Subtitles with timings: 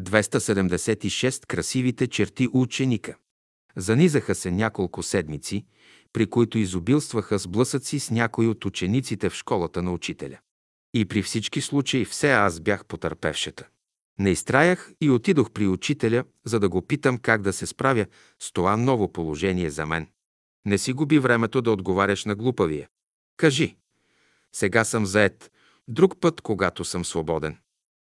[0.00, 3.16] 276 красивите черти ученика.
[3.76, 5.64] Занизаха се няколко седмици,
[6.12, 10.38] при които изобилстваха сблъсъци с някои от учениците в школата на учителя.
[10.94, 13.68] И при всички случаи все аз бях потърпевшата.
[14.18, 18.06] Не изтраях и отидох при учителя, за да го питам как да се справя
[18.38, 20.06] с това ново положение за мен.
[20.66, 22.88] Не си губи времето да отговаряш на глупавия.
[23.36, 23.76] Кажи,
[24.52, 25.50] сега съм заед,
[25.88, 27.58] друг път, когато съм свободен.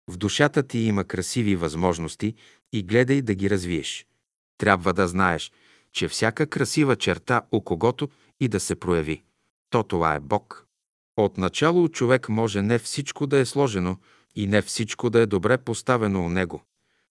[0.09, 2.35] В душата ти има красиви възможности
[2.73, 4.07] и гледай да ги развиеш.
[4.57, 5.51] Трябва да знаеш,
[5.91, 8.09] че всяка красива черта у когото
[8.39, 9.23] и да се прояви,
[9.69, 10.67] то това е Бог.
[11.17, 13.97] Отначало човек може не всичко да е сложено
[14.35, 16.63] и не всичко да е добре поставено у него,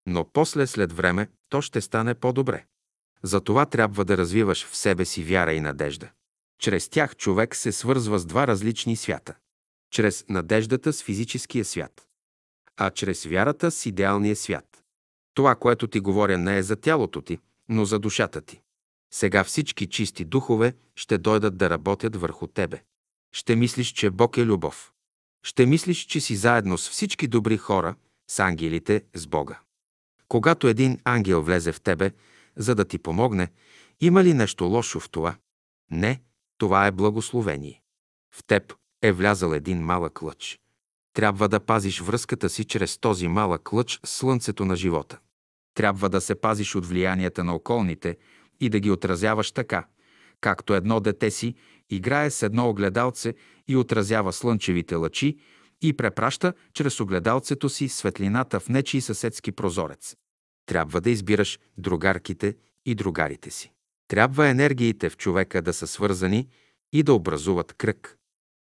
[0.07, 2.65] но после след време то ще стане по-добре.
[3.23, 6.11] Затова трябва да развиваш в себе си вяра и надежда.
[6.61, 9.35] Чрез тях човек се свързва с два различни свята.
[9.91, 12.07] Чрез надеждата с физическия свят,
[12.77, 14.83] а чрез вярата с идеалния свят.
[15.35, 18.61] Това, което ти говоря, не е за тялото ти, но за душата ти.
[19.13, 22.83] Сега всички чисти духове ще дойдат да работят върху тебе.
[23.33, 24.93] Ще мислиш, че Бог е любов.
[25.43, 27.95] Ще мислиш, че си заедно с всички добри хора,
[28.31, 29.61] с ангелите, с Бога.
[30.29, 32.11] Когато един ангел влезе в тебе,
[32.57, 33.49] за да ти помогне,
[34.01, 35.37] има ли нещо лошо в това?
[35.91, 36.23] Не,
[36.59, 37.83] това е благословение.
[38.35, 40.61] В теб е влязал един малък лъч.
[41.15, 45.19] Трябва да пазиш връзката си чрез този малък лъч с слънцето на живота.
[45.75, 48.17] Трябва да се пазиш от влиянията на околните
[48.61, 49.87] и да ги отразяваш така,
[50.41, 51.55] както едно дете си
[51.91, 53.35] играе с едно огледалце
[53.69, 55.39] и отразява слънчевите лъчи
[55.83, 60.17] и препраща чрез огледалцето си светлината в нечи съседски прозорец.
[60.67, 63.73] Трябва да избираш другарките и другарите си.
[64.09, 66.49] Трябва енергиите в човека да са свързани
[66.93, 68.19] и да образуват кръг.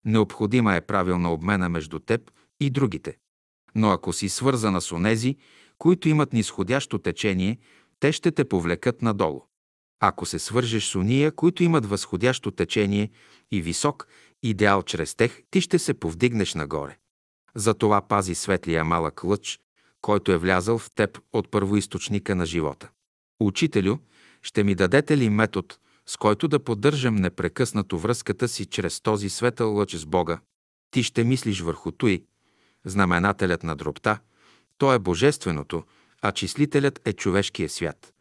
[0.05, 3.17] Необходима е правилна обмена между теб и другите.
[3.75, 5.37] Но ако си свързана с онези,
[5.79, 7.59] които имат нисходящо течение,
[8.01, 9.43] те ще те повлекат надолу.
[10.01, 13.11] Ако се свържеш с уния, които имат възходящо течение
[13.51, 14.09] и висок
[14.43, 16.97] идеал чрез тех, ти ще се повдигнеш нагоре.
[17.55, 19.61] Затова пази светлия малък лъч,
[20.01, 22.91] който е влязъл в теб от първоисточника на живота.
[23.41, 23.97] Учителю,
[24.43, 25.75] ще ми дадете ли метод,
[26.07, 30.41] с който да поддържам непрекъснато връзката си чрез този светъл лъч с Бога?
[30.91, 32.25] Ти ще мислиш върху той,
[32.89, 34.19] знаменателят на дробта,
[34.79, 35.83] то е божественото,
[36.23, 38.13] а числителят е човешкия свят,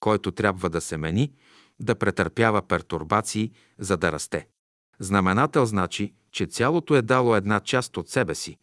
[0.00, 1.32] който трябва да се мени,
[1.80, 4.46] да претърпява пертурбации, за да расте.
[4.98, 8.58] Знаменател значи, че цялото е дало една част от себе си,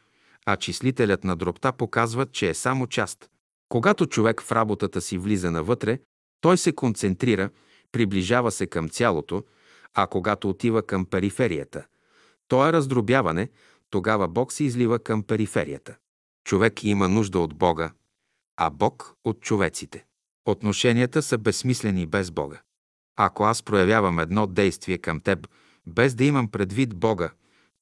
[0.45, 3.29] а числителят на дробта показва, че е само част.
[3.69, 5.99] Когато човек в работата си влиза навътре,
[6.41, 7.49] той се концентрира,
[7.91, 9.43] приближава се към цялото,
[9.93, 11.85] а когато отива към периферията,
[12.47, 13.49] то е раздробяване,
[13.89, 15.95] тогава Бог се излива към периферията.
[16.43, 17.91] Човек има нужда от Бога,
[18.57, 20.05] а Бог от човеците.
[20.45, 22.61] Отношенията са безсмислени без Бога.
[23.15, 25.47] Ако аз проявявам едно действие към теб,
[25.87, 27.31] без да имам предвид Бога,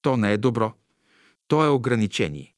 [0.01, 0.73] то не е добро.
[1.47, 2.53] То е ограничение.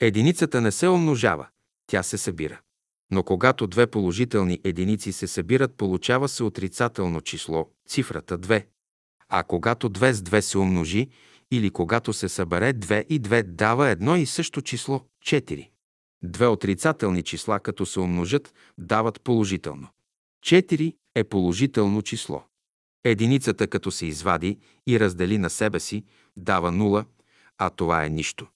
[0.00, 1.46] Единицата не се умножава,
[1.86, 2.60] тя се събира.
[3.10, 8.66] Но когато две положителни единици се събират, получава се отрицателно число, цифрата 2.
[9.28, 11.08] А когато 2 с 2 се умножи,
[11.50, 15.70] или когато се събере 2 и 2 дава едно и също число 4.
[16.22, 19.88] Две отрицателни числа, като се умножат, дават положително.
[20.46, 22.42] 4 е положително число.
[23.04, 26.04] Единицата, като се извади и раздели на себе си,
[26.36, 27.04] дава 0,
[27.58, 28.46] а това е нищо.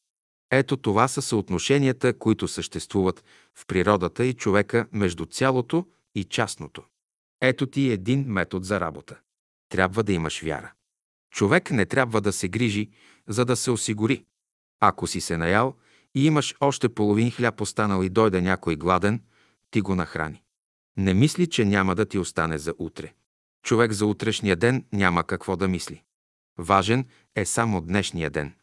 [0.51, 3.25] Ето това са съотношенията, които съществуват
[3.55, 6.83] в природата и човека между цялото и частното.
[7.41, 9.19] Ето ти един метод за работа.
[9.69, 10.73] Трябва да имаш вяра.
[11.31, 12.91] Човек не трябва да се грижи,
[13.29, 14.25] за да се осигури.
[14.81, 15.77] Ако си се наял
[16.15, 19.23] и имаш още половин хляб останал и дойде някой гладен,
[19.71, 20.43] ти го нахрани.
[20.97, 23.13] Не мисли, че няма да ти остане за утре.
[23.63, 26.03] Човек за утрешния ден няма какво да мисли.
[26.59, 27.05] Важен
[27.37, 28.55] е само днешния ден.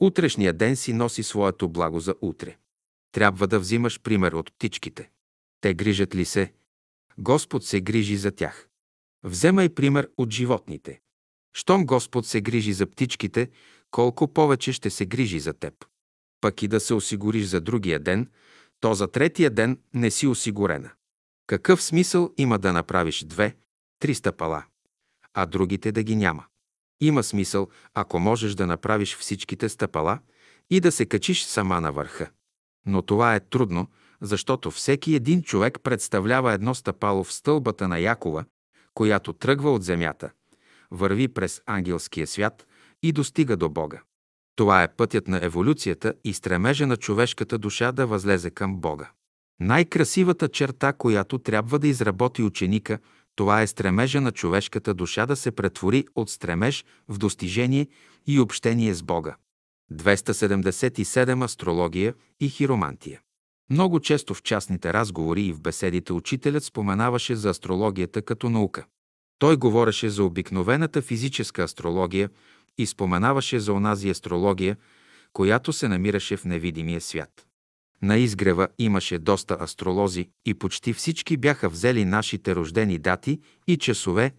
[0.00, 2.56] Утрешния ден си носи своето благо за утре.
[3.12, 5.10] Трябва да взимаш пример от птичките.
[5.60, 6.52] Те грижат ли се?
[7.18, 8.68] Господ се грижи за тях.
[9.24, 11.00] Вземай пример от животните.
[11.56, 13.50] Щом Господ се грижи за птичките,
[13.90, 15.74] колко повече ще се грижи за теб.
[16.40, 18.30] Пък и да се осигуриш за другия ден,
[18.80, 20.90] то за третия ден не си осигурена.
[21.46, 23.56] Какъв смисъл има да направиш две,
[23.98, 24.64] три стъпала,
[25.34, 26.44] а другите да ги няма?
[27.00, 30.18] Има смисъл, ако можеш да направиш всичките стъпала
[30.70, 32.30] и да се качиш сама на върха.
[32.86, 33.88] Но това е трудно,
[34.20, 38.44] защото всеки един човек представлява едно стъпало в стълбата на Якова,
[38.94, 40.30] която тръгва от земята,
[40.96, 42.66] върви през ангелския свят
[43.02, 44.02] и достига до Бога.
[44.56, 49.10] Това е пътят на еволюцията и стремежа на човешката душа да възлезе към Бога.
[49.60, 52.98] Най-красивата черта, която трябва да изработи ученика,
[53.36, 57.86] това е стремежа на човешката душа да се претвори от стремеж в достижение
[58.26, 59.36] и общение с Бога.
[59.92, 63.20] 277 Астрология и хиромантия
[63.70, 68.86] Много често в частните разговори и в беседите учителят споменаваше за астрологията като наука.
[69.38, 72.30] Той говореше за обикновената физическа астрология
[72.78, 74.76] и споменаваше за онази астрология,
[75.32, 77.46] която се намираше в невидимия свят.
[78.02, 84.32] На изгрева имаше доста астролози и почти всички бяха взели нашите рождени дати и часове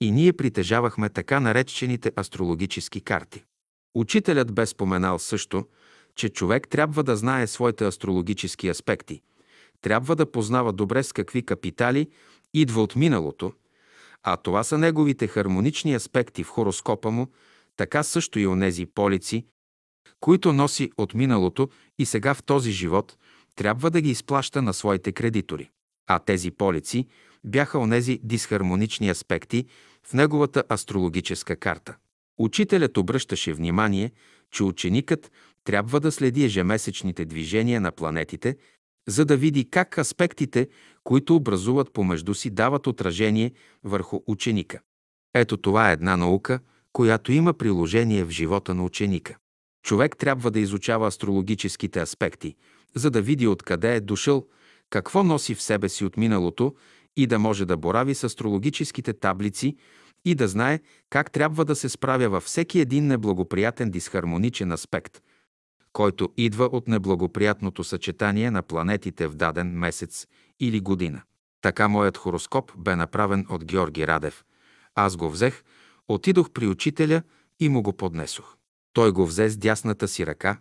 [0.00, 3.44] и ние притежавахме така наречените астрологически карти.
[3.94, 5.66] Учителят бе споменал също,
[6.16, 9.22] че човек трябва да знае своите астрологически аспекти,
[9.80, 12.08] трябва да познава добре с какви капитали
[12.54, 13.52] идва от миналото,
[14.24, 17.28] а това са неговите хармонични аспекти в хороскопа му,
[17.76, 19.46] така също и онези полици,
[20.20, 21.68] които носи от миналото
[21.98, 23.16] и сега в този живот,
[23.56, 25.70] трябва да ги изплаща на своите кредитори.
[26.06, 27.06] А тези полици
[27.44, 29.66] бяха онези дисхармонични аспекти
[30.06, 31.96] в неговата астрологическа карта.
[32.38, 34.12] Учителят обръщаше внимание,
[34.50, 35.32] че ученикът
[35.64, 38.56] трябва да следи ежемесечните движения на планетите,
[39.08, 40.68] за да види как аспектите,
[41.04, 43.52] които образуват помежду си, дават отражение
[43.84, 44.80] върху ученика.
[45.34, 46.60] Ето това е една наука,
[46.92, 49.36] която има приложение в живота на ученика.
[49.84, 52.56] Човек трябва да изучава астрологическите аспекти,
[52.94, 54.46] за да види откъде е дошъл,
[54.90, 56.74] какво носи в себе си от миналото
[57.16, 59.76] и да може да борави с астрологическите таблици
[60.24, 60.80] и да знае
[61.10, 65.22] как трябва да се справя във всеки един неблагоприятен дисхармоничен аспект,
[65.94, 70.26] който идва от неблагоприятното съчетание на планетите в даден месец
[70.60, 71.22] или година.
[71.60, 74.44] Така моят хороскоп бе направен от Георги Радев.
[74.94, 75.62] Аз го взех,
[76.08, 77.22] отидох при учителя
[77.60, 78.56] и му го поднесох.
[78.92, 80.58] Той го взе с дясната си ръка,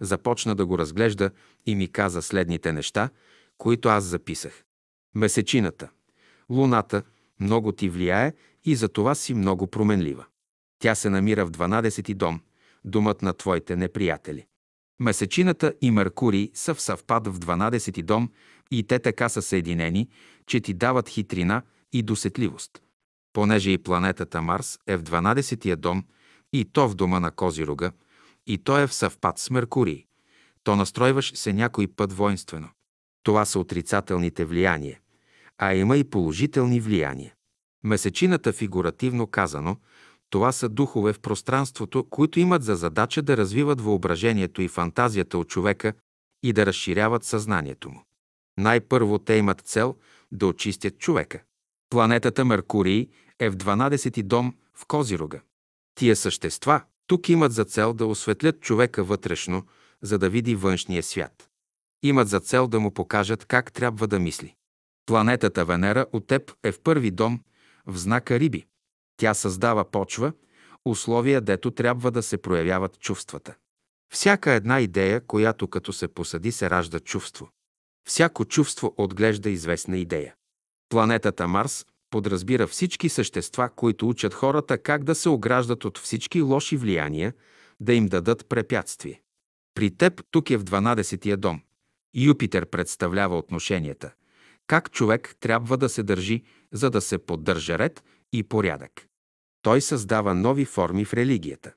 [0.00, 1.30] започна да го разглежда
[1.66, 3.10] и ми каза следните неща,
[3.58, 4.64] които аз записах.
[5.14, 5.88] Месечината.
[6.50, 7.02] Луната
[7.40, 8.34] много ти влияе
[8.64, 10.24] и за това си много променлива.
[10.78, 12.40] Тя се намира в 12-ти дом,
[12.84, 14.46] думът на твоите неприятели.
[15.00, 18.30] Месечината и Меркурий са в съвпад в 12-ти дом
[18.70, 20.08] и те така са съединени,
[20.46, 21.62] че ти дават хитрина
[21.92, 22.82] и досетливост.
[23.32, 26.04] Понеже и планетата Марс е в 12-тия дом
[26.52, 27.92] и то в дома на Козирога,
[28.46, 30.04] и то е в съвпад с Меркурий,
[30.64, 32.68] то настройваш се някой път воинствено.
[33.22, 35.00] Това са отрицателните влияния,
[35.58, 37.34] а има и положителни влияния.
[37.84, 39.76] Месечината, фигуративно казано,
[40.30, 45.48] това са духове в пространството, които имат за задача да развиват въображението и фантазията от
[45.48, 45.92] човека
[46.42, 48.02] и да разширяват съзнанието му.
[48.58, 49.96] Най-първо те имат цел
[50.32, 51.42] да очистят човека.
[51.90, 53.08] Планетата Меркурий
[53.38, 55.40] е в 12-ти дом в Козирога.
[55.94, 59.66] Тия същества тук имат за цел да осветлят човека вътрешно,
[60.02, 61.48] за да види външния свят.
[62.02, 64.54] Имат за цел да му покажат как трябва да мисли.
[65.06, 67.40] Планетата Венера от теб е в първи дом,
[67.86, 68.66] в знака Риби.
[69.16, 70.32] Тя създава почва,
[70.84, 73.54] условия, дето трябва да се проявяват чувствата.
[74.12, 77.48] Всяка една идея, която като се посади, се ражда чувство.
[78.08, 80.34] Всяко чувство отглежда известна идея.
[80.88, 86.76] Планетата Марс подразбира всички същества, които учат хората как да се ограждат от всички лоши
[86.76, 87.32] влияния,
[87.80, 89.20] да им дадат препятствие.
[89.74, 91.60] При теб тук е в 12-тия дом.
[92.14, 94.12] Юпитер представлява отношенията.
[94.66, 96.42] Как човек трябва да се държи,
[96.72, 99.06] за да се поддържа ред и порядък.
[99.62, 101.72] Той създава нови форми в религията.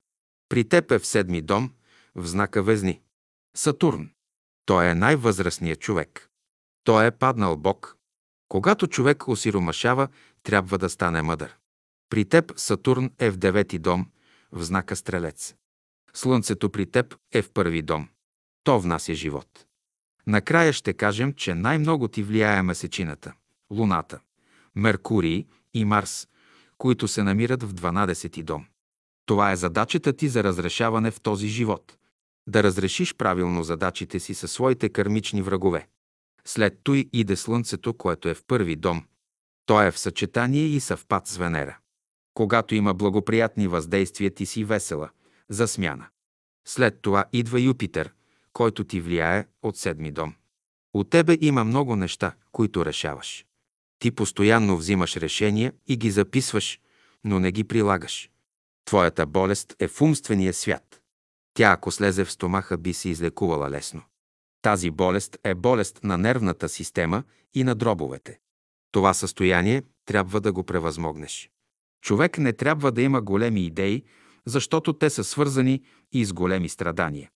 [0.49, 1.73] При теб е в седми дом,
[2.15, 3.01] в знака Везни.
[3.55, 4.09] Сатурн.
[4.65, 6.29] Той е най-възрастният човек.
[6.83, 7.97] Той е паднал Бог.
[8.47, 10.07] Когато човек осиромашава,
[10.43, 11.57] трябва да стане мъдър.
[12.09, 14.05] При теб Сатурн е в девети дом,
[14.51, 15.55] в знака Стрелец.
[16.13, 18.09] Слънцето при теб е в първи дом.
[18.63, 19.65] То внася живот.
[20.27, 23.33] Накрая ще кажем, че най-много ти влияе месечината,
[23.71, 24.19] Луната,
[24.75, 26.27] Меркурий и Марс,
[26.79, 28.65] които се намират в 12-ти дом.
[29.25, 31.97] Това е задачата ти за разрешаване в този живот.
[32.47, 35.87] Да разрешиш правилно задачите си със своите кармични врагове.
[36.45, 39.03] След той иде Слънцето, което е в първи дом.
[39.65, 41.77] То е в съчетание и съвпад с Венера.
[42.33, 45.09] Когато има благоприятни въздействия, ти си весела,
[45.49, 46.07] за смяна.
[46.67, 48.13] След това идва Юпитер,
[48.53, 50.33] който ти влияе от седми дом.
[50.93, 53.45] От тебе има много неща, които решаваш.
[53.99, 56.79] Ти постоянно взимаш решения и ги записваш,
[57.23, 58.29] но не ги прилагаш.
[58.85, 61.01] Твоята болест е в умствения свят.
[61.53, 64.01] Тя, ако слезе в стомаха, би се излекувала лесно.
[64.61, 68.39] Тази болест е болест на нервната система и на дробовете.
[68.91, 71.49] Това състояние трябва да го превъзмогнеш.
[72.01, 74.03] Човек не трябва да има големи идеи,
[74.45, 77.29] защото те са свързани и с големи страдания,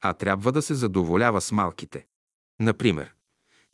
[0.00, 2.06] а трябва да се задоволява с малките.
[2.60, 3.14] Например,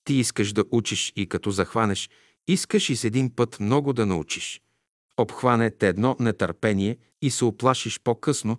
[0.05, 2.11] Ти искаш да учиш и като захванеш,
[2.49, 4.63] искаш и с един път много да научиш.
[5.17, 8.59] Обхване те едно нетърпение и се оплашиш по-късно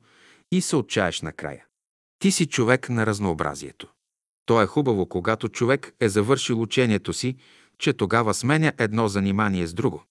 [0.52, 1.66] и се отчаеш накрая.
[2.20, 3.88] Ти си човек на разнообразието.
[4.46, 7.36] То е хубаво, когато човек е завършил учението си,
[7.78, 10.04] че тогава сменя едно занимание с друго.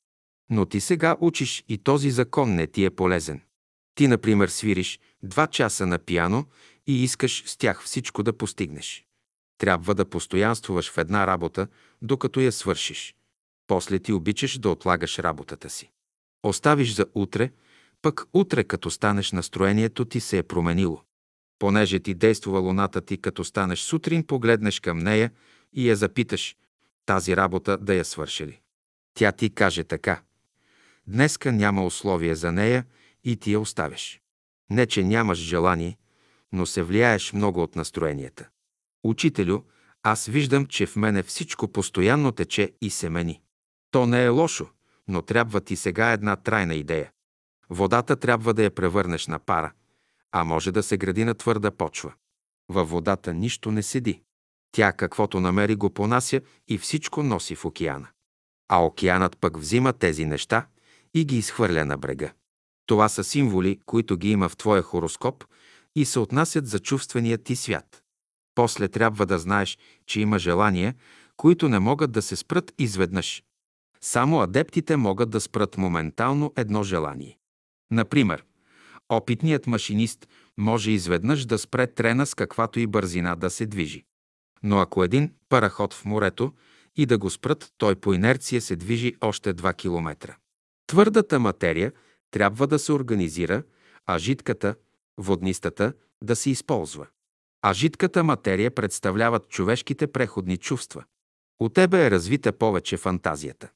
[0.51, 3.41] Но ти сега учиш и този закон не ти е полезен.
[3.95, 6.45] Ти, например, свириш два часа на пиано
[6.87, 9.07] и искаш с тях всичко да постигнеш.
[9.61, 11.67] Трябва да постоянствуваш в една работа,
[12.03, 13.15] докато я свършиш.
[13.67, 15.91] После ти обичаш да отлагаш работата си.
[16.43, 17.51] Оставиш за утре,
[18.03, 21.03] пък утре, като станеш, настроението ти се е променило.
[21.59, 25.31] Понеже ти действува луната ти, като станеш сутрин, погледнеш към нея
[25.73, 26.57] и я запиташ,
[27.07, 28.61] тази работа да я свършили.
[29.15, 30.23] Тя ти каже така.
[31.07, 32.85] Днеска няма условие за нея
[33.25, 34.21] и ти я оставяш.
[34.71, 35.99] Не, че нямаш желание,
[36.53, 38.49] но се влияеш много от настроенията.
[39.05, 39.61] Учителю,
[40.03, 43.41] аз виждам, че в мене всичко постоянно тече и се мени.
[43.91, 44.69] То не е лошо,
[45.09, 47.11] но трябва ти сега една трайна идея.
[47.71, 49.73] Водата трябва да я превърнеш на пара,
[50.33, 52.13] а може да се гради на твърда почва.
[52.69, 54.23] Във водата нищо не седи.
[54.73, 58.09] Тя каквото намери го понася и всичко носи в океана.
[58.69, 60.67] А океанът пък взима тези неща
[61.15, 62.33] и ги изхвърля на брега.
[62.87, 65.45] Това са символи, които ги има в твоя хороскоп
[65.97, 68.00] и се отнасят за чувствения ти свят.
[68.61, 70.95] После трябва да знаеш, че има желания,
[71.37, 73.43] които не могат да се спрат изведнъж.
[74.01, 77.39] Само адептите могат да спрат моментално едно желание.
[77.91, 78.45] Например,
[79.09, 84.05] опитният машинист може изведнъж да спре трена с каквато и бързина да се движи.
[84.63, 86.53] Но ако един параход в морето
[86.97, 90.37] и да го спрат, той по инерция се движи още 2 км.
[90.87, 91.93] Твърдата материя
[92.31, 93.63] трябва да се организира,
[94.07, 94.75] а жидката,
[95.19, 97.07] воднистата, да се използва.
[97.63, 101.05] А жидката материя представляват човешките преходни чувства.
[101.61, 103.71] У тебе е развита повече фантазията.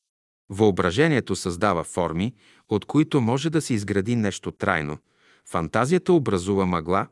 [0.50, 2.34] Въображението създава форми,
[2.68, 4.98] от които може да се изгради нещо трайно.
[5.48, 7.06] Фантазията образува мъгла,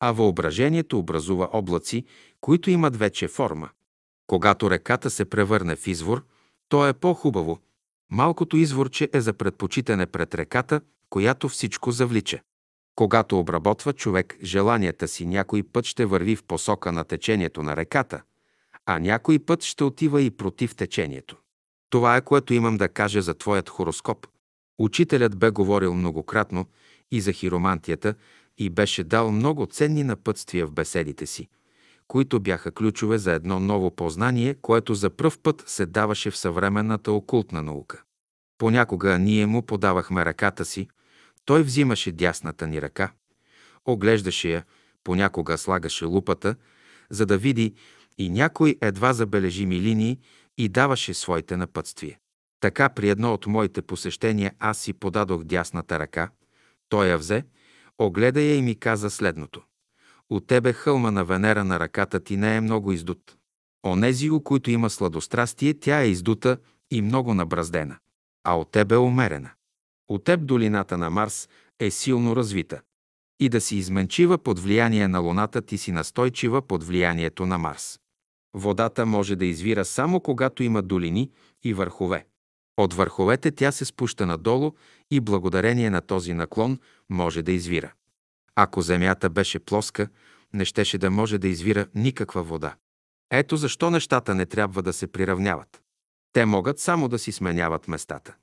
[0.00, 2.04] а въображението образува облаци,
[2.40, 3.68] които имат вече форма.
[4.26, 6.24] Когато реката се превърне в извор,
[6.68, 7.58] то е по-хубаво.
[8.10, 10.80] Малкото изворче е за предпочитане пред реката,
[11.10, 12.40] която всичко завлича.
[12.98, 18.22] Когато обработва човек желанията си, някой път ще върви в посока на течението на реката,
[18.86, 21.36] а някой път ще отива и против течението.
[21.90, 24.26] Това е което имам да кажа за твоят хороскоп.
[24.78, 26.66] Учителят бе говорил многократно
[27.10, 28.14] и за хиромантията
[28.58, 31.48] и беше дал много ценни напътствия в беседите си,
[32.08, 37.12] които бяха ключове за едно ново познание, което за пръв път се даваше в съвременната
[37.12, 38.02] окултна наука.
[38.58, 40.88] Понякога ние му подавахме ръката си,
[41.48, 43.12] той взимаше дясната ни ръка,
[43.84, 44.64] оглеждаше я,
[45.04, 46.56] понякога слагаше лупата,
[47.10, 47.74] за да види
[48.18, 50.18] и някой едва забележими линии
[50.58, 52.18] и даваше своите напътствия.
[52.60, 56.30] Така при едно от моите посещения аз си подадох дясната ръка,
[56.88, 57.44] той я взе,
[57.98, 59.62] огледа я и ми каза следното.
[60.30, 63.36] От тебе хълма на Венера на ръката ти не е много издут.
[63.86, 66.58] Онези, у които има сладострастие, тя е издута
[66.90, 67.98] и много набраздена,
[68.44, 69.50] а от тебе е умерена.
[70.08, 71.48] От теб долината на Марс
[71.80, 72.80] е силно развита.
[73.40, 77.98] И да си изменчива под влияние на Луната, ти си настойчива под влиянието на Марс.
[78.54, 81.30] Водата може да извира само когато има долини
[81.64, 82.26] и върхове.
[82.76, 84.72] От върховете тя се спуща надолу
[85.10, 86.78] и благодарение на този наклон
[87.10, 87.92] може да извира.
[88.54, 90.08] Ако земята беше плоска,
[90.52, 92.76] не щеше да може да извира никаква вода.
[93.30, 95.82] Ето защо нещата не трябва да се приравняват.
[96.32, 98.34] Те могат само да си сменяват местата.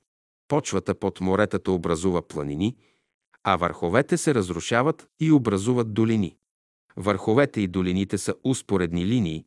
[0.48, 2.76] Почвата под моретата образува планини,
[3.44, 6.36] а върховете се разрушават и образуват долини.
[6.96, 9.44] Върховете и долините са успоредни линии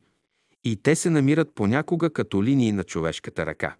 [0.64, 3.76] и те се намират понякога като линии на човешката ръка.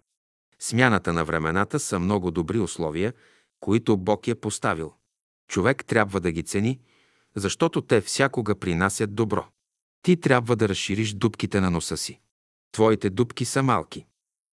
[0.59, 3.13] Смяната на времената са много добри условия,
[3.59, 4.93] които Бог е поставил.
[5.47, 6.79] Човек трябва да ги цени,
[7.35, 9.45] защото те всякога принасят добро.
[10.01, 12.19] Ти трябва да разшириш дубките на носа си.
[12.71, 14.05] Твоите дубки са малки.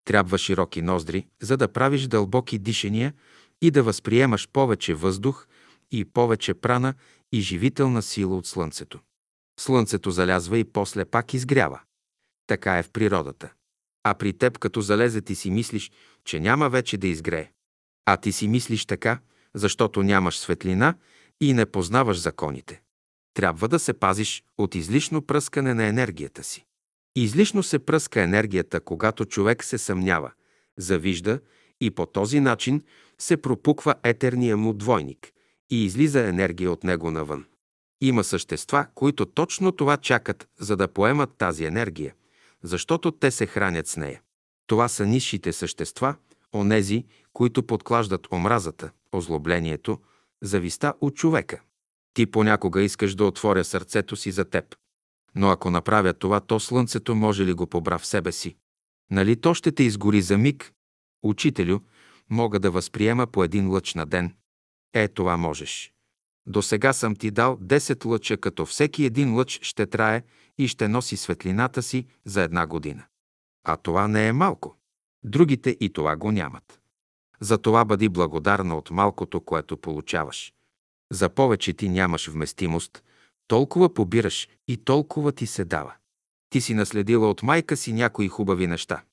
[0.08, 3.14] Трябва широки ноздри, за да правиш дълбоки дишания
[3.62, 5.48] и да възприемаш повече въздух
[5.92, 6.94] и повече прана
[7.32, 9.00] и живителна сила от Слънцето.
[9.60, 11.80] Слънцето залязва и после пак изгрява.
[12.48, 13.54] Така е в природата.
[14.04, 15.92] А при теб, като залезе, ти си мислиш,
[16.26, 17.52] че няма вече да изгрее.
[18.06, 19.20] А ти си мислиш така,
[19.56, 20.96] защото нямаш светлина
[21.42, 22.82] и не познаваш законите.
[23.34, 26.67] Трябва да се пазиш от излишно пръскане на енергията си.
[27.20, 30.32] Излишно се пръска енергията, когато човек се съмнява,
[30.78, 31.40] завижда
[31.82, 32.84] и по този начин
[33.18, 35.32] се пропуква етерния му двойник
[35.70, 37.46] и излиза енергия от него навън.
[38.02, 42.14] Има същества, които точно това чакат, за да поемат тази енергия,
[42.64, 44.22] защото те се хранят с нея.
[44.68, 46.16] Това са низшите същества,
[46.54, 50.00] онези, които подклаждат омразата, озлоблението,
[50.42, 51.62] зависта от човека.
[52.14, 54.76] Ти понякога искаш да отворя сърцето си за теб.
[55.38, 58.56] Но ако направя това, то слънцето може ли го побра в себе си?
[59.12, 60.74] Нали то ще те изгори за миг?
[61.24, 61.80] Учителю,
[62.30, 64.36] мога да възприема по един лъч на ден.
[64.94, 65.94] Е, това можеш.
[66.48, 70.24] До сега съм ти дал 10 лъча, като всеки един лъч ще трае
[70.58, 73.04] и ще носи светлината си за една година.
[73.64, 74.76] А това не е малко.
[75.24, 76.82] Другите и това го нямат.
[77.42, 80.54] Затова бъди благодарна от малкото, което получаваш.
[81.12, 83.04] За повече ти нямаш вместимост,
[83.48, 85.94] толкова побираш и толкова ти се дава.
[86.50, 89.04] Ти си наследила от майка си някои хубави неща.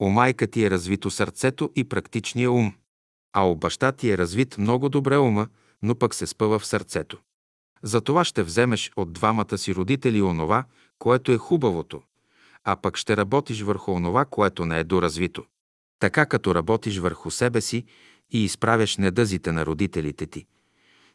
[0.00, 2.72] У майка ти е развито сърцето и практичния ум,
[3.32, 5.48] а у баща ти е развит много добре ума,
[5.82, 7.18] но пък се спъва в сърцето.
[7.82, 10.64] Затова ще вземеш от двамата си родители онова,
[10.98, 12.02] което е хубавото,
[12.64, 15.44] а пък ще работиш върху онова, което не е доразвито.
[15.98, 17.84] Така като работиш върху себе си
[18.30, 20.46] и изправяш недъзите на родителите ти.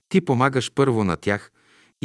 [0.10, 1.51] Ти помагаш първо на тях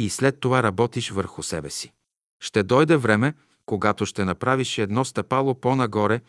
[0.03, 1.91] и след това работиш върху себе си.
[2.39, 3.33] Ще дойде време,
[3.65, 6.21] когато ще направиш едно стъпало по-нагоре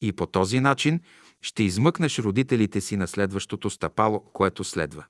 [0.00, 1.00] и по този начин
[1.42, 5.04] ще измъкнеш родителите си на следващото стъпало, което следва.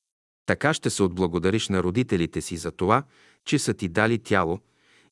[0.47, 3.03] Така ще се отблагодариш на родителите си за това,
[3.45, 4.61] че са ти дали тяло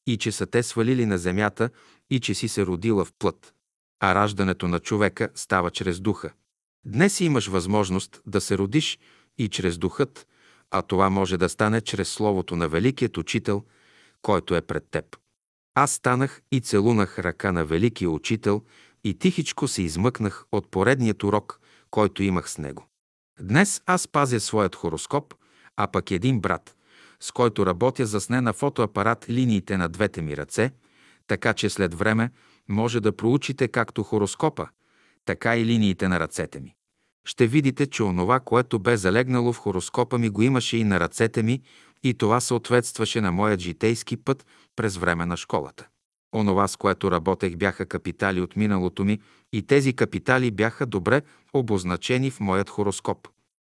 [0.07, 1.71] и че са те свалили на земята
[2.11, 3.55] и че си се родила в плът.
[4.01, 6.33] А раждането на човека става чрез духа.
[6.85, 8.99] Днес имаш възможност да се родиш
[9.39, 10.27] и чрез духът,
[10.71, 13.65] а това може да стане чрез Словото на Великият Учител,
[14.23, 15.17] който е пред теб.
[15.75, 18.63] Аз станах и целунах ръка на Великия Учител
[19.05, 21.61] и тихичко се измъкнах от поредният урок,
[21.91, 22.87] който имах с него.
[23.41, 25.35] Днес аз пазя своят хороскоп,
[25.77, 26.77] а пък един брат,
[27.21, 30.73] с който работя, засне на фотоапарат линиите на двете ми ръце,
[31.27, 32.31] така че след време
[32.69, 34.69] може да проучите както хороскопа,
[35.25, 36.75] така и линиите на ръцете ми.
[37.29, 41.43] Ще видите, че онова, което бе залегнало в хороскопа ми, го имаше и на ръцете
[41.43, 41.63] ми,
[42.03, 45.89] и това съответстваше на моят житейски път през време на школата.
[46.35, 49.21] Онова, с което работех, бяха капитали от миналото ми
[49.53, 53.29] и тези капитали бяха добре обозначени в моят хороскоп.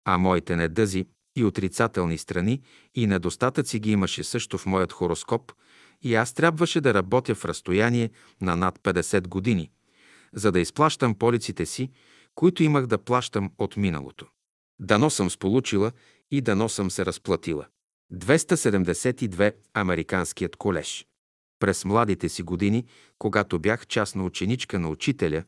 [0.04, 2.60] А моите недъзи и отрицателни страни
[2.94, 5.52] и недостатъци ги имаше също в моят хороскоп
[6.02, 9.70] и аз трябваше да работя в разстояние на над 50 години,
[10.32, 11.90] за да изплащам полиците си,
[12.34, 14.26] които имах да плащам от миналото.
[14.80, 15.92] Дано съм сполучила
[16.30, 17.66] и дано съм се разплатила.
[18.12, 21.06] 272 Американският колеж.
[21.58, 22.84] През младите си години,
[23.18, 25.44] когато бях частна ученичка на учителя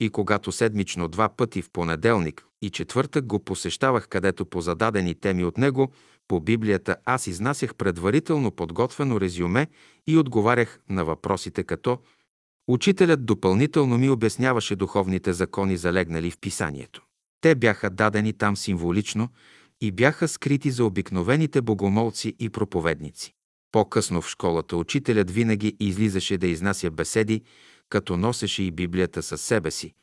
[0.00, 5.44] и когато седмично два пъти в понеделник и четвъртък го посещавах, където по зададени теми
[5.44, 5.92] от него,
[6.28, 9.66] по Библията аз изнасях предварително подготвено резюме
[10.06, 11.98] и отговарях на въпросите като
[12.68, 17.02] Учителят допълнително ми обясняваше духовните закони, залегнали в писанието.
[17.40, 19.28] Те бяха дадени там символично
[19.80, 23.34] и бяха скрити за обикновените богомолци и проповедници.
[23.72, 27.42] По-късно в школата учителят винаги излизаше да изнася беседи,
[27.88, 29.94] като носеше и Библията със себе си,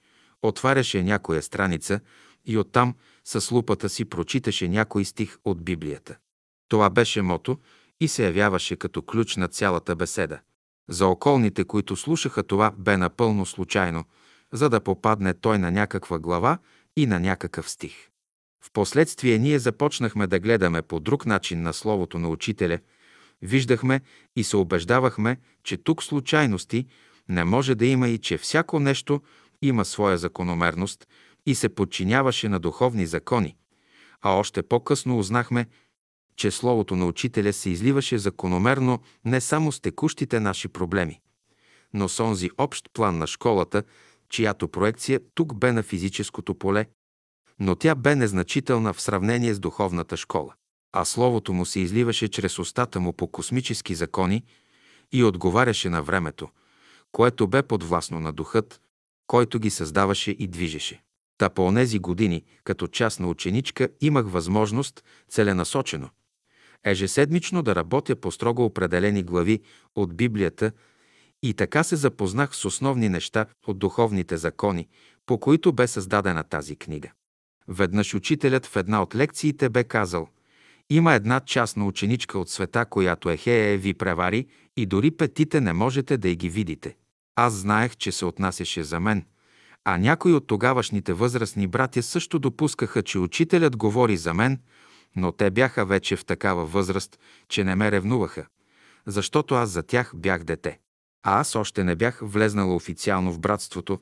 [0.41, 1.99] отваряше някоя страница
[2.45, 2.95] и оттам
[3.26, 6.17] с лупата си прочиташе някой стих от Библията.
[6.69, 7.58] Това беше мото
[7.99, 10.39] и се явяваше като ключ на цялата беседа.
[10.89, 14.06] За околните, които слушаха това, бе напълно случайно,
[14.52, 16.58] за да попадне той на някаква глава
[16.98, 18.10] и на някакъв стих.
[18.65, 22.80] Впоследствие ние започнахме да гледаме по друг начин на Словото на Учителя–
[23.43, 24.02] Виждахме
[24.36, 26.86] и се убеждавахме, че тук случайности
[27.30, 29.22] не може да има и че всяко нещо
[29.62, 31.08] има своя закономерност
[31.46, 33.56] и се подчиняваше на духовни закони.
[34.22, 35.65] А още по-късно узнахме,
[36.36, 41.19] че Словото на Учителя се изливаше закономерно не само с текущите наши проблеми,
[41.93, 43.84] но с онзи общ план на школата,
[44.30, 46.86] чиято проекция тук бе на физическото поле,
[47.60, 50.54] но тя бе незначителна в сравнение с духовната школа
[50.93, 54.43] а словото му се изливаше чрез устата му по космически закони
[55.12, 56.50] и отговаряше на времето,
[57.12, 58.82] което бе подвластно на духът,
[59.28, 61.04] който ги създаваше и движеше.
[61.38, 66.10] Та по онези години, като частна ученичка, имах възможност целенасочено,
[66.86, 69.60] ежеседмично да работя по строго определени глави
[69.96, 70.72] от Библията
[71.43, 74.88] и така се запознах с основни неща от духовните закони,
[75.26, 77.12] по които бе създадена тази книга.
[77.67, 80.28] Веднъж учителят в една от лекциите бе казал–
[80.89, 84.46] има една частна ученичка от света, която Ехея ви превари
[84.78, 86.96] и дори петите не можете да й ги видите.
[87.36, 89.26] Аз знаех, че се отнасяше за мен,
[89.86, 94.60] а някои от тогавашните възрастни братя също допускаха, че учителят говори за мен,
[95.15, 98.45] но те бяха вече в такава възраст, че не ме ревнуваха,
[99.06, 100.80] защото аз за тях бях дете.
[101.23, 103.99] А аз още не бях влезнала официално в братството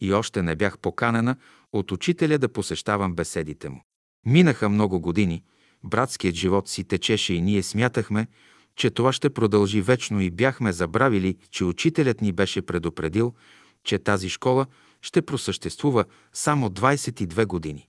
[0.00, 1.36] и още не бях поканена
[1.72, 3.84] от учителя да посещавам беседите му.
[4.26, 5.44] Минаха много години,
[5.84, 8.26] братският живот си течеше и ние смятахме,
[8.76, 13.34] че това ще продължи вечно и бяхме забравили, че учителят ни беше предупредил,
[13.84, 14.66] че тази школа
[15.02, 17.88] ще просъществува само 22 години.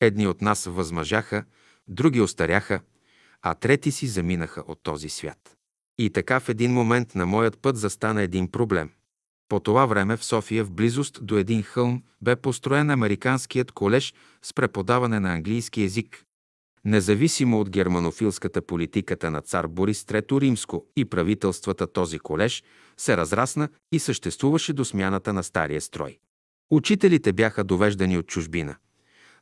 [0.00, 1.44] Едни от нас възмъжаха,
[1.88, 2.80] други остаряха,
[3.42, 5.56] а трети си заминаха от този свят.
[5.98, 8.90] И така в един момент на моят път застана един проблем.
[9.48, 14.54] По това време в София, в близост до един хълм, бе построен Американският колеж с
[14.54, 16.22] преподаване на английски язик.
[16.84, 22.62] Независимо от германофилската политиката на цар Борис III Римско и правителствата този колеж
[22.96, 26.18] се разрасна и съществуваше до смяната на стария строй.
[26.70, 28.76] Учителите бяха довеждани от чужбина,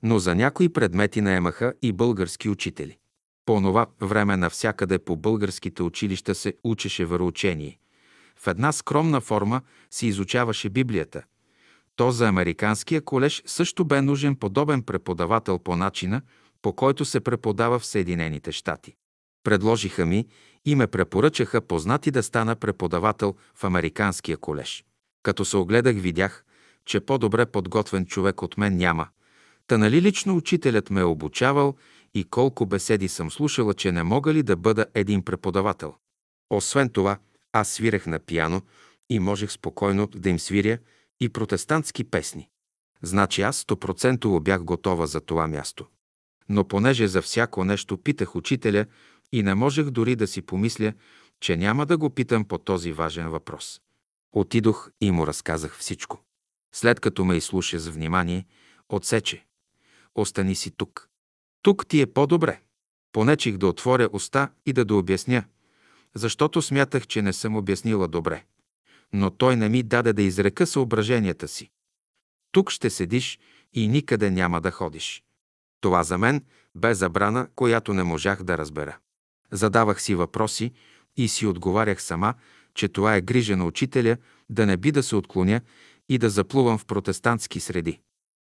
[0.05, 2.99] но за някои предмети наемаха и български учители.
[3.47, 7.79] По това време навсякъде по българските училища се учеше вероучение.
[8.37, 11.23] В една скромна форма се изучаваше Библията.
[11.97, 16.23] То за Американския колеж също бе нужен подобен преподавател по начина,
[16.63, 18.95] по който се преподава в Съединените щати.
[19.45, 20.27] Предложиха ми
[20.65, 24.85] и ме препоръчаха познати да стана преподавател в Американския колеж.
[25.23, 26.45] Като се огледах, видях,
[26.85, 29.09] че по-добре подготвен човек от мен няма.
[29.67, 31.75] Та нали лично учителят ме е обучавал
[32.15, 35.95] и колко беседи съм слушала, че не мога ли да бъда един преподавател.
[36.51, 37.19] Освен това,
[37.53, 38.63] аз свирех на пияно
[39.11, 40.79] и можех спокойно да им свиря
[41.21, 42.49] и протестантски песни.
[43.03, 45.87] Значи аз стопроцентово бях готова за това място.
[46.49, 48.87] Но понеже за всяко нещо питах учителя
[49.33, 50.93] и не можех дори да си помисля,
[51.41, 53.81] че няма да го питам по този важен въпрос.
[54.33, 56.25] Отидох и му разказах всичко.
[56.75, 58.47] След като ме изслуша с внимание,
[58.89, 59.47] отсече.
[60.15, 61.09] Остани си тук.
[61.63, 62.61] Тук ти е по-добре.
[63.13, 65.45] Понечих да отворя уста и да дообясня,
[66.15, 68.45] защото смятах, че не съм обяснила добре.
[69.13, 71.71] Но той не ми даде да изрека съображенията си.
[72.53, 73.39] Тук ще седиш
[73.73, 75.23] и никъде няма да ходиш.
[75.81, 78.99] Това за мен бе забрана, която не можах да разбера.
[79.51, 80.73] Задавах си въпроси
[81.17, 82.35] и си отговарях сама,
[82.75, 84.17] че това е грижа на учителя
[84.51, 85.61] да не би да се отклоня
[86.09, 88.01] и да заплувам в протестантски среди.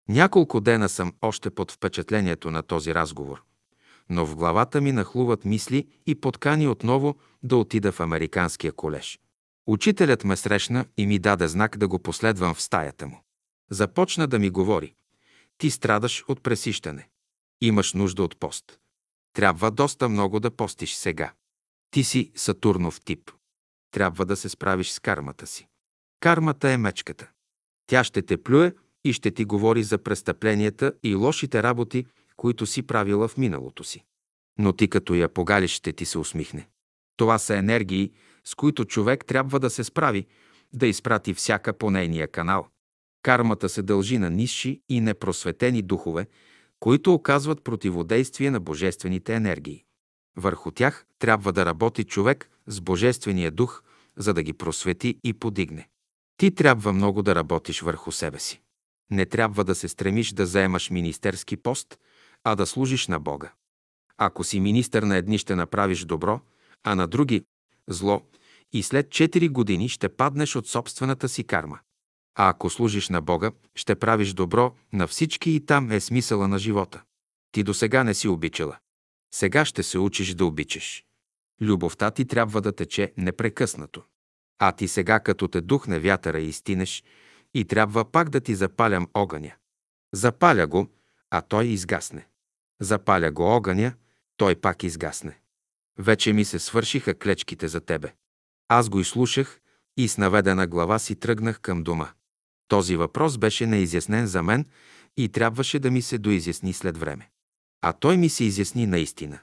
[0.09, 3.43] Няколко дена съм още под впечатлението на този разговор,
[4.09, 9.19] но в главата ми нахлуват мисли и подкани отново да отида в Американския колеж.
[9.67, 13.21] Учителят ме срещна и ми даде знак да го последвам в стаята му.
[13.71, 14.93] Започна да ми говори.
[15.57, 17.09] Ти страдаш от пресищане.
[17.61, 18.79] Имаш нужда от пост.
[19.33, 21.33] Трябва доста много да постиш сега.
[21.91, 23.31] Ти си Сатурнов тип.
[23.91, 25.67] Трябва да се справиш с кармата си.
[26.19, 27.29] Кармата е мечката.
[27.87, 28.73] Тя ще те плюе
[29.05, 32.05] и ще ти говори за престъпленията и лошите работи,
[32.37, 34.03] които си правила в миналото си.
[34.59, 36.67] Но ти като я погалиш, ще ти се усмихне.
[37.17, 38.11] Това са енергии,
[38.43, 40.25] с които човек трябва да се справи,
[40.73, 42.67] да изпрати всяка по нейния канал.
[43.23, 46.27] Кармата се дължи на нисши и непросветени духове,
[46.79, 49.83] които оказват противодействие на божествените енергии.
[50.37, 53.83] Върху тях трябва да работи човек с божествения дух,
[54.17, 55.89] за да ги просвети и подигне.
[56.37, 58.61] Ти трябва много да работиш върху себе си.
[59.11, 61.99] Не трябва да се стремиш да заемаш министерски пост,
[62.43, 63.53] а да служиш на Бога.
[64.17, 66.41] Ако си министър на едни ще направиш добро,
[66.83, 67.43] а на други–
[67.89, 68.21] зло,
[68.73, 71.79] и след 4 години ще паднеш от собствената си карма.
[72.35, 76.59] А ако служиш на Бога, ще правиш добро на всички и там е смисъла на
[76.59, 77.03] живота.
[77.51, 78.77] Ти до сега не си обичала.
[79.33, 81.03] Сега ще се учиш да обичаш.
[81.61, 84.03] Любовта ти трябва да тече непрекъснато.
[84.59, 87.03] А ти сега, като те духне вятъра и стинеш,
[87.55, 89.51] и трябва пак да ти запалям огъня.
[90.13, 90.87] Запаля го,
[91.29, 92.27] а той изгасне.
[92.81, 93.93] Запаля го огъня,
[94.37, 95.39] той пак изгасне.
[95.99, 98.13] Вече ми се свършиха клечките за тебе.
[98.67, 99.59] Аз го изслушах
[99.97, 102.09] и с наведена глава си тръгнах към дома.
[102.67, 104.65] Този въпрос беше неизяснен за мен
[105.17, 107.29] и трябваше да ми се доизясни след време.
[107.81, 109.39] А той ми се изясни наистина.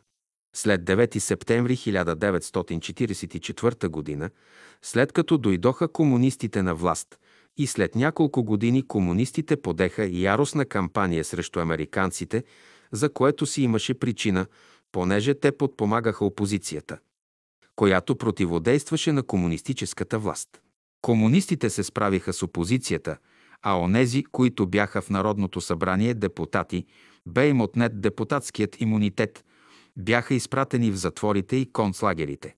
[0.55, 4.31] След 9 септември 1944 г.,
[4.83, 7.19] след като дойдоха комунистите на власт
[7.57, 12.45] и след няколко години комунистите подеха яростна кампания срещу американците,
[12.93, 14.47] за което си имаше причина,
[14.93, 16.99] понеже те подпомагаха опозицията,
[17.77, 20.49] която противодействаше на комунистическата власт.
[21.03, 23.17] Комунистите се справиха с опозицията,
[23.63, 26.87] а онези, които бяха в Народното събрание депутати,
[27.27, 29.45] бе им отнет депутатският имунитет,
[29.97, 32.55] бяха изпратени в затворите и концлагерите.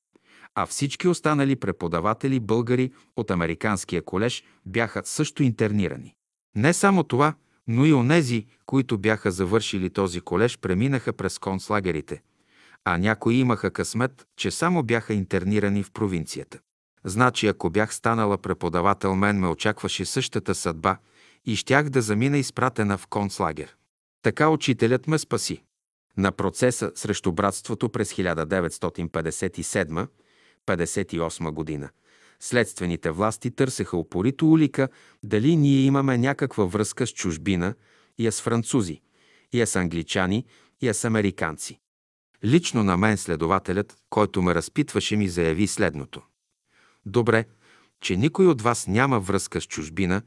[0.54, 6.14] А всички останали преподаватели българи от Американския колеж бяха също интернирани.
[6.56, 7.34] Не само това,
[7.68, 12.22] но и онези, които бяха завършили този колеж, преминаха през концлагерите,
[12.84, 16.58] а някои имаха късмет, че само бяха интернирани в провинцията.
[17.04, 20.96] Значи, ако бях станала преподавател, мен ме очакваше същата съдба
[21.46, 23.76] и щях да замина изпратена в концлагер.
[24.22, 25.62] Така учителят ме спаси.
[26.16, 28.12] На процеса срещу братството през
[30.66, 31.90] 1957-58 година
[32.44, 34.88] следствените власти търсеха упорито улика
[35.22, 37.74] дали ние имаме някаква връзка с чужбина,
[38.18, 39.00] и с французи,
[39.52, 40.44] и с англичани,
[40.80, 41.80] и с американци.
[42.44, 46.22] Лично на мен следователят, който ме разпитваше, ми заяви следното.
[47.06, 47.44] Добре,
[48.00, 50.22] че никой от вас няма връзка с чужбина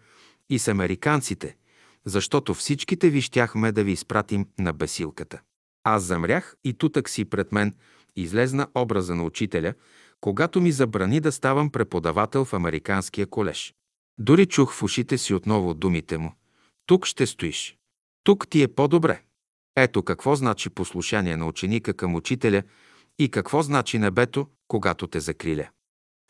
[0.50, 1.58] и с американците,
[2.06, 5.42] защото всичките ви щяхме да ви изпратим на бесилката.
[5.84, 7.76] Аз замрях и тутък си пред мен
[8.16, 9.74] излезна образа на учителя,
[10.22, 13.74] когато ми забрани да ставам преподавател в Американския колеж.
[14.20, 16.34] Дори чух в ушите си отново думите му.
[16.86, 17.78] Тук ще стоиш.
[18.24, 19.22] Тук ти е по-добре.
[19.76, 22.64] Ето какво значи послушание на ученика към учителя
[23.20, 25.70] и какво значи небето, когато те закриля.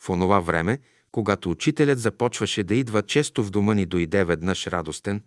[0.04, 0.80] В онова време,
[1.12, 5.23] когато учителят започваше да идва често в дома ни, дойде веднъж радостен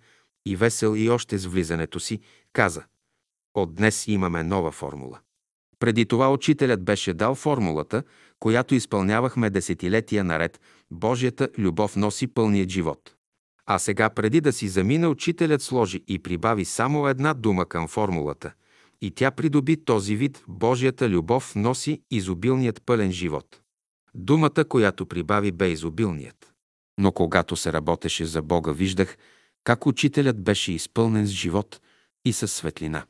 [0.47, 2.21] и весел и още с влизането си,
[2.53, 2.85] каза
[3.55, 5.21] «От днес имаме нова формула».
[5.79, 8.03] Преди това учителят беше дал формулата,
[8.41, 13.15] която изпълнявахме десетилетия наред «Божията любов носи пълният живот».
[13.67, 18.53] А сега, преди да си замина, учителят сложи и прибави само една дума към формулата
[19.03, 23.61] и тя придоби този вид «Божията любов носи изобилният пълен живот».
[24.15, 26.53] Думата, която прибави, бе изобилният.
[26.99, 29.17] Но когато се работеше за Бога, виждах
[29.65, 31.81] как учителят беше изпълнен с живот
[32.25, 33.05] и със светлина.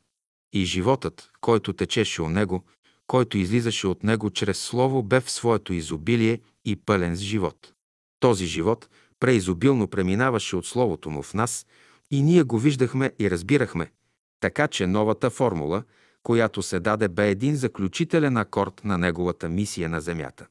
[0.53, 2.63] И животът, който течеше у него,
[3.11, 7.73] който излизаше от него чрез Слово, бе в своето изобилие и пълен с живот.
[8.19, 11.65] Този живот преизобилно преминаваше от Словото му в нас
[12.11, 13.91] и ние го виждахме и разбирахме.
[14.39, 15.83] Така че новата формула,
[16.23, 20.47] която се даде, бе един заключителен акорд на неговата мисия на земята.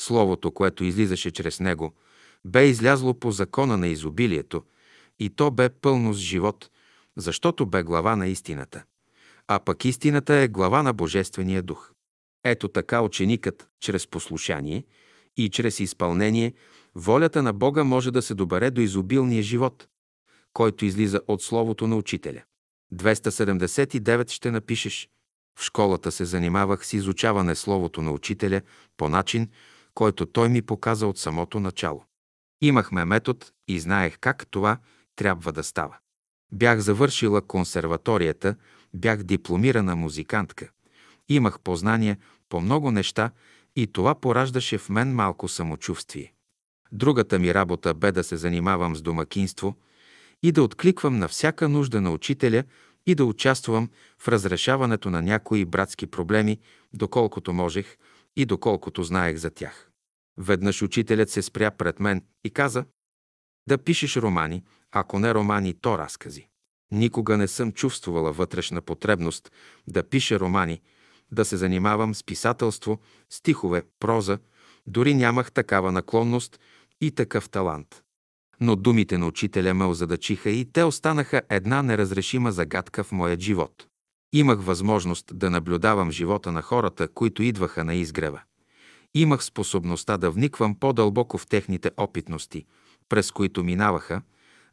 [0.00, 1.94] Словото, което излизаше чрез него,
[2.44, 4.62] бе излязло по закона на изобилието
[5.18, 6.70] и то бе пълно с живот,
[7.16, 8.84] защото бе глава на истината.
[9.48, 11.92] А пък истината е глава на Божествения дух.
[12.44, 14.84] Ето така ученикът, чрез послушание
[15.36, 16.54] и чрез изпълнение,
[16.94, 19.88] волята на Бога може да се добере до изобилния живот,
[20.52, 22.42] който излиза от Словото на Учителя.
[22.94, 25.08] 279 ще напишеш.
[25.58, 28.60] В школата се занимавах с изучаване Словото на Учителя
[28.96, 29.48] по начин,
[29.94, 32.04] който той ми показа от самото начало.
[32.60, 34.78] Имахме метод и знаех как това
[35.16, 35.96] трябва да става.
[36.52, 38.54] Бях завършила консерваторията,
[38.94, 40.70] бях дипломирана музикантка.
[41.28, 43.30] Имах познания по много неща
[43.76, 46.32] и това пораждаше в мен малко самочувствие.
[46.92, 49.76] Другата ми работа бе да се занимавам с домакинство
[50.42, 52.64] и да откликвам на всяка нужда на учителя
[53.06, 56.58] и да участвам в разрешаването на някои братски проблеми,
[56.92, 57.96] доколкото можех
[58.36, 59.90] и доколкото знаех за тях.
[60.38, 62.84] Веднъж учителят се спря пред мен и каза
[63.68, 66.48] да пишеш романи, ако не романи, то разкази.
[66.90, 69.52] Никога не съм чувствала вътрешна потребност
[69.86, 70.80] да пиша романи,
[71.32, 72.98] да се занимавам с писателство,
[73.30, 74.38] стихове, проза,
[74.86, 76.60] дори нямах такава наклонност
[77.00, 78.02] и такъв талант.
[78.60, 83.86] Но думите на учителя ме озадачиха и те останаха една неразрешима загадка в моят живот.
[84.32, 88.40] Имах възможност да наблюдавам живота на хората, които идваха на изгрева.
[89.14, 92.64] Имах способността да вниквам по-дълбоко в техните опитности,
[93.08, 94.22] през които минаваха,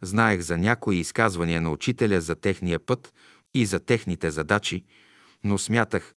[0.01, 3.13] знаех за някои изказвания на учителя за техния път
[3.53, 4.83] и за техните задачи,
[5.43, 6.13] но смятах,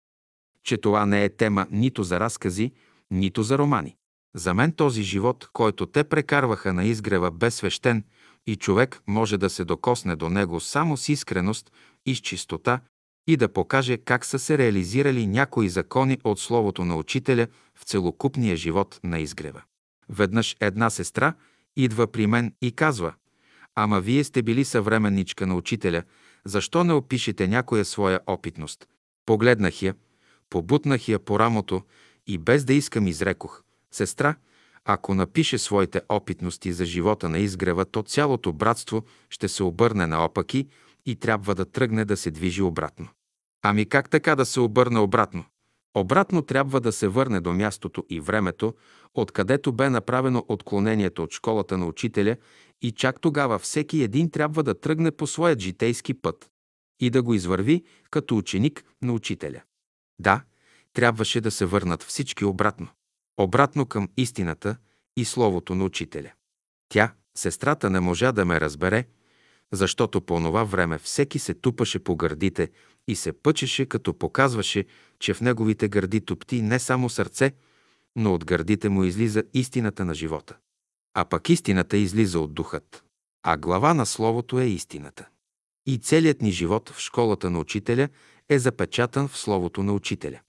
[0.66, 2.72] че това не е тема нито за разкази,
[3.12, 3.96] нито за романи.
[4.36, 8.04] За мен този живот, който те прекарваха на изгрева, бе свещен
[8.48, 11.72] и човек може да се докосне до него само с искреност
[12.06, 12.80] и с чистота
[13.28, 18.56] и да покаже как са се реализирали някои закони от Словото на Учителя в целокупния
[18.56, 19.62] живот на изгрева.
[20.10, 21.34] Веднъж една сестра
[21.76, 23.14] идва при мен и казва
[23.76, 26.04] «Ама вие сте били съвременничка на Учителя,
[26.46, 28.88] защо не опишете някоя своя опитност?»
[29.26, 29.96] Погледнах я,
[30.56, 31.82] побутнах я по рамото
[32.28, 34.36] и без да искам изрекох Сестра,
[34.86, 40.68] ако напише своите опитности за живота на изгрева, то цялото братство ще се обърне наопаки
[41.06, 43.08] и трябва да тръгне да се движи обратно.
[43.64, 45.46] Ами как така да се обърне обратно?
[45.98, 48.74] Обратно трябва да се върне до мястото и времето,
[49.14, 52.36] откъдето бе направено отклонението от школата на учителя
[52.82, 56.50] и чак тогава всеки един трябва да тръгне по своят житейски път
[57.00, 59.62] и да го извърви като ученик на учителя.
[60.20, 60.42] Да,
[60.94, 62.88] трябваше да се върнат всички обратно
[63.38, 64.78] обратно към истината
[65.18, 66.32] и словото на учителя.
[66.90, 69.06] Тя, сестрата, не можа да ме разбере,
[69.72, 72.72] защото по това време всеки се тупаше по гърдите
[73.08, 74.86] и се пъчеше, като показваше,
[75.20, 77.52] че в неговите гърди топти не само сърце,
[78.16, 80.58] но от гърдите му излиза истината на живота.
[81.14, 83.04] А пък истината излиза от духът.
[83.44, 85.28] А глава на Словото е истината.
[85.86, 88.10] И целият ни живот в школата на учителя
[88.50, 90.40] е запечатан в Словото на учителя.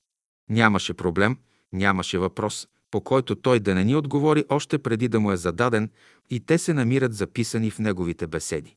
[0.51, 1.37] Нямаше проблем,
[1.73, 5.91] нямаше въпрос, по който той да не ни отговори още преди да му е зададен
[6.31, 8.77] и те се намират записани в неговите беседи.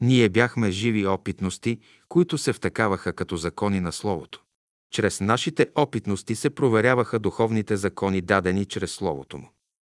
[0.00, 4.42] Ние бяхме живи опитности, които се втекаваха като закони на Словото.
[4.90, 9.50] Чрез нашите опитности се проверяваха духовните закони, дадени чрез Словото му.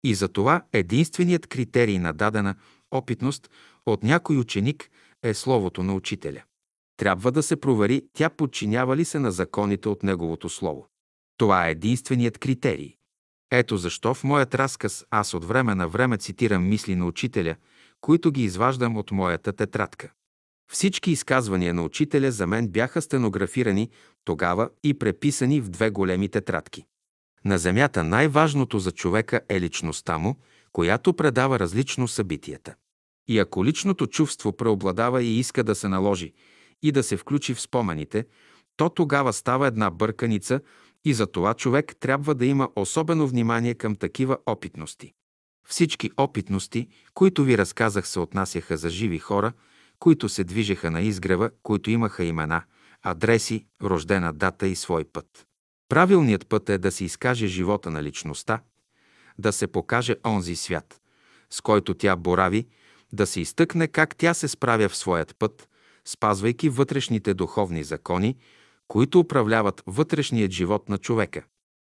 [0.04, 2.56] И за това единственият критерий на дадена
[2.92, 3.50] опитност
[3.86, 4.90] от някой ученик
[5.24, 6.44] е Словото на учителя.
[6.98, 10.88] Трябва да се провери тя подчинява ли се на законите от неговото Слово.
[11.38, 12.94] Това е единственият критерий.
[13.52, 17.56] Ето защо в моят разказ аз от време на време цитирам мисли на учителя,
[18.02, 20.12] които ги изваждам от моята тетрадка.
[20.72, 23.90] Всички изказвания на учителя за мен бяха стенографирани
[24.26, 26.86] тогава и преписани в две големи тетрадки.
[27.46, 30.36] На Земята най-важното за човека е личността му,
[30.72, 32.76] която предава различно събитията.
[33.28, 36.34] И ако личното чувство преобладава и иска да се наложи
[36.82, 38.26] и да се включи в спомените,
[38.78, 40.62] то тогава става една бърканица
[41.06, 45.14] и за това човек трябва да има особено внимание към такива опитности.
[45.68, 49.54] Всички опитности, които ви разказах, се отнасяха за живи хора,
[50.00, 52.64] които се движеха на изгрева, които имаха имена,
[53.04, 55.46] адреси, рождена дата и свой път.
[55.90, 58.62] Правилният път е да се изкаже живота на личността,
[59.38, 61.02] да се покаже онзи свят,
[61.50, 62.68] с който тя борави,
[63.14, 65.70] да се изтъкне как тя се справя в своят път,
[66.08, 68.36] спазвайки вътрешните духовни закони,
[68.88, 71.44] които управляват вътрешният живот на човека.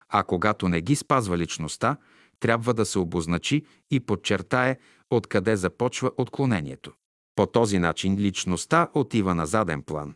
[0.10, 1.98] А когато не ги спазва личността,
[2.40, 4.78] трябва да се обозначи и подчертае
[5.10, 6.92] откъде започва отклонението.
[7.36, 10.16] По този начин личността отива на заден план.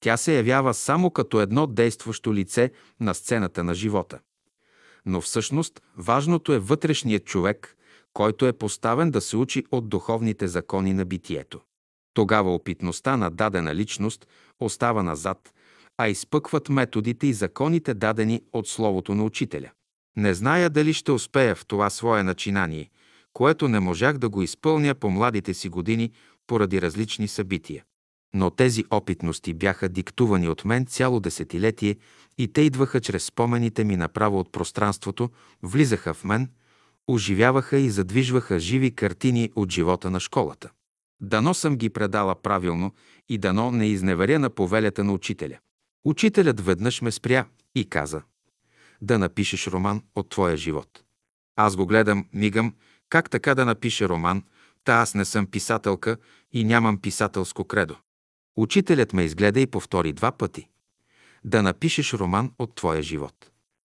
[0.00, 4.18] Тя се явява само като едно действащо лице на сцената на живота.
[5.06, 7.76] Но всъщност важното е вътрешният човек,
[8.12, 11.60] който е поставен да се учи от духовните закони на битието.
[12.16, 14.26] Тогава опитността на дадена личност
[14.60, 15.54] остава назад,
[15.98, 19.70] а изпъкват методите и законите дадени от Словото на Учителя.
[20.16, 22.90] Не зная дали ще успея в това свое начинание,
[23.32, 26.12] което не можах да го изпълня по младите си години
[26.46, 27.84] поради различни събития.
[28.34, 31.96] Но тези опитности бяха диктувани от мен цяло десетилетие
[32.38, 35.30] и те идваха чрез спомените ми направо от пространството,
[35.62, 36.48] влизаха в мен,
[37.08, 40.70] оживяваха и задвижваха живи картини от живота на школата.
[41.20, 42.94] Дано съм ги предала правилно
[43.28, 45.58] и дано не изневеря на повелята на учителя.
[46.04, 48.22] Учителят веднъж ме спря и каза
[49.02, 51.04] да напишеш роман от твоя живот.
[51.56, 52.74] Аз го гледам, мигам,
[53.08, 54.42] как така да напиша роман,
[54.84, 56.16] та аз не съм писателка
[56.52, 57.96] и нямам писателско кредо.
[58.56, 60.68] Учителят ме изгледа и повтори два пъти.
[61.44, 63.50] Да напишеш роман от твоя живот.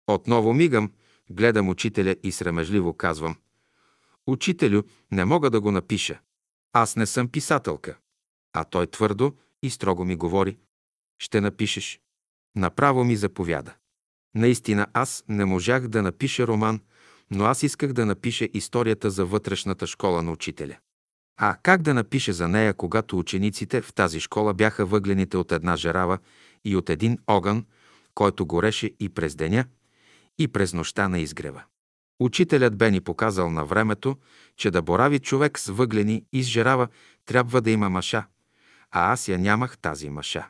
[0.07, 0.93] Отново мигам,
[1.31, 3.37] гледам учителя и срамежливо казвам.
[4.27, 6.21] Учителю, не мога да го напиша.
[6.73, 7.99] Аз не съм писателка.
[8.53, 10.59] А той твърдо и строго ми говори.
[11.19, 12.01] Ще напишеш.
[12.57, 13.75] Направо ми заповяда.
[14.35, 16.81] Наистина аз не можах да напиша роман,
[17.31, 20.77] но аз исках да напиша историята за вътрешната школа на учителя.
[21.37, 25.77] А как да напиша за нея, когато учениците в тази школа бяха въглените от една
[25.77, 26.19] жарава
[26.65, 27.67] и от един огън,
[28.15, 29.65] който гореше и през деня,
[30.39, 31.63] и през нощта на изгрева.
[32.21, 34.17] Учителят бе ни показал на времето,
[34.57, 36.89] че да борави човек с въглени и с жарава,
[37.27, 38.27] трябва да има маша,
[38.91, 40.49] а аз я нямах тази маша.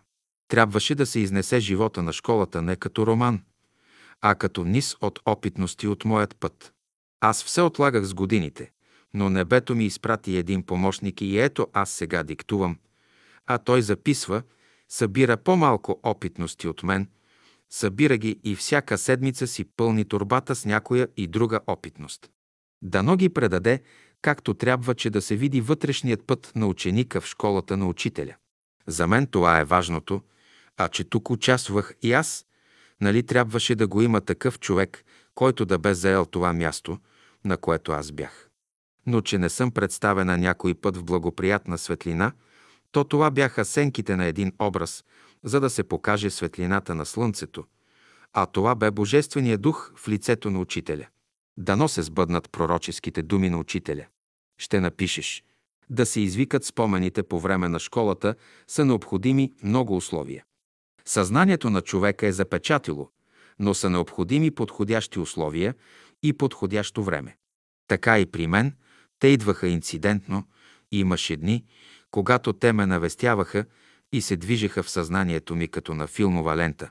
[0.49, 3.43] Трябваше да се изнесе живота на школата не като роман,
[4.21, 6.73] а като низ от опитности от моят път.
[7.21, 8.71] Аз все отлагах с годините,
[9.15, 12.79] но небето ми изпрати един помощник и ето аз сега диктувам,
[13.47, 14.43] а той записва,
[14.89, 17.09] събира по-малко опитности от мен,
[17.71, 22.31] събира ги и всяка седмица си пълни турбата с някоя и друга опитност.
[22.83, 23.83] Дано ги предаде,
[24.23, 28.35] както трябва, че да се види вътрешният път на ученика в школата на учителя.
[28.87, 30.23] За мен това е важното,
[30.77, 32.47] а че тук участвах и аз,
[33.01, 35.05] нали трябваше да го има такъв човек,
[35.35, 36.99] който да бе заел това място,
[37.45, 38.49] на което аз бях.
[39.07, 42.33] Но че не съм представена някой път в благоприятна светлина,
[42.93, 45.05] то това бяха сенките на един образ,
[45.45, 47.65] за да се покаже светлината на слънцето,
[48.33, 51.07] а това бе Божествения дух в лицето на учителя.
[51.57, 54.07] Дано се сбъднат пророческите думи на учителя.
[54.59, 55.45] Ще напишеш.
[55.91, 58.35] Да се извикат спомените по време на школата
[58.69, 60.45] са необходими много условия.
[61.05, 63.11] Съзнанието на човека е запечатило,
[63.59, 65.75] но са необходими подходящи условия
[66.23, 67.37] и подходящо време.
[67.89, 68.77] Така и при мен
[69.19, 70.49] те идваха инцидентно
[70.93, 71.65] и имаше дни,
[72.11, 73.65] когато те ме навестяваха
[74.13, 76.91] и се движеха в съзнанието ми като на филмова лента.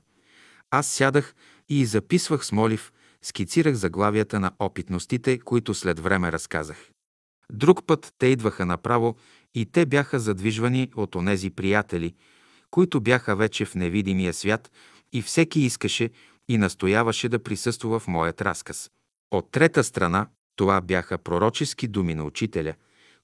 [0.72, 1.36] Аз сядах
[1.70, 2.92] и записвах с молив
[3.22, 6.90] скицирах заглавията на опитностите, които след време разказах.
[7.52, 9.16] Друг път те идваха направо
[9.56, 12.16] и те бяха задвижвани от онези приятели,
[12.72, 14.72] които бяха вече в невидимия свят
[15.14, 16.10] и всеки искаше
[16.50, 18.90] и настояваше да присъства в моят разказ.
[19.32, 22.74] От трета страна, това бяха пророчески думи на учителя,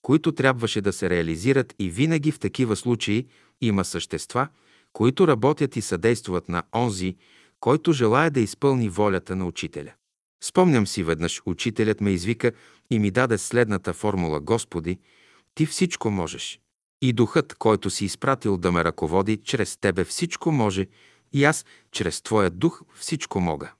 [0.01, 3.27] които трябваше да се реализират и винаги в такива случаи
[3.61, 4.47] има същества,
[4.93, 7.15] които работят и съдействат на онзи,
[7.59, 9.93] който желая да изпълни волята на учителя.
[10.43, 12.51] Спомням си веднъж, учителят ме извика
[12.89, 14.99] и ми даде следната формула Господи,
[15.55, 16.59] ти всичко можеш.
[17.01, 20.87] И духът, който си изпратил да ме ръководи, чрез тебе всичко може,
[21.33, 23.71] и аз, чрез Твоя дух, всичко мога.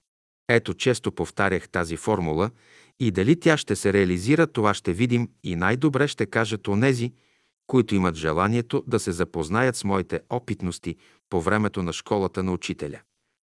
[0.50, 2.50] Ето, често повтарях тази формула
[3.00, 7.14] и дали тя ще се реализира, това ще видим и най-добре ще кажат онези,
[7.68, 10.96] които имат желанието да се запознаят с моите опитности
[11.30, 13.00] по времето на школата на учителя.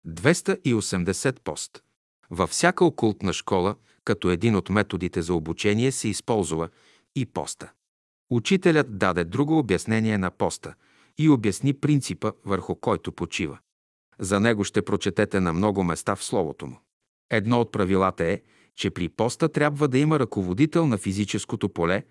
[0.08, 1.84] 280 пост.
[2.30, 6.70] Във всяка окултна школа, като един от методите за обучение, се използва
[7.16, 7.72] и поста.
[8.30, 10.76] Учителят даде друго обяснение на поста
[11.18, 13.58] и обясни принципа, върху който почива.
[14.20, 16.80] За него ще прочетете на много места в Словото му.
[17.30, 18.42] Едно от правилата е,
[18.76, 22.04] че при поста трябва да има ръководител на физическото поле,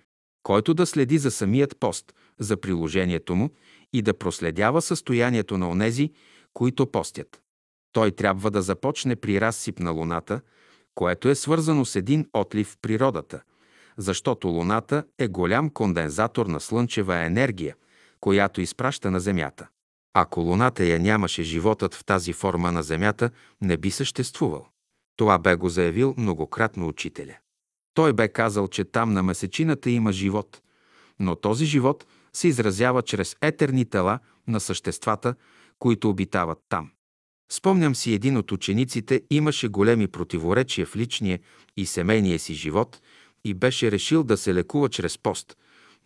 [0.45, 3.51] който да следи за самият пост, за приложението му
[3.93, 6.11] и да проследява състоянието на онези,
[6.53, 7.43] които постят.
[7.93, 10.41] Той трябва да започне при разсип на Луната,
[10.95, 13.43] което е свързано с един отлив в природата,
[13.97, 17.77] защото Луната е голям кондензатор на слънчева енергия,
[18.21, 19.69] която изпраща на Земята.
[20.15, 23.31] Ако Луната я нямаше, животът в тази форма на Земята
[23.61, 24.67] не би съществувал.
[25.17, 27.37] Това бе го заявил многократно учителя.
[27.95, 30.63] Той бе казал, че там на месечината има живот,
[31.21, 34.19] но този живот се изразява чрез етерни тела
[34.49, 35.35] на съществата,
[35.79, 36.91] които обитават там.
[37.53, 41.39] Спомням си, един от учениците имаше големи противоречия в личния
[41.77, 43.01] и семейния си живот
[43.45, 45.57] и беше решил да се лекува чрез пост,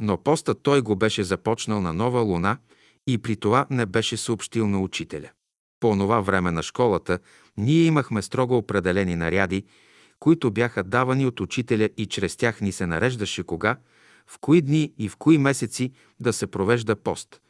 [0.00, 2.58] но постът той го беше започнал на нова луна
[3.06, 5.30] и при това не беше съобщил на учителя.
[5.80, 7.18] По това време на школата
[7.56, 9.64] ние имахме строго определени наряди,
[10.20, 13.76] които бяха давани от учителя и чрез тях ни се нареждаше кога,
[14.26, 17.40] в кои дни и в кои месеци да се провежда пост.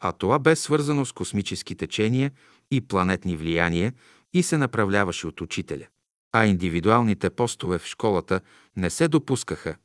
[0.00, 2.30] А това бе свързано с космически течения
[2.70, 3.92] и планетни влияния
[4.32, 5.86] и се направляваше от учителя.
[6.32, 8.40] А индивидуалните постове в школата
[8.76, 9.76] не се допускаха,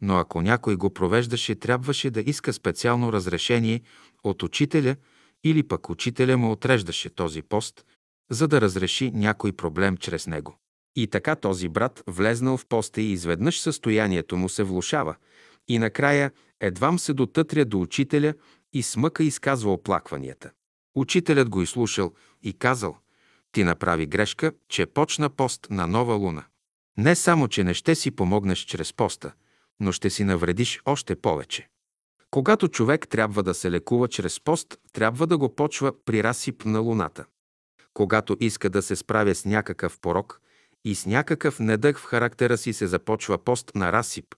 [0.00, 3.80] но ако някой го провеждаше, трябваше да иска специално разрешение
[4.24, 4.96] от учителя
[5.44, 7.84] или пък учителя му отреждаше този пост,
[8.30, 10.61] за да разреши някой проблем чрез него.
[10.96, 15.16] И така този брат влезнал в поста и изведнъж състоянието му се влушава
[15.68, 18.34] и накрая едвам се дотътря до учителя
[18.72, 20.50] и смъка изказва оплакванията.
[20.94, 22.12] Учителят го изслушал
[22.42, 22.96] и казал,
[23.52, 26.44] ти направи грешка, че почна пост на нова луна.
[26.98, 29.32] Не само, че не ще си помогнеш чрез поста,
[29.80, 31.68] но ще си навредиш още повече.
[32.30, 36.78] Когато човек трябва да се лекува чрез пост, трябва да го почва при разсип на
[36.78, 37.24] луната.
[37.94, 40.40] Когато иска да се справя с някакъв порок
[40.84, 44.34] и с някакъв недъх в характера си се започва пост на разсип,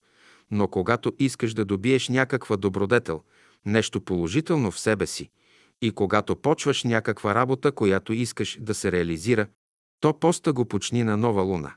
[0.51, 3.23] но когато искаш да добиеш някаква добродетел,
[3.67, 5.31] нещо положително в себе си,
[5.83, 9.47] и когато почваш някаква работа, която искаш да се реализира,
[10.01, 11.75] то поста го почни на нова луна.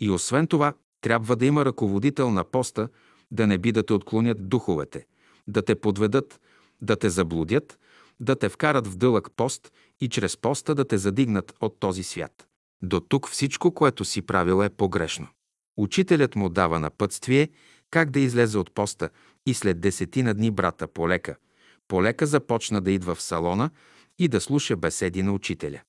[0.00, 2.88] И освен това, трябва да има ръководител на поста,
[3.30, 5.06] да не би да те отклонят духовете,
[5.48, 6.40] да те подведат,
[6.80, 7.78] да те заблудят,
[8.20, 12.48] да те вкарат в дълъг пост и чрез поста да те задигнат от този свят.
[12.82, 15.28] До тук всичко, което си правил е погрешно.
[15.76, 17.48] Учителят му дава напътствие
[17.90, 19.10] как да излезе от поста
[19.46, 21.36] и след десетина дни брата полека,
[21.88, 23.70] полека започна да идва в салона
[24.18, 25.80] и да слуша беседи на учителя.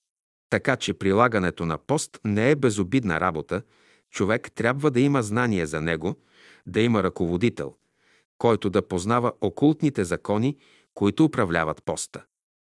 [0.49, 3.61] Така че прилагането на пост не е безобидна работа,
[4.11, 6.15] човек трябва да има знание за него,
[6.65, 7.75] да има ръководител,
[8.37, 10.57] който да познава окултните закони,
[10.93, 12.23] които управляват поста.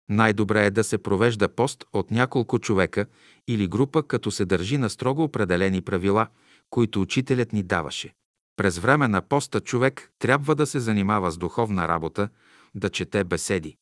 [0.09, 3.07] Най-добре е да се провежда пост от няколко човека
[3.49, 6.27] или група, като се държи на строго определени правила,
[6.71, 8.15] които учителят ни даваше.
[8.57, 12.29] През време на поста човек трябва да се занимава с духовна работа,
[12.75, 13.77] да чете беседи,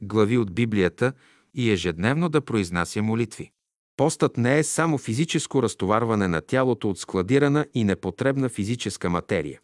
[0.00, 1.12] глави от Библията
[1.54, 3.50] и ежедневно да произнася молитви.
[3.96, 9.60] Постът не е само физическо разтоварване на тялото от складирана и непотребна физическа материя.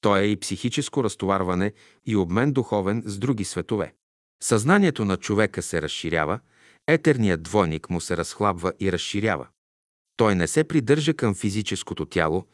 [0.00, 1.72] То е и психическо разтоварване
[2.06, 3.92] и обмен духовен с други светове.
[4.42, 6.40] Съзнанието на човека се разширява,
[6.86, 9.46] етерният двойник му се разхлабва и разширява.
[10.16, 12.44] Той не се придържа към физическото тяло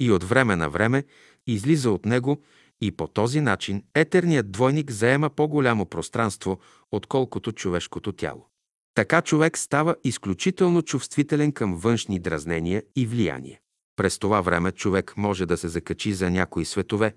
[0.00, 1.04] и от време на време
[1.46, 2.42] излиза от него
[2.80, 6.60] и по този начин етерният двойник заема по-голямо пространство,
[6.92, 8.46] отколкото човешкото тяло.
[8.94, 13.60] Така човек става изключително чувствителен към външни дразнения и влияние.
[13.96, 17.14] През това време човек може да се закачи за някои светове,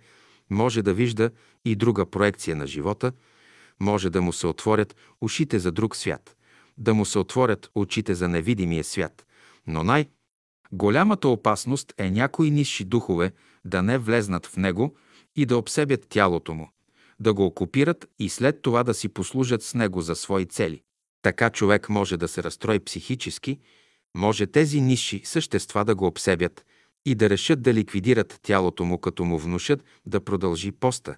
[0.49, 1.31] може да вижда
[1.65, 3.11] и друга проекция на живота,
[3.79, 6.35] може да му се отворят ушите за друг свят,
[6.77, 9.25] да му се отворят очите за невидимия свят,
[9.67, 10.09] но най-
[10.71, 13.31] голямата опасност е някои нисши духове
[13.65, 14.95] да не влезнат в него
[15.35, 16.69] и да обсебят тялото му,
[17.19, 20.81] да го окупират и след това да си послужат с него за свои цели.
[21.21, 23.59] Така човек може да се разстрои психически,
[24.15, 26.65] може тези нисши същества да го обсебят
[27.05, 31.15] и да решат да ликвидират тялото му, като му внушат да продължи поста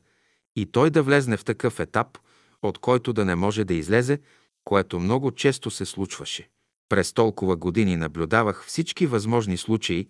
[0.56, 2.18] и той да влезне в такъв етап,
[2.62, 4.20] от който да не може да излезе,
[4.64, 6.50] което много често се случваше.
[6.90, 10.08] През толкова години наблюдавах всички възможни случаи,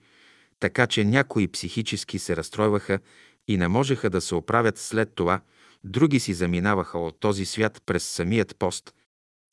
[0.59, 2.99] така че някои психически се разстройваха
[3.47, 5.41] и не можеха да се оправят след това,
[5.83, 8.93] други си заминаваха от този свят през самият пост,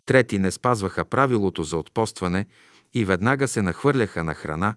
[0.06, 2.46] трети не спазваха правилото за отпостване
[2.94, 4.74] и веднага се нахвърляха на храна,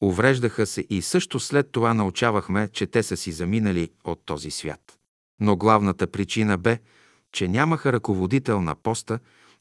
[0.00, 4.98] увреждаха се и също след това научавахме, че те са си заминали от този свят.
[5.40, 6.78] Но главната причина бе,
[7.32, 9.18] че нямаха ръководител на поста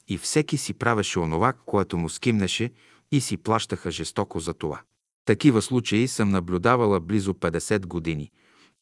[0.07, 2.71] и всеки си правеше онова, което му скимнеше
[3.11, 4.81] и си плащаха жестоко за това.
[5.25, 8.31] Такива случаи съм наблюдавала близо 50 години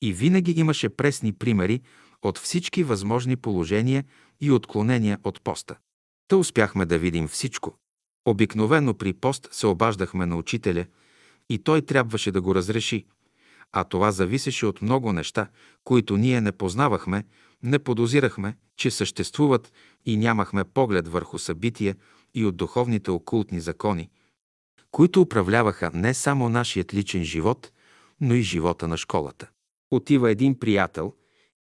[0.02, 1.82] и винаги имаше пресни примери
[2.22, 4.04] от всички възможни положения
[4.42, 5.76] и отклонения от поста.
[6.28, 7.78] Та успяхме да видим всичко.
[8.26, 10.86] Обикновено при пост се обаждахме на учителя
[11.50, 13.06] и той трябваше да го разреши,
[13.72, 15.48] а това зависеше от много неща,
[15.84, 17.24] които ние не познавахме,
[17.64, 19.74] не подозирахме, че съществуват
[20.06, 21.96] и нямахме поглед върху събития
[22.34, 24.10] и от духовните окултни закони,
[24.92, 27.72] които управляваха не само нашият личен живот,
[28.22, 29.50] но и живота на школата.
[29.92, 31.14] Отива един приятел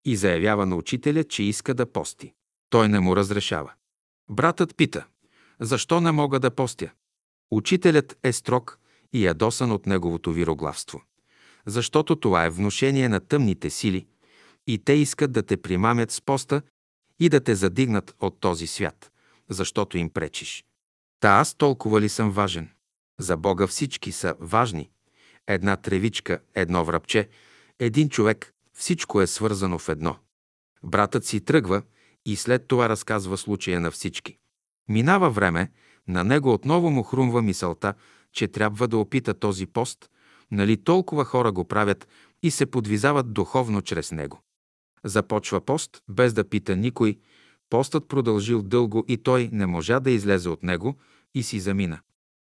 [0.05, 2.33] и заявява на учителя, че иска да пости.
[2.69, 3.71] Той не му разрешава.
[4.29, 5.05] Братът пита,
[5.59, 6.91] защо не мога да постя?
[7.51, 8.79] Учителят е строг
[9.13, 11.01] и ядосан от неговото вироглавство.
[11.65, 14.07] Защото това е внушение на тъмните сили
[14.67, 16.61] и те искат да те примамят с поста
[17.19, 19.11] и да те задигнат от този свят,
[19.49, 20.65] защото им пречиш.
[21.19, 22.69] Та аз толкова ли съм важен?
[23.19, 24.89] За Бога всички са важни.
[25.47, 27.29] Една тревичка, едно врабче,
[27.79, 30.15] един човек, всичко е свързано в едно.
[30.83, 31.81] Братът си тръгва
[32.25, 34.37] и след това разказва случая на всички.
[34.89, 35.71] Минава време,
[36.07, 37.93] на него отново му хрумва мисълта,
[38.31, 40.09] че трябва да опита този пост,
[40.51, 42.07] нали толкова хора го правят
[42.43, 44.41] и се подвизават духовно чрез него.
[45.05, 47.19] Започва пост, без да пита никой.
[47.69, 50.95] Постът продължил дълго и той не можа да излезе от него
[51.35, 51.99] и си замина.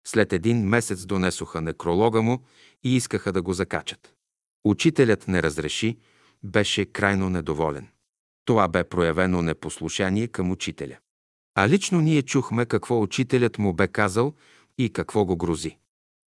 [0.08, 2.44] След един месец донесоха некролога му
[2.84, 4.14] и искаха да го закачат.
[4.66, 5.98] Учителят не разреши,
[6.44, 7.88] беше крайно недоволен.
[8.46, 10.98] Това бе проявено непослушание към учителя.
[11.56, 14.34] А лично ние чухме какво учителят му бе казал
[14.78, 15.78] и какво го грози.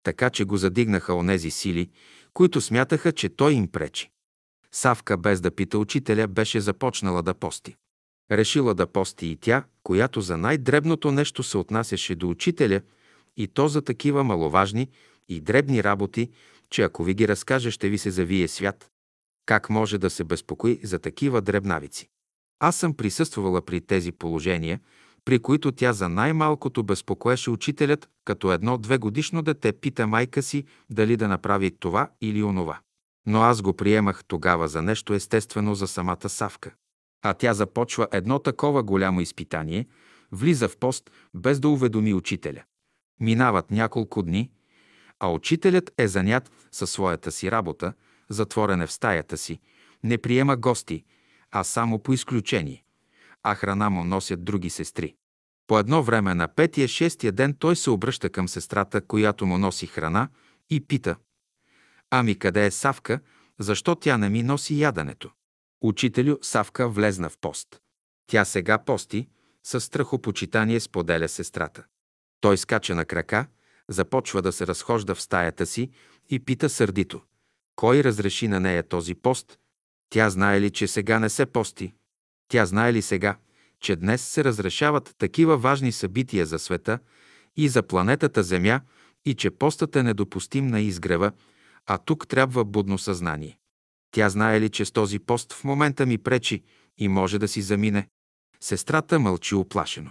[0.03, 1.91] Така че го задигнаха онези сили,
[2.33, 4.11] които смятаха, че той им пречи.
[4.75, 7.77] Савка, без да пита учителя, беше започнала да пости.
[8.31, 12.81] Решила да пости и тя, която за най-дребното нещо се отнасяше до учителя,
[13.37, 14.89] и то за такива маловажни
[15.29, 16.31] и дребни работи,
[16.71, 18.91] че ако ви ги разкаже, ще ви се завие свят.
[19.47, 22.09] Как може да се безпокои за такива дребнавици?
[22.59, 24.81] Аз съм присъствала при тези положения,
[25.25, 30.65] при които тя за най-малкото безпокоеше учителят, като едно две годишно дете пита майка си
[30.91, 32.79] дали да направи това или онова.
[33.29, 36.75] Но аз го приемах тогава за нещо естествено за самата Савка.
[37.23, 39.87] А тя започва едно такова голямо изпитание,
[40.33, 42.63] влиза в пост, без да уведоми учителя.
[43.21, 44.51] Минават няколко дни,
[45.21, 47.93] а учителят е занят със своята си работа,
[48.29, 49.61] затворен е в стаята си,
[50.05, 51.05] не приема гости,
[51.51, 52.85] а само по изключение.
[53.43, 55.15] А храна му носят други сестри.
[55.67, 60.29] По едно време на петия-шестия ден той се обръща към сестрата, която му носи храна,
[60.71, 61.17] и пита
[62.11, 63.21] Ами къде е Савка?
[63.59, 65.31] Защо тя не ми носи яденето?
[65.81, 67.81] Учителю Савка влезна в пост.
[68.27, 69.29] Тя сега пости,
[69.65, 71.85] със страхопочитание споделя сестрата.
[72.41, 73.47] Той скача на крака,
[73.89, 75.91] започва да се разхожда в стаята си
[76.31, 77.23] и пита сърдито.
[77.77, 79.59] Кой разреши на нея този пост?
[80.11, 81.95] Тя знае ли, че сега не се пости?
[82.49, 83.37] Тя знае ли сега,
[83.81, 86.99] че днес се разрешават такива важни събития за света
[87.57, 88.81] и за планетата Земя
[89.25, 91.33] и че постът е недопустим на изгрева,
[91.91, 93.59] а тук трябва будно съзнание.
[94.11, 96.63] Тя знае ли, че с този пост в момента ми пречи
[96.99, 98.09] и може да си замине?
[98.61, 100.11] Сестрата мълчи оплашено.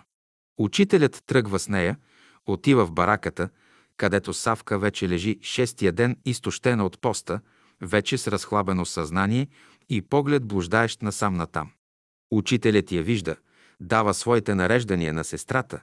[0.59, 1.97] Учителят тръгва с нея,
[2.45, 3.49] отива в бараката,
[3.97, 7.39] където Савка вече лежи шестия ден изтощена от поста,
[7.81, 9.47] вече с разхлабено съзнание
[9.89, 11.71] и поглед блуждаещ насам натам.
[12.31, 13.35] Учителят я вижда,
[13.79, 15.81] дава своите нареждания на сестрата,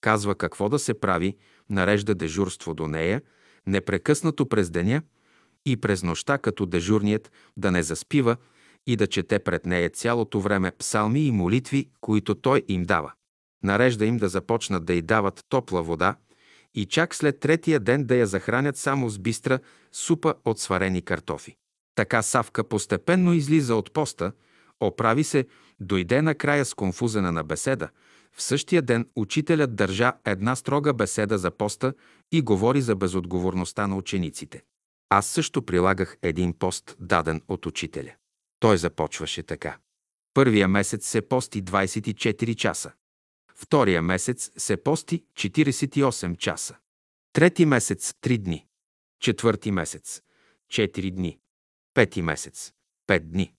[0.00, 1.36] казва какво да се прави,
[1.70, 3.22] нарежда дежурство до нея,
[3.66, 5.02] непрекъснато през деня
[5.66, 8.36] и през нощта, като дежурният да не заспива
[8.86, 13.12] и да чете пред нея цялото време псалми и молитви, които той им дава.
[13.62, 16.16] Нарежда им да започнат да й дават топла вода
[16.74, 19.58] и чак след третия ден да я захранят само с бистра
[19.92, 21.56] супа от сварени картофи.
[21.94, 24.32] Така Савка постепенно излиза от поста,
[24.80, 25.46] оправи се,
[25.80, 27.88] дойде накрая с конфузена на беседа.
[28.32, 31.94] В същия ден учителят държа една строга беседа за поста
[32.32, 34.62] и говори за безотговорността на учениците.
[35.16, 38.14] Аз също прилагах един пост, даден от учителя.
[38.60, 39.78] Той започваше така.
[40.34, 42.92] Първия месец се пости 24 часа.
[43.54, 46.76] Втория месец се пости 48 часа.
[47.32, 48.66] Трети месец– 3 дни.
[49.20, 50.22] Четвърти месец–
[50.72, 51.38] 4 дни.
[51.94, 52.72] Пети месец–
[53.08, 53.54] 5 дни.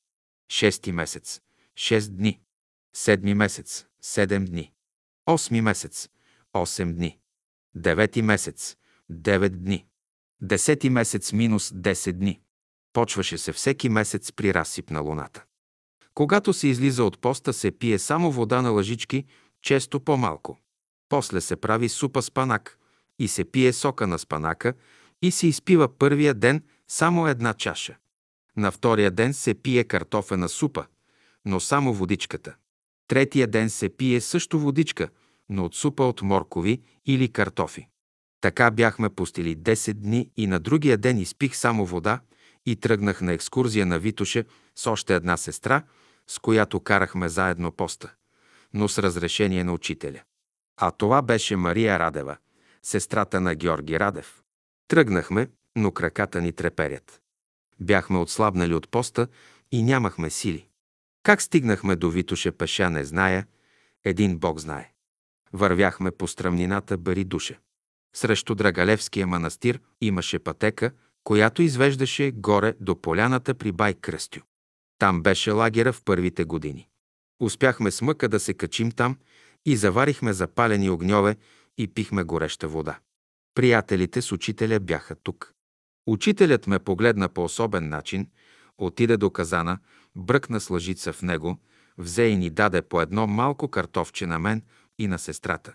[0.51, 1.41] Шести месец–
[1.77, 2.41] 6 дни.
[2.95, 4.73] Седми месец– 7 дни.
[5.25, 6.09] Осми месец–
[6.53, 7.19] 8 дни.
[7.75, 8.77] Девети месец–
[9.11, 9.87] 9 дни.
[10.41, 12.39] Десети месец минус 10 дни.
[12.93, 15.43] Почваше се всеки месец при разсип на луната.
[16.13, 19.25] Когато се излиза от поста, се пие само вода на лъжички,
[19.61, 20.57] често по-малко.
[21.09, 22.79] После се прави супа с панак
[23.19, 24.73] и се пие сока на спанака
[25.21, 27.97] и се изпива първия ден само една чаша.
[28.57, 30.85] На втория ден се пие картофена супа,
[31.45, 32.55] но само водичката.
[33.07, 35.09] Третия ден се пие също водичка,
[35.49, 37.87] но от супа от моркови или картофи.
[38.41, 42.19] Така бяхме пустили 10 дни и на другия ден изпих само вода
[42.65, 45.83] и тръгнах на екскурзия на Витоше с още една сестра,
[46.27, 48.13] с която карахме заедно поста,
[48.73, 50.21] но с разрешение на учителя.
[50.77, 52.37] А това беше Мария Радева,
[52.83, 54.41] сестрата на Георги Радев.
[54.87, 57.21] Тръгнахме, но краката ни треперят.
[57.79, 59.27] Бяхме отслабнали от поста
[59.71, 60.67] и нямахме сили.
[61.23, 63.47] Как стигнахме до Витоше пеша, не зная,
[64.03, 64.91] един Бог знае.
[65.53, 67.59] Вървяхме по стръмнината Бари Душе.
[68.15, 70.91] Срещу Драгалевския манастир имаше пътека,
[71.23, 74.41] която извеждаше горе до поляната при Бай Кръстю.
[74.99, 76.87] Там беше лагера в първите години.
[77.39, 79.17] Успяхме с мъка да се качим там
[79.65, 81.35] и заварихме запалени огньове
[81.77, 82.99] и пихме гореща вода.
[83.55, 85.53] Приятелите с учителя бяха тук.
[86.07, 88.27] Учителят ме погледна по особен начин,
[88.77, 89.79] отиде до казана,
[90.15, 91.57] бръкна с лъжица в него,
[91.97, 94.61] взе и ни даде по едно малко картофче на мен
[94.99, 95.73] и на сестрата.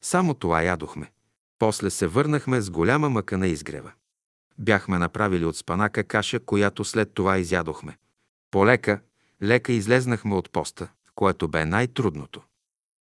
[0.00, 1.12] Само това ядохме.
[1.58, 3.92] После се върнахме с голяма мъка на изгрева.
[4.58, 7.98] Бяхме направили от спанака каша, която след това изядохме.
[8.50, 9.00] Полека,
[9.42, 12.42] лека излезнахме от поста, което бе най-трудното.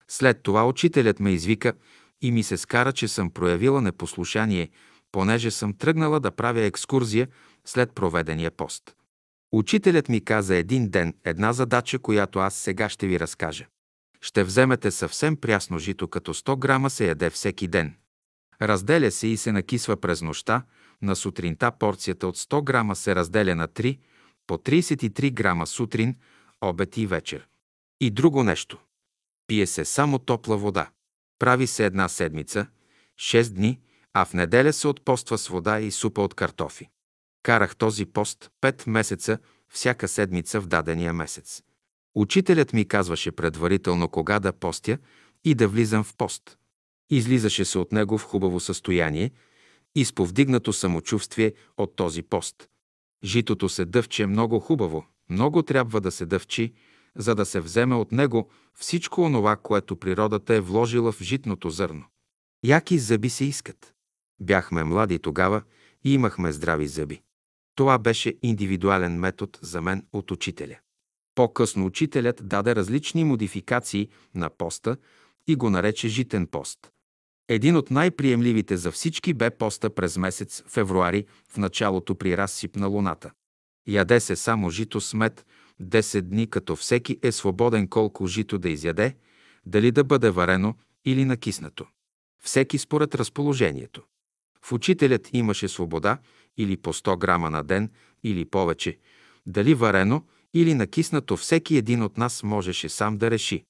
[0.07, 1.73] След това учителят ме извика
[2.21, 4.69] и ми се скара, че съм проявила непослушание,
[5.11, 7.27] понеже съм тръгнала да правя екскурзия
[7.65, 8.95] след проведения пост.
[9.51, 13.65] Учителят ми каза един ден една задача, която аз сега ще ви разкажа.
[14.21, 17.95] Ще вземете съвсем прясно жито, като 100 грама се яде всеки ден.
[18.61, 20.63] Разделя се и се накисва през нощта,
[21.01, 23.99] на сутринта порцията от 100 грама се разделя на 3,
[24.47, 26.15] по 33 грама сутрин,
[26.61, 27.47] обед и вечер.
[28.01, 28.77] И друго нещо.
[29.47, 30.89] Пие се само топла вода.
[31.39, 32.67] Прави се една седмица,
[33.19, 33.79] 6 дни,
[34.13, 36.89] а в неделя се отпоства с вода и супа от картофи.
[37.43, 39.37] Карах този пост 5 месеца,
[39.69, 41.63] всяка седмица в дадения месец.
[42.15, 44.97] Учителят ми казваше предварително кога да постя
[45.43, 46.57] и да влизам в пост.
[47.09, 49.31] Излизаше се от него в хубаво състояние
[49.95, 52.69] и с повдигнато самочувствие от този пост.
[53.23, 56.73] Житото се дъвче много хубаво, много трябва да се дъвчи,
[57.15, 62.03] за да се вземе от него всичко онова, което природата е вложила в житното зърно.
[62.63, 63.93] Яки зъби се искат.
[64.39, 65.61] Бяхме млади тогава
[66.03, 67.21] и имахме здрави зъби.
[67.75, 70.77] Това беше индивидуален метод за мен от учителя.
[71.35, 74.97] По-късно учителят даде различни модификации на поста
[75.47, 76.91] и го нарече житен пост.
[77.49, 82.87] Един от най-приемливите за всички бе поста през месец февруари в началото при разсип на
[82.87, 83.31] луната.
[83.87, 85.45] Яде се само жито с мед
[85.81, 89.15] 10 дни, като всеки е свободен колко жито да изяде,
[89.65, 90.75] дали да бъде варено
[91.05, 91.87] или накиснато.
[92.43, 94.03] Всеки според разположението.
[94.61, 96.17] В учителят имаше свобода
[96.57, 97.91] или по 100 грама на ден
[98.23, 98.97] или повече,
[99.45, 100.23] дали варено
[100.53, 103.63] или накиснато всеки един от нас можеше сам да реши.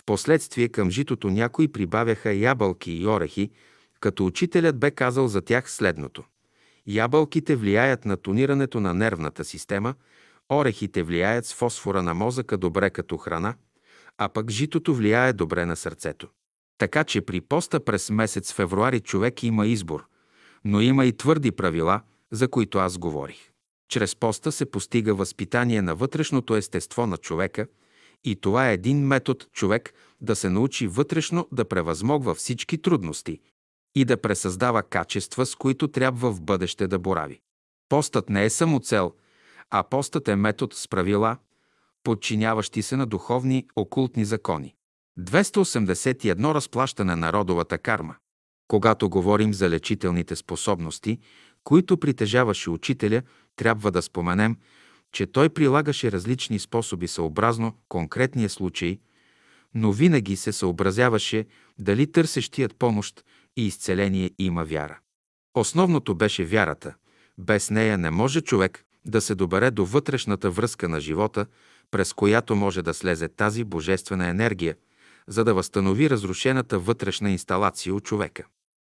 [0.00, 3.50] Впоследствие към житото някои прибавяха ябълки и орехи,
[4.00, 6.24] като учителят бе казал за тях следното.
[6.86, 9.94] Ябълките влияят на тонирането на нервната система,
[10.52, 13.54] орехите влияят с фосфора на мозъка добре като храна,
[14.18, 16.28] а пък житото влияе добре на сърцето.
[16.78, 20.06] Така че при поста през месец февруари човек има избор,
[20.64, 23.50] но има и твърди правила, за които аз говорих.
[23.88, 27.66] Чрез поста се постига възпитание на вътрешното естество на човека
[28.24, 33.40] И това е един метод човек да се научи вътрешно да превъзмогва всички трудности
[33.94, 37.40] и да пресъздава качества, с които трябва в бъдеще да борави.
[37.88, 39.12] Постът не е само цел,
[39.70, 41.36] а постът е метод с правила,
[42.04, 44.74] подчиняващи се на духовни окултни закони.
[45.18, 48.16] 281 разплащане на родовата карма.
[48.68, 51.18] Когато говорим за лечителните способности,
[51.64, 53.22] които притежаваше учителя,
[53.56, 54.56] трябва да споменем,
[55.12, 58.98] че той прилагаше различни способи съобразно конкретния случай,
[59.74, 61.46] но винаги се съобразяваше
[61.78, 63.24] дали търсещият помощ
[63.56, 64.98] и изцеление има вяра.
[65.54, 66.94] Основното беше вярата.
[67.38, 71.46] Без нея не може човек да се добере до вътрешната връзка на живота,
[71.90, 74.76] през която може да слезе тази божествена енергия,
[75.26, 78.44] за да възстанови разрушената вътрешна инсталация от човека.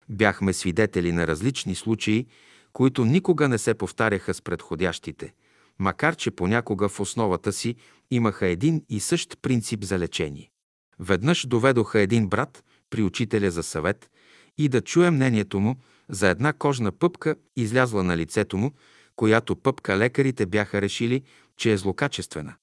[0.08, 2.26] Бяхме свидетели на различни случаи,
[2.72, 5.34] които никога не се повтаряха с предходящите,
[5.78, 7.76] макар че понякога в основата си
[8.10, 10.50] имаха един и същ принцип за лечение.
[10.98, 14.10] Веднъж доведоха един брат при учителя за съвет
[14.58, 15.76] и да чуе мнението му
[16.08, 18.72] за една кожна пъпка, излязла на лицето му,
[19.16, 21.22] която пъпка лекарите бяха решили,
[21.56, 22.54] че е злокачествена.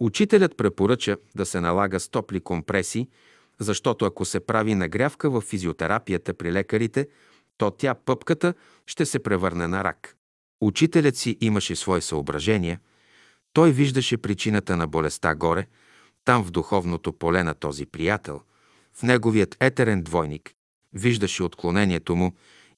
[0.00, 3.08] Учителят препоръча да се налага с топли компреси,
[3.58, 7.08] защото ако се прави нагрявка в физиотерапията при лекарите,
[7.56, 8.54] то тя, пъпката,
[8.86, 10.17] ще се превърне на рак.
[10.60, 12.80] Учителят си имаше свои съображения.
[13.52, 15.66] Той виждаше причината на болестта горе,
[16.24, 18.40] там в духовното поле на този приятел,
[18.94, 20.52] в неговият етерен двойник.
[20.92, 22.32] Виждаше отклонението му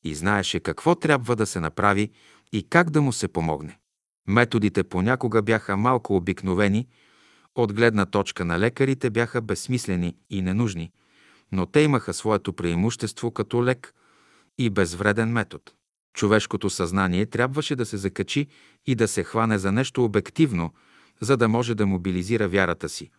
[0.04, 2.10] и знаеше какво трябва да се направи
[2.52, 3.78] и как да му се помогне.
[4.28, 6.88] Методите понякога бяха малко обикновени,
[7.54, 10.92] от гледна точка на лекарите бяха безсмислени и ненужни,
[11.52, 13.94] но те имаха своето преимущество като лек
[14.58, 15.64] и безвреден метод.
[16.14, 18.46] Човешкото съзнание трябваше да се закачи
[18.86, 20.72] и да се хване за нещо обективно,
[21.20, 23.10] за да може да мобилизира вярата си,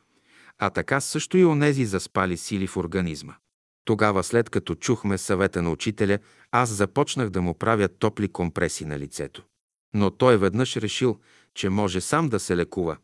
[0.59, 3.33] а така също и онези заспали сили в организма.
[3.85, 6.19] Тогава, след като чухме съвета на учителя,
[6.51, 9.43] аз започнах да му правя топли компреси на лицето.
[9.93, 11.19] Но той веднъж решил,
[11.53, 12.97] че може сам да се лекува.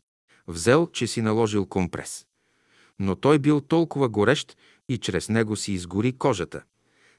[0.46, 2.26] Взел, че си наложил компрес.
[2.98, 4.56] Но той бил толкова горещ
[4.88, 6.62] и чрез него си изгори кожата,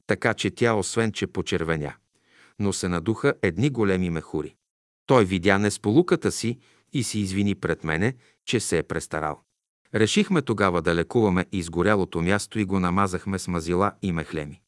[0.07, 1.93] така че тя освен, че почервеня,
[2.59, 4.55] но се надуха едни големи мехури.
[5.05, 6.59] Той видя несполуката си
[6.93, 9.39] и си извини пред мене, че се е престарал.
[9.95, 14.61] Решихме тогава да лекуваме изгорялото място и го намазахме с мазила и мехлеми.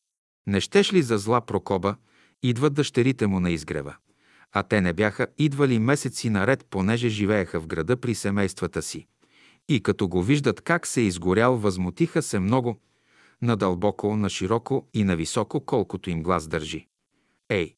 [0.47, 1.95] Не щеш ли за зла прокоба,
[2.43, 3.95] идват дъщерите му на изгрева.
[4.51, 9.07] А те не бяха идвали месеци наред, понеже живееха в града при семействата си.
[9.69, 12.79] И като го виждат как се е изгорял, възмутиха се много,
[13.41, 16.87] надълбоко, на широко и на високо, колкото им глас държи.
[17.49, 17.75] Ей,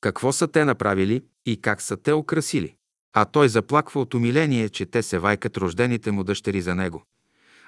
[0.00, 2.74] какво са те направили и как са те украсили?
[3.12, 7.04] А той заплаква от умиление, че те се вайкат рождените му дъщери за него.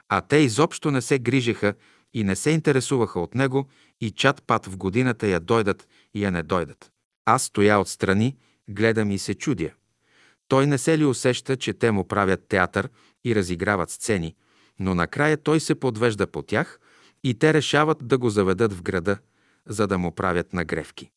[0.08, 1.74] А те изобщо не се грижеха
[2.14, 3.68] и не се интересуваха от него
[4.00, 6.90] и чат пат в годината я дойдат и я не дойдат.
[7.24, 8.36] Аз стоя отстрани,
[8.68, 9.70] гледам и се чудя.
[10.48, 12.88] Той не се ли усеща, че те му правят театър
[13.24, 14.34] и разиграват сцени,
[14.78, 16.80] но накрая той се подвежда по тях
[17.24, 19.18] и те решават да го заведат в града,
[19.66, 21.10] за да му правят нагревки.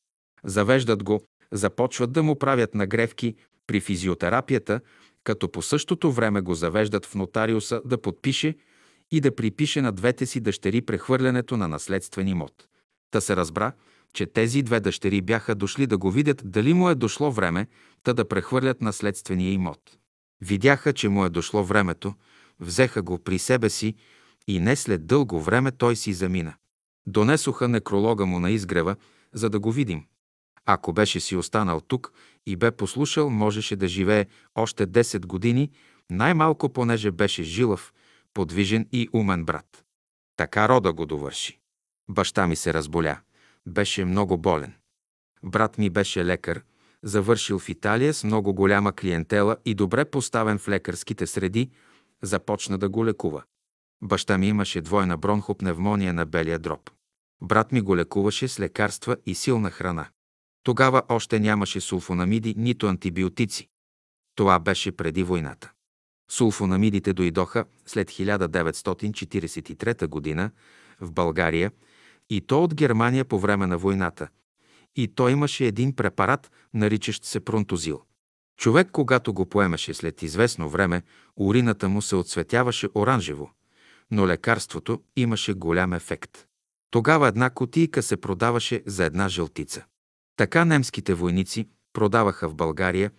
[0.43, 1.21] Завеждат го,
[1.51, 3.35] започват да му правят нагревки
[3.67, 4.81] при физиотерапията,
[5.23, 8.55] като по същото време го завеждат в нотариуса да подпише
[9.11, 12.67] и да припише на двете си дъщери прехвърлянето на наследствен имот.
[13.11, 13.71] Та се разбра,
[14.13, 17.67] че тези две дъщери бяха дошли да го видят дали му е дошло време,
[18.03, 19.79] та да прехвърлят наследствения имот.
[20.41, 22.13] Видяха, че му е дошло времето,
[22.59, 23.95] взеха го при себе си
[24.47, 26.53] и не след дълго време той си замина.
[27.07, 28.95] Донесоха некролога му на изгрева,
[29.33, 30.03] за да го видим.
[30.65, 32.13] Ако беше си останал тук
[32.45, 35.71] и бе послушал, можеше да живее още 10 години,
[36.09, 37.93] най-малко понеже беше жилав,
[38.33, 39.83] подвижен и умен брат.
[40.37, 41.59] Така рода го довърши.
[42.09, 43.19] Баща ми се разболя.
[43.67, 44.73] Беше много болен.
[45.43, 46.63] Брат ми беше лекар,
[47.03, 51.69] завършил в Италия с много голяма клиентела и добре поставен в лекарските среди,
[52.21, 53.43] започна да го лекува.
[54.03, 56.89] Баща ми имаше двойна бронхопневмония на белия дроб.
[57.41, 60.07] Брат ми го лекуваше с лекарства и силна храна.
[60.65, 63.67] Тогава още нямаше сулфонамиди, нито антибиотици.
[64.35, 65.71] Това беше преди войната.
[66.31, 70.51] Сулфонамидите дойдоха след 1943 г.
[71.01, 71.71] в България
[72.29, 74.27] и то от Германия по време на войната.
[74.95, 78.01] И той имаше един препарат, наричащ се пронтозил.
[78.57, 81.03] Човек, когато го поемаше след известно време,
[81.35, 83.51] урината му се отсветяваше оранжево,
[84.11, 86.45] но лекарството имаше голям ефект.
[86.91, 89.85] Тогава една котийка се продаваше за една жълтица.
[90.35, 93.11] Така немските войници продаваха в България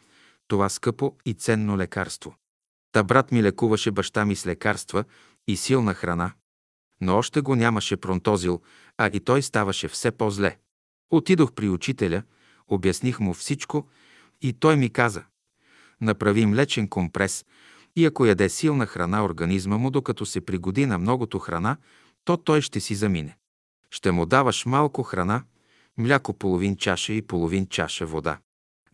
[0.48, 2.36] това скъпо и ценно лекарство.
[2.92, 5.04] Та брат ми лекуваше баща ми с лекарства
[5.46, 6.32] и силна храна,
[7.00, 8.62] но още го нямаше пронтозил,
[8.98, 10.58] а и той ставаше все по-зле.
[11.10, 12.22] Отидох при учителя,
[12.68, 13.88] обясних му всичко
[14.42, 15.24] и той ми каза
[16.00, 17.44] направи млечен компрес
[17.96, 21.76] и ако яде силна храна организма му, докато се пригоди на многото храна,
[22.24, 23.36] то той ще си замине.
[23.90, 25.42] Ще му даваш малко храна,
[25.98, 28.38] мляко половин чаша и половин чаша вода.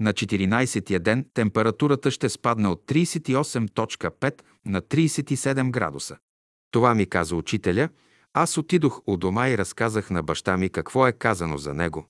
[0.00, 6.16] На 14-я ден температурата ще спадне от 38.5 на 37 градуса.
[6.70, 7.88] Това ми каза учителя.
[8.32, 12.06] Аз отидох у дома и разказах на баща ми какво е казано за него.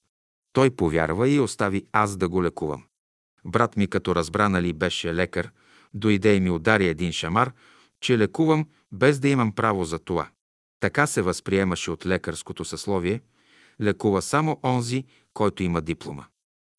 [0.52, 2.84] Той повярва и остави аз да го лекувам.
[3.44, 5.50] Брат ми, като разбра, нали беше лекар,
[5.94, 7.52] дойде и ми удари един шамар,
[8.00, 10.28] че лекувам без да имам право за това.
[10.80, 13.20] Така се възприемаше от лекарското съсловие.
[13.82, 15.04] Лекува само онзи,
[15.34, 16.24] който има диплома.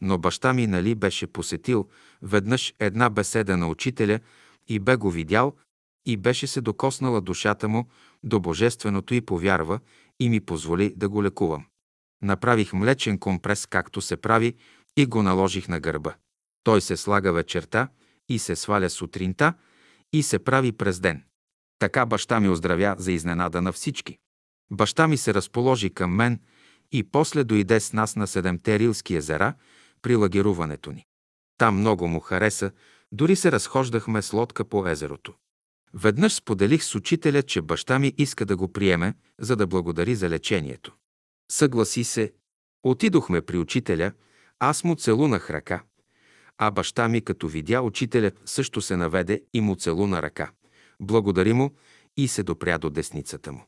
[0.01, 1.89] Но баща ми, нали, беше посетил
[2.21, 4.19] веднъж една беседа на учителя
[4.67, 5.53] и бе го видял
[6.05, 7.87] и беше се докоснала душата му
[8.23, 9.79] до Божественото и повярва
[10.19, 11.65] и ми позволи да го лекувам.
[12.21, 14.55] Направих млечен компрес, както се прави,
[14.97, 16.15] и го наложих на гърба.
[16.63, 17.87] Той се слага вечерта
[18.29, 19.53] и се сваля сутринта
[20.13, 21.23] и се прави през ден.
[21.79, 24.17] Така баща ми оздравя за изненада на всички.
[24.71, 26.39] Баща ми се разположи към мен
[26.93, 29.53] и после дойде с нас на Седемте Рилски езера
[30.01, 31.05] при лагеруването ни.
[31.57, 32.71] Там много му хареса,
[33.11, 35.33] дори се разхождахме с лодка по езерото.
[35.93, 40.29] Веднъж споделих с учителя, че баща ми иска да го приеме, за да благодари за
[40.29, 40.95] лечението.
[41.51, 42.33] Съгласи се.
[42.83, 44.11] Отидохме при учителя,
[44.59, 45.83] аз му целунах ръка.
[46.57, 50.51] А баща ми, като видя учителят, също се наведе и му целуна ръка.
[50.99, 51.71] Благодари му
[52.17, 53.65] и се допря до десницата му.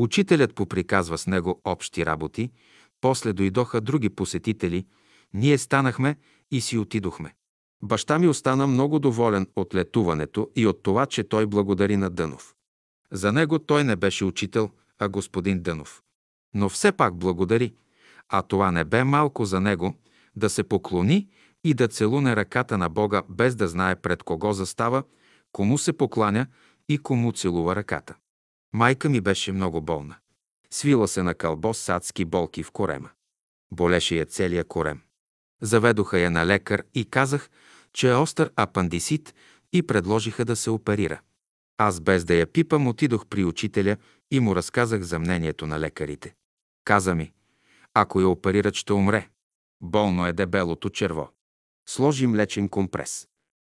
[0.00, 2.50] Учителят поприказва с него общи работи,
[3.00, 4.86] после дойдоха други посетители,
[5.34, 6.16] ние станахме
[6.50, 7.34] и си отидохме.
[7.82, 12.54] Баща ми остана много доволен от летуването и от това, че той благодари на Дънов.
[13.12, 16.02] За него той не беше учител, а господин Дънов.
[16.54, 17.74] Но все пак благодари,
[18.28, 19.94] а това не бе малко за него
[20.36, 21.28] да се поклони
[21.64, 25.02] и да целуне ръката на Бога, без да знае пред кого застава,
[25.52, 26.46] кому се покланя
[26.88, 28.14] и кому целува ръката.
[28.72, 30.16] Майка ми беше много болна.
[30.70, 33.10] Свила се на кълбо с адски болки в корема.
[33.72, 35.00] Болеше я целия корем.
[35.62, 37.50] Заведоха я на лекар и казах,
[37.92, 39.34] че е остър апандисит
[39.72, 41.20] и предложиха да се оперира.
[41.78, 43.96] Аз без да я пипам отидох при учителя
[44.30, 46.34] и му разказах за мнението на лекарите.
[46.84, 47.32] Каза ми,
[47.94, 49.28] ако я оперират, ще умре.
[49.80, 51.30] Болно е дебелото черво.
[51.88, 53.28] Сложи млечен компрес.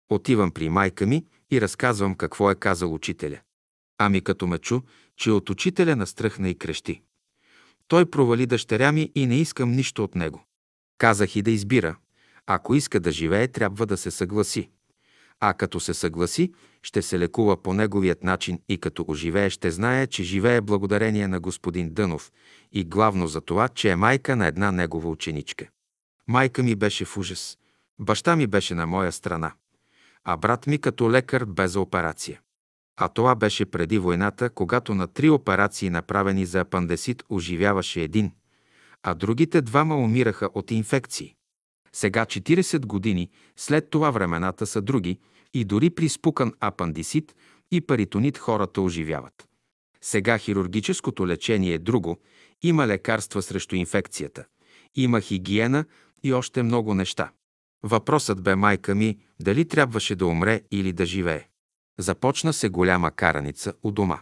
[0.08, 3.40] Отивам при майка ми и разказвам какво е казал учителя.
[3.98, 4.80] Ами като ме чу,
[5.16, 7.02] че от учителя настръхна и крещи.
[7.88, 10.44] Той провали дъщеря ми и не искам нищо от него.
[10.98, 11.96] Казах и да избира.
[12.46, 14.68] Ако иска да живее, трябва да се съгласи.
[15.40, 20.06] А като се съгласи, ще се лекува по неговият начин и като оживее, ще знае,
[20.06, 22.32] че живее благодарение на господин Дънов
[22.72, 25.68] и главно за това, че е майка на една негова ученичка.
[26.28, 27.58] Майка ми беше в ужас.
[27.98, 29.52] Баща ми беше на моя страна,
[30.24, 32.40] а брат ми като лекар бе за операция.
[32.96, 38.32] А това беше преди войната, когато на три операции, направени за апандесит, оживяваше един,
[39.02, 41.34] а другите двама умираха от инфекции.
[41.92, 45.18] Сега, 40 години, след това времената са други
[45.54, 47.34] и дори при спукан апандисит
[47.72, 49.48] и паритонит хората оживяват.
[50.00, 52.20] Сега хирургическото лечение е друго,
[52.62, 54.44] има лекарства срещу инфекцията,
[54.94, 55.84] има хигиена
[56.22, 57.30] и още много неща.
[57.82, 61.48] Въпросът бе майка ми дали трябваше да умре или да живее.
[61.98, 64.20] Започна се голяма караница у дома.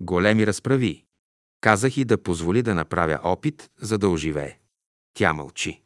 [0.00, 1.04] Големи разправи.
[1.60, 4.58] Казах и да позволи да направя опит, за да оживее.
[5.14, 5.82] Тя мълчи.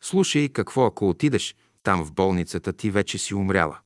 [0.00, 3.78] Слушай, какво ако отидеш там в болницата, ти вече си умряла.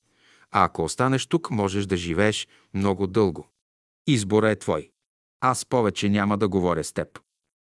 [0.50, 3.48] А ако останеш тук, можеш да живееш много дълго.
[4.06, 4.90] Избора е твой.
[5.40, 7.20] Аз повече няма да говоря с теб.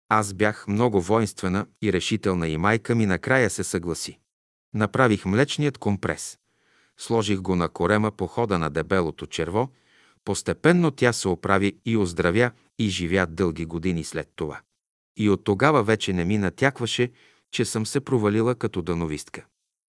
[0.10, 4.20] Аз бях много воинствена и решителна и майка ми накрая се съгласи.
[4.74, 6.38] Направих млечният компрес.
[7.02, 9.70] Сложих го на корема по хода на дебелото черво.
[10.26, 14.62] Постепенно тя се оправи и оздравя и живя дълги години след това.
[15.18, 17.12] И от тогава вече не ми натякваше,
[17.52, 19.46] че съм се провалила като дановистка.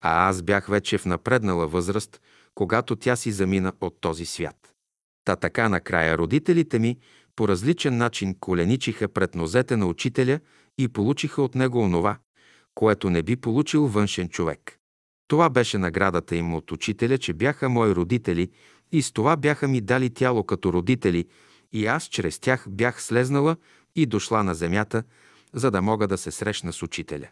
[0.04, 2.20] А аз бях вече в напреднала възраст,
[2.54, 4.74] когато тя си замина от този свят.
[5.24, 6.98] Та така накрая родителите ми
[7.36, 10.40] по различен начин коленичиха пред нозете на учителя
[10.78, 12.18] и получиха от него онова,
[12.74, 14.77] което не би получил външен човек.
[15.28, 18.50] Това беше наградата им от учителя, че бяха мои родители
[18.92, 21.26] и с това бяха ми дали тяло като родители
[21.72, 23.56] и аз чрез тях бях слезнала
[23.96, 25.02] и дошла на земята,
[25.52, 27.28] за да мога да се срещна с учителя.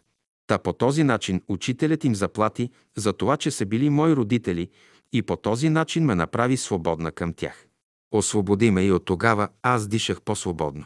[0.47, 4.69] Та по този начин учителят им заплати за това, че са били мои родители
[5.13, 7.67] и по този начин ме направи свободна към тях.
[8.11, 10.85] Освободи ме и от тогава аз дишах по-свободно.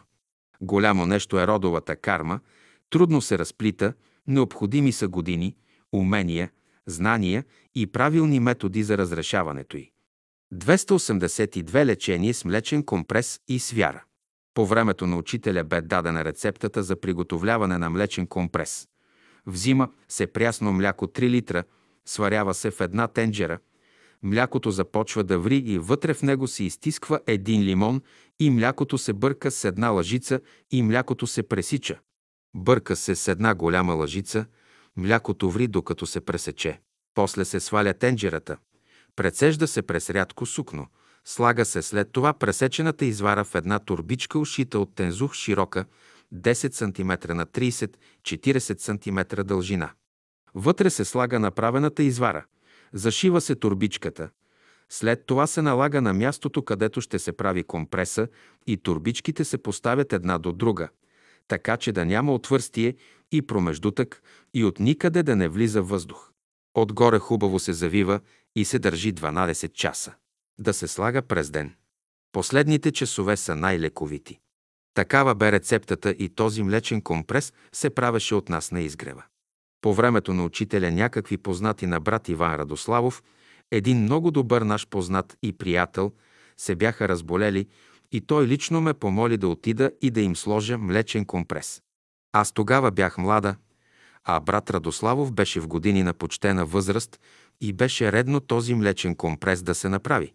[0.62, 2.40] Голямо нещо е родовата карма,
[2.90, 3.94] трудно се разплита,
[4.28, 5.56] необходими са години,
[5.92, 6.50] умения,
[6.88, 7.44] знания
[7.76, 9.92] и правилни методи за разрешаването й.
[10.54, 14.04] 282 лечение с млечен компрес и свяра.
[14.54, 18.88] По времето на учителя бе дадена рецептата за приготовляване на млечен компрес.
[19.46, 21.64] Взима се прясно мляко 3 литра,
[22.06, 23.60] сварява се в една тенджера,
[24.24, 28.02] млякото започва да ври и вътре в него се изтисква един лимон
[28.40, 30.40] и млякото се бърка с една лъжица
[30.72, 32.00] и млякото се пресича.
[32.56, 34.46] Бърка се с една голяма лъжица,
[34.98, 36.82] млякото ври докато се пресече.
[37.14, 38.58] После се сваля тенджерата,
[39.16, 40.88] прецежда се през рядко сукно,
[41.26, 45.86] слага се след това пресечената извара в една турбичка, ушита от тензух широка,
[46.34, 49.90] 10 см на 30-40 см дължина.
[50.54, 52.46] Вътре се слага направената извара,
[52.94, 54.30] зашива се турбичката,
[54.90, 58.28] след това се налага на мястото, където ще се прави компреса
[58.68, 60.90] и турбичките се поставят една до друга,
[61.48, 62.96] така че да няма отвърстие
[63.32, 64.22] и промеждутък
[64.54, 66.32] и от никъде да не влиза въздух.
[66.74, 68.20] Отгоре хубаво се завива
[68.56, 70.14] и се държи 12 часа.
[70.60, 71.76] Да се слага през ден.
[72.32, 74.40] Последните часове са най-лековити.
[74.94, 79.24] Такава бе рецептата и този млечен компрес се правеше от нас на изгрева.
[79.82, 83.24] По времето на учителя някакви познати на брат Иван Радославов,
[83.72, 86.12] един много добър наш познат и приятел,
[86.58, 87.68] се бяха разболели
[88.12, 91.82] и той лично ме помоли да отида и да им сложа млечен компрес.
[92.34, 93.56] Аз тогава бях млада,
[94.24, 97.20] а брат Радославов беше в години на почтена възраст
[97.62, 100.34] и беше редно този млечен компрес да се направи.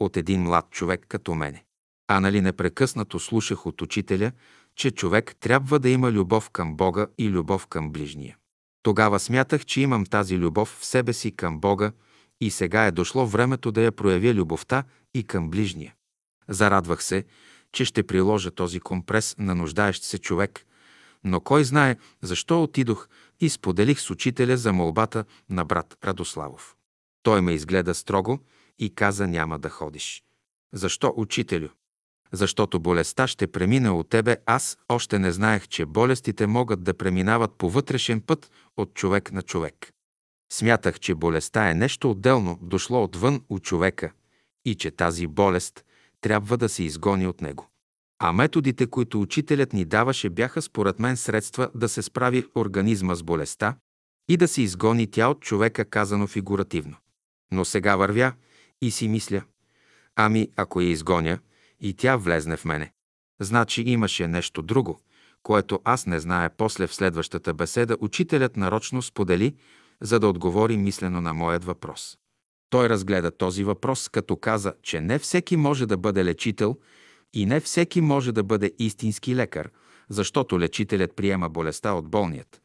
[0.00, 1.64] От един млад човек като мене.
[2.08, 4.32] А нали непрекъснато слушах от учителя,
[4.76, 8.36] че човек трябва да има любов към Бога и любов към ближния.
[8.82, 11.92] Тогава смятах, че имам тази любов в себе си към Бога
[12.40, 14.84] и сега е дошло времето да я проявя любовта
[15.14, 15.94] и към ближния.
[16.48, 17.24] Зарадвах се,
[17.72, 20.66] че ще приложа този компрес на нуждаещ се човек,
[21.24, 23.08] но кой знае защо отидох
[23.40, 26.76] и споделих с учителя за молбата на брат Радославов.
[27.22, 28.38] Той ме изгледа строго
[28.78, 30.22] и каза няма да ходиш.
[30.72, 31.68] Защо, учителю?
[32.32, 34.36] Защото болестта ще премине от тебе.
[34.46, 39.42] Аз още не знаех, че болестите могат да преминават по вътрешен път от човек на
[39.42, 39.92] човек.
[40.52, 44.12] Смятах, че болестта е нещо отделно, дошло отвън от човека
[44.64, 45.84] и че тази болест
[46.26, 47.68] трябва да се изгони от него.
[48.18, 53.22] А методите, които учителят ни даваше, бяха според мен средства да се справи организма с
[53.22, 53.76] болестта
[54.28, 56.96] и да се изгони тя от човека, казано фигуративно.
[57.52, 58.32] Но сега вървя
[58.82, 59.42] и си мисля,
[60.16, 61.38] ами ако я изгоня
[61.80, 62.92] и тя влезне в мене,
[63.40, 65.00] значи имаше нещо друго,
[65.42, 69.54] което аз не знае после в следващата беседа учителят нарочно сподели,
[70.00, 72.18] за да отговори мислено на моят въпрос.
[72.70, 76.76] Той разгледа този въпрос, като каза, че не всеки може да бъде лечител
[77.34, 79.70] и не всеки може да бъде истински лекар,
[80.08, 82.62] защото лечителят приема болестта от болният.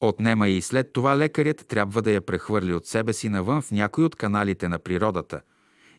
[0.00, 4.04] Отнема и след това лекарят трябва да я прехвърли от себе си навън в някой
[4.04, 5.40] от каналите на природата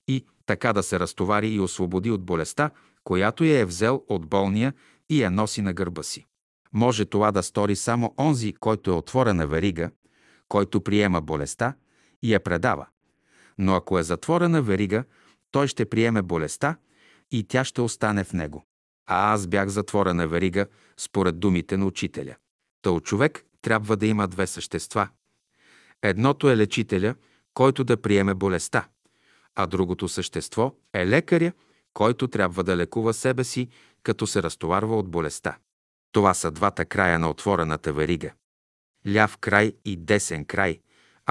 [0.08, 2.70] и така да се разтовари и освободи от болестта,
[3.04, 4.74] която я е взел от болния
[5.10, 6.26] и я носи на гърба си.
[6.74, 9.92] Може това да стори само онзи, който е отворена верига,
[10.48, 11.74] който приема болестта
[12.22, 12.88] и я предава.
[13.58, 15.04] Но ако е затворена верига,
[15.52, 16.78] той ще приеме болестта
[17.32, 18.66] и тя ще остане в него.
[19.08, 20.66] А аз бях затворена верига,
[20.98, 22.36] според думите на учителя.
[22.82, 25.10] Тъл човек трябва да има две същества.
[26.02, 27.16] Едното е лечителя,
[27.54, 28.88] който да приеме болестта,
[29.56, 31.52] а другото същество е лекаря,
[31.94, 33.70] който трябва да лекува себе си,
[34.04, 35.58] като се разтоварва от болестта.
[36.12, 38.32] Това са двата края на отворената верига.
[39.14, 40.80] Ляв край и десен край.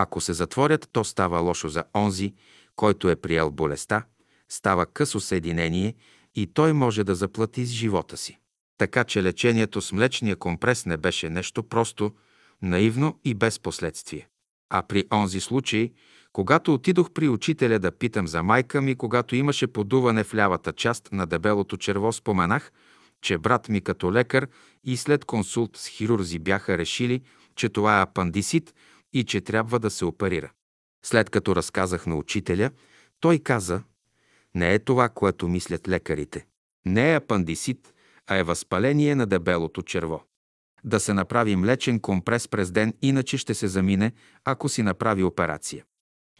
[0.02, 2.34] Ако се затворят, то става лошо за онзи,
[2.76, 4.04] който е приел болестта,
[4.48, 5.94] става късо съединение
[6.34, 8.38] и той може да заплати с живота си.
[8.78, 12.12] Така че лечението с млечния компрес не беше нещо просто,
[12.62, 14.28] наивно и без последствие.
[14.70, 15.92] А при онзи случай,
[16.32, 21.08] когато отидох при учителя да питам за майка ми, когато имаше подуване в лявата част
[21.12, 22.72] на дебелото черво, споменах,
[23.22, 24.48] че брат ми като лекар
[24.84, 27.22] и след консулт с хирурзи бяха решили,
[27.56, 28.74] че това е апандисит
[29.12, 30.50] и че трябва да се оперира.
[31.04, 32.70] След като разказах на учителя,
[33.20, 33.82] той каза,
[34.54, 36.46] не е това, което мислят лекарите.
[36.86, 37.94] Не е апандисит,
[38.26, 40.24] а е възпаление на дебелото черво.
[40.84, 44.12] Да се направи млечен компрес през ден, иначе ще се замине,
[44.44, 45.84] ако си направи операция.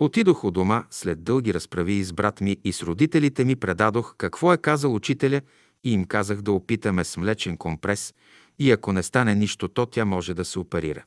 [0.01, 4.53] Отидох у дома, след дълги разправи с брат ми и с родителите ми предадох какво
[4.53, 5.41] е казал учителя
[5.85, 8.15] и им казах да опитаме с млечен компрес
[8.59, 11.05] и ако не стане нищо, то тя може да се оперира.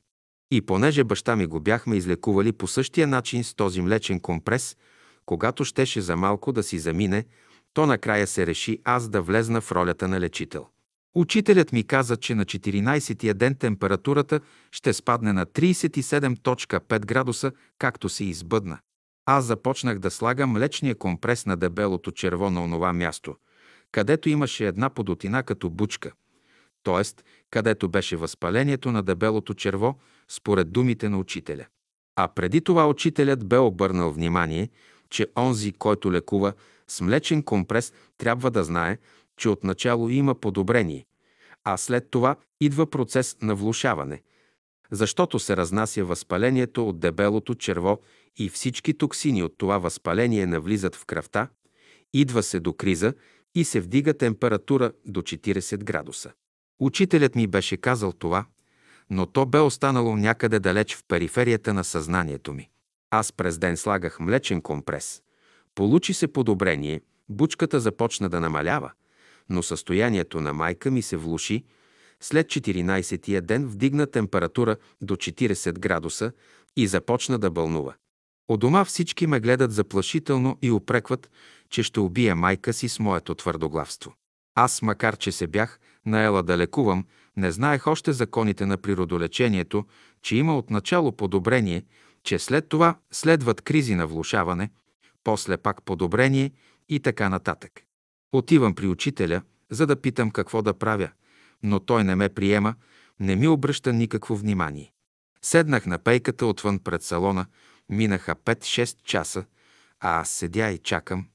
[0.55, 4.77] И понеже баща ми го бяхме излекували по същия начин с този млечен компрес,
[5.25, 7.25] когато щеше за малко да си замине,
[7.73, 10.67] то накрая се реши аз да влезна в ролята на лечител.
[11.15, 14.39] Учителят ми каза, че на 14-тия ден температурата
[14.71, 18.79] ще спадне на 37.5 градуса, както се избъдна.
[19.25, 23.35] Аз започнах да слагам млечния компрес на дебелото черво на онова място,
[23.91, 26.11] където имаше една подотина като бучка,
[26.83, 27.23] т.е.
[27.49, 29.95] където беше възпалението на дебелото черво,
[30.35, 31.65] според думите на учителя.
[32.15, 34.69] А преди това учителят бе обърнал внимание,
[35.09, 36.53] че онзи, който лекува
[36.87, 38.97] с млечен компрес, трябва да знае,
[39.37, 41.05] че отначало има подобрение,
[41.63, 44.21] а след това идва процес на влушаване,
[44.91, 47.99] защото се разнася възпалението от дебелото черво
[48.37, 51.47] и всички токсини от това възпаление навлизат в кръвта,
[52.13, 53.13] идва се до криза
[53.55, 56.31] и се вдига температура до 40 градуса.
[56.79, 58.45] Учителят ми беше казал това,
[59.13, 62.69] но то бе останало някъде далеч в периферията на съзнанието ми.
[63.11, 65.21] Аз през ден слагах млечен компрес.
[65.75, 68.91] Получи се подобрение, бучката започна да намалява,
[69.49, 71.63] но състоянието на майка ми се влуши.
[72.21, 76.31] След 14-тия ден вдигна температура до 40 градуса
[76.75, 77.93] и започна да бълнува.
[78.47, 81.31] От дома всички ме гледат заплашително и упрекват,
[81.69, 84.13] че ще убия майка си с моето твърдоглавство.
[84.55, 87.05] Аз, макар че се бях наела да лекувам,
[87.37, 89.85] не знаех още законите на природолечението,
[90.21, 91.83] че има отначало подобрение,
[92.23, 94.69] че след това следват кризи на влушаване,
[95.23, 96.51] после пак подобрение
[96.89, 97.71] и така нататък.
[98.31, 101.09] Отивам при учителя, за да питам какво да правя,
[101.63, 102.75] но той не ме приема,
[103.19, 104.93] не ми обръща никакво внимание.
[105.41, 107.45] Седнах на пейката отвън пред салона,
[107.89, 109.45] минаха 5-6 часа,
[109.99, 111.27] а аз седя и чакам.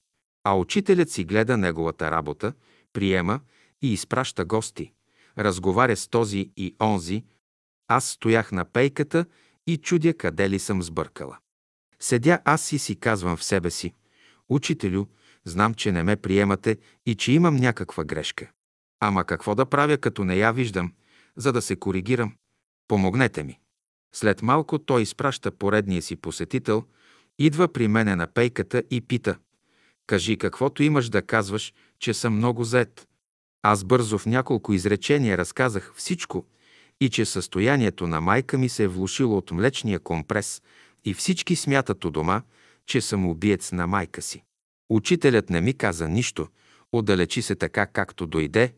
[0.44, 2.53] А учителят си гледа неговата работа,
[2.92, 3.40] приема
[3.82, 4.92] и изпраща гости.
[5.39, 7.24] Разговаря с този и онзи.
[7.89, 9.26] Аз стоях на пейката
[9.66, 11.39] и чудя къде ли съм сбъркала.
[12.01, 13.95] Седя аз и си казвам в себе си,
[14.49, 15.07] учителю,
[15.49, 18.51] Знам, че не ме приемате и че имам някаква грешка.
[19.01, 20.93] Ама какво да правя, като не я виждам,
[21.36, 22.34] за да се коригирам?
[22.89, 23.59] Помогнете ми.
[24.14, 26.84] След малко той изпраща поредния си посетител,
[27.39, 29.39] идва при мене на пейката и пита.
[30.07, 33.07] Кажи каквото имаш да казваш, че съм много зает.
[33.62, 36.46] Аз бързо в няколко изречения разказах всичко
[37.00, 40.62] и че състоянието на майка ми се е влушило от млечния компрес
[41.04, 42.42] и всички смятат у дома,
[42.86, 44.42] че съм убиец на майка си.
[44.90, 46.48] Учителят не ми каза нищо,
[46.92, 48.74] отдалечи се така, както дойде,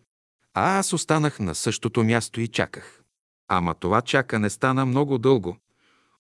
[0.55, 3.03] а аз останах на същото място и чаках.
[3.49, 5.57] Ама това чакане стана много дълго.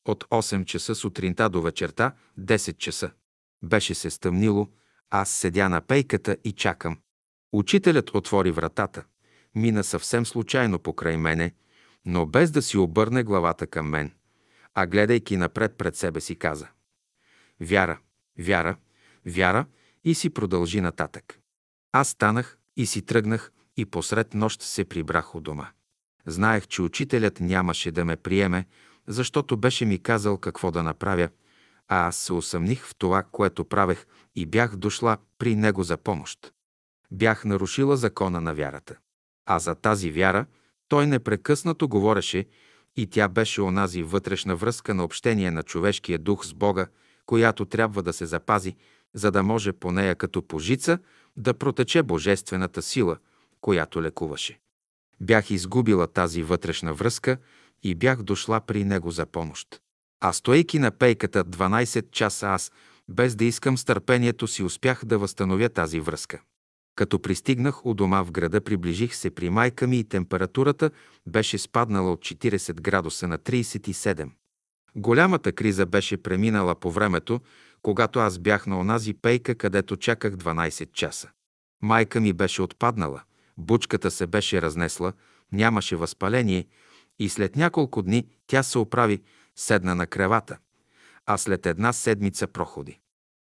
[0.04, 3.10] От 8 часа сутринта до вечерта 10 часа.
[3.62, 4.68] Беше се стъмнило,
[5.10, 6.98] аз седя на пейката и чакам.
[7.52, 9.04] Учителят отвори вратата.
[9.54, 11.52] Мина съвсем случайно покрай мене,
[12.04, 14.12] но без да си обърне главата към мен,
[14.74, 16.68] а гледайки напред пред себе си каза.
[17.60, 17.98] Вяра,
[18.38, 18.76] вяра,
[19.26, 19.66] вяра
[20.04, 21.40] и си продължи нататък.
[21.92, 25.68] Аз станах и си тръгнах и посред нощ се прибрах у дома.
[26.26, 28.66] Знаех, че учителят нямаше да ме приеме,
[29.06, 31.28] защото беше ми казал какво да направя,
[31.88, 36.52] а аз се усъмних в това, което правех и бях дошла при него за помощ.
[37.10, 38.96] Бях нарушила закона на вярата.
[39.46, 40.46] А за тази вяра
[40.88, 42.46] той непрекъснато говореше
[42.96, 46.86] и тя беше онази вътрешна връзка на общение на човешкия дух с Бога,
[47.26, 48.76] която трябва да се запази,
[49.14, 50.98] за да може по нея като пожица
[51.36, 53.16] да протече божествената сила,
[53.60, 54.60] която лекуваше.
[55.20, 57.36] Бях изгубила тази вътрешна връзка
[57.82, 59.80] и бях дошла при него за помощ.
[60.20, 62.72] А стоейки на пейката 12 часа аз,
[63.08, 66.40] без да искам с търпението си, успях да възстановя тази връзка.
[67.00, 70.90] Като пристигнах у дома в града, приближих се при майка ми и температурата
[71.26, 74.30] беше спаднала от 40 градуса на 37.
[74.96, 77.40] Голямата криза беше преминала по времето,
[77.82, 81.28] когато аз бях на онази пейка, където чаках 12 часа.
[81.82, 83.22] Майка ми беше отпаднала,
[83.58, 85.12] бучката се беше разнесла,
[85.52, 86.66] нямаше възпаление
[87.18, 89.22] и след няколко дни тя се оправи,
[89.56, 90.58] седна на кревата,
[91.26, 92.98] а след една седмица проходи.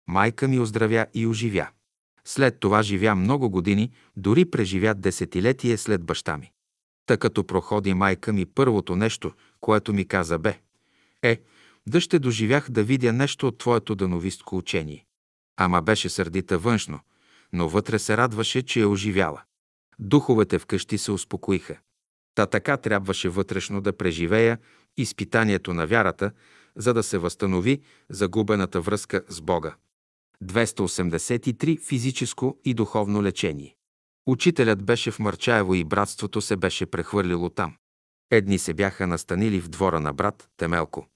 [0.08, 1.68] Майка ми оздравя и оживя.
[2.30, 6.52] След това живя много години, дори преживя десетилетие след баща ми.
[7.06, 10.60] Та като проходи майка ми, първото нещо, което ми каза бе,
[11.24, 11.40] е,
[11.88, 15.06] да ще доживях да видя нещо от твоето дановистко учение.
[15.58, 17.00] Ама беше сърдита външно,
[17.54, 19.42] но вътре се радваше, че е оживяла.
[20.00, 21.78] Духовете вкъщи се успокоиха.
[22.36, 24.58] Та така трябваше вътрешно да преживея
[24.98, 26.32] изпитанието на вярата,
[26.76, 29.76] за да се възстанови загубената връзка с Бога.
[30.44, 33.76] 283 физическо и духовно лечение.
[34.28, 37.76] Учителят беше в Мърчаево и братството се беше прехвърлило там.
[38.32, 41.08] Едни се бяха настанили в двора на брат Темелко,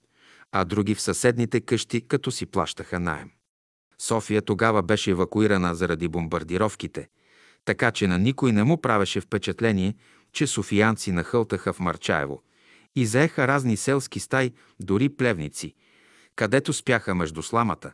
[0.52, 3.32] а други в съседните къщи, като си плащаха наем.
[4.02, 7.08] София тогава беше евакуирана заради бомбардировките,
[7.66, 9.96] така че на никой не му правеше впечатление,
[10.32, 12.44] че софиянци нахълтаха в Марчаево
[12.96, 15.74] и заеха разни селски стаи, дори плевници,
[16.36, 17.94] където спяха между сламата,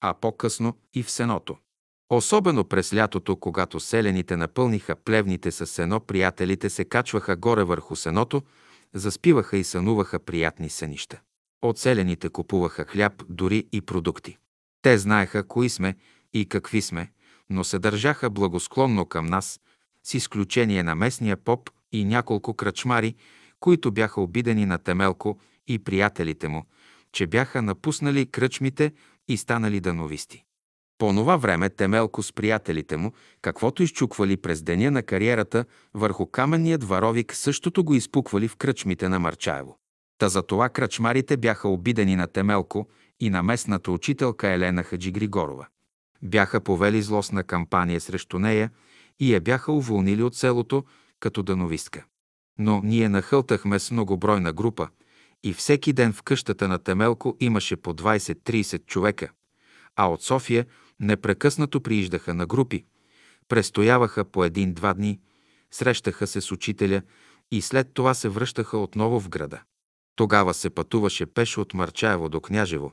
[0.00, 1.56] а по-късно и в сеното.
[2.10, 8.42] Особено през лятото, когато селените напълниха плевните с сено, приятелите се качваха горе върху сеното,
[8.94, 11.20] заспиваха и сънуваха приятни сънища.
[11.62, 14.38] От селените купуваха хляб, дори и продукти.
[14.82, 15.96] Те знаеха кои сме
[16.34, 17.12] и какви сме,
[17.50, 19.60] но се държаха благосклонно към нас,
[20.02, 23.14] с изключение на местния поп и няколко кръчмари,
[23.60, 26.64] които бяха обидени на Темелко и приятелите му,
[27.12, 28.92] че бяха напуснали кръчмите
[29.28, 30.44] и станали дановисти.
[30.98, 33.12] По това време Темелко с приятелите му,
[33.42, 39.18] каквото изчуквали през деня на кариерата върху каменният варовик, същото го изпуквали в кръчмите на
[39.18, 39.78] Марчаево.
[40.18, 42.88] Та за това кръчмарите бяха обидени на Темелко
[43.20, 45.66] и на местната учителка Елена Хаджи Григорова.
[46.22, 48.70] Бяха повели злостна кампания срещу нея
[49.20, 50.84] и я бяха уволнили от селото
[51.20, 52.04] като дановистка.
[52.58, 54.88] Но ние нахълтахме с многобройна група
[55.44, 59.30] и всеки ден в къщата на Темелко имаше по 20-30 човека,
[59.96, 60.66] а от София
[61.00, 62.84] непрекъснато прииждаха на групи,
[63.48, 65.20] престояваха по един-два дни,
[65.70, 67.02] срещаха се с учителя
[67.50, 69.60] и след това се връщаха отново в града.
[70.16, 72.92] Тогава се пътуваше пеше от Марчаево до Княжево,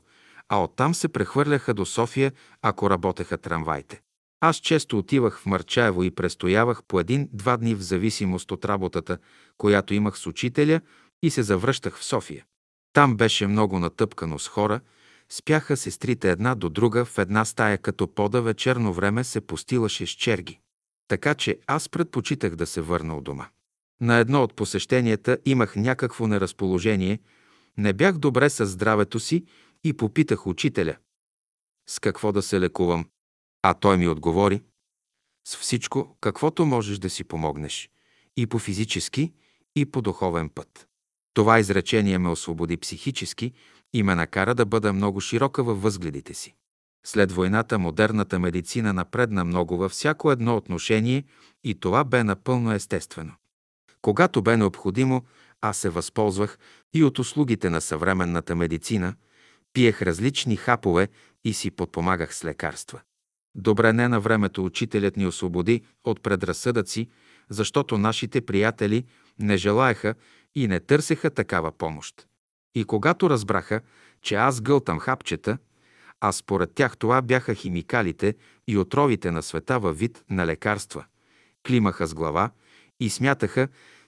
[0.49, 4.01] а оттам се прехвърляха до София, ако работеха трамвайте.
[4.41, 9.17] Аз често отивах в Марчаево и престоявах по един-два дни в зависимост от работата,
[9.57, 10.81] която имах с учителя
[11.23, 12.45] и се завръщах в София.
[12.93, 14.81] Там беше много натъпкано с хора,
[15.29, 20.09] спяха сестрите една до друга в една стая, като пода вечерно време се постилаше с
[20.09, 20.59] черги.
[21.07, 23.47] Така че аз предпочитах да се върна от дома.
[24.01, 27.19] На едно от посещенията имах някакво неразположение,
[27.77, 29.45] не бях добре със здравето си
[29.83, 30.97] и попитах учителя.
[31.89, 33.05] С какво да се лекувам?
[33.61, 34.61] А той ми отговори.
[35.47, 37.89] С всичко, каквото можеш да си помогнеш.
[38.37, 39.33] И по физически,
[39.75, 40.87] и по духовен път.
[41.33, 43.53] Това изречение ме освободи психически
[43.93, 46.55] и ме накара да бъда много широка във възгледите си.
[47.05, 51.23] След войната модерната медицина напредна много във всяко едно отношение
[51.63, 53.33] и това бе напълно естествено.
[54.01, 55.23] Когато бе необходимо,
[55.61, 56.57] аз се възползвах
[56.93, 59.15] и от услугите на съвременната медицина,
[59.73, 61.07] пиех различни хапове
[61.43, 63.01] и си подпомагах с лекарства.
[63.55, 67.09] Добре не на времето учителят ни освободи от предразсъдъци,
[67.49, 69.05] защото нашите приятели
[69.39, 70.15] не желаяха
[70.55, 72.27] и не търсеха такава помощ.
[72.75, 73.81] И когато разбраха,
[74.21, 75.57] че аз гълтам хапчета,
[76.21, 78.35] а според тях това бяха химикалите
[78.67, 81.05] и отровите на света във вид на лекарства,
[81.67, 82.49] климаха с глава
[82.99, 83.67] и смятаха,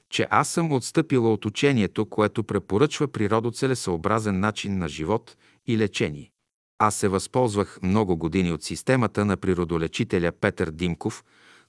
[0.10, 6.32] че аз съм отстъпила от учението, което препоръчва природоцелесъобразен начин на живот и лечение.
[6.80, 11.24] Аз се възползвах много години от системата на природолечителя Петър Димков,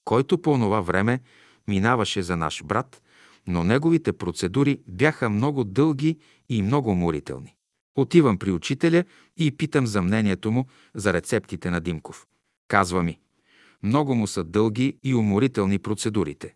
[0.05, 1.21] който по онова време
[1.69, 3.03] минаваше за наш брат,
[3.47, 6.19] но неговите процедури бяха много дълги
[6.49, 7.55] и много уморителни.
[7.97, 9.05] Отивам при учителя
[9.37, 12.27] и питам за мнението му за рецептите на Димков.
[12.69, 13.19] Казва ми,
[13.83, 16.55] много му са дълги и уморителни процедурите.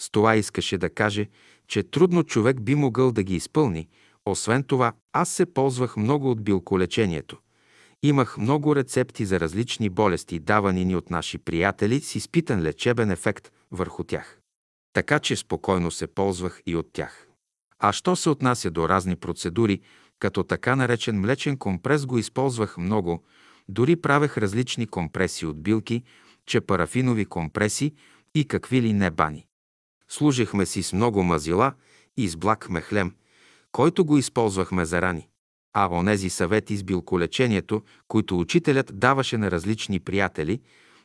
[0.00, 1.28] С това искаше да каже,
[1.68, 3.88] че трудно човек би могъл да ги изпълни.
[4.26, 7.38] Освен това, аз се ползвах много от билколечението.
[8.02, 13.52] Имах много рецепти за различни болести, давани ни от наши приятели с изпитан лечебен ефект
[13.70, 14.37] върху тях.
[14.92, 17.28] Така че спокойно се ползвах и от тях.
[17.78, 19.80] А що се отнася до разни процедури,
[20.18, 23.24] като така наречен млечен компрес го използвах много,
[23.68, 26.02] дори правех различни компреси от билки,
[26.46, 27.94] че парафинови компреси
[28.34, 29.46] и какви ли не бани.
[30.08, 31.72] Служихме си с много мазила
[32.16, 33.14] и с благ мехлем,
[33.72, 35.28] който го използвахме за рани.
[35.72, 40.60] А онези съвети с билколечението, които учителят даваше на различни приятели,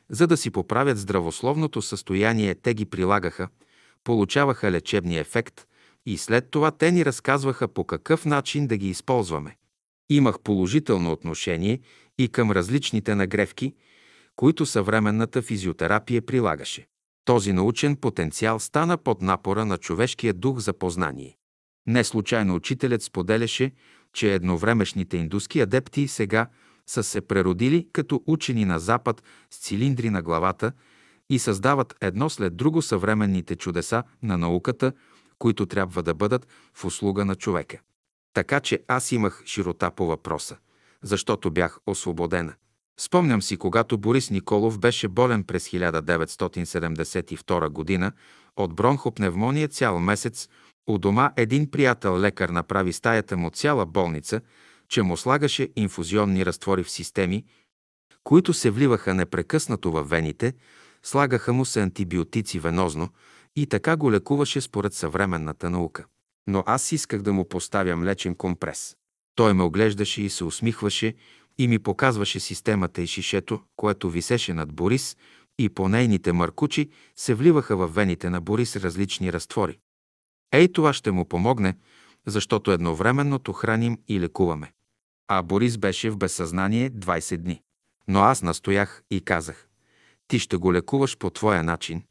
[0.10, 3.48] за да си поправят здравословното състояние, те ги прилагаха,
[4.04, 5.68] получаваха лечебния ефект
[6.06, 9.58] и след това те ни разказваха по какъв начин да ги използваме.
[10.10, 11.80] Имах положително отношение
[12.18, 13.74] и към различните нагревки,
[14.36, 16.88] които съвременната физиотерапия прилагаше.
[17.26, 21.38] Този научен потенциал стана под напора на човешкия дух за познание.
[21.88, 23.72] Не случайно учителят споделяше,
[24.14, 26.48] че едновремешните индуски адепти сега
[26.88, 30.72] са се преродили като учени на Запад с цилиндри на главата
[31.34, 34.94] и създават едно след друго съвременните чудеса на науката,
[35.40, 37.80] които трябва да бъдат в услуга на човека.
[38.34, 40.58] Така че аз имах широта по въпроса,
[41.04, 42.54] защото бях освободена.
[43.00, 48.12] Спомням си, когато Борис Николов беше болен през 1972 година
[48.56, 50.50] от бронхопневмония цял месец,
[50.88, 54.42] у дома един приятел лекар направи стаята му цяла болница,
[54.90, 57.44] че му слагаше инфузионни разтвори в системи,
[58.24, 60.54] които се вливаха непрекъснато във вените,
[61.04, 63.10] слагаха му се антибиотици венозно
[63.56, 66.06] и така го лекуваше според съвременната наука.
[66.48, 68.96] Но аз исках да му поставя млечен компрес.
[69.36, 71.14] Той ме оглеждаше и се усмихваше
[71.58, 75.18] и ми показваше системата и шишето, което висеше над Борис
[75.60, 79.80] и по нейните маркучи се вливаха в вените на Борис различни разтвори.
[80.52, 81.78] Ей, това ще му помогне,
[82.26, 84.72] защото едновременно то храним и лекуваме.
[85.28, 87.62] А Борис беше в безсъзнание 20 дни.
[88.08, 89.68] Но аз настоях и казах,
[90.28, 92.04] ти ще го лекуваш по твоя начин,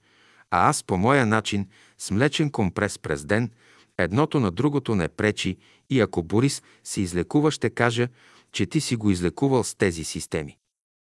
[0.51, 1.69] а аз по моя начин
[1.99, 3.51] с млечен компрес през ден,
[3.99, 5.57] едното на другото не пречи
[5.91, 8.09] и ако Борис се излекува, ще кажа,
[8.53, 10.57] че ти си го излекувал с тези системи.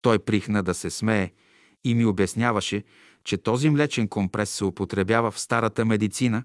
[0.01, 1.31] Той прихна да се смее
[1.83, 2.83] и ми обясняваше,
[3.23, 6.43] че този млечен компрес се употребява в старата медицина,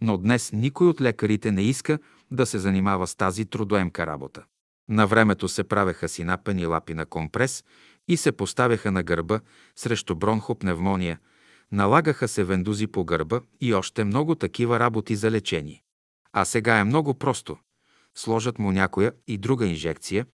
[0.00, 1.98] но днес никой от лекарите не иска
[2.30, 4.44] да се занимава с тази трудоемка работа.
[4.88, 7.64] На времето се правеха си напени лапи на компрес
[8.10, 9.40] и се поставяха на гърба
[9.76, 11.18] срещу бронхопневмония,
[11.72, 15.82] налагаха се вендузи по гърба и още много такива работи за лечение.
[16.32, 17.56] А сега е много просто.
[18.14, 20.26] Сложат му някоя и друга инжекция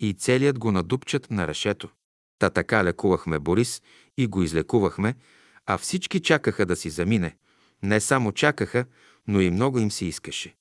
[0.00, 1.88] и целият го надупчат на решето.
[2.38, 3.82] Та така лекувахме Борис
[4.16, 5.14] и го излекувахме,
[5.66, 7.36] а всички чакаха да си замине.
[7.82, 8.84] Не само чакаха,
[9.28, 10.54] но и много им се искаше.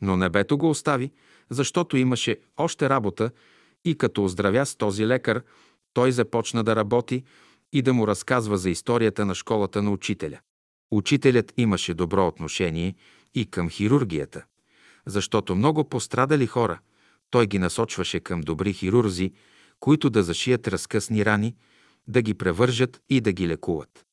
[0.00, 1.12] Но небето го остави,
[1.50, 3.30] защото имаше още работа
[3.84, 5.42] и като оздравя с този лекар,
[5.94, 7.24] той започна да работи
[7.72, 10.38] и да му разказва за историята на школата на учителя.
[10.90, 12.94] Учителят имаше добро отношение
[13.34, 14.44] и към хирургията,
[15.06, 16.78] защото много пострадали хора,
[17.30, 19.32] той ги насочваше към добри хирурзи,
[19.80, 21.56] които да зашият разкъсни рани,
[22.08, 24.04] да ги превържат и да ги лекуват.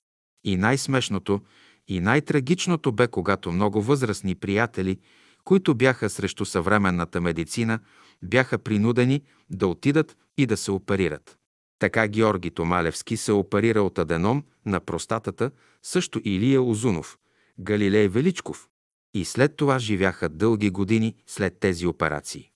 [0.44, 1.41] И най-смешното
[1.88, 4.99] и най-трагичното бе, когато много възрастни приятели,
[5.44, 7.80] които бяха срещу съвременната медицина,
[8.24, 11.41] бяха принудени да отидат и да се оперират.
[11.82, 15.52] Така Георги Томалевски се оперира от аденом на простатата,
[15.84, 17.18] също Илия Озунов,
[17.60, 18.68] Галилей Величков.
[19.14, 22.52] И след това живяха дълги години след тези операции.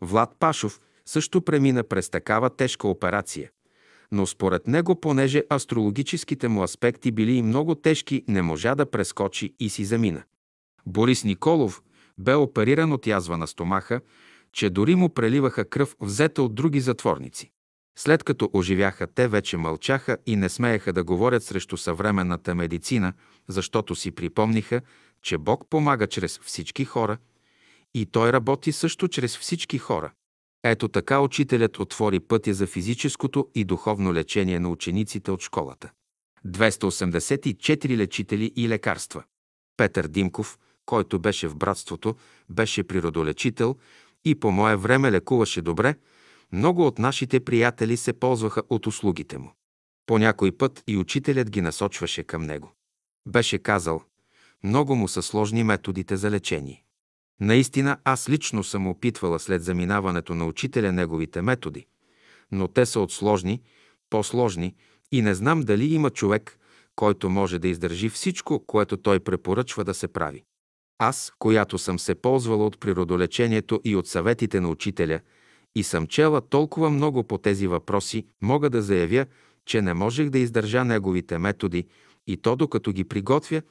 [0.00, 3.50] Влад Пашов също премина през такава тежка операция.
[4.12, 9.54] Но според него, понеже астрологическите му аспекти били и много тежки, не можа да прескочи
[9.60, 10.22] и си замина.
[10.86, 11.82] Борис Николов
[12.18, 14.00] бе опериран от язва на стомаха,
[14.52, 17.53] че дори му преливаха кръв взета от други затворници.
[17.98, 23.12] След като оживяха, те вече мълчаха и не смееха да говорят срещу съвременната медицина,
[23.48, 24.80] защото си припомниха,
[25.22, 27.18] че Бог помага чрез всички хора
[27.94, 30.12] и Той работи също чрез всички хора.
[30.64, 35.90] Ето така учителят отвори пътя за физическото и духовно лечение на учениците от школата.
[36.46, 39.22] 284 лечители и лекарства.
[39.76, 42.16] Петър Димков, който беше в братството,
[42.50, 43.76] беше природолечител
[44.24, 45.94] и по мое време лекуваше добре,
[46.54, 49.52] много от нашите приятели се ползваха от услугите му.
[50.06, 52.72] По някой път и учителят ги насочваше към него.
[53.28, 54.02] Беше казал,
[54.64, 56.84] много му са сложни методите за лечение.
[57.40, 61.86] Наистина, аз лично съм опитвала след заминаването на учителя неговите методи,
[62.52, 63.62] но те са от сложни,
[64.10, 64.74] по-сложни
[65.12, 66.58] и не знам дали има човек,
[66.96, 70.44] който може да издържи всичко, което той препоръчва да се прави.
[70.98, 75.20] Аз, която съм се ползвала от природолечението и от съветите на учителя
[75.74, 79.26] и съм чела толкова много по тези въпроси, мога да заявя,
[79.66, 81.86] че не можех да издържа неговите методи
[82.26, 83.62] и то докато ги приготвя,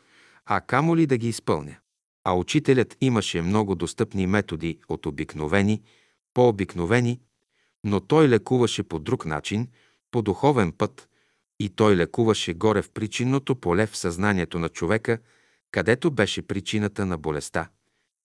[0.45, 1.75] а камо ли да ги изпълня.
[2.23, 5.81] А учителят имаше много достъпни методи от обикновени,
[6.33, 7.19] по-обикновени,
[7.83, 9.67] но той лекуваше по друг начин,
[10.11, 11.09] по духовен път,
[11.59, 15.17] и той лекуваше горе в причинното поле в съзнанието на човека,
[15.71, 17.69] където беше причината на болестта.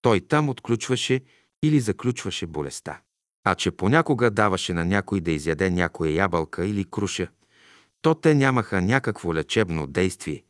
[0.02, 1.20] Той там отключваше
[1.62, 3.00] или заключваше болестта.
[3.44, 7.28] А че понякога даваше на някой да изяде някоя ябълка или круша,
[8.02, 10.44] то те нямаха някакво лечебно действие,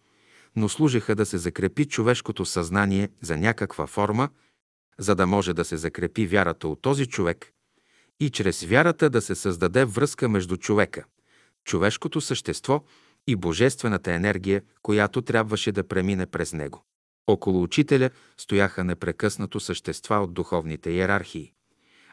[0.56, 4.28] но служеха да се закрепи човешкото съзнание за някаква форма,
[4.98, 7.52] за да може да се закрепи вярата от този човек
[8.20, 11.05] и чрез вярата да се създаде връзка между човека,
[11.65, 12.85] човешкото същество
[13.27, 16.85] и божествената енергия, която трябваше да премине през него.
[17.27, 21.52] Около учителя стояха непрекъснато същества от духовните иерархии,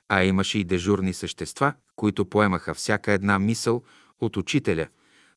[0.09, 3.83] а имаше и дежурни същества, които поемаха всяка една мисъл
[4.19, 4.87] от учителя,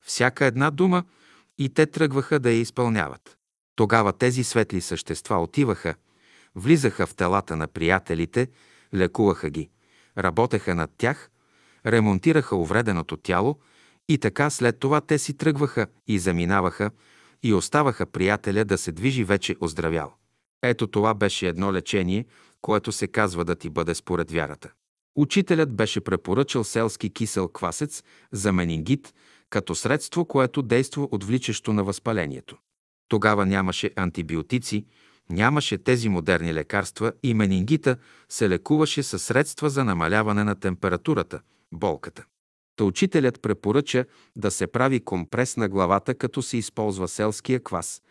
[0.03, 1.05] всяка една дума
[1.59, 3.39] и те тръгваха да я изпълняват.
[3.77, 5.95] Тогава тези светли същества отиваха,
[6.55, 8.49] влизаха в телата на приятелите,
[8.95, 9.71] лекуваха ги,
[10.19, 11.31] работеха над тях,
[11.87, 13.59] ремонтираха увреденото тяло
[14.09, 16.91] и така след това те си тръгваха и заминаваха
[17.43, 20.13] и оставаха приятеля да се движи вече оздравял.
[20.63, 22.27] Ето това беше едно лечение,
[22.63, 24.71] което се казва да ти бъде според вярата.
[25.17, 28.03] Учителят беше препоръчал селски кисел квасец
[28.33, 29.15] за менингит
[29.51, 32.57] като средство, което действа отвличащо на възпалението.
[33.09, 34.87] Тогава нямаше антибиотици,
[35.31, 37.97] нямаше тези модерни лекарства и менингита
[38.29, 41.41] се лекуваше със средства за намаляване на температурата,
[41.73, 42.25] болката.
[42.77, 44.05] Та учителят препоръча
[44.37, 48.03] да се прави компрес на главата, като се използва селския квас,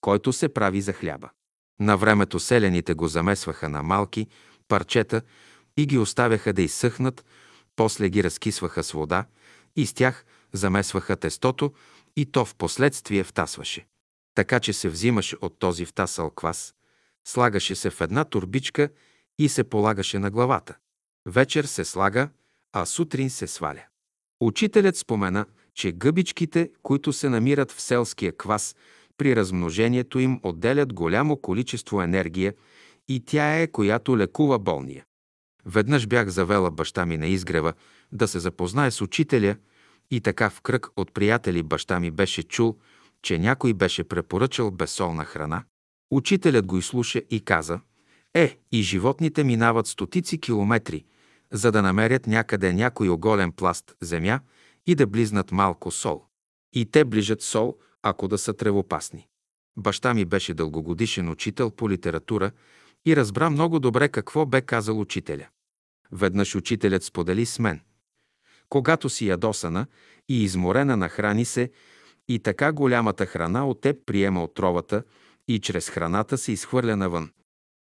[0.00, 1.30] който се прави за хляба.
[1.80, 4.26] На времето селените го замесваха на малки
[4.68, 5.22] парчета
[5.76, 7.24] и ги оставяха да изсъхнат,
[7.76, 9.24] после ги разкисваха с вода
[9.76, 11.72] и с тях замесваха тестото
[12.16, 13.86] и то в последствие втасваше.
[14.34, 16.74] Така че се взимаше от този втасал квас,
[17.24, 18.88] слагаше се в една турбичка
[19.38, 20.76] и се полагаше на главата.
[21.26, 22.28] Вечер се слага,
[22.72, 23.84] а сутрин се сваля.
[24.40, 28.76] Учителят спомена, че гъбичките, които се намират в селския квас,
[29.20, 32.54] при размножението им отделят голямо количество енергия
[33.08, 35.04] и тя е, която лекува болния.
[35.66, 37.72] Веднъж бях завела баща ми на изгрева
[38.12, 39.56] да се запознае с учителя
[40.10, 42.76] и така в кръг от приятели баща ми беше чул,
[43.22, 45.64] че някой беше препоръчал безсолна храна.
[46.10, 47.80] Учителят го изслуша и каза,
[48.34, 51.04] «Е, и животните минават стотици километри,
[51.52, 54.40] за да намерят някъде някой оголен пласт земя
[54.86, 56.22] и да близнат малко сол.
[56.72, 59.28] И те ближат сол, ако да са тревопасни.
[59.76, 62.50] Баща ми беше дългогодишен учител по литература
[63.06, 65.46] и разбра много добре какво бе казал учителя.
[66.12, 67.80] Веднъж учителят сподели с мен.
[68.68, 69.86] Когато си ядосана
[70.28, 71.70] и изморена нахрани се,
[72.28, 75.02] и така голямата храна от теб приема отровата
[75.48, 77.30] и чрез храната се изхвърля навън.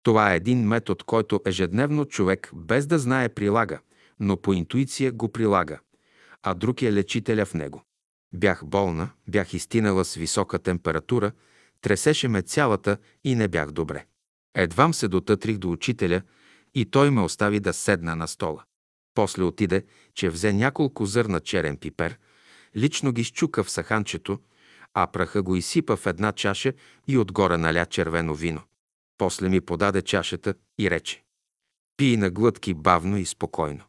[0.04, 3.80] Това е един метод, който ежедневно човек без да знае прилага,
[4.20, 5.80] но по интуиция го прилага,
[6.44, 7.84] а друг е лечителя в него.
[8.34, 11.32] Бях болна, бях изтинала с висока температура,
[11.82, 14.06] тресеше ме цялата и не бях добре.
[14.56, 16.22] Едвам се дотътрих до учителя
[16.76, 18.64] и той ме остави да седна на стола.
[19.14, 19.86] После отиде,
[20.16, 22.20] че взе няколко зърна черен пипер,
[22.76, 24.40] лично ги щука в саханчето,
[24.94, 26.74] а праха го изсипа в една чаша
[27.08, 28.62] и отгоре наля червено вино.
[29.18, 31.24] После ми подаде чашата и рече.
[31.98, 33.84] Пий на глътки бавно и спокойно.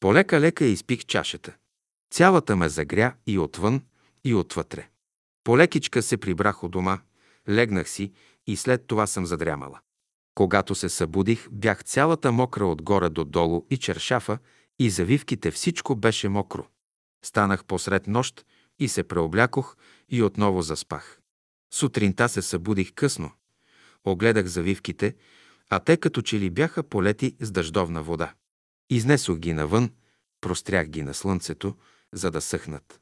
[0.00, 1.56] Полека-лека изпих чашата.
[2.12, 3.82] Цялата ме загря и отвън,
[4.24, 4.88] и отвътре.
[5.44, 7.00] Полекичка се прибрах у дома,
[7.48, 8.12] легнах си
[8.46, 9.80] и след това съм задрямала.
[10.34, 14.38] Когато се събудих, бях цялата мокра отгоре до долу и чершафа,
[14.78, 16.66] и завивките всичко беше мокро.
[17.24, 18.46] Станах посред нощ
[18.78, 19.76] и се преоблякох
[20.08, 21.20] и отново заспах.
[21.74, 23.30] Сутринта се събудих късно.
[24.04, 25.14] Огледах завивките,
[25.70, 28.34] а те като че ли бяха полети с дъждовна вода.
[28.90, 29.90] Изнесох ги навън,
[30.40, 31.76] прострях ги на слънцето,
[32.14, 33.00] за да съхнат.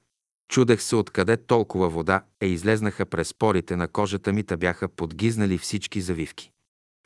[0.48, 5.58] Чудех се откъде толкова вода е излезнаха през порите на кожата ми, та бяха подгизнали
[5.58, 6.50] всички завивки.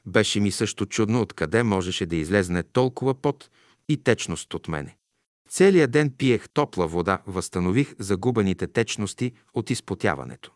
[0.07, 3.51] Беше ми също чудно откъде можеше да излезне толкова пот
[3.89, 4.97] и течност от мене.
[5.49, 10.53] Целият ден пиех топла вода, възстанових загубените течности от изпотяването.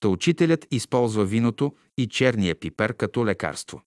[0.00, 3.82] Та учителят използва виното и черния пипер като лекарство.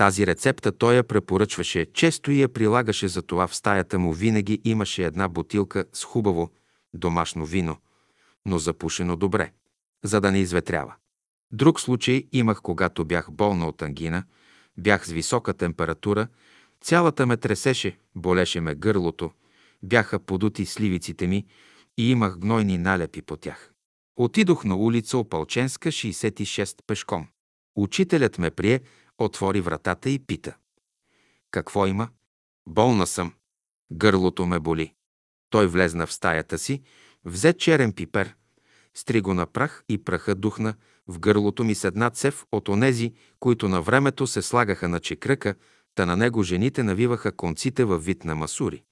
[0.00, 4.60] Тази рецепта той я препоръчваше често и я прилагаше за това в стаята му винаги
[4.64, 6.50] имаше една бутилка с хубаво
[6.94, 7.76] домашно вино,
[8.46, 9.52] но запушено добре,
[10.04, 10.94] за да не изветрява.
[11.52, 14.24] Друг случай имах, когато бях болна от ангина,
[14.78, 16.28] бях с висока температура,
[16.80, 19.30] цялата ме тресеше, болеше ме гърлото,
[19.82, 21.46] бяха подути сливиците ми
[21.98, 23.72] и имах гнойни налепи по тях.
[24.16, 27.26] Отидох на улица Опалченска, 66 пешком.
[27.76, 28.80] Учителят ме прие,
[29.20, 30.56] отвори вратата и пита.
[31.50, 32.08] Какво има?
[32.68, 33.32] Болна съм.
[33.92, 34.94] Гърлото ме боли.
[35.50, 36.82] Той влезна в стаята си,
[37.24, 38.34] взе черен пипер,
[38.94, 40.74] стри го на прах и праха духна
[41.08, 45.54] в гърлото ми с една цев от онези, които на времето се слагаха на чекръка,
[45.94, 48.82] та на него жените навиваха конците във вид на масури.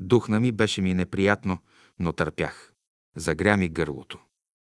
[0.00, 1.58] Духна ми беше ми неприятно,
[1.98, 2.72] но търпях.
[3.16, 4.18] Загря ми гърлото.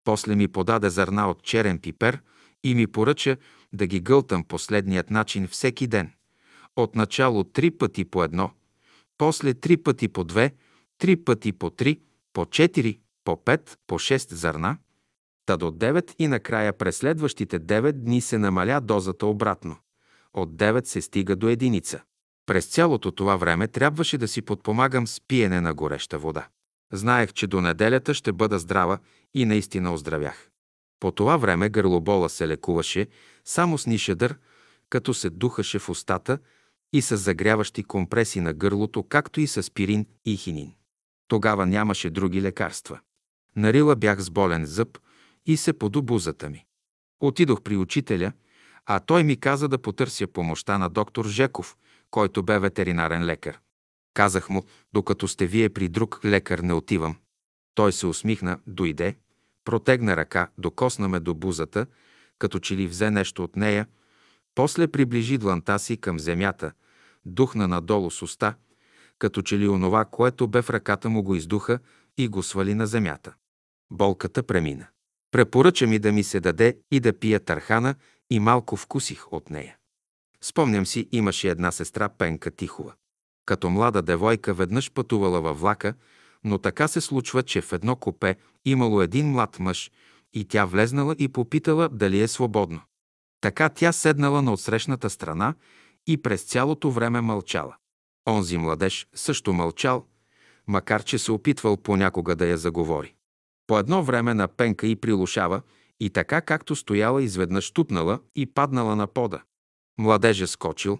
[0.05, 2.23] После ми подаде зърна от черен пипер
[2.65, 3.37] и ми поръча
[3.73, 6.13] да ги гълтам последният начин всеки ден.
[6.77, 8.51] Отначало три пъти по едно,
[9.19, 10.55] после три пъти по две,
[10.99, 12.01] три пъти по три,
[12.33, 14.77] по четири, по пет, по шест зърна,
[15.47, 19.77] та до девет и накрая през следващите девет дни се намаля дозата обратно.
[20.35, 22.03] От девет се стига до единица.
[22.47, 26.49] През цялото това време трябваше да си подпомагам с пиене на гореща вода.
[26.93, 28.99] Знаех, че до неделята ще бъда здрава
[29.35, 30.52] и наистина оздравях.
[31.03, 33.07] По това време гърлобола се лекуваше
[33.45, 34.39] само с нишедър,
[34.89, 36.39] като се духаше в устата
[36.93, 40.73] и с загряващи компреси на гърлото, както и с аспирин и хинин.
[41.29, 43.01] Тогава нямаше други лекарства.
[43.57, 44.99] Нарила бях с болен зъб
[45.47, 46.65] и се поду бузата ми.
[47.21, 48.33] Отидох при учителя,
[48.87, 51.77] а той ми каза да потърся помощта на доктор Жеков,
[52.11, 53.61] който бе ветеринарен лекар.
[54.15, 54.63] Казах му,
[54.93, 57.17] докато сте вие при друг лекар не отивам.
[57.75, 59.17] Той се усмихна, дойде,
[59.65, 61.87] протегна ръка, докосна ме до бузата,
[62.39, 63.87] като че ли взе нещо от нея,
[64.55, 66.73] после приближи дланта си към земята,
[67.25, 68.55] духна надолу с уста,
[69.19, 71.79] като че ли онова, което бе в ръката му го издуха
[72.19, 73.35] и го свали на земята.
[73.91, 74.87] Болката премина.
[75.31, 77.95] Препоръча ми да ми се даде и да пия тархана
[78.31, 79.77] и малко вкусих от нея.
[80.41, 82.93] Спомням си, имаше една сестра Пенка Тихова.
[83.47, 85.95] Като млада девойка веднъж пътувала във влака,
[86.45, 89.91] но така се случва, че в едно купе имало един млад мъж
[90.35, 92.81] и тя влезнала и попитала дали е свободно.
[93.41, 95.55] Така тя седнала на отсрещната страна
[96.07, 97.77] и през цялото време мълчала.
[98.29, 100.07] Онзи младеж също мълчал,
[100.67, 103.15] макар че се опитвал понякога да я заговори.
[103.67, 105.63] По едно време на пенка и прилушава
[106.01, 109.43] и така както стояла изведнъж тупнала и паднала на пода.
[109.99, 110.99] Младежа скочил,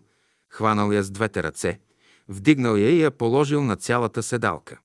[0.49, 1.81] хванал я с двете ръце,
[2.29, 4.81] вдигнал я и я положил на цялата седалка.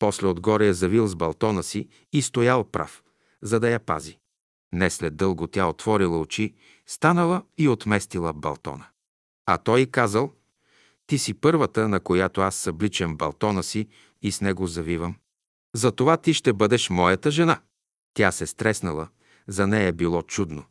[0.00, 3.02] После отгоре я завил с балтона си и стоял прав,
[3.42, 4.18] за да я пази.
[4.72, 6.54] Не след дълго тя отворила очи,
[6.86, 8.86] станала и отместила балтона.
[9.46, 10.32] А той казал,
[11.06, 13.88] ти си първата, на която аз събличам балтона си
[14.22, 15.14] и с него завивам.
[15.74, 17.60] Затова ти ще бъдеш моята жена.
[18.14, 19.08] Тя се стреснала,
[19.48, 20.64] за нея е било чудно.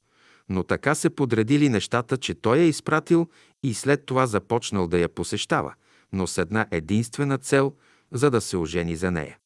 [0.49, 3.29] Но така се подредили нещата, че той я изпратил
[3.63, 5.73] и след това започнал да я посещава,
[6.13, 7.73] но с една единствена цел,
[8.11, 9.37] за да се ожени за нея.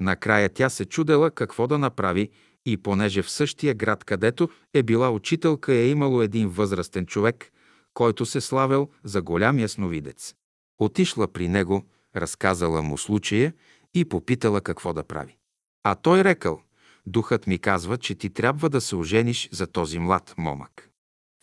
[0.00, 2.30] Накрая тя се чудела какво да направи
[2.66, 7.52] и понеже в същия град, където е била учителка, е имало един възрастен човек,
[7.94, 10.34] който се славил за голям ясновидец.
[10.78, 11.86] Отишла при него,
[12.16, 13.52] разказала му случая
[13.94, 15.36] и попитала какво да прави.
[15.84, 16.62] А той рекал,
[17.06, 20.90] духът ми казва, че ти трябва да се ожениш за този млад момък.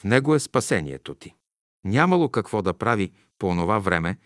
[0.01, 1.33] В него е спасението ти.
[1.83, 4.17] Нямало какво да прави по онова време,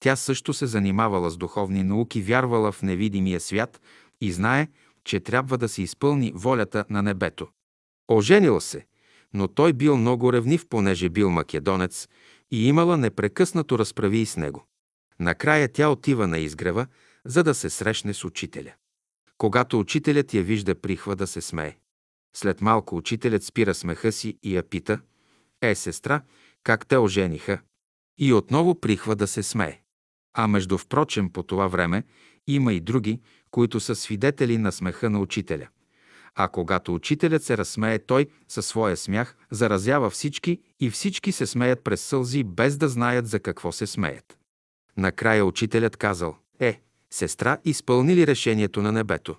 [0.00, 3.80] тя също се занимавала с духовни науки, вярвала в невидимия свят
[4.20, 4.68] и знае,
[5.04, 7.48] че трябва да се изпълни волята на небето.
[8.08, 8.86] Оженила се,
[9.34, 12.08] но той бил много ревнив, понеже бил македонец
[12.50, 14.66] и имала непрекъснато разправи с него.
[15.20, 16.86] Накрая тя отива на изгрева,
[17.24, 18.72] за да се срещне с учителя.
[19.38, 21.76] Когато учителят я вижда, прихва да се смее.
[22.36, 25.00] След малко учителят спира смеха си и я пита,
[25.62, 26.22] «Е, сестра,
[26.62, 27.60] как те ожениха?»
[28.18, 29.80] И отново прихва да се смее.
[30.40, 32.02] А между впрочем по това време
[32.46, 33.20] има и други,
[33.50, 35.68] които са свидетели на смеха на учителя.
[36.34, 41.84] А когато учителят се разсмее, той със своя смях заразява всички и всички се смеят
[41.84, 44.38] през сълзи, без да знаят за какво се смеят.
[44.96, 49.36] Накрая учителят казал, е, сестра, изпълни ли решението на небето?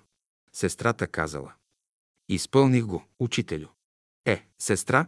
[0.52, 1.52] Сестрата казала,
[2.28, 3.66] изпълних го, учителю.
[4.26, 5.06] Е, сестра,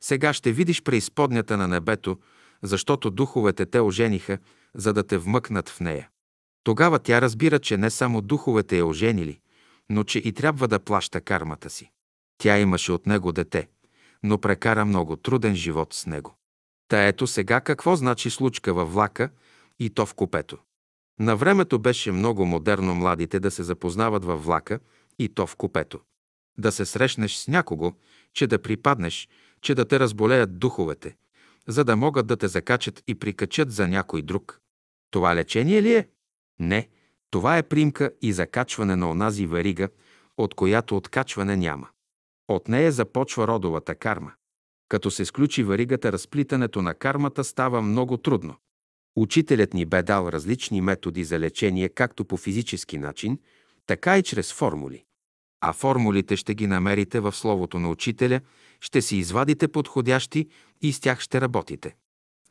[0.00, 2.18] сега ще видиш преизподнята на небето,
[2.62, 4.38] защото духовете те ожениха,
[4.74, 6.08] за да те вмъкнат в нея.
[6.64, 9.40] Тогава тя разбира, че не само духовете я оженили,
[9.90, 11.90] но че и трябва да плаща кармата си.
[12.38, 13.68] Тя имаше от него дете,
[14.22, 16.34] но прекара много труден живот с него.
[16.88, 19.30] Та ето сега какво значи случка във влака
[19.78, 20.58] и то в купето.
[21.20, 24.80] На времето беше много модерно младите да се запознават във влака
[25.18, 26.00] и то в купето.
[26.58, 27.92] Да се срещнеш с някого,
[28.32, 29.28] че да припаднеш,
[29.60, 31.16] че да те разболеят духовете,
[31.68, 34.60] за да могат да те закачат и прикачат за някой друг.
[35.14, 36.08] Това лечение ли е?
[36.60, 36.88] Не,
[37.30, 39.88] това е примка и закачване на онази верига,
[40.36, 41.88] от която откачване няма.
[42.48, 44.32] От нея започва родовата карма.
[44.88, 48.54] Като се сключи варигата, разплитането на кармата става много трудно.
[49.16, 53.38] Учителят ни бе дал различни методи за лечение, както по физически начин,
[53.86, 55.04] така и чрез формули.
[55.60, 58.40] А формулите ще ги намерите в Словото на Учителя,
[58.80, 60.48] ще си извадите подходящи
[60.82, 61.96] и с тях ще работите.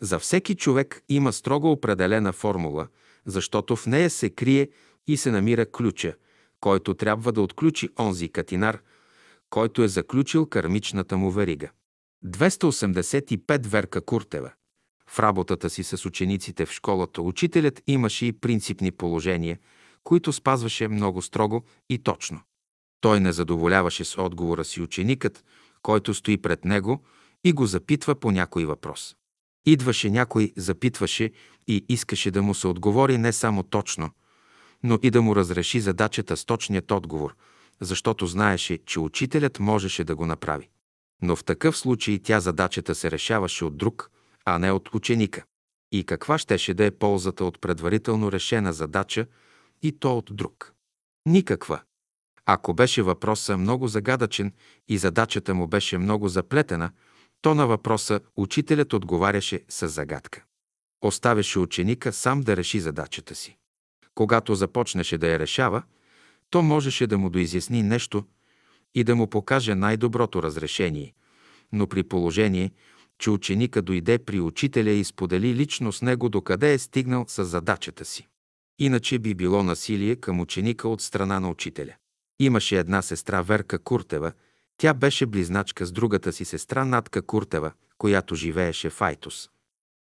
[0.04, 2.88] За всеки човек има строго определена формула,
[3.26, 4.70] защото в нея се крие
[5.08, 6.14] и се намира ключа,
[6.60, 8.82] който трябва да отключи онзи катинар,
[9.50, 11.70] който е заключил кармичната му верига.
[12.26, 14.52] 285 Верка Куртева
[15.10, 19.60] В работата си с учениците в школата учителят имаше и принципни положения,
[20.04, 22.42] които спазваше много строго и точно.
[23.02, 25.44] Той не задоволяваше с отговора си ученикът,
[25.82, 27.04] който стои пред него
[27.44, 29.16] и го запитва по някой въпрос.
[29.65, 31.31] Идваше някой, запитваше
[31.68, 34.10] и искаше да му се отговори не само точно,
[34.84, 37.35] но и да му разреши задачата с точният отговор,
[37.81, 40.69] защото знаеше, че учителят можеше да го направи.
[41.22, 44.11] Но в такъв случай тя задачата се решаваше от друг,
[44.45, 45.44] а не от ученика.
[45.91, 49.26] И каква щеше да е ползата от предварително решена задача
[49.81, 50.73] и то от друг?
[51.26, 51.81] Никаква.
[52.45, 54.53] Ако беше въпросът много загадъчен
[54.88, 56.91] и задачата му беше много заплетена,
[57.44, 60.44] то на въпроса учителят отговаряше с загадка.
[61.02, 63.57] Оставяше ученика сам да реши задачата си.
[64.15, 65.84] Когато започнеше да я решава,
[66.49, 68.26] то можеше да му доизясни нещо
[68.95, 71.14] и да му покаже най-доброто разрешение,
[71.72, 72.72] но при положение,
[73.20, 78.06] че ученика дойде при учителя и сподели лично с него докъде е стигнал с задачата
[78.06, 78.28] си.
[78.80, 81.94] Иначе би било насилие към ученика от страна на учителя.
[82.40, 84.32] Имаше една сестра Верка Куртева,
[84.78, 89.50] тя беше близначка с другата си сестра Натка Куртева, която живееше в Айтос.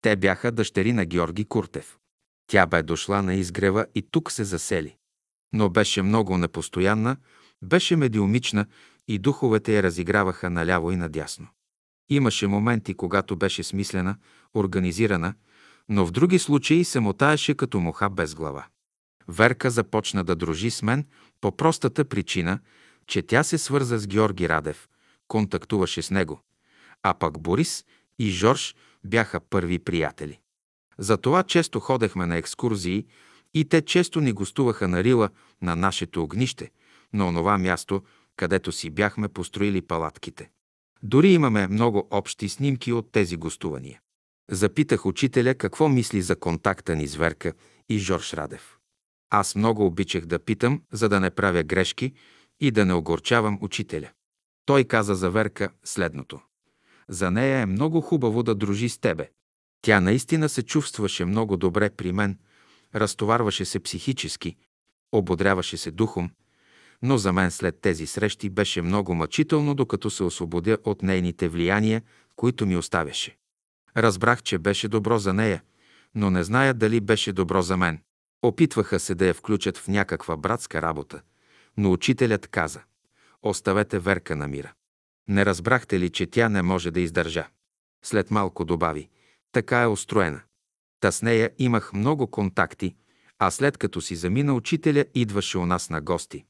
[0.03, 1.99] Те бяха дъщери на Георги Куртев.
[2.47, 4.97] Тя бе дошла на изгрева и тук се засели.
[5.53, 7.16] Но беше много непостоянна,
[7.62, 8.66] беше медиумична
[9.09, 11.49] и духовете я разиграваха наляво и надясно.
[12.09, 14.16] Имаше моменти, когато беше смислена,
[14.55, 15.35] организирана,
[15.89, 18.66] но в други случаи се мотаеше като муха без глава.
[19.28, 21.07] Верка започна да дружи с мен
[21.40, 22.59] по простата причина,
[23.12, 24.89] че тя се свърза с Георги Радев,
[25.28, 26.40] контактуваше с него,
[27.02, 27.84] а пък Борис
[28.18, 28.74] и Жорж
[29.05, 30.39] бяха първи приятели.
[30.98, 33.06] Затова често ходехме на екскурзии
[33.55, 35.30] и те често ни гостуваха на Рила,
[35.62, 36.70] на нашето огнище,
[37.12, 38.02] на онова място,
[38.36, 40.51] където си бяхме построили палатките.
[41.02, 44.01] Дори имаме много общи снимки от тези гостувания.
[44.51, 47.52] Запитах учителя какво мисли за контакта ни с Верка
[47.89, 48.78] и Жорж Радев.
[49.30, 52.12] Аз много обичах да питам, за да не правя грешки
[52.62, 54.10] и да не огорчавам учителя.
[54.66, 56.40] Той каза за Верка следното.
[57.09, 59.30] За нея е много хубаво да дружи с тебе.
[59.80, 62.39] Тя наистина се чувстваше много добре при мен,
[62.94, 64.56] разтоварваше се психически,
[65.12, 66.30] ободряваше се духом,
[67.02, 72.02] но за мен след тези срещи беше много мъчително, докато се освободя от нейните влияния,
[72.36, 73.36] които ми оставяше.
[73.97, 75.62] Разбрах, че беше добро за нея,
[76.14, 77.98] но не зная дали беше добро за мен.
[78.43, 81.22] Опитваха се да я включат в някаква братска работа,
[81.77, 82.81] но учителят каза
[83.43, 84.73] «Оставете Верка на мира».
[85.28, 87.49] Не разбрахте ли, че тя не може да издържа?
[88.05, 89.09] След малко добави
[89.53, 90.40] «Така е устроена».
[91.01, 92.94] Та с нея имах много контакти,
[93.39, 96.44] а след като си замина учителя, идваше у нас на гости.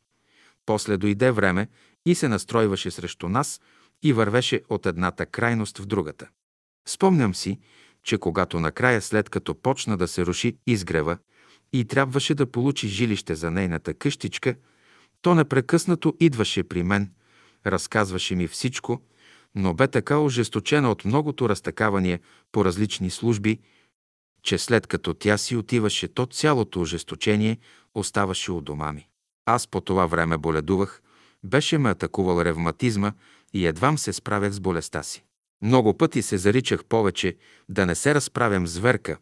[0.67, 1.69] После дойде време
[2.07, 3.61] и се настройваше срещу нас
[4.03, 6.29] и вървеше от едната крайност в другата.
[6.89, 7.61] Спомням си,
[8.03, 11.19] че когато накрая, след като почна да се руши изгрева
[11.73, 14.55] и трябваше да получи жилище за нейната къщичка,
[15.23, 17.13] то непрекъснато идваше при мен,
[17.67, 19.01] разказваше ми всичко,
[19.55, 22.21] но бе така ожесточена от многото разтакавания
[22.53, 23.59] по различни служби,
[24.43, 27.59] че след като тя си отиваше, то цялото ожесточение
[27.95, 29.09] оставаше у дома ми.
[29.47, 31.03] Аз по това време боледувах,
[31.45, 33.13] беше ме атакувал ревматизма
[33.55, 35.25] и едвам се справях с болестта си.
[35.63, 37.37] Много пъти се заричах повече
[37.69, 39.19] да не се разправям с Верка,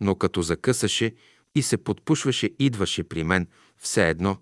[0.00, 1.14] но като закъсаше
[1.54, 3.46] и се подпушваше, идваше при мен
[3.78, 4.36] все едно,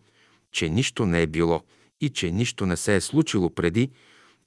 [0.57, 1.63] че нищо не е било
[2.01, 3.91] и че нищо не се е случило преди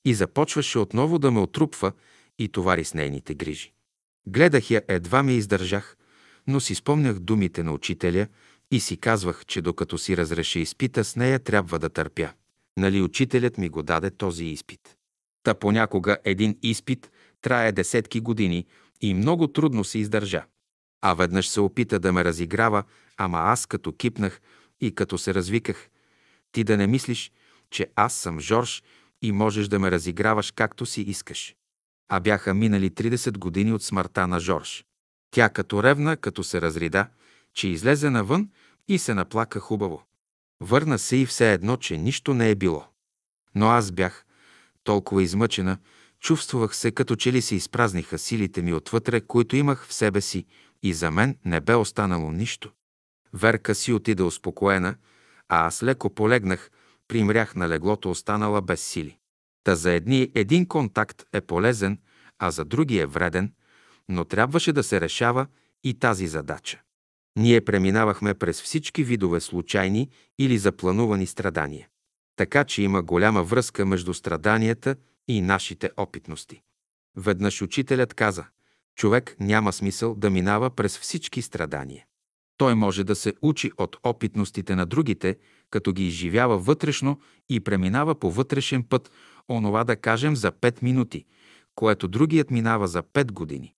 [0.06, 1.91] и започваше отново да ме отрупва
[2.40, 3.72] и товари с нейните грижи.
[4.27, 5.98] Гледах я, едва ми издържах,
[6.48, 8.27] но си спомнях думите на учителя
[8.72, 12.31] и си казвах, че докато си разреши изпита, с нея трябва да търпя.
[12.77, 14.98] Нали учителят ми го даде този изпит?
[15.44, 17.11] Та понякога един изпит
[17.41, 18.65] трае десетки години
[19.02, 20.45] и много трудно се издържа.
[21.02, 22.84] А веднъж се опита да ме разиграва,
[23.18, 24.41] ама аз като кипнах
[24.81, 25.90] и като се развиках,
[26.51, 27.31] ти да не мислиш,
[27.71, 28.84] че аз съм Жорж
[29.21, 31.55] и можеш да ме разиграваш както си искаш.
[32.09, 34.85] А бяха минали 30 години от смъртта на Жорж.
[35.31, 37.07] Тя като ревна, като се разрида,
[37.53, 38.49] че излезе навън
[38.88, 40.03] и се наплака хубаво.
[40.61, 42.85] Върна се и все едно, че нищо не е било.
[43.55, 44.26] Но аз бях
[44.84, 45.77] толкова измъчена,
[46.19, 50.45] чувствах се като че ли се изпразниха силите ми отвътре, които имах в себе си
[50.84, 52.71] и за мен не бе останало нищо.
[53.34, 54.95] Верка си отида успокоена,
[55.49, 56.71] а аз леко полегнах,
[57.07, 59.17] примрях на леглото, останала без сили.
[59.63, 61.99] Та за едни един контакт е полезен,
[62.39, 63.53] а за други е вреден,
[64.09, 65.47] но трябваше да се решава
[65.84, 66.81] и тази задача.
[67.38, 70.09] Ние преминавахме през всички видове случайни
[70.39, 71.88] или запланувани страдания.
[72.35, 74.95] Така че има голяма връзка между страданията
[75.27, 76.61] и нашите опитности.
[77.17, 78.45] Веднъж учителят каза,
[78.95, 82.05] човек няма смисъл да минава през всички страдания.
[82.60, 85.38] Той може да се учи от опитностите на другите,
[85.72, 87.19] като ги изживява вътрешно
[87.49, 89.11] и преминава по вътрешен път,
[89.49, 91.26] онова да кажем за 5 минути,
[91.76, 93.73] което другият минава за 5 години.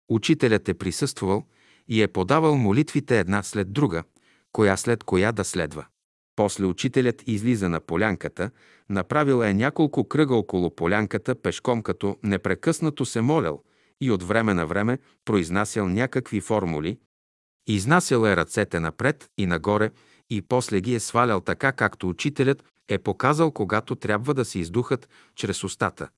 [0.08, 1.44] Учителят е присъствал
[1.88, 4.02] и е подавал молитвите една след друга,
[4.52, 5.86] коя след коя да следва.
[6.36, 8.50] После учителят излиза на полянката,
[8.90, 13.62] направил е няколко кръга около полянката пешком, като непрекъснато се молял
[14.02, 16.98] и от време на време произнасял някакви формули,
[17.66, 19.90] изнасял е ръцете напред и нагоре
[20.30, 25.08] и после ги е свалял така, както учителят е показал, когато трябва да се издухат
[25.34, 26.08] чрез устата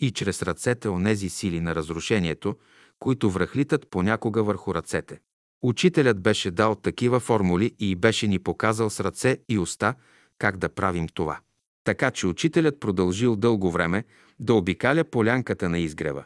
[0.00, 2.56] и чрез ръцете онези сили на разрушението,
[2.98, 5.20] които връхлитат понякога върху ръцете.
[5.62, 9.94] Учителят беше дал такива формули и беше ни показал с ръце и уста
[10.38, 11.40] как да правим това.
[11.84, 14.04] Така че учителят продължил дълго време
[14.40, 16.24] да обикаля полянката на изгрева.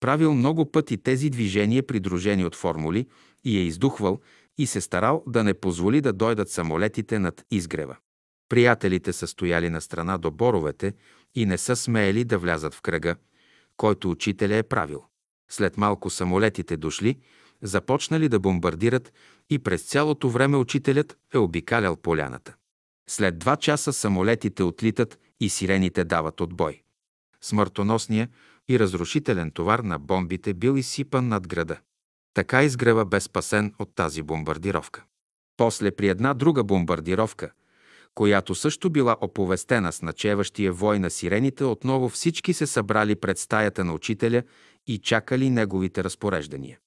[0.00, 3.06] Правил много пъти тези движения, придружени от формули,
[3.44, 4.20] и е издухвал
[4.58, 7.96] и се старал да не позволи да дойдат самолетите над изгрева.
[8.48, 10.94] Приятелите са стояли на страна до боровете
[11.34, 13.16] и не са смеели да влязат в кръга,
[13.76, 15.04] който учителя е правил.
[15.50, 17.18] След малко самолетите дошли,
[17.62, 19.12] започнали да бомбардират
[19.50, 22.54] и през цялото време учителят е обикалял поляната.
[23.08, 26.82] След два часа самолетите отлитат и сирените дават отбой.
[27.40, 28.30] Смъртоносният
[28.70, 31.76] и разрушителен товар на бомбите бил изсипан над града.
[32.34, 35.04] Така изгрева бе спасен от тази бомбардировка.
[35.56, 37.50] После при една друга бомбардировка,
[38.14, 43.84] която също била оповестена с начеващия вой на сирените, отново всички се събрали пред стаята
[43.84, 44.42] на учителя
[44.86, 46.78] и чакали неговите разпореждания.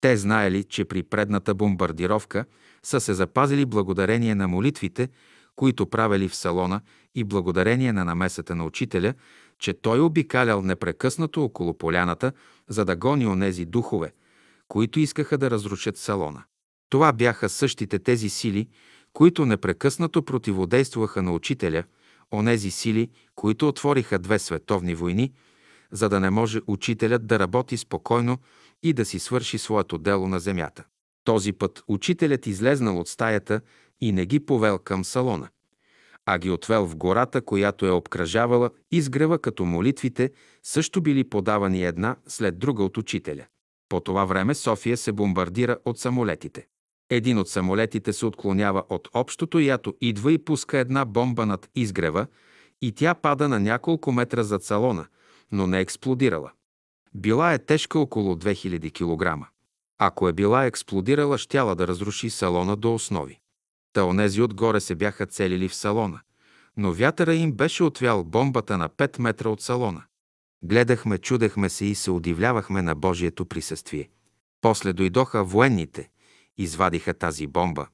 [0.00, 2.44] Те знаели, че при предната бомбардировка
[2.82, 5.08] са се запазили благодарение на молитвите,
[5.56, 6.80] които правили в салона
[7.14, 9.14] и благодарение на намесата на учителя,
[9.58, 12.32] че той обикалял непрекъснато около поляната,
[12.68, 14.12] за да гони онези духове,
[14.68, 16.44] които искаха да разрушат салона.
[16.90, 18.68] Това бяха същите тези сили,
[19.12, 21.84] които непрекъснато противодействаха на учителя,
[22.32, 25.32] онези сили, които отвориха две световни войни,
[25.92, 28.38] за да не може учителят да работи спокойно
[28.82, 30.84] и да си свърши своето дело на земята.
[31.24, 33.60] Този път учителят излезнал от стаята
[34.00, 35.48] и не ги повел към салона,
[36.30, 40.30] а ги отвел в гората, която е обкръжавала изгрева, като молитвите
[40.62, 43.46] също били подавани една след друга от учителя.
[43.88, 46.66] По това време София се бомбардира от самолетите.
[47.10, 52.26] Един от самолетите се отклонява от общото ято, идва и пуска една бомба над изгрева
[52.82, 55.06] и тя пада на няколко метра зад салона,
[55.52, 56.50] но не експлодирала.
[57.14, 59.46] Била е тежка около 2000 кг.
[59.98, 63.40] Ако е била експлодирала, щяла да разруши салона до основи.
[63.98, 66.20] Та онези отгоре се бяха целили в салона,
[66.76, 70.02] но вятъра им беше отвял бомбата на 5 метра от салона.
[70.62, 74.08] Гледахме, чудехме се и се удивлявахме на Божието присъствие.
[74.60, 76.08] После дойдоха военните,
[76.58, 77.86] извадиха тази бомба.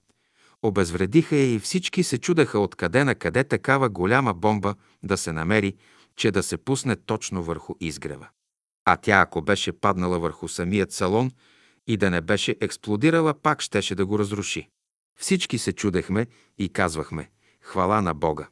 [0.63, 5.75] Обезвредиха я и всички се чудаха откъде на къде такава голяма бомба да се намери,
[6.17, 8.29] че да се пусне точно върху изгрева.
[8.85, 11.31] А тя, ако беше паднала върху самият салон
[11.87, 14.69] и да не беше експлодирала, пак щеше да го разруши.
[15.17, 16.27] Всички се чудехме
[16.59, 17.31] и казвахме
[17.61, 18.49] «Хвала на Бога».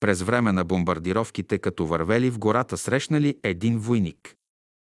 [0.00, 4.36] През време на бомбардировките, като вървели в гората, срещнали един войник.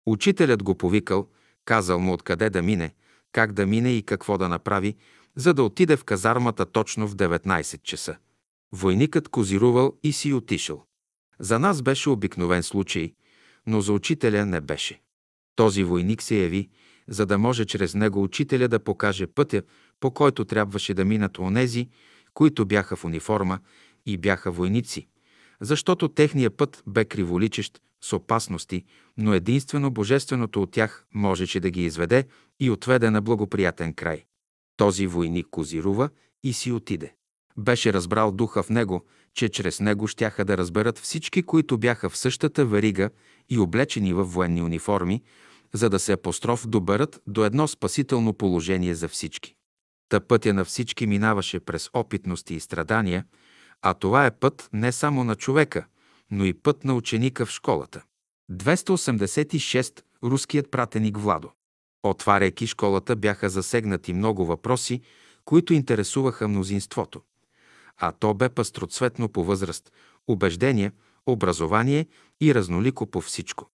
[0.05, 1.27] Учителят го повикал,
[1.65, 2.93] казал му откъде да мине,
[3.31, 4.95] как да мине и какво да направи,
[5.35, 8.17] за да отиде в казармата точно в 19 часа.
[8.71, 10.83] Войникът козирувал и си отишъл.
[11.39, 13.13] За нас беше обикновен случай,
[13.67, 15.01] но за учителя не беше.
[15.55, 16.69] Този войник се яви,
[17.07, 19.63] за да може чрез него учителя да покаже пътя,
[19.99, 21.89] по който трябваше да минат онези,
[22.33, 23.59] които бяха в униформа
[24.05, 25.07] и бяха войници,
[25.61, 28.83] защото техният път бе криволичещ с опасности,
[29.17, 32.27] но единствено Божественото от тях можеше да ги изведе
[32.59, 34.23] и отведе на благоприятен край.
[34.77, 36.09] Този войник козирува
[36.43, 37.13] и си отиде.
[37.57, 42.17] Беше разбрал духа в него, че чрез него щяха да разберат всички, които бяха в
[42.17, 43.09] същата верига
[43.49, 45.21] и облечени в военни униформи,
[45.73, 49.55] за да се апостроф доберат до едно спасително положение за всички.
[50.09, 53.25] Та пътя на всички минаваше през опитности и страдания,
[53.81, 55.85] а това е път не само на човека,
[56.31, 58.03] но и път на ученика в школата.
[58.51, 60.01] 286.
[60.23, 61.51] Руският пратеник Владо.
[62.03, 65.01] Отваряйки школата, бяха засегнати много въпроси,
[65.45, 67.21] които интересуваха мнозинството.
[67.97, 69.91] А то бе пастроцветно по възраст,
[70.27, 70.91] убеждение,
[71.25, 72.07] образование
[72.41, 73.69] и разнолико по всичко.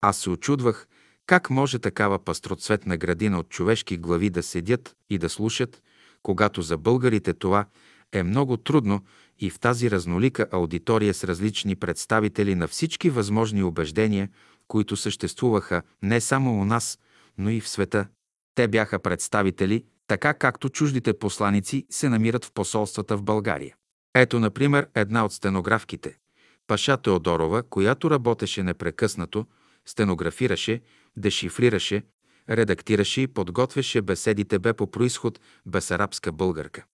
[0.00, 0.88] Аз се очудвах
[1.28, 5.82] как може такава пастроцветна градина от човешки глави да седят и да слушат,
[6.22, 7.66] когато за българите това
[8.12, 9.04] е много трудно
[9.38, 14.28] и в тази разнолика аудитория с различни представители на всички възможни убеждения,
[14.68, 16.98] които съществуваха не само у нас,
[17.38, 18.06] но и в света.
[18.54, 23.74] Те бяха представители, така както чуждите посланици се намират в посолствата в България.
[24.14, 26.18] Ето, например, една от стенографките.
[26.66, 29.46] Паша Теодорова, която работеше непрекъснато,
[29.86, 30.80] стенографираше,
[31.18, 32.02] дешифрираше,
[32.50, 36.84] редактираше и подготвяше беседите бе по происход бесарабска българка.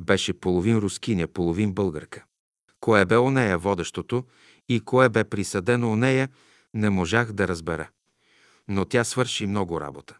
[0.00, 2.24] Беше половин рускиня, половин българка.
[2.80, 4.24] Кое бе у нея водещото
[4.68, 6.28] и кое бе присъдено у нея,
[6.74, 7.88] не можах да разбера.
[8.68, 10.16] Но тя свърши много работа.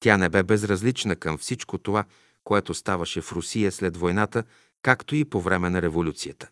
[0.00, 2.04] Тя не бе безразлична към всичко това,
[2.44, 4.44] което ставаше в Русия след войната,
[4.82, 6.48] както и по време на революцията.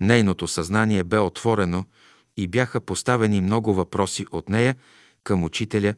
[0.00, 1.84] Нейното съзнание бе отворено
[2.36, 4.76] и бяха поставени много въпроси от нея
[5.26, 5.94] към учителя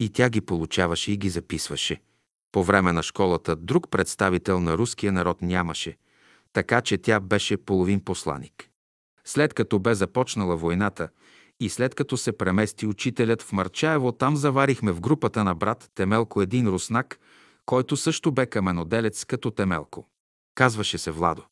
[0.00, 2.00] и тя ги получаваше и ги записваше.
[2.52, 5.96] По време на школата друг представител на руския народ нямаше,
[6.52, 8.68] така че тя беше половин посланик.
[9.24, 11.08] След като бе започнала войната
[11.60, 16.42] и след като се премести учителят в Марчаево, там заварихме в групата на брат Темелко
[16.42, 17.18] един руснак,
[17.66, 20.08] който също бе каменоделец като Темелко.
[20.54, 21.42] Казваше се Владо.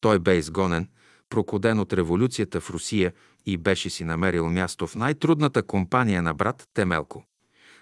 [0.00, 0.88] Той бе изгонен,
[1.28, 3.12] прокоден от революцията в Русия
[3.46, 7.24] и беше си намерил място в най-трудната компания на брат Темелко.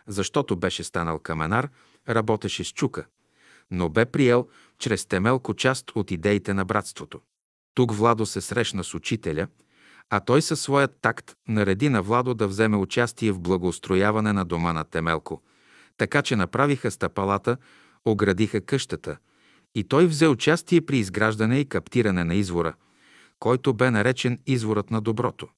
[0.07, 1.69] Защото беше станал каменар,
[2.09, 3.07] работеше с чука,
[3.71, 4.49] но бе приел
[4.79, 7.21] чрез Темелко част от идеите на братството.
[7.75, 9.49] Тук Владо се срещна с учителя,
[10.11, 14.73] а той със своят такт нареди на Владо да вземе участие в благоустрояване на дома
[14.73, 15.43] на Темелко,
[15.97, 17.57] така че направиха стъпалата,
[18.05, 19.17] оградиха къщата
[19.75, 22.75] и той взе участие при изграждане и каптиране на извора,
[23.39, 25.49] който бе наречен изворът на доброто.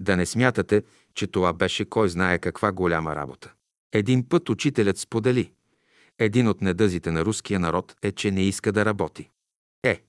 [0.00, 0.82] Да не смятате,
[1.14, 3.52] че това беше кой знае каква голяма работа.
[3.92, 5.52] Един път учителят сподели.
[6.18, 9.30] Един от недъзите на руския народ е, че не иска да работи.
[9.82, 10.02] Е,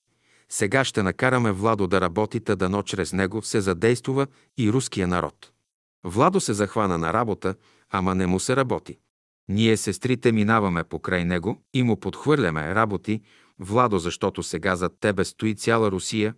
[0.48, 4.26] сега ще накараме Владо да работи, та дано чрез него се задействува
[4.58, 5.52] и руския народ.
[6.04, 7.54] Владо се захвана на работа,
[7.90, 8.98] ама не му се работи.
[9.48, 13.20] Ние, сестрите, минаваме покрай него и му подхвърляме работи,
[13.58, 16.34] Владо, защото сега зад тебе стои цяла Русия,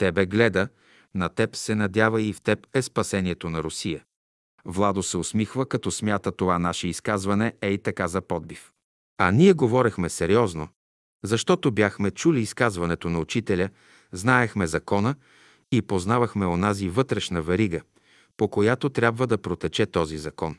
[0.00, 0.68] тебе гледа,
[1.14, 4.04] на теб се надява и в теб е спасението на Русия.
[4.64, 8.72] Владо се усмихва, като смята това наше изказване ей така за подбив.
[9.18, 10.68] А ние говорехме сериозно,
[11.24, 13.68] защото бяхме чули изказването на учителя,
[14.12, 15.14] знаехме закона
[15.72, 17.80] и познавахме онази вътрешна варига,
[18.36, 20.56] по която трябва да протече този закон.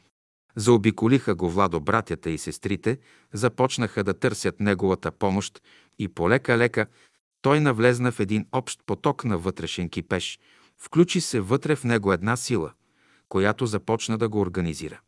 [0.55, 2.97] Заобиколиха го Владо братята и сестрите,
[3.33, 5.61] започнаха да търсят неговата помощ
[5.99, 6.85] и полека-лека
[7.41, 10.39] той навлезна в един общ поток на вътрешен кипеж,
[10.77, 12.73] включи се вътре в него една сила,
[13.29, 14.99] която започна да го организира.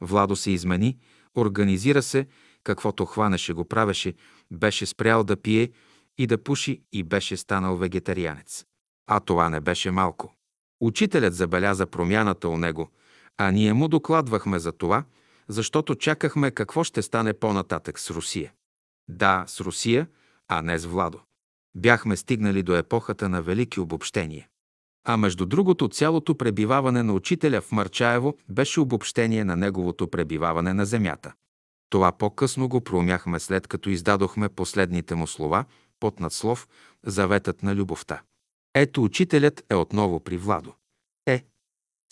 [0.00, 0.98] Владо се измени,
[1.36, 2.26] организира се,
[2.64, 4.14] каквото хванеше го правеше,
[4.50, 5.70] беше спрял да пие
[6.18, 8.64] и да пуши и беше станал вегетарианец.
[9.06, 10.34] А това не беше малко.
[10.80, 12.90] Учителят забеляза промяната у него,
[13.38, 15.04] а ние му докладвахме за това,
[15.48, 18.52] защото чакахме какво ще стане по-нататък с Русия.
[19.08, 20.08] Да, с Русия,
[20.48, 21.20] а не с Владо.
[21.74, 24.48] Бяхме стигнали до епохата на велики обобщения.
[25.04, 30.86] А между другото, цялото пребиваване на учителя в Марчаево беше обобщение на неговото пребиваване на
[30.86, 31.32] земята.
[31.90, 35.64] Това по-късно го проумяхме след като издадохме последните му слова
[36.00, 36.68] под надслов
[37.06, 38.22] «Заветът на любовта».
[38.74, 40.74] Ето учителят е отново при Владо.
[41.26, 41.44] Е,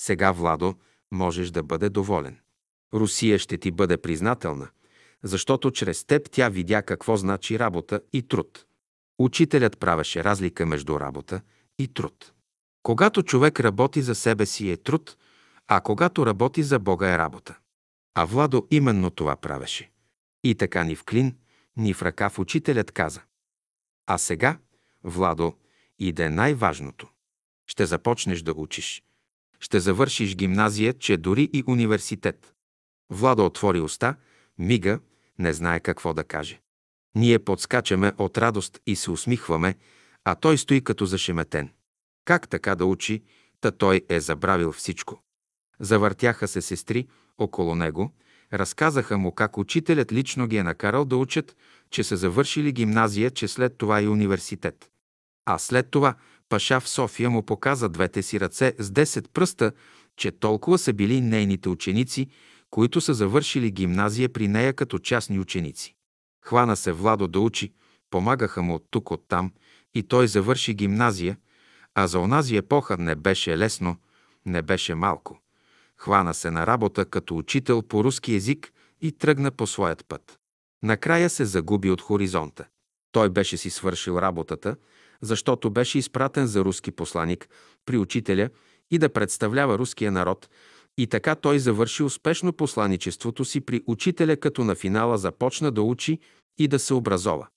[0.01, 0.75] сега, Владо,
[1.11, 2.39] можеш да бъде доволен.
[2.95, 4.69] Русия ще ти бъде признателна,
[5.23, 8.67] защото чрез теб тя видя какво значи работа и труд.
[9.21, 11.41] Учителят правеше разлика между работа
[11.79, 12.33] и труд.
[12.83, 15.17] Когато човек работи за себе си е труд,
[15.69, 17.59] а когато работи за Бога е работа.
[18.15, 19.91] А Владо именно това правеше.
[20.45, 21.37] И така ни в клин,
[21.77, 23.21] ни в ръкав учителят каза.
[24.07, 24.59] А сега,
[25.05, 25.55] Владо,
[25.99, 27.09] иде най-важното.
[27.67, 29.03] Ще започнеш да учиш.
[29.59, 32.55] Ще завършиш гимназия, че дори и университет.
[33.11, 34.17] Владо отвори уста,
[34.59, 35.01] мига,
[35.39, 36.61] не знае какво да каже.
[37.15, 39.75] Ние подскачаме от радост и се усмихваме,
[40.25, 41.71] а той стои като зашеметен.
[42.25, 43.23] Как така да учи,
[43.61, 45.23] та той е забравил всичко.
[45.81, 47.09] Завъртяха се сестри
[47.39, 48.13] около него,
[48.53, 51.57] разказаха му как учителят лично ги е накарал да учат,
[51.91, 54.91] че са завършили гимназия, че след това и университет.
[55.47, 56.15] А след това
[56.49, 59.73] Паша в София му показа двете си ръце с 10 пръста,
[60.17, 62.27] че толкова са били нейните ученици,
[62.71, 65.95] които са завършили гимназия при нея като частни ученици.
[66.43, 67.73] Хвана се Владо да учи,
[68.11, 69.53] помагаха му от тук, от там,
[69.95, 71.37] и той завърши гимназия,
[71.95, 73.97] а за онази епоха не беше лесно,
[74.47, 75.41] не беше малко.
[75.97, 80.39] Хвана се на работа като учител по руски език и тръгна по своят път.
[80.83, 82.65] Накрая се загуби от хоризонта.
[83.13, 84.77] Той беше си свършил работата,
[85.23, 87.49] защото беше изпратен за руски посланик
[87.87, 88.51] при учителя
[88.91, 90.49] и да представлява руския народ,
[91.03, 96.19] и така той завърши успешно посланичеството си при учителя, като на финала започна да учи
[96.59, 97.49] и да се образова.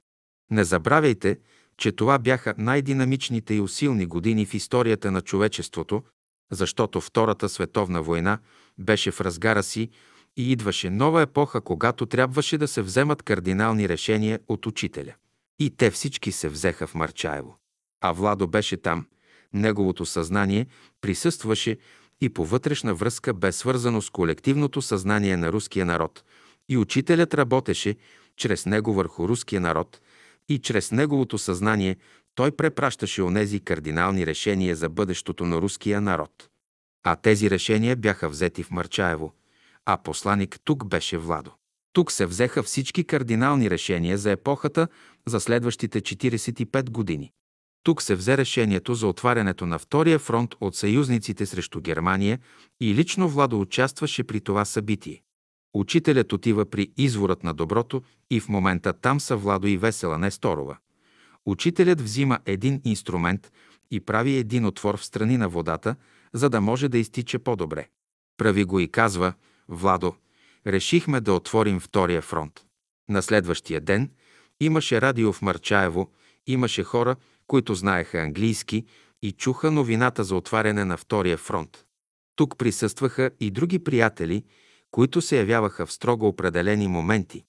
[0.51, 1.39] Не забравяйте,
[1.77, 6.03] че това бяха най-динамичните и усилни години в историята на човечеството,
[6.51, 8.39] защото Втората световна война
[8.77, 9.89] беше в разгара си
[10.37, 15.13] и идваше нова епоха, когато трябваше да се вземат кардинални решения от учителя.
[15.59, 17.57] И те всички се взеха в Марчаево.
[18.01, 19.05] А Владо беше там.
[19.53, 20.67] Неговото съзнание
[21.01, 21.77] присъстваше
[22.23, 26.23] и по вътрешна връзка бе свързано с колективното съзнание на руския народ.
[26.69, 27.95] И учителят работеше
[28.37, 30.01] чрез него върху руския народ
[30.49, 31.97] и чрез неговото съзнание
[32.35, 36.49] той препращаше онези кардинални решения за бъдещето на руския народ.
[37.03, 39.33] А тези решения бяха взети в Марчаево,
[39.85, 41.51] а посланик тук беше Владо.
[41.93, 44.87] Тук се взеха всички кардинални решения за епохата
[45.27, 47.31] за следващите 45 години.
[47.83, 52.39] Тук се взе решението за отварянето на втория фронт от съюзниците срещу Германия
[52.81, 55.21] и лично Владо участваше при това събитие.
[55.73, 60.77] Учителят отива при изворът на доброто и в момента там са Владо и Весела Несторова.
[61.45, 63.51] Учителят взима един инструмент
[63.91, 65.95] и прави един отвор в страни на водата,
[66.33, 67.87] за да може да изтича по-добре.
[68.37, 69.33] Прави го и казва,
[69.69, 70.15] Владо,
[70.67, 72.61] решихме да отворим втория фронт.
[73.09, 74.11] На следващия ден
[74.59, 76.11] имаше радио в Марчаево,
[76.47, 77.15] имаше хора,
[77.53, 78.85] които знаеха английски
[79.21, 81.85] и чуха новината за отваряне на втория фронт.
[82.35, 84.43] Тук присъстваха и други приятели,
[84.91, 87.43] които се явяваха в строго определени моменти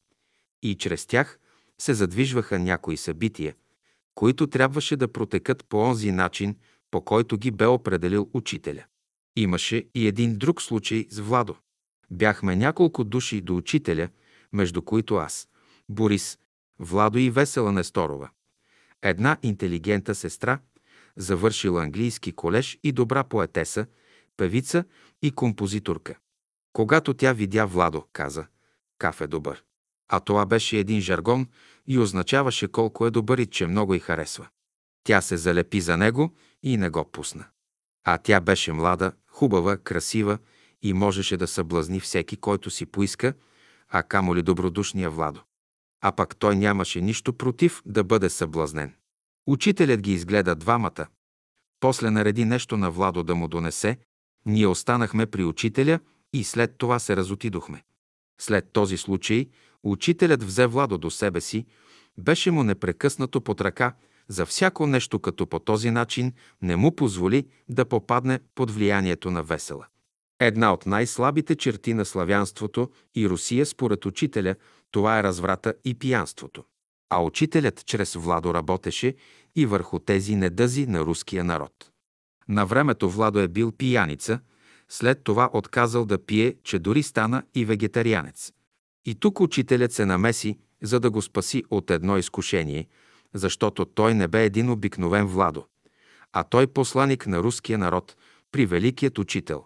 [0.62, 1.38] и чрез тях
[1.78, 3.54] се задвижваха някои събития,
[4.14, 6.56] които трябваше да протекат по онзи начин,
[6.90, 8.84] по който ги бе определил учителя.
[9.36, 11.56] Имаше и един друг случай с Владо.
[12.10, 14.08] Бяхме няколко души до учителя,
[14.52, 15.48] между които аз,
[15.88, 16.38] Борис,
[16.78, 18.30] Владо и Весела Несторова.
[19.04, 20.58] Една интелигента сестра,
[21.16, 23.86] завършила английски колеж и добра поетеса,
[24.36, 24.84] певица
[25.22, 26.14] и композиторка.
[26.72, 28.46] Когато тя видя Владо, каза,
[28.98, 29.64] Каф е добър.
[30.08, 31.46] А това беше един жаргон
[31.86, 34.48] и означаваше колко е добър и че много й харесва.
[35.04, 37.44] Тя се залепи за него и не го пусна.
[38.04, 40.38] А тя беше млада, хубава, красива
[40.82, 43.34] и можеше да съблазни всеки, който си поиска,
[43.88, 45.40] а камо ли добродушния Владо.
[46.06, 48.94] А пък той нямаше нищо против да бъде съблазнен.
[49.46, 51.06] Учителят ги изгледа двамата.
[51.80, 53.98] После нареди нещо на Владо да му донесе.
[54.46, 56.00] Ние останахме при учителя
[56.32, 57.82] и след това се разотидохме.
[58.40, 59.48] След този случай
[59.82, 61.66] учителят взе Владо до себе си,
[62.18, 63.94] беше му непрекъснато под ръка
[64.28, 66.32] за всяко нещо, като по този начин
[66.62, 69.86] не му позволи да попадне под влиянието на весела.
[70.40, 74.54] Една от най-слабите черти на славянството и Русия според учителя
[74.94, 76.64] това е разврата и пиянството.
[77.10, 79.14] А учителят чрез Владо работеше
[79.56, 81.90] и върху тези недъзи на руския народ.
[82.48, 84.40] На времето Владо е бил пияница,
[84.88, 88.52] след това отказал да пие, че дори стана и вегетарианец.
[89.04, 92.86] И тук учителят се намеси, за да го спаси от едно изкушение,
[93.34, 95.66] защото той не бе един обикновен Владо,
[96.32, 98.16] а той посланик на руския народ
[98.52, 99.64] при великият учител.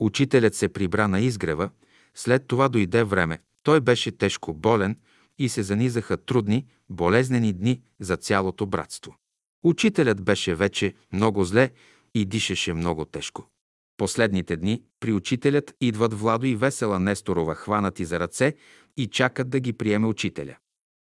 [0.00, 1.70] Учителят се прибра на изгрева,
[2.14, 4.96] след това дойде време, той беше тежко болен
[5.38, 9.16] и се занизаха трудни, болезнени дни за цялото братство.
[9.64, 11.70] Учителят беше вече много зле
[12.14, 13.48] и дишаше много тежко.
[13.96, 18.54] Последните дни при учителят идват Владо и Весела Несторова хванати за ръце
[18.96, 20.56] и чакат да ги приеме учителя.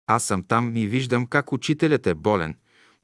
[0.07, 2.55] Аз съм там и виждам как учителят е болен,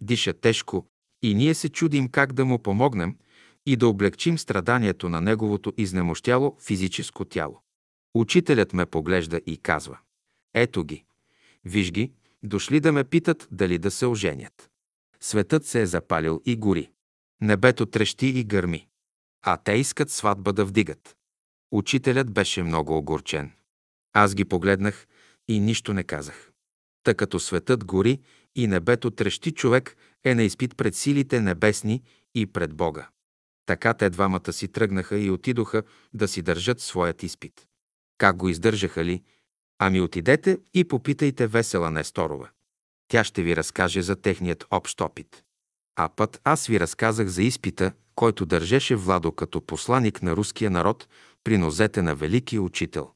[0.00, 0.86] диша тежко
[1.22, 3.16] и ние се чудим как да му помогнем
[3.66, 7.63] и да облегчим страданието на неговото изнемощяло физическо тяло.
[8.14, 9.98] Учителят ме поглежда и казва
[10.54, 11.04] Ето ги,
[11.64, 12.12] виж ги,
[12.42, 14.70] дошли да ме питат дали да се оженят.
[15.20, 16.90] Светът се е запалил и гори.
[17.40, 18.88] Небето трещи и гърми.
[19.42, 21.16] А те искат сватба да вдигат.
[21.72, 23.52] Учителят беше много огорчен.
[24.12, 25.06] Аз ги погледнах
[25.48, 26.50] и нищо не казах.
[27.02, 28.20] Та като светът гори
[28.54, 32.02] и небето трещи, човек е на изпит пред силите небесни
[32.34, 33.08] и пред Бога.
[33.66, 35.82] Така те двамата си тръгнаха и отидоха
[36.14, 37.66] да си държат своят изпит.
[38.18, 39.22] Как го издържаха ли?
[39.78, 42.48] Ами отидете и попитайте Весела Несторова.
[43.08, 45.42] Тя ще ви разкаже за техният общ опит.
[45.96, 51.08] А път аз ви разказах за изпита, който държеше Владо като посланик на руския народ
[51.44, 53.10] при нозете на Великия учител.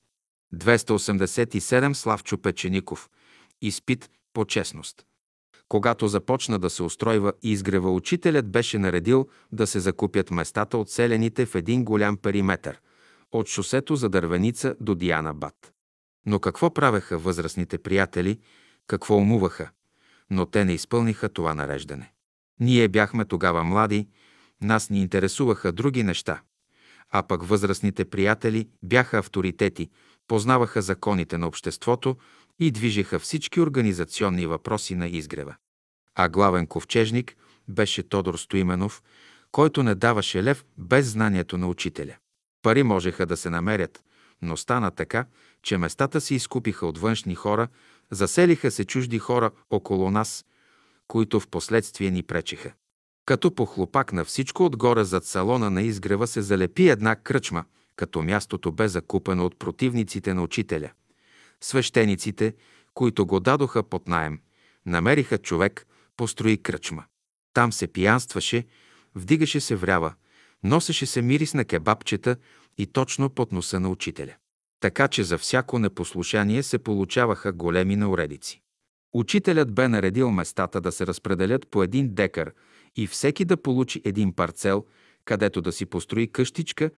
[0.55, 3.11] 287 Славчо Печеников.
[3.63, 5.07] Изпит по честност.
[5.69, 11.47] Когато започна да се устройва изгрева, учителят беше наредил да се закупят местата от селените
[11.47, 12.81] в един голям периметър–
[13.33, 15.73] от шосето за Дървеница до Диана Бат.
[16.27, 18.39] Но какво правеха възрастните приятели,
[18.87, 19.71] какво умуваха?
[20.31, 22.13] но те не изпълниха това нареждане.
[22.61, 24.09] Ние бяхме тогава млади,
[24.61, 26.41] нас ни интересуваха други неща,
[27.11, 29.91] а пък възрастните приятели бяха авторитети,
[30.29, 32.17] познаваха законите на обществото
[32.59, 35.57] и движеха всички организационни въпроси на изгрева.
[36.15, 37.37] А главен ковчежник
[37.69, 39.03] беше Тодор Стоименов,
[39.53, 42.17] който не даваше лев без знанието на учителя.
[42.63, 44.05] Пари можеха да се намерят,
[44.43, 45.27] но стана така,
[45.63, 47.69] че местата се изкупиха от външни хора,
[48.11, 50.45] заселиха се чужди хора около нас,
[51.09, 52.73] които в последствие ни пречеха.
[53.27, 57.65] Като похлопак на всичко отгоре зад салона на изгрева се залепи една кръчма,
[57.97, 60.91] като мястото бе закупено от противниците на учителя.
[61.61, 62.55] Свещениците,
[62.95, 64.41] които го дадоха под наем,
[64.87, 65.87] намериха човек,
[66.17, 67.05] построи кръчма.
[67.55, 68.67] Там се пиянстваше,
[69.15, 70.15] вдигаше се врява,
[70.65, 72.37] носеше се мирис на кебабчета
[72.79, 74.35] и точно под носа на учителя.
[74.81, 78.63] Така че за всяко непослушание се получаваха големи науредици.
[79.15, 82.53] Учителят бе наредил местата да се разпределят по един декар
[82.97, 84.85] и всеки да получи един парцел,
[85.25, 86.91] където да си построи къщичка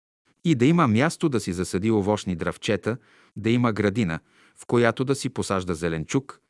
[0.44, 2.96] и да има място да си засади овощни дравчета,
[3.36, 4.20] да има градина,
[4.56, 6.40] в която да си посажда зеленчук,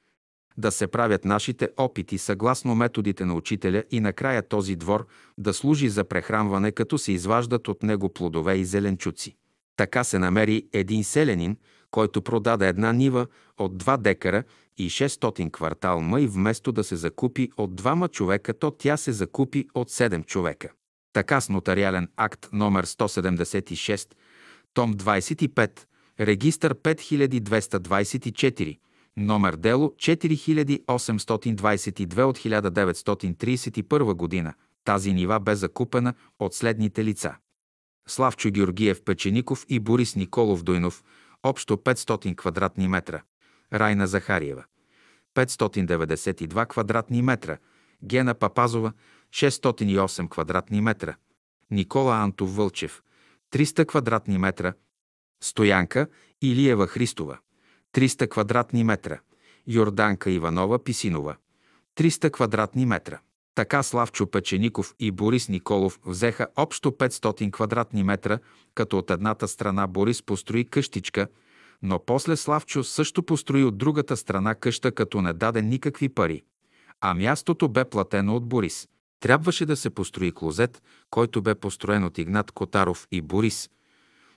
[0.59, 5.07] да се правят нашите опити съгласно методите на учителя и накрая този двор
[5.39, 9.37] да служи за прехранване, като се изваждат от него плодове и зеленчуци.
[9.77, 11.57] Така се намери един селянин,
[11.91, 13.27] който продаде една нива
[13.59, 14.45] от 2 декара
[14.79, 19.69] и 600 квартал мъй, вместо да се закупи от двама човека, то тя се закупи
[19.75, 20.69] от 7 човека.
[21.13, 24.15] Така с нотариален акт номер 176,
[24.75, 25.71] том 25,
[26.21, 28.79] регистър 5224,
[29.17, 34.55] номер дело 4822 от 1931 година,
[34.85, 37.35] тази нива бе закупена от следните лица.
[38.09, 41.05] Славчо Георгиев Печеников и Борис Николов Дойнов,
[41.43, 43.23] общо 500 квадратни метра.
[43.73, 44.65] Райна Захариева,
[45.35, 47.59] 592 квадратни метра.
[48.05, 48.93] Гена Папазова,
[49.31, 51.17] 608 квадратни метра.
[51.71, 53.03] Никола Антов Вълчев,
[53.53, 54.75] 300 квадратни метра.
[55.43, 56.07] Стоянка
[56.43, 57.39] Илиева Христова,
[57.95, 59.21] 300 квадратни метра.
[59.67, 61.37] Йорданка Иванова Писинова,
[61.97, 63.21] 300 квадратни метра.
[63.55, 68.39] Така Славчо Печеников и Борис Николов взеха общо 500 квадратни метра,
[68.75, 71.27] като от едната страна Борис построи къщичка,
[71.83, 76.43] но после Славчо също построи от другата страна къща, като не даде никакви пари.
[77.01, 78.89] А мястото бе платено от Борис.
[79.21, 83.71] Трябваше да се построи клозет, който бе построен от Игнат Котаров и Борис.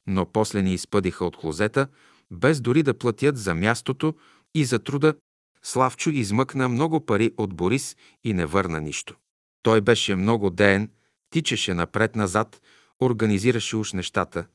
[0.08, 1.88] Но после ни изпъдиха от клозета,
[2.34, 4.16] без дори да платят за мястото
[4.56, 5.16] и за труда.
[5.64, 9.16] Славчо измъкна много пари от Борис и не върна нищо.
[9.62, 10.90] Той беше много деен,
[11.30, 12.62] тичаше напред-назад,
[13.02, 14.46] организираше уж нещата,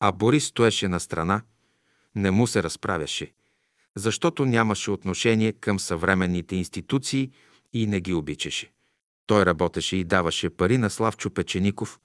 [0.00, 1.42] а Борис стоеше на страна,
[2.14, 3.32] не му се разправяше,
[3.96, 7.30] защото нямаше отношение към съвременните институции
[7.72, 8.72] и не ги обичаше.
[9.26, 12.00] Той работеше и даваше пари на Славчо Печеников,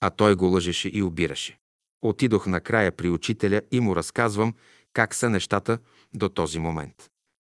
[0.00, 1.58] а той го лъжеше и обираше.
[2.02, 4.54] Отидох накрая при учителя и му разказвам
[4.92, 5.78] как са нещата
[6.14, 7.10] до този момент.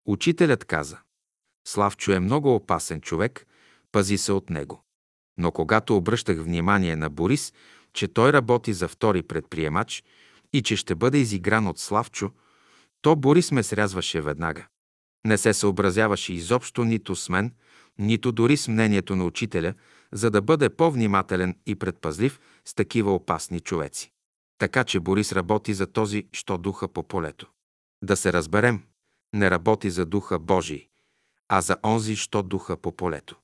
[0.07, 0.97] Учителят каза,
[1.67, 3.47] Славчо е много опасен човек,
[3.91, 4.83] пази се от него.
[5.37, 7.53] Но когато обръщах внимание на Борис,
[7.93, 10.03] че той работи за втори предприемач
[10.53, 12.31] и че ще бъде изигран от Славчо,
[13.01, 14.67] то Борис ме срязваше веднага.
[15.25, 17.53] Не се съобразяваше изобщо нито с мен,
[17.99, 19.73] нито дори с мнението на учителя,
[20.11, 24.11] за да бъде по-внимателен и предпазлив с такива опасни човеци.
[24.57, 27.47] Така че Борис работи за този, що духа по полето.
[28.03, 28.83] Да се разберем,
[29.33, 30.89] не работи за духа Божий,
[31.47, 33.35] а за онзи, що духа по полето.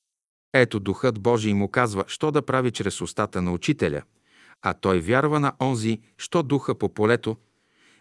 [0.52, 4.02] Ето духът Божий му казва, що да прави чрез устата на учителя,
[4.62, 7.36] а той вярва на онзи, що духа по полето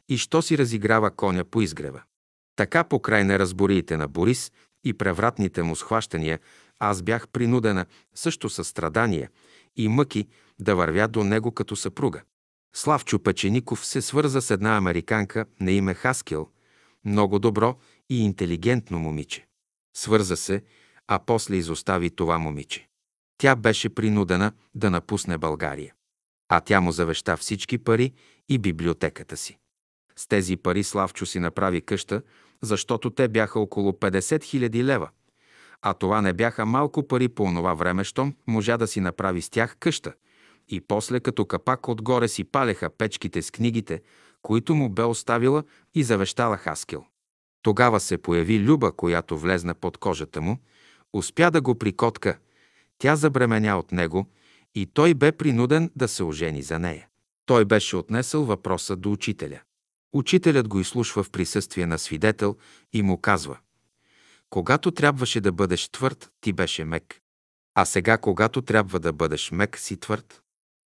[0.09, 2.03] и що си разиграва коня по изгрева.
[2.55, 4.51] Така по край неразбориите на Борис
[4.83, 6.39] и превратните му схващания,
[6.79, 7.85] аз бях принудена
[8.15, 9.29] също със страдания
[9.75, 10.27] и мъки
[10.59, 12.21] да вървя до него като съпруга.
[12.75, 16.49] Славчо Печеников се свърза с една американка на име Хаскил,
[17.05, 17.75] много добро
[18.09, 19.47] и интелигентно момиче.
[19.97, 20.63] Свърза се,
[21.07, 22.87] а после изостави това момиче.
[23.37, 25.93] Тя беше принудена да напусне България.
[26.49, 28.13] А тя му завеща всички пари
[28.49, 29.57] и библиотеката си.
[30.15, 32.21] С тези пари Славчо си направи къща,
[32.61, 35.09] защото те бяха около 50 000 лева.
[35.81, 39.49] А това не бяха малко пари по онова време, щом можа да си направи с
[39.49, 40.13] тях къща.
[40.69, 44.01] И после като капак отгоре си палеха печките с книгите,
[44.41, 45.63] които му бе оставила
[45.93, 47.05] и завещала Хаскил.
[47.61, 50.57] Тогава се появи Люба, която влезна под кожата му,
[51.13, 52.37] успя да го прикотка,
[52.97, 54.25] тя забременя от него
[54.75, 57.07] и той бе принуден да се ожени за нея.
[57.45, 59.61] Той беше отнесъл въпроса до учителя.
[60.13, 62.57] Учителят го изслушва в присъствие на свидетел
[62.93, 63.57] и му казва
[64.49, 67.19] Когато трябваше да бъдеш твърд, ти беше мек.
[67.75, 70.42] А сега, когато трябва да бъдеш мек, си твърд.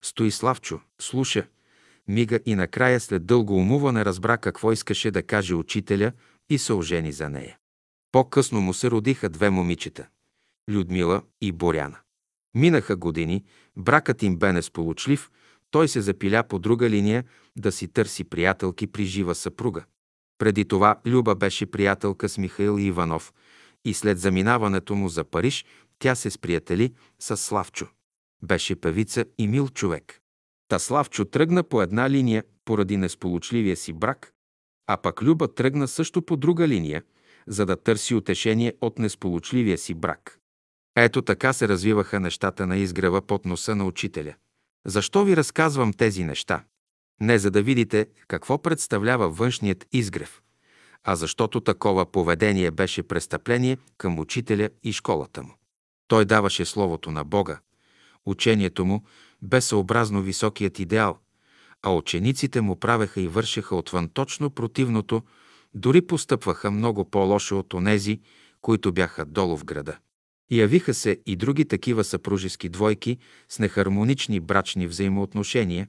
[0.07, 1.47] Стои Славчо, слуша,
[2.07, 6.11] мига и накрая след дълго умуване разбра какво искаше да каже учителя
[6.49, 7.57] и се ожени за нея.
[8.11, 10.07] По-късно му се родиха две момичета–
[10.71, 11.97] Людмила и Боряна.
[12.55, 13.43] Минаха години,
[13.77, 15.31] бракът им бе несполучлив,
[15.71, 17.23] той се запиля по друга линия
[17.57, 19.83] да си търси приятелки при жива съпруга.
[20.37, 23.33] Преди това Люба беше приятелка с Михаил Иванов
[23.85, 25.65] и след заминаването му за Париж
[25.99, 27.87] тя се сприятели с Славчо.
[28.43, 30.19] Беше певица и мил човек.
[30.67, 34.33] Та Славчо тръгна по една линия поради несполучливия си брак,
[34.87, 37.03] а пък Люба тръгна също по друга линия,
[37.47, 40.39] за да търси утешение от несполучливия си брак.
[40.95, 44.35] Ето така се развиваха нещата на изгрева под носа на учителя.
[44.85, 46.63] Защо ви разказвам тези неща?
[47.21, 50.41] Не за да видите какво представлява външният изгрев,
[51.03, 55.53] а защото такова поведение беше престъпление към учителя и школата му.
[56.07, 57.59] Той даваше Словото на Бога.
[58.27, 59.03] Учението му
[59.41, 61.19] бе съобразно високият идеал,
[61.83, 65.21] а учениците му правеха и вършеха отвън точно противното,
[65.73, 68.19] дори постъпваха много по-лошо от онези,
[68.61, 69.97] които бяха долу в града.
[70.51, 73.17] Явиха се и други такива съпружески двойки
[73.49, 75.87] с нехармонични брачни взаимоотношения,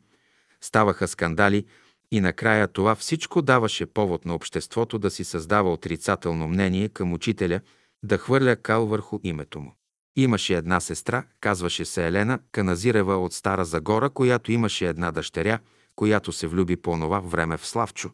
[0.61, 1.65] ставаха скандали
[2.11, 7.61] и накрая това всичко даваше повод на обществото да си създава отрицателно мнение към учителя,
[8.03, 9.78] да хвърля кал върху името му.
[10.19, 15.59] Имаше една сестра, казваше се Елена Каназирева от Стара Загора, която имаше една дъщеря,
[15.97, 18.11] която се влюби по онова време в Славчо.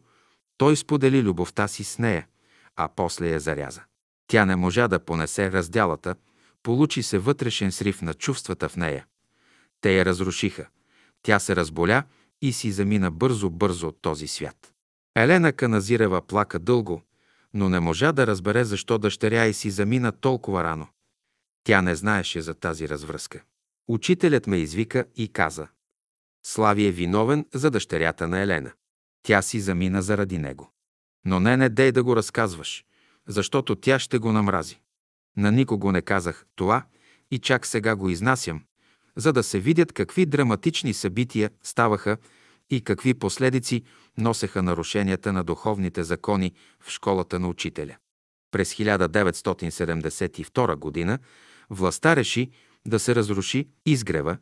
[0.57, 2.27] Той сподели любовта си с нея,
[2.75, 3.81] а после я заряза.
[4.27, 6.15] Тя не можа да понесе разделата,
[6.63, 9.05] получи се вътрешен срив на чувствата в нея.
[9.81, 10.67] Те я разрушиха.
[11.23, 12.03] Тя се разболя
[12.41, 14.73] и си замина бързо-бързо от този свят.
[15.15, 17.01] Елена Каназирева плака дълго,
[17.53, 20.87] но не можа да разбере защо дъщеря й си замина толкова рано.
[21.65, 23.43] Тя не знаеше за тази развръзка.
[23.87, 25.67] Учителят ме извика и каза
[26.45, 28.71] Слави е виновен за дъщерята на Елена.
[29.23, 30.71] Тя си замина заради него.
[31.25, 32.85] Но не, не дей да го разказваш,
[33.27, 34.79] защото тя ще го намрази.
[35.37, 36.85] На никого не казах това
[37.31, 38.63] и чак сега го изнасям,
[39.15, 42.17] за да се видят какви драматични събития ставаха
[42.69, 43.83] и какви последици
[44.17, 47.97] носеха нарушенията на духовните закони в школата на учителя.
[48.51, 51.19] През 1972 г.
[51.69, 52.49] властта реши
[52.87, 54.37] да се разруши изгрева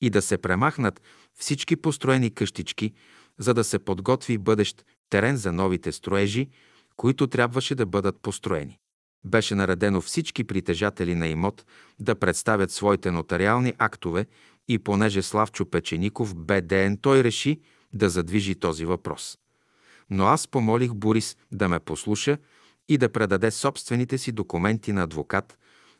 [0.00, 1.02] и да се премахнат
[1.34, 2.92] всички построени къщички,
[3.38, 6.48] за да се подготви бъдещ терен за новите строежи,
[6.96, 8.78] които трябваше да бъдат построени.
[9.24, 11.66] Беше наредено всички притежатели на имот
[11.98, 14.26] да представят своите нотариални актове
[14.68, 17.60] и понеже Славчо Печеников БДН, той реши
[17.92, 19.38] да задвижи този въпрос.
[20.10, 22.38] Но аз помолих Борис да ме послуша
[22.88, 25.58] и да предаде собствените си документи на адвокат,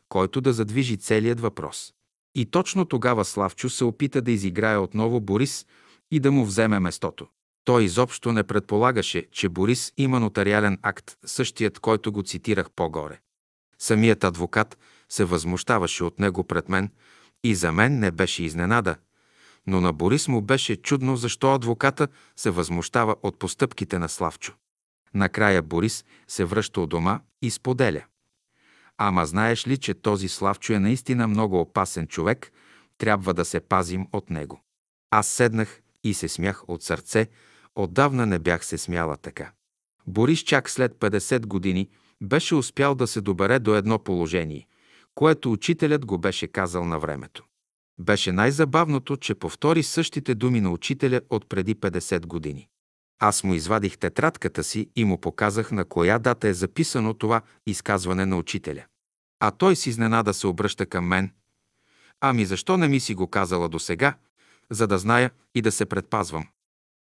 [0.09, 1.93] който да задвижи целият въпрос.
[2.35, 5.65] И точно тогава Славчо се опита да изиграе отново Борис
[6.11, 7.27] и да му вземе местото.
[7.65, 13.19] Той изобщо не предполагаше, че Борис има нотариален акт, същият, който го цитирах по-горе.
[13.79, 14.77] Самият адвокат
[15.09, 16.91] се възмущаваше от него пред мен
[17.43, 18.95] и за мен не беше изненада,
[19.67, 24.53] но на Борис му беше чудно защо адвоката се възмущава от постъпките на Славчо.
[25.13, 28.03] Накрая Борис се връща от дома и споделя.
[28.97, 32.51] Ама знаеш ли, че този Славчо е наистина много опасен човек,
[32.97, 34.61] трябва да се пазим от него.
[35.11, 37.27] Аз седнах и се смях от сърце,
[37.75, 39.51] отдавна не бях се смяла така.
[40.07, 41.89] Борис чак след 50 години
[42.21, 44.67] беше успял да се добере до едно положение,
[45.15, 47.45] което учителят го беше казал на времето.
[47.99, 52.67] Беше най-забавното, че повтори същите думи на учителя от преди 50 години.
[53.19, 58.25] Аз му извадих тетрадката си и му показах на коя дата е записано това изказване
[58.25, 58.85] на учителя.
[59.39, 61.31] А той си изненада се обръща към мен.
[62.21, 64.17] Ами защо не ми си го казала до сега,
[64.69, 66.47] за да зная и да се предпазвам?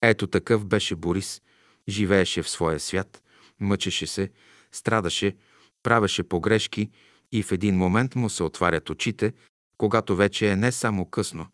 [0.02, 1.42] Ето такъв беше Борис.
[1.90, 3.24] Живееше в своя свят,
[3.60, 4.32] мъчеше се,
[4.72, 5.36] страдаше,
[5.84, 6.90] правеше погрешки
[7.32, 9.34] и в един момент му се отварят очите,
[9.78, 11.48] когато вече е не само късно,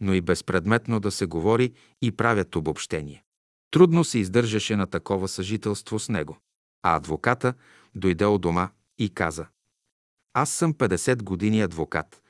[0.00, 1.72] но и безпредметно да се говори
[2.02, 3.24] и правят обобщение.
[3.72, 6.38] Трудно се издържаше на такова съжителство с него.
[6.82, 7.54] А адвоката
[7.94, 8.68] дойде от дома
[8.98, 9.46] и каза
[10.34, 12.22] Аз съм 50 години адвокат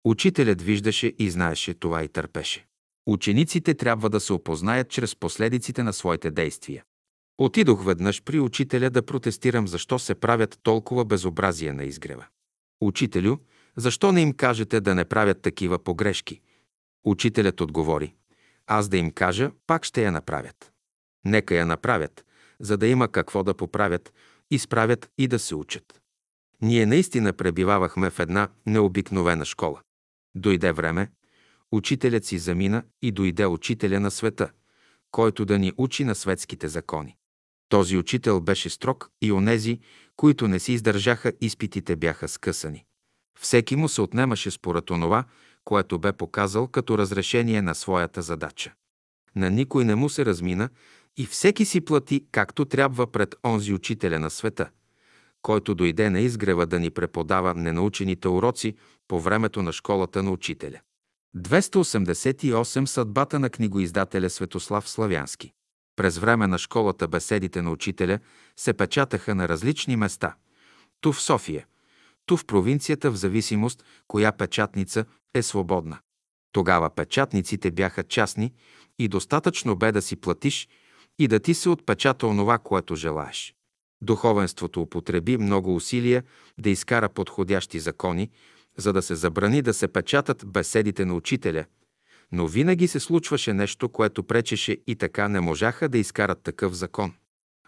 [0.08, 2.66] Учителят виждаше и знаеше това и търпеше.
[3.06, 6.84] Учениците трябва да се опознаят чрез последиците на своите действия.
[7.38, 12.26] Отидох веднъж при учителя да протестирам защо се правят толкова безобразия на изгрева.
[12.80, 13.36] Учителю,
[13.76, 16.40] защо не им кажете да не правят такива погрешки?
[17.04, 18.14] Учителят отговори.
[18.66, 20.72] Аз да им кажа, пак ще я направят.
[21.24, 22.24] Нека я направят,
[22.60, 24.12] за да има какво да поправят,
[24.50, 26.00] изправят и да се учат.
[26.62, 29.80] Ние наистина пребивавахме в една необикновена школа.
[30.38, 31.10] Дойде време,
[31.72, 34.50] учителят си замина и дойде учителя на света,
[35.10, 37.16] който да ни учи на светските закони.
[37.68, 39.80] Този учител беше строг и онези,
[40.16, 42.84] които не си издържаха изпитите, бяха скъсани.
[43.40, 45.24] Всеки му се отнемаше според онова,
[45.64, 48.72] което бе показал като разрешение на своята задача.
[49.36, 50.68] На никой не му се размина
[51.16, 54.70] и всеки си плати както трябва пред онзи учителя на света,
[55.42, 58.74] който дойде на изгрева да ни преподава ненаучените уроци
[59.08, 60.80] по времето на школата на учителя.
[61.36, 65.52] 288 Съдбата на книгоиздателя Светослав Славянски
[65.96, 68.18] През време на школата беседите на учителя
[68.56, 70.34] се печатаха на различни места.
[71.00, 71.66] Ту в София,
[72.26, 75.04] ту в провинцията в зависимост коя печатница
[75.34, 75.98] е свободна.
[76.52, 78.52] Тогава печатниците бяха частни
[78.98, 80.68] и достатъчно бе да си платиш
[81.18, 83.54] и да ти се отпечата онова, което желаеш.
[84.02, 86.24] Духовенството употреби много усилия
[86.58, 88.30] да изкара подходящи закони,
[88.78, 91.64] за да се забрани да се печатат беседите на учителя,
[92.32, 97.12] но винаги се случваше нещо, което пречеше и така не можаха да изкарат такъв закон.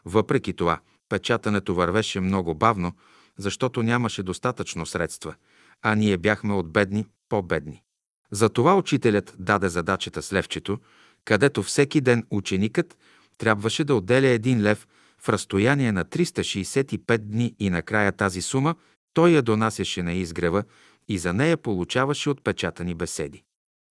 [0.05, 2.93] Въпреки това, печатането вървеше много бавно,
[3.39, 5.35] защото нямаше достатъчно средства,
[5.83, 7.83] а ние бяхме от бедни по-бедни.
[8.31, 10.79] Затова учителят даде задачата с левчето,
[11.25, 12.99] където всеки ден ученикът
[13.39, 14.89] трябваше да отделя един лев
[15.23, 18.75] в разстояние на 365 дни и накрая тази сума
[19.15, 20.65] той я донасяше на изгрева
[21.09, 23.43] и за нея получаваше отпечатани беседи.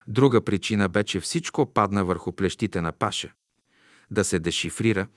[0.07, 3.31] Друга причина бе, че всичко падна върху плещите на Паша.
[4.11, 5.07] Да се дешифрира,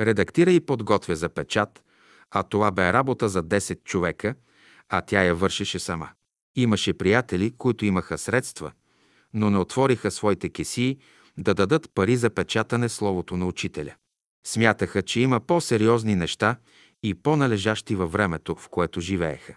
[0.00, 1.82] редактира и подготвя за печат,
[2.30, 4.34] а това бе работа за 10 човека,
[4.88, 6.08] а тя я вършеше сама.
[6.56, 8.72] Имаше приятели, които имаха средства,
[9.34, 10.98] но не отвориха своите кесии
[11.38, 13.94] да дадат пари за печатане словото на учителя.
[14.46, 16.56] Смятаха, че има по-сериозни неща
[17.02, 19.56] и по-належащи във времето, в което живееха.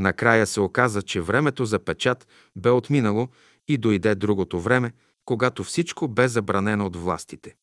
[0.00, 3.28] Накрая се оказа, че времето за печат бе отминало
[3.68, 4.92] и дойде другото време,
[5.24, 7.54] когато всичко бе забранено от властите.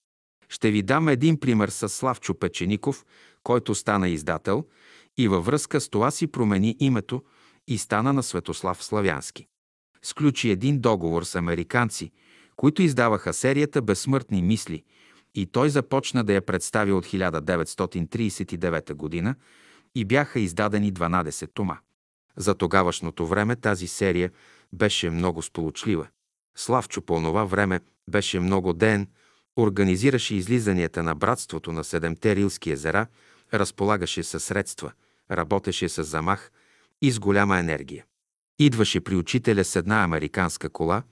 [0.50, 3.06] Ще ви дам един пример с Славчо Печеников,
[3.44, 4.66] който стана издател
[5.18, 7.24] и във връзка с това си промени името
[7.68, 9.48] и стана на Светослав Славянски.
[10.02, 12.12] Сключи един договор с американци,
[12.56, 14.84] които издаваха серията Безсмъртни мисли
[15.36, 19.36] и той започна да я представи от 1939 година
[19.96, 21.78] и бяха издадени 12 тома.
[22.38, 24.32] За тогавашното време тази серия
[24.74, 26.08] беше много сполучлива.
[26.58, 29.08] Славчо по това време беше много ден,
[29.58, 33.08] организираше излизанията на братството на Седемте Рилски езера,
[33.54, 34.92] разполагаше със средства,
[35.32, 36.52] работеше с замах
[37.02, 38.06] и с голяма енергия.
[38.60, 41.04] Идваше при учителя с една американска кола,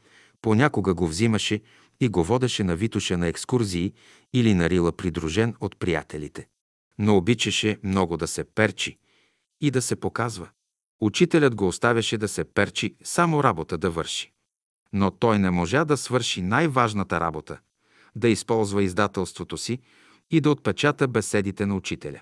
[0.42, 1.62] понякога го взимаше
[2.00, 3.94] и го водеше на Витоша на екскурзии
[4.34, 6.48] или на Рила придружен от приятелите.
[6.98, 8.98] Но обичаше много да се перчи
[9.62, 10.50] и да се показва.
[11.02, 14.32] Учителят го оставяше да се перчи, само работа да върши.
[14.94, 17.60] Но той не можа да свърши най-важната работа–
[18.16, 19.80] да използва издателството си
[20.32, 22.22] и да отпечата беседите на учителя.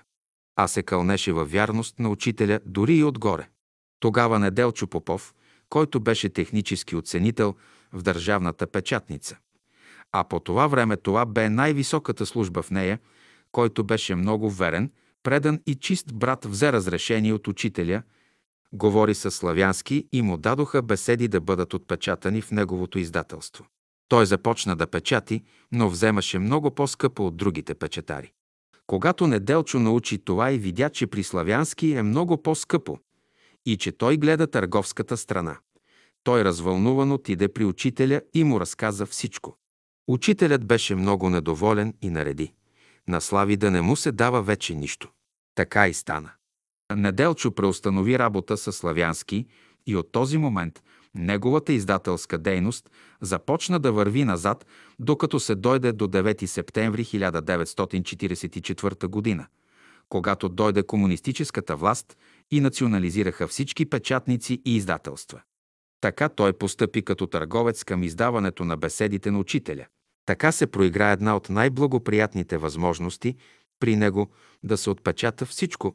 [0.56, 3.48] А се кълнеше във вярност на учителя дори и отгоре.
[4.00, 5.34] Тогава Неделчо Попов,
[5.68, 7.54] който беше технически оценител
[7.92, 9.36] в държавната печатница.
[10.12, 12.98] А по това време това бе най-високата служба в нея,
[13.52, 14.90] който беше много верен,
[15.22, 18.02] предан и чист брат взе разрешение от учителя–
[18.72, 23.66] говори със славянски и му дадоха беседи да бъдат отпечатани в неговото издателство.
[24.08, 25.42] Той започна да печати,
[25.72, 28.32] но вземаше много по-скъпо от другите печатари.
[28.86, 32.98] Когато Неделчо научи това и видя, че при славянски е много по-скъпо,
[33.66, 35.58] и че той гледа търговската страна.
[36.24, 39.56] Той развълнуван отиде при учителя и му разказа всичко.
[40.08, 42.52] Учителят беше много недоволен и нареди.
[43.08, 45.10] На Слави да не му се дава вече нищо.
[45.54, 46.30] Така и стана.
[46.92, 49.46] Неделчо преустанови работа с Славянски
[49.86, 50.82] и от този момент
[51.14, 52.90] неговата издателска дейност
[53.20, 54.66] започна да върви назад,
[54.98, 59.46] докато се дойде до 9 септември 1944 г.,
[60.08, 62.16] когато дойде комунистическата власт
[62.50, 65.40] и национализираха всички печатници и издателства.
[66.00, 69.86] Така той постъпи като търговец към издаването на беседите на учителя.
[70.26, 73.36] Така се проигра една от най-благоприятните възможности
[73.80, 74.30] при него
[74.62, 75.94] да се отпечата всичко.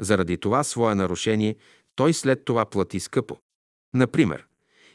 [0.00, 1.56] Заради това свое нарушение
[1.94, 3.36] той след това плати скъпо.
[3.94, 4.46] Например,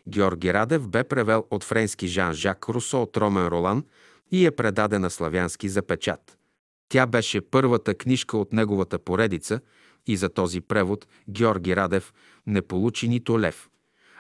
[0.08, 3.84] Георги Радев бе превел от френски Жан-Жак Русо от Ромен Ролан
[4.32, 6.38] и е предадена славянски за печат.
[6.90, 9.60] Тя беше първата книжка от неговата поредица
[10.08, 12.14] и за този превод Георги Радев
[12.48, 13.70] не получи нито лев,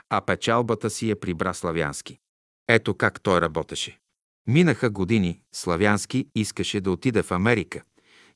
[0.09, 2.19] а печалбата си е прибра славянски.
[2.67, 3.99] Ето как той работеше.
[4.47, 7.83] Минаха години, Славянски искаше да отиде в Америка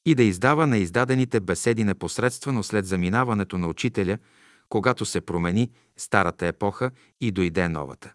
[0.06, 4.18] и да издава на издадените беседи непосредствено след заминаването на учителя,
[4.70, 8.14] когато се промени старата епоха и дойде новата.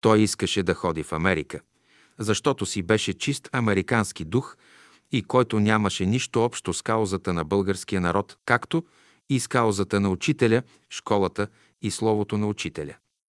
[0.00, 1.60] Той искаше да ходи в Америка,
[2.18, 4.56] защото си беше чист американски дух
[5.12, 8.84] и който нямаше нищо общо с каузата на българския народ, както
[9.30, 11.48] и с каузата на учителя, школата
[11.82, 12.94] и словото на учителя.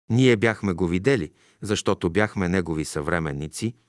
[0.10, 1.32] Ние бяхме го видели,
[1.62, 3.74] защото бяхме негови съвременници–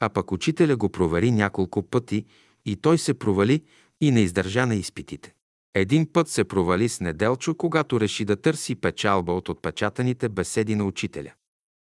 [0.00, 2.24] а пък учителя го провери няколко пъти
[2.64, 3.62] и той се провали
[4.00, 5.34] и не издържа на изпитите.
[5.74, 10.84] Един път се провали с Неделчо, когато реши да търси печалба от отпечатаните беседи на
[10.84, 11.32] учителя.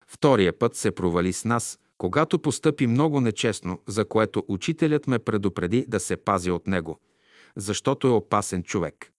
[0.07, 5.85] Втория път се провали с нас, когато постъпи много нечестно, за което учителят ме предупреди
[5.87, 6.99] да се пази от него,
[7.55, 9.11] защото е опасен човек.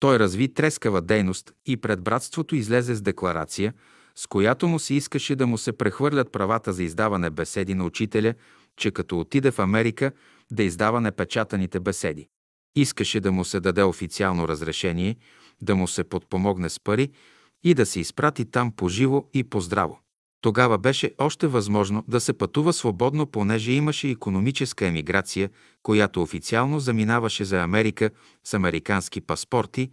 [0.00, 3.74] Той разви трескава дейност и пред братството излезе с декларация,
[4.14, 8.34] с която му се искаше да му се прехвърлят правата за издаване беседи на учителя,
[8.76, 10.12] че като отиде в Америка
[10.50, 12.28] да издава непечатаните беседи.
[12.76, 15.16] Искаше да му се даде официално разрешение,
[15.62, 17.10] да му се подпомогне с пари
[17.64, 20.00] и да се изпрати там по живо и по здраво.
[20.40, 25.50] Тогава беше още възможно да се пътува свободно, понеже имаше економическа емиграция,
[25.82, 28.10] която официално заминаваше за Америка
[28.44, 29.90] с американски паспорти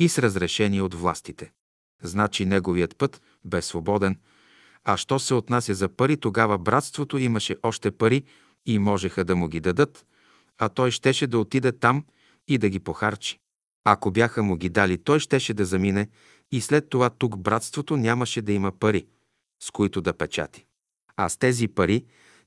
[0.00, 1.52] и с разрешение от властите.
[2.02, 4.16] Значи неговият път бе свободен.
[4.84, 8.22] А що се отнася за пари, тогава братството имаше още пари
[8.66, 10.06] и можеха да му ги дадат,
[10.58, 12.04] а той щеше да отиде там
[12.48, 13.38] и да ги похарчи.
[13.84, 16.08] Ако бяха му ги дали, той щеше да замине
[16.52, 19.06] и след това тук братството нямаше да има пари,
[19.62, 20.66] с които да печати.
[21.16, 22.04] А с тези пари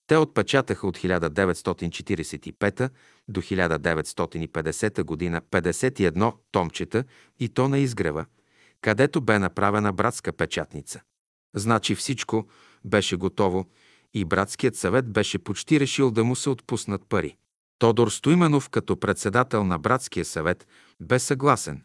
[0.08, 2.90] те отпечатаха от 1945
[3.28, 7.04] до 1950 година 51 томчета
[7.40, 8.26] и то на изгрева–
[8.82, 11.02] където бе направена братска печатница.
[11.56, 12.48] Значи всичко
[12.86, 13.66] беше готово
[14.14, 17.38] и братският съвет беше почти решил да му се отпуснат пари.
[17.80, 20.68] Тодор Стоименов като председател на братския съвет
[21.02, 21.84] бе съгласен,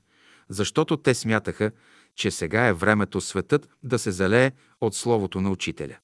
[0.48, 1.70] защото те смятаха,
[2.16, 5.96] че сега е времето светът да се залее от словото на учителя.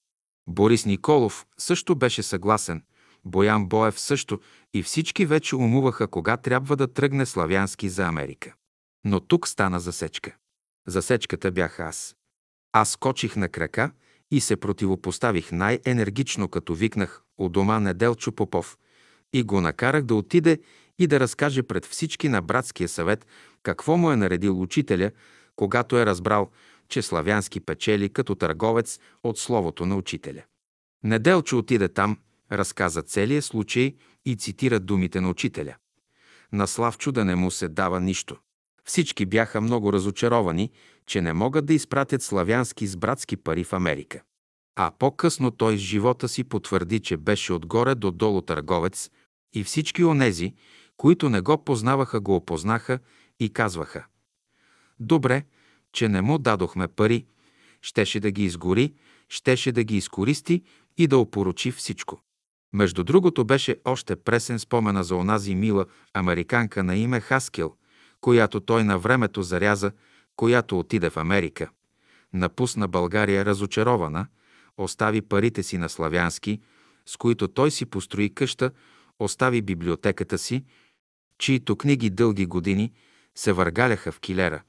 [0.48, 2.82] Борис Николов също беше съгласен,
[3.24, 4.40] Боян Боев също
[4.74, 8.54] и всички вече умуваха кога трябва да тръгне славянски за Америка.
[9.04, 10.36] Но тук стана засечка.
[10.86, 12.16] Засечката бях аз.
[12.72, 13.90] Аз скочих на крака
[14.30, 18.78] и се противопоставих най-енергично, като викнах у дома Неделчо Попов
[19.32, 20.60] и го накарах да отиде
[20.98, 23.26] и да разкаже пред всички на братския съвет
[23.62, 25.10] какво му е наредил учителя,
[25.56, 26.50] когато е разбрал,
[26.88, 30.42] че славянски печели като търговец от словото на учителя.
[31.04, 32.18] Неделчо отиде там,
[32.52, 33.94] разказа целия случай
[34.24, 35.74] и цитира думите на учителя.
[36.52, 38.36] На Славчо да не му се дава нищо.
[38.90, 40.70] Всички бяха много разочаровани,
[41.06, 44.22] че не могат да изпратят славянски с братски пари в Америка.
[44.76, 49.10] А по-късно той с живота си потвърди, че беше отгоре до долу търговец
[49.54, 50.54] и всички онези,
[50.96, 52.98] които не го познаваха, го опознаха
[53.40, 54.06] и казваха
[55.00, 55.44] «Добре,
[55.92, 57.26] че не му дадохме пари,
[57.82, 58.94] щеше да ги изгори,
[59.28, 60.62] щеше да ги изкористи
[60.98, 62.20] и да опорочи всичко».
[62.72, 67.74] Между другото беше още пресен спомена за онази мила американка на име Хаскел,
[68.20, 69.92] която той на времето заряза,
[70.36, 71.70] която отиде в Америка.
[72.32, 74.26] Напусна България разочарована,
[74.76, 76.60] остави парите си на славянски,
[77.06, 78.70] с които той си построи къща,
[79.18, 80.64] остави библиотеката си,
[81.38, 82.92] чието книги дълги години
[83.34, 84.62] се въргаляха в килера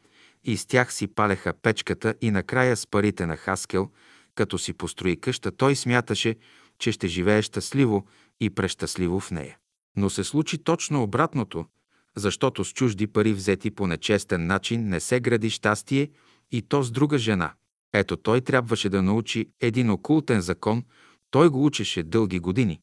[0.43, 3.89] и с тях си палеха печката и накрая с парите на Хаскел,
[4.35, 6.35] като си построи къща, той смяташе,
[6.79, 8.07] че ще живее щастливо
[8.39, 9.57] и прещастливо в нея.
[9.97, 11.65] Но се случи точно обратното–
[12.17, 16.09] Защото с чужди пари взети по нечестен начин не се гради щастие
[16.51, 17.53] и то с друга жена.
[17.93, 20.83] Ето той трябваше да научи един окултен закон,
[21.31, 22.79] той го учеше дълги години.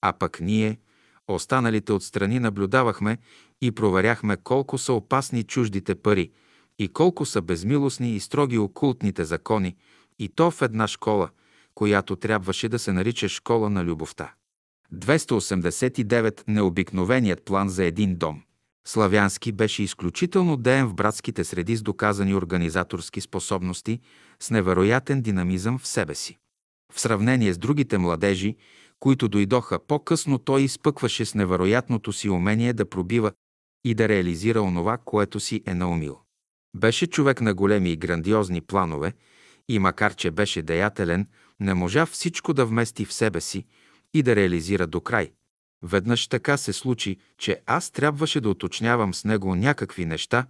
[0.00, 0.78] А пък ние,
[1.28, 3.18] останалите отстрани, наблюдавахме
[3.60, 6.30] и проверяхме колко са опасни чуждите пари
[6.78, 9.76] и колко са безмилостни и строги окултните закони,
[10.18, 11.30] и то в една школа,
[11.74, 14.34] която трябваше да се нарича школа на любовта.
[14.94, 16.42] 289.
[16.48, 18.42] Необикновеният план за един дом.
[18.86, 24.00] Славянски беше изключително деен в братските среди с доказани организаторски способности,
[24.40, 26.38] с невероятен динамизъм в себе си.
[26.92, 28.56] В сравнение с другите младежи,
[29.00, 33.32] които дойдоха по-късно, той изпъкваше с невероятното си умение да пробива
[33.84, 36.18] и да реализира онова, което си е наумил.
[36.76, 39.12] Беше човек на големи и грандиозни планове
[39.68, 41.26] и макар, че беше деятелен,
[41.60, 43.64] не можа всичко да вмести в себе си
[44.14, 45.32] и да реализира до край.
[45.82, 50.46] Веднъж така се случи, че аз трябваше да уточнявам с него някакви неща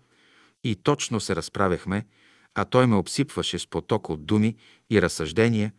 [0.65, 2.07] и точно се разправяхме,
[2.55, 4.57] а той ме обсипваше с поток от думи
[4.91, 5.73] и разсъждения,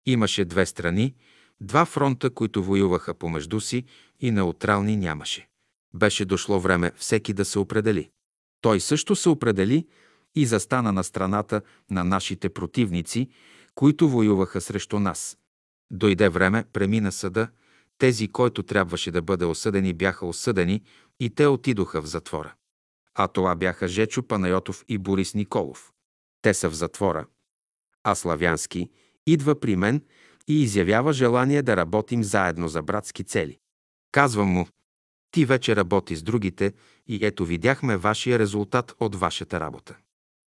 [0.06, 1.14] Имаше две страни,
[1.60, 3.84] два фронта, които воюваха помежду си
[4.20, 5.48] и неутрални нямаше.
[5.94, 8.10] Беше дошло време всеки да се определи.
[8.60, 9.86] Той също се определи
[10.34, 13.28] и застана на страната на нашите противници,
[13.74, 15.38] които воюваха срещу нас.
[15.90, 17.48] Дойде време, премина съда,
[17.98, 20.82] тези, който трябваше да бъде осъдени, бяха осъдени
[21.20, 22.54] и те отидоха в затвора.
[23.20, 25.92] А това бяха Жечо Панайотов и Борис Николов.
[26.42, 27.26] Те са в затвора.
[28.04, 28.90] А Славянски
[29.26, 30.02] идва при мен
[30.48, 33.58] и изявява желание да работим заедно за братски цели.
[34.12, 34.66] Казвам му,
[35.30, 36.72] ти вече работи с другите
[37.06, 39.96] и ето видяхме вашия резултат от вашата работа.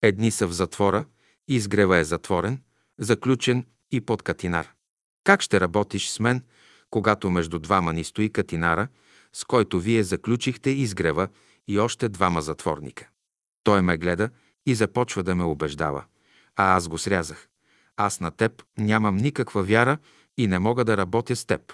[0.01, 1.05] Едни са в затвора,
[1.47, 2.61] изгрева е затворен,
[2.99, 4.71] заключен и под катинар.
[5.23, 6.43] Как ще работиш с мен,
[6.89, 8.87] когато между двама ни стои катинара,
[9.33, 11.27] с който вие заключихте изгрева
[11.71, 13.07] и още двама затворника?
[13.63, 14.29] Той ме гледа
[14.65, 16.03] и започва да ме убеждава.
[16.55, 17.47] А аз го срязах.
[17.97, 19.97] Аз на теб нямам никаква вяра
[20.37, 21.73] и не мога да работя с теб.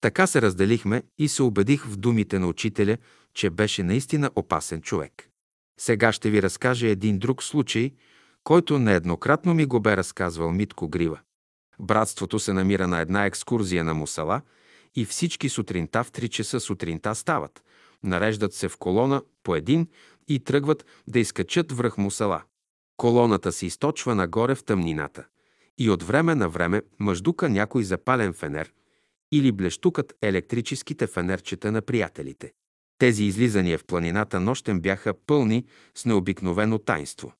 [0.00, 2.96] Така се разделихме и се убедих в думите на учителя,
[3.34, 5.28] че беше наистина опасен човек.
[5.80, 7.92] Сега ще ви разкажа един друг случай,
[8.44, 11.20] който нееднократно ми го бе разказвал Митко Грива.
[11.80, 14.40] Братството се намира на една екскурзия на Мусала
[14.94, 17.62] и всички сутринта в 3 часа сутринта стават,
[18.04, 19.88] нареждат се в колона по един
[20.28, 22.42] и тръгват да изкачат връх Мусала.
[22.96, 25.24] Колоната се източва нагоре в тъмнината
[25.78, 28.72] и от време на време мъждука някой запален фенер
[29.32, 32.52] или блещукат електрическите фенерчета на приятелите.
[32.98, 35.64] Тези излизания в планината нощем бяха пълни
[35.94, 37.32] с необикновено тайнство.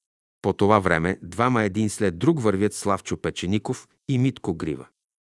[0.43, 4.87] По това време двама един след друг вървят Славчо Печеников и Митко Грива.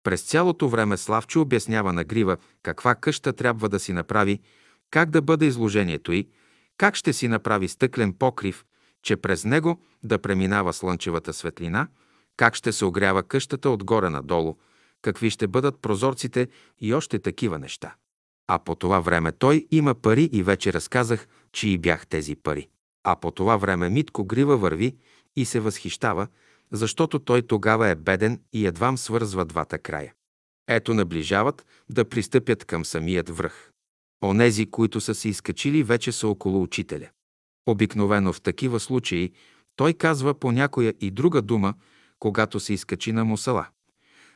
[0.02, 4.40] През цялото време Славчо обяснява на Грива каква къща трябва да си направи,
[4.94, 6.28] как да бъде изложението й,
[6.78, 8.64] как ще си направи стъклен покрив,
[9.02, 11.88] че през него да преминава слънчевата светлина,
[12.36, 14.56] как ще се огрява къщата отгоре надолу,
[15.02, 16.48] какви ще бъдат прозорците
[16.80, 17.94] и още такива неща.
[18.46, 22.68] А по това време той има пари и вече разказах, че и бях тези пари.
[23.04, 24.96] А по това време Митко Грива върви
[25.36, 26.26] и се възхищава,
[26.72, 30.12] защото той тогава е беден и едвам свързва двата края.
[30.68, 33.73] Ето наближават да пристъпят към самият връх.
[34.22, 37.08] Онези, които са се изкачили, вече са около учителя.
[37.66, 39.32] Обикновено в такива случаи
[39.76, 41.74] той казва по някоя и друга дума,
[42.18, 43.66] когато се изкачи на мусала.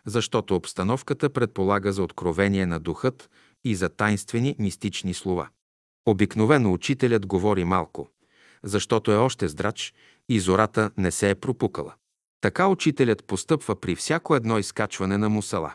[0.07, 3.31] Защото обстановката предполага за откровение на духът
[3.65, 5.49] и за тайнствени мистични слова.
[6.07, 8.09] Обикновено учителят говори малко,
[8.63, 9.95] защото е още здрач
[10.29, 11.95] и зората не се е пропукала.
[12.41, 15.75] Така учителят постъпва при всяко едно изкачване на мусала.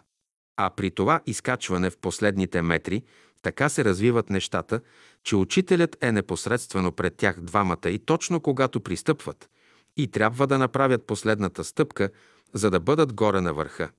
[0.57, 3.03] А при това изкачване в последните метри
[3.43, 4.81] така се развиват нещата,
[5.23, 9.49] че учителят е непосредствено пред тях двамата и точно когато пристъпват
[9.97, 12.09] и трябва да направят последната стъпка,
[12.53, 13.89] за да бъдат горе на върха.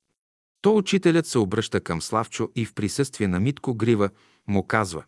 [0.61, 4.09] То учителят се обръща към Славчо и в присъствие на Митко Грива
[4.47, 5.03] му казва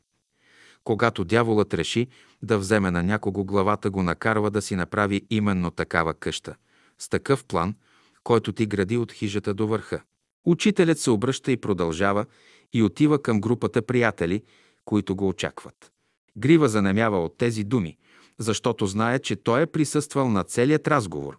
[0.83, 2.07] Когато дяволът реши
[2.43, 6.55] да вземе на някого главата, го накарва да си направи именно такава къща,
[6.99, 7.75] с такъв план,
[8.23, 10.01] който ти гради от хижата до върха.
[10.45, 12.25] Учителят се обръща и продължава
[12.73, 14.43] и отива към групата приятели,
[14.85, 15.91] които го очакват.
[16.37, 17.97] Грива занемява от тези думи,
[18.37, 21.37] защото знае, че той е присъствал на целият разговор,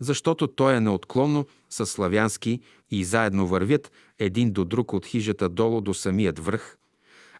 [0.00, 2.60] защото той е неотклонно с славянски
[2.90, 6.78] и заедно вървят един до друг от хижата долу до самият връх,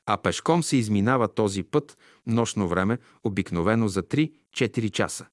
[0.07, 5.27] а пешком се изминава този път нощно време, обикновено за 3-4 часа.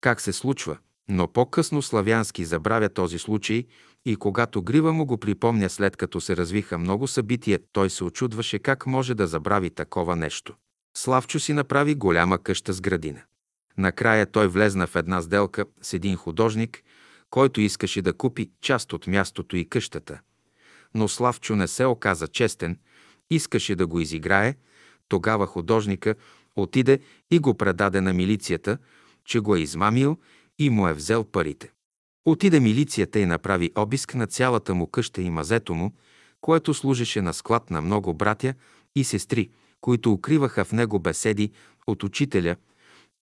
[0.00, 0.78] Как се случва?
[1.08, 3.64] Но по-късно Славянски забравя този случай
[4.04, 8.58] и когато Грива му го припомня след като се развиха много събития, той се очудваше
[8.58, 10.54] как може да забрави такова нещо.
[10.96, 13.22] Славчо си направи голяма къща с градина.
[13.78, 16.82] Накрая той влезна в една сделка с един художник,
[17.30, 20.20] който искаше да купи част от мястото и къщата.
[20.94, 22.78] Но Славчо не се оказа честен,
[23.30, 24.54] искаше да го изиграе,
[25.08, 26.14] тогава художника
[26.56, 26.98] отиде
[27.30, 28.78] и го предаде на милицията,
[29.24, 30.18] че го е измамил
[30.58, 31.70] и му е взел парите.
[32.24, 35.92] Отиде милицията и направи обиск на цялата му къща и мазето му,
[36.40, 38.54] което служеше на склад на много братя
[38.96, 41.50] и сестри, които укриваха в него беседи
[41.86, 42.56] от учителя,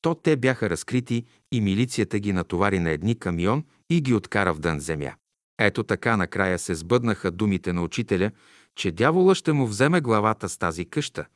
[0.02, 4.60] то те бяха разкрити и милицията ги натовари на едни камион и ги откара в
[4.60, 5.12] дън земя.
[5.58, 8.30] Ето така накрая се сбъднаха думите на учителя,
[8.76, 11.26] че дявола ще му вземе главата с тази къща.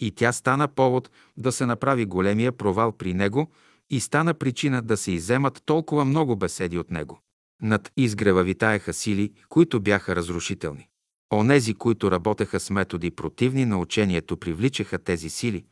[0.00, 3.50] И тя стана повод да се направи големия провал при него
[3.90, 7.20] и стана причина да се иземат толкова много беседи от него.
[7.62, 10.88] Над изгрева витаеха сили, които бяха разрушителни.
[11.32, 15.64] Онези, които работеха с методи противни на учението, привличаха тези сили.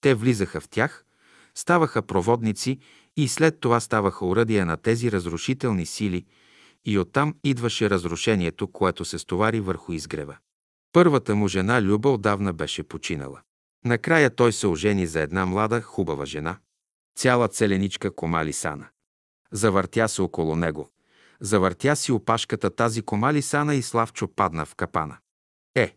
[0.00, 1.04] Те влизаха в тях,
[1.54, 2.78] ставаха проводници
[3.16, 6.24] и след това ставаха уръдия на тези разрушителни сили
[6.84, 10.36] и оттам идваше разрушението, което се стовари върху изгрева.
[10.92, 13.40] Първата му жена Люба отдавна беше починала.
[13.84, 16.56] Накрая той се ожени за една млада, хубава жена.
[17.16, 18.86] Цяла целеничка комали сана.
[19.52, 20.90] Завъртя се около него.
[21.40, 25.16] Завъртя си опашката тази комали сана и Славчо падна в капана.
[25.74, 25.96] Е,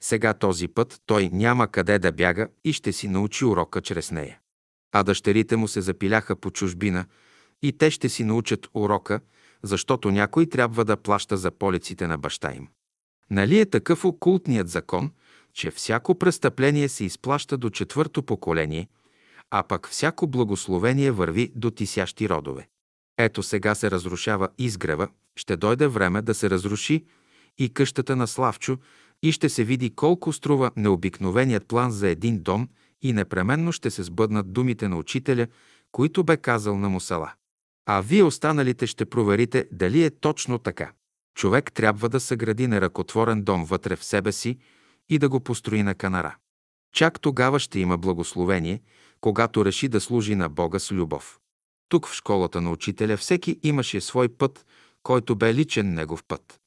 [0.00, 4.38] сега този път той няма къде да бяга и ще си научи урока чрез нея.
[4.92, 7.06] А дъщерите му се запиляха по чужбина
[7.62, 9.20] и те ще си научат урока,
[9.62, 12.68] защото някой трябва да плаща за полиците на баща им.
[13.30, 15.10] Нали е такъв окултният закон,
[15.52, 18.88] че всяко престъпление се изплаща до четвърто поколение,
[19.54, 22.68] а пък всяко благословение върви до тисящи родове.
[23.18, 27.04] Ето сега се разрушава изгрева, ще дойде време да се разруши
[27.58, 28.78] и къщата на Славчо
[29.22, 32.68] и ще се види колко струва необикновеният план за един дом
[33.02, 35.46] и непременно ще се сбъднат думите на учителя,
[35.92, 37.32] които бе казал на Мусала.
[37.86, 40.92] А вие останалите ще проверите дали е точно така.
[41.34, 44.58] Човек трябва да съгради неръкотворен дом вътре в себе си
[45.08, 46.36] и да го построи на канара.
[46.92, 48.80] Чак тогава ще има благословение,
[49.22, 51.38] когато реши да служи на Бога с любов.
[51.88, 54.66] Тук в школата на учителя всеки имаше свой път,
[55.02, 56.60] който бе личен негов път.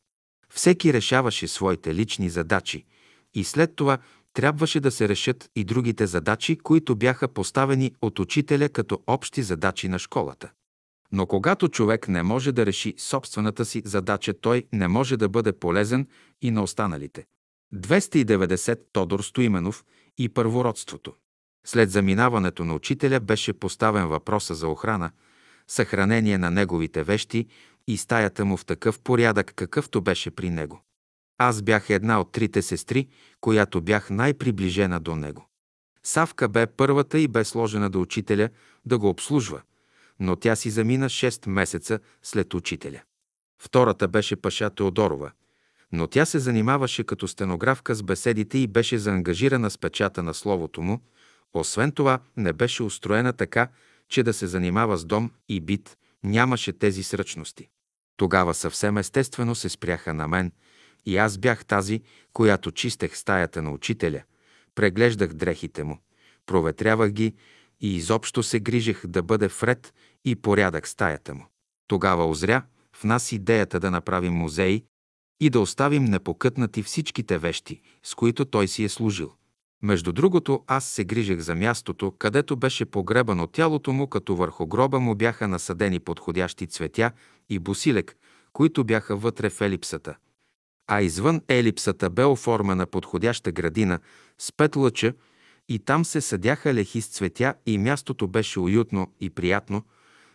[0.49, 2.85] Всеки решаваше своите лични задачи
[3.33, 3.97] и след това
[4.33, 9.87] трябваше да се решат и другите задачи, които бяха поставени от учителя като общи задачи
[9.87, 10.51] на школата.
[11.11, 15.53] Но когато човек не може да реши собствената си задача, той не може да бъде
[15.53, 16.07] полезен
[16.41, 17.25] и на останалите.
[17.73, 19.85] 290 Тодор Стоименов
[20.17, 21.13] и първородството.
[21.65, 25.11] След заминаването на учителя беше поставен въпроса за охрана,
[25.67, 27.47] съхранение на неговите вещи
[27.87, 30.81] и стаята му в такъв порядък, какъвто беше при него.
[31.37, 33.07] Аз бях една от трите сестри,
[33.41, 35.49] която бях най-приближена до него.
[36.03, 38.49] Савка бе първата и бе сложена до учителя
[38.85, 39.61] да го обслужва,
[40.19, 43.01] но тя си замина 6 месеца след учителя.
[43.61, 45.31] Втората беше Паша Теодорова,
[45.91, 50.81] но тя се занимаваше като стенографка с беседите и беше заангажирана с печата на словото
[50.81, 50.99] му.
[51.55, 53.67] Освен това, не беше устроена така,
[54.09, 57.69] че да се занимава с дом и бит, нямаше тези сръчности.
[58.17, 60.51] Тогава съвсем естествено се спряха на мен
[61.05, 62.01] и аз бях тази,
[62.33, 64.23] която чистех стаята на учителя,
[64.75, 65.99] преглеждах дрехите му,
[66.45, 67.33] проветрявах ги
[67.81, 69.93] и изобщо се грижех да бъде вред
[70.25, 71.45] и порядък стаята му.
[71.87, 72.63] Тогава озря
[72.95, 74.83] в нас идеята да направим музей
[75.39, 79.33] и да оставим непокътнати всичките вещи, с които той си е служил.
[79.81, 84.99] Между другото, аз се грижех за мястото, където беше погребано тялото му, като върху гроба
[84.99, 87.11] му бяха насадени подходящи цветя
[87.49, 88.17] и босилек,
[88.53, 90.15] които бяха вътре в елипсата.
[90.87, 93.99] А извън елипсата бе оформена подходяща градина
[94.37, 95.13] с пет лъча
[95.69, 99.83] и там се съдяха лехи с цветя и мястото беше уютно и приятно,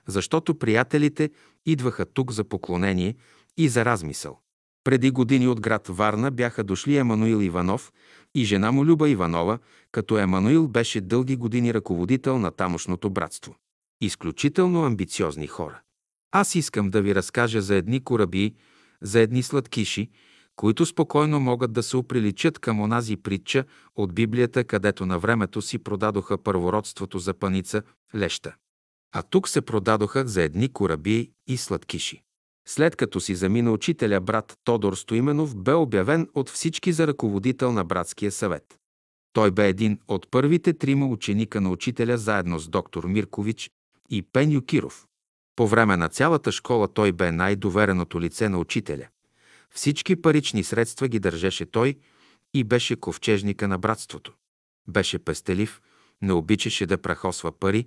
[0.06, 1.30] защото приятелите
[1.66, 3.14] идваха тук за поклонение
[3.56, 4.40] и за размисъл.
[4.84, 7.92] Преди години от град Варна бяха дошли Емануил Иванов
[8.34, 9.58] и жена му Люба Иванова,
[9.92, 13.56] като Емануил беше дълги години ръководител на тамошното братство.
[14.00, 15.80] Изключително амбициозни хора.
[16.32, 18.54] Аз искам да ви разкажа за едни кораби,
[19.02, 20.10] за едни сладкиши,
[20.56, 23.64] които спокойно могат да се оприличат към онази притча
[23.96, 27.82] от Библията, където на времето си продадоха първородството за паница,
[28.14, 28.54] леща.
[29.12, 32.22] А тук се продадоха за едни кораби и сладкиши.
[32.70, 37.84] След като си замина учителя брат Тодор Стоименов, бе обявен от всички за ръководител на
[37.84, 38.78] братския съвет.
[39.32, 43.70] Той бе един от първите трима ученика на учителя заедно с доктор Миркович
[44.10, 45.06] и Пен Киров.
[45.56, 49.08] По време на цялата школа той бе най-довереното лице на учителя.
[49.70, 51.94] Всички парични средства ги държеше той
[52.54, 54.34] и беше ковчежника на братството.
[54.88, 55.80] Беше пестелив,
[56.22, 57.86] не обичаше да прахосва пари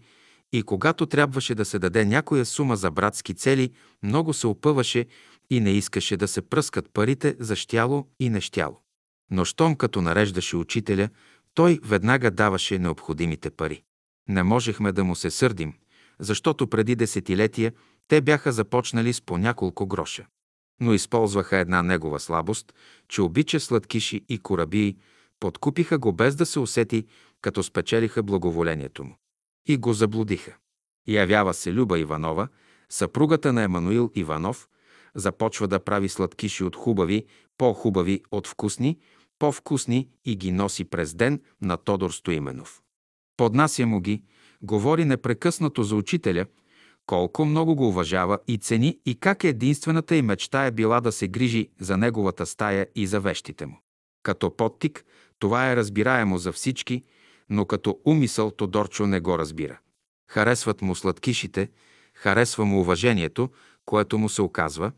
[0.53, 3.71] и когато трябваше да се даде някоя сума за братски цели,
[4.03, 5.05] много се опъваше
[5.49, 8.79] и не искаше да се пръскат парите за щяло и нещяло.
[9.31, 11.09] Но щом като нареждаше учителя,
[11.53, 13.83] той веднага даваше необходимите пари.
[14.29, 15.73] Не можехме да му се сърдим,
[16.19, 17.73] защото преди десетилетия
[18.07, 20.25] те бяха започнали с по няколко гроша.
[20.81, 22.73] Но използваха една негова слабост,
[23.09, 24.97] че обича сладкиши и корабии,
[25.39, 27.05] подкупиха го без да се усети,
[27.41, 29.15] като спечелиха благоволението му
[29.65, 30.55] и го заблудиха.
[31.07, 32.47] Явява се Люба Иванова,
[32.89, 34.67] съпругата на Емануил Иванов,
[35.15, 37.25] започва да прави сладкиши от хубави,
[37.57, 38.99] по-хубави от вкусни,
[39.39, 42.81] по-вкусни и ги носи през ден на Тодор Стоименов.
[43.37, 44.23] Поднася му ги,
[44.61, 46.45] говори непрекъснато за учителя,
[47.05, 51.27] колко много го уважава и цени и как единствената и мечта е била да се
[51.27, 53.79] грижи за неговата стая и за вещите му.
[54.23, 55.05] Като подтик,
[55.39, 57.03] това е разбираемо за всички,
[57.49, 59.79] но като умисъл Тодорчо не го разбира.
[60.29, 61.69] Харесват му сладкишите,
[62.13, 63.49] харесва му уважението,
[63.85, 64.91] което му се оказва,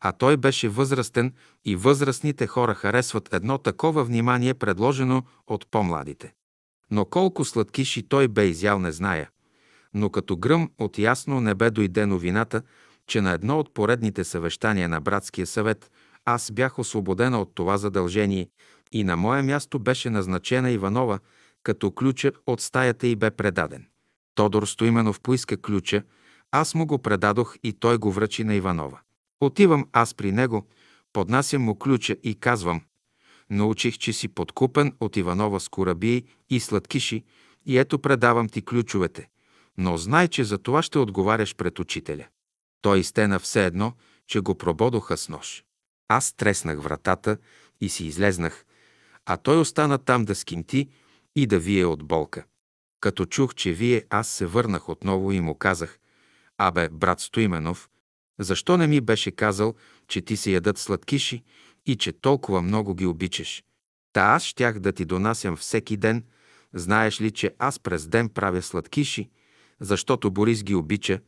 [0.00, 1.32] а той беше възрастен
[1.64, 6.32] и възрастните хора харесват едно такова внимание, предложено от по-младите.
[6.90, 9.30] Но колко сладкиши той бе изял, не зная.
[9.94, 12.62] Но като гръм от ясно небе дойде новината,
[13.06, 15.90] че на едно от поредните съвещания на братския съвет
[16.24, 18.48] аз бях освободена от това задължение
[18.92, 21.18] и на мое място беше назначена Иванова,
[21.62, 23.86] като ключа от стаята й бе предаден.
[24.34, 26.02] Тодор Стоименов поиска ключа,
[26.50, 29.00] аз му го предадох и той го връчи на Иванова.
[29.40, 30.66] Отивам аз при него,
[31.12, 32.82] поднасям му ключа и казвам
[33.50, 37.24] Научих, че си подкупен от Иванова с корабии и сладкиши
[37.66, 39.28] и ето предавам ти ключовете.
[39.78, 42.26] Но знай, че за това ще отговаряш пред учителя.
[42.82, 43.92] Той изтена все едно,
[44.26, 45.64] че го прободоха с нож.
[46.08, 47.36] Аз треснах вратата
[47.80, 48.64] и си излезнах,
[49.26, 50.88] а той остана там да скинти
[51.36, 52.44] и да вие от болка.
[53.00, 55.98] Като чух, че вие, аз се върнах отново и му казах,
[56.58, 57.88] Абе, брат Стоименов,
[58.38, 59.74] защо не ми беше казал,
[60.08, 61.42] че ти се ядат сладкиши
[61.86, 63.64] и че толкова много ги обичаш?
[64.12, 66.24] Та аз щях да ти донасям всеки ден.
[66.74, 69.30] Знаеш ли, че аз през ден правя сладкиши,
[69.80, 71.20] защото Борис ги обича,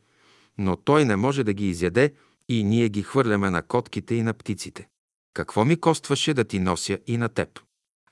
[0.57, 2.13] но той не може да ги изяде
[2.49, 4.87] и ние ги хвърляме на котките и на птиците.
[5.33, 7.59] Какво ми костваше да ти нося и на теб?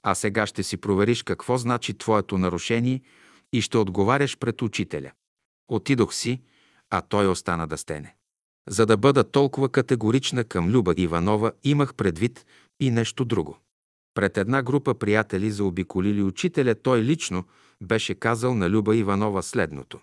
[0.04, 3.02] А сега ще си провериш какво значи твоето нарушение
[3.54, 5.12] и ще отговаряш пред учителя.
[5.68, 6.42] Отидох си,
[6.90, 8.16] а той остана да стене.
[8.70, 12.46] За да бъда толкова категорична към Люба Иванова, имах предвид
[12.80, 13.58] и нещо друго.
[14.14, 17.44] Пред една група приятели заобиколили учителя, той лично
[17.82, 20.00] беше казал на Люба Иванова следното.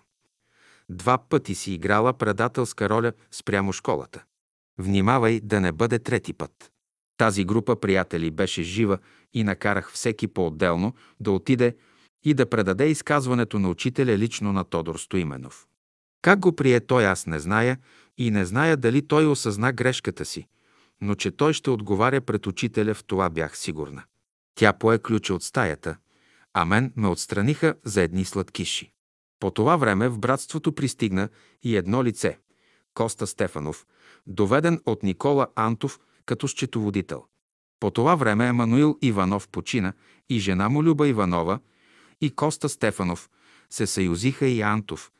[0.89, 4.23] Два пъти си играла предателска роля спрямо школата.
[4.77, 6.71] Внимавай да не бъде трети път.
[7.21, 8.97] Тази група приятели беше жива
[9.33, 11.75] и накарах всеки по-отделно да отиде
[12.23, 15.67] и да предаде изказването на учителя лично на Тодор Стоименов.
[16.21, 17.77] Как го прие той, аз не зная
[18.17, 20.47] и не зная дали той осъзна грешката си,
[21.01, 24.03] но че той ще отговаря пред учителя, в това бях сигурна.
[24.55, 25.97] Тя пое ключа от стаята,
[26.53, 28.91] а мен ме отстраниха за едни сладкиши.
[29.39, 31.29] По това време в братството пристигна
[31.63, 32.37] и едно лице–
[32.93, 33.85] Коста Стефанов,
[34.27, 35.99] доведен от Никола Антов
[36.31, 37.25] като счетоводител.
[37.79, 39.93] По това време Емануил Иванов почина
[40.29, 41.59] и жена му Люба Иванова
[42.21, 43.29] и Коста Стефанов
[43.69, 45.11] се съюзиха и Антов,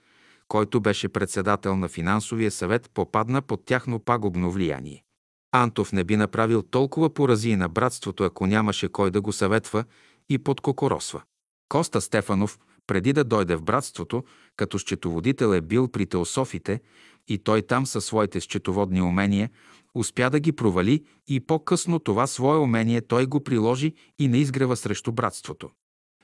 [0.47, 5.03] който беше председател на финансовия съвет, попадна под тяхно пагубно влияние.
[5.51, 9.83] Антов не би направил толкова поразии на братството, ако нямаше кой да го съветва
[10.29, 11.21] и подкокоросва.
[11.69, 14.23] Коста Стефанов, преди да дойде в братството,
[14.55, 16.81] като счетоводител е бил при теософите
[17.27, 19.49] и той там със своите счетоводни умения
[19.95, 24.77] успя да ги провали и по-късно това свое умение той го приложи и на изгрева
[24.77, 25.69] срещу братството.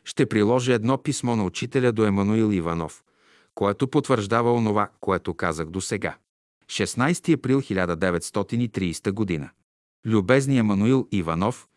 [0.04, 3.04] Ще приложи едно писмо на учителя до Емануил Иванов,
[3.56, 6.18] което потвърждава онова, което казах до сега.
[6.66, 9.50] 16 април 1930 година.
[10.06, 11.68] Любезният Мануил Иванов,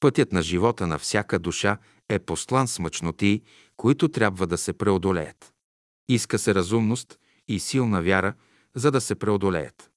[0.00, 3.42] пътят на живота на всяка душа е послан с мъчноти,
[3.76, 5.52] които трябва да се преодолеят.
[6.08, 8.34] Иска се разумност и силна вяра,
[8.76, 9.90] за да се преодолеят.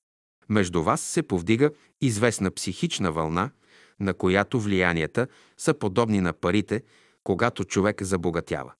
[0.50, 3.52] Между вас се повдига известна психична вълна,
[4.00, 5.28] на която влиянията
[5.58, 6.84] са подобни на парите,
[7.24, 8.74] когато човек забогатява.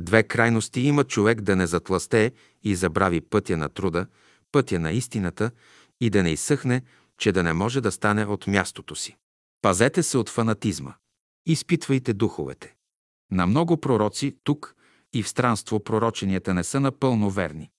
[0.00, 4.06] Две крайности има човек да не затластее и забрави пътя на труда,
[4.52, 5.50] пътя на истината
[6.00, 6.82] и да не изсъхне,
[7.18, 9.16] че да не може да стане от мястото си.
[9.62, 10.94] Пазете се от фанатизма.
[11.46, 12.74] Изпитвайте духовете.
[13.30, 14.74] На много пророци тук
[15.12, 17.70] и в странство пророченията не са напълно верни.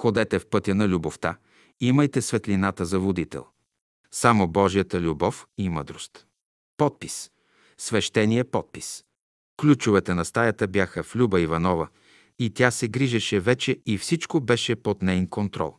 [0.00, 1.36] Ходете в пътя на любовта,
[1.80, 3.46] имайте светлината за водител.
[4.10, 6.26] Само Божията любов и мъдрост.
[6.76, 7.30] Подпис.
[7.78, 9.04] Свещения подпис.
[9.60, 11.88] Ключовете на стаята бяха в Люба Иванова
[12.38, 15.76] и тя се грижеше вече и всичко беше под нейн контрол.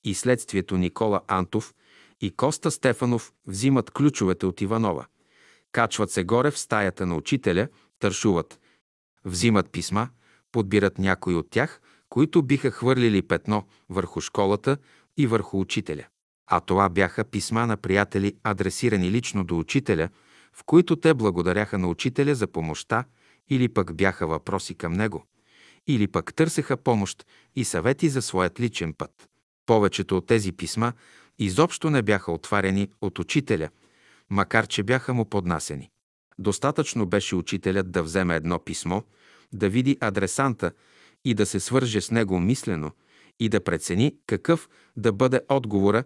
[0.03, 1.73] и следствието Никола Антов
[2.21, 5.05] и Коста Стефанов взимат ключовете от Иванова.
[5.73, 7.67] Качват се горе в стаята на учителя,
[7.99, 8.59] тършуват.
[9.25, 10.09] Взимат писма,
[10.51, 14.77] подбират някои от тях, които биха хвърлили петно върху школата
[15.17, 16.05] и върху учителя.
[16.47, 20.09] А това бяха писма на приятели, адресирани лично до учителя,
[20.53, 23.05] в които те благодаряха на учителя за помощта
[23.49, 25.25] или пък бяха въпроси към него,
[25.87, 29.29] или пък търсеха помощ и съвети за своят личен път.
[29.65, 30.93] Повечето от тези писма
[31.39, 33.69] изобщо не бяха отварени от учителя,
[34.29, 35.89] макар че бяха му поднасени.
[36.39, 39.01] Достатъчно беше учителят да вземе едно писмо,
[39.53, 40.71] да види адресанта
[41.25, 42.91] и да се свърже с него мислено
[43.39, 46.03] и да прецени какъв да бъде отговора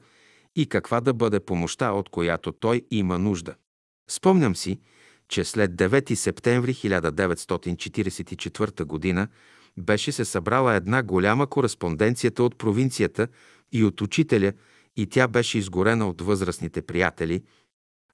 [0.55, 3.55] и каква да бъде помощта, от която той има нужда.
[4.09, 4.79] Спомням си,
[5.27, 9.27] че след 9 септември 1944 г.
[9.77, 13.27] беше се събрала една голяма кореспонденцията от провинцията
[13.71, 14.53] и от учителя
[14.95, 17.43] и тя беше изгорена от възрастните приятели,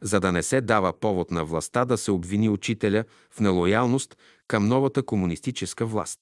[0.04, 4.18] за да не се дава повод на властта да се обвини учителя в нелоялност
[4.48, 6.20] към новата комунистическа власт.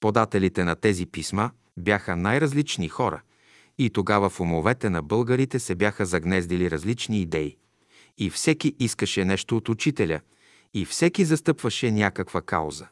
[0.00, 3.22] Подателите на тези писма бяха най-различни хора
[3.78, 7.56] и тогава в умовете на българите се бяха загнездили различни идеи.
[8.18, 10.20] И всеки искаше нещо от учителя,
[10.74, 12.88] и всеки застъпваше някаква кауза.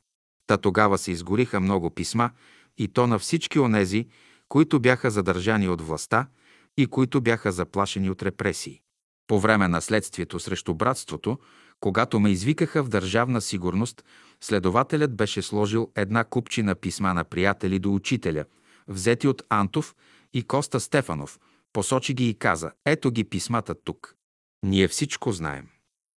[0.46, 2.30] Та тогава се изгориха много писма,
[2.78, 4.06] и то на всички онези,
[4.48, 6.26] които бяха задържани от властта
[6.76, 8.80] и които бяха заплашени от репресии.
[9.30, 11.38] По време на следствието срещу братството,
[11.80, 14.04] когато ме извикаха в държавна сигурност,
[14.40, 18.44] следователят беше сложил една купчина писма на приятели до учителя,
[18.88, 19.94] взети от Антов
[20.32, 21.38] и Коста Стефанов,
[21.72, 24.14] посочи ги и каза, ето ги писмата тук.
[24.66, 25.68] Ние всичко знаем.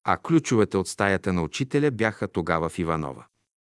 [0.04, 3.26] А ключовете от стаята на учителя бяха тогава в Иванова.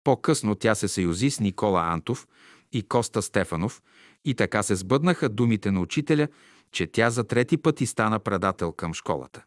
[0.05, 2.27] По-късно тя се съюзи с Никола Антов
[2.73, 3.83] и Коста Стефанов
[4.25, 6.29] и така се сбъднаха думите на учителя,
[6.75, 9.44] че тя за трети път и стана предател към школата.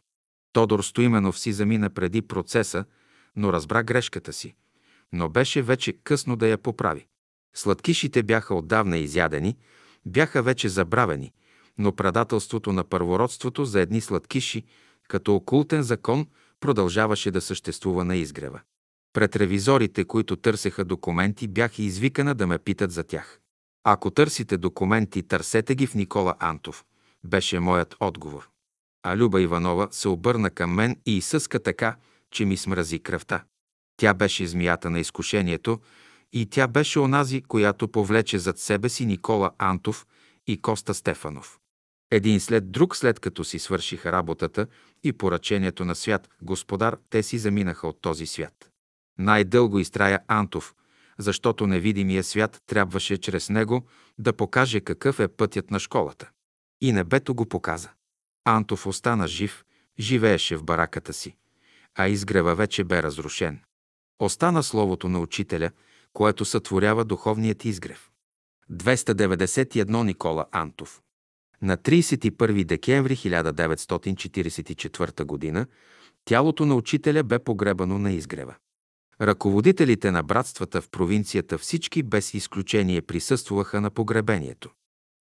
[0.52, 2.84] Тодор Стоименов си замина преди процеса,
[3.36, 4.54] но разбра грешката си.
[5.12, 7.06] Но беше вече късно да я поправи.
[7.54, 9.56] Сладкишите бяха отдавна изядени,
[10.06, 11.32] бяха вече забравени,
[11.78, 14.64] но предателството на първородството за едни сладкиши,
[15.08, 16.26] като окултен закон,
[16.60, 18.60] продължаваше да съществува на изгрева.
[19.12, 23.40] Пред ревизорите, които търсеха документи, бях извикана да ме питат за тях.
[23.84, 26.84] Ако търсите документи, търсете ги в Никола Антов,
[27.24, 28.48] беше моят отговор.
[29.02, 31.96] А Люба Иванова се обърна към мен и изсъска така,
[32.30, 33.44] че ми смрази кръвта.
[33.96, 35.80] Тя беше змията на изкушението
[36.32, 40.06] и тя беше онази, която повлече зад себе си Никола Антов
[40.46, 41.58] и Коста Стефанов.
[42.10, 44.66] Един след друг, след като си свършиха работата
[45.04, 48.70] и поръчението на свят Господар, те си заминаха от този свят.
[49.18, 50.74] Най-дълго изтрая Антов,
[51.18, 53.86] защото невидимия свят трябваше чрез него
[54.18, 56.30] да покаже какъв е пътят на школата.
[56.80, 57.90] И небето го показа.
[58.44, 59.64] Антов остана жив,
[59.98, 61.36] живееше в бараката си,
[61.94, 63.60] а изгрева вече бе разрушен.
[64.18, 65.70] Остана словото на учителя,
[66.12, 68.10] което сътворява духовният изгрев.
[68.72, 71.02] 291 Никола Антов
[71.62, 75.66] На 31 декември 1944 г.
[76.24, 78.54] тялото на учителя бе погребано на изгрева.
[79.20, 84.70] Ръководителите на братствата в провинцията всички без изключение присъстваха на погребението.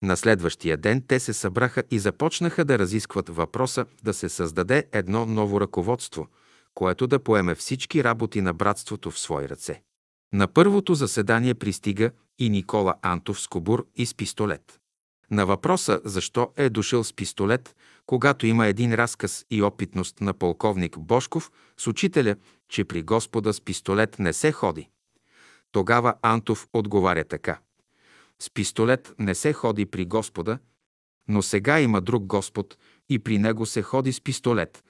[0.06, 5.26] На следващия ден те се събраха и започнаха да разискват въпроса да се създаде едно
[5.26, 6.26] ново ръководство,
[6.74, 9.82] което да поеме всички работи на братството в свои ръце.
[10.32, 14.80] На първото заседание пристига и Никола Антов с кобур и с пистолет.
[15.30, 17.76] На въпроса защо е дошъл с пистолет,
[18.06, 22.36] когато има един разказ и опитност на полковник Бошков с учителя,
[22.68, 24.88] че при Господа с пистолет не се ходи.
[25.72, 27.58] Тогава Антов отговаря така.
[28.42, 30.58] С пистолет не се ходи при Господа,
[31.28, 34.84] но сега има друг Господ и при него се ходи с пистолет.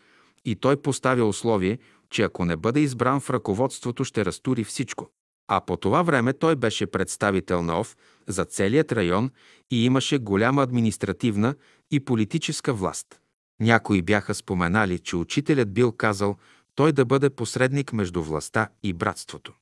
[0.44, 1.78] И той поставя условие,
[2.10, 5.10] че ако не бъде избран в ръководството, ще разтури всичко.
[5.49, 9.31] А по това време той беше представител на ОВ за целият район
[9.70, 11.55] и имаше голяма административна
[11.91, 13.20] и политическа власт.
[13.60, 16.36] Някои бяха споменали, че учителят бил казал
[16.75, 19.52] той да бъде посредник между властта и братството.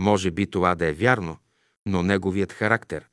[0.00, 1.36] Може би това да е вярно,
[1.86, 3.09] но неговият характер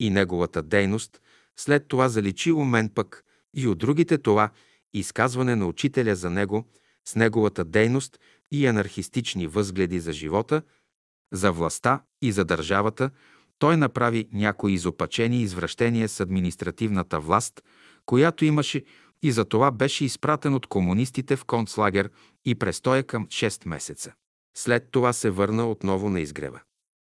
[0.00, 1.20] и неговата дейност
[1.56, 4.50] след това заличи у мен пък и от другите това
[4.94, 6.64] изказване на учителя за него
[7.08, 8.18] с неговата дейност
[8.52, 10.62] и анархистични възгледи за живота,
[11.32, 13.10] за властта и за държавата,
[13.58, 17.62] той направи някои изопачени извращения с административната власт,
[18.06, 18.84] която имаше
[19.22, 22.10] и за това беше изпратен от комунистите в концлагер
[22.44, 24.12] и престоя към 6 месеца.
[24.56, 26.60] След това се върна отново на изгрева.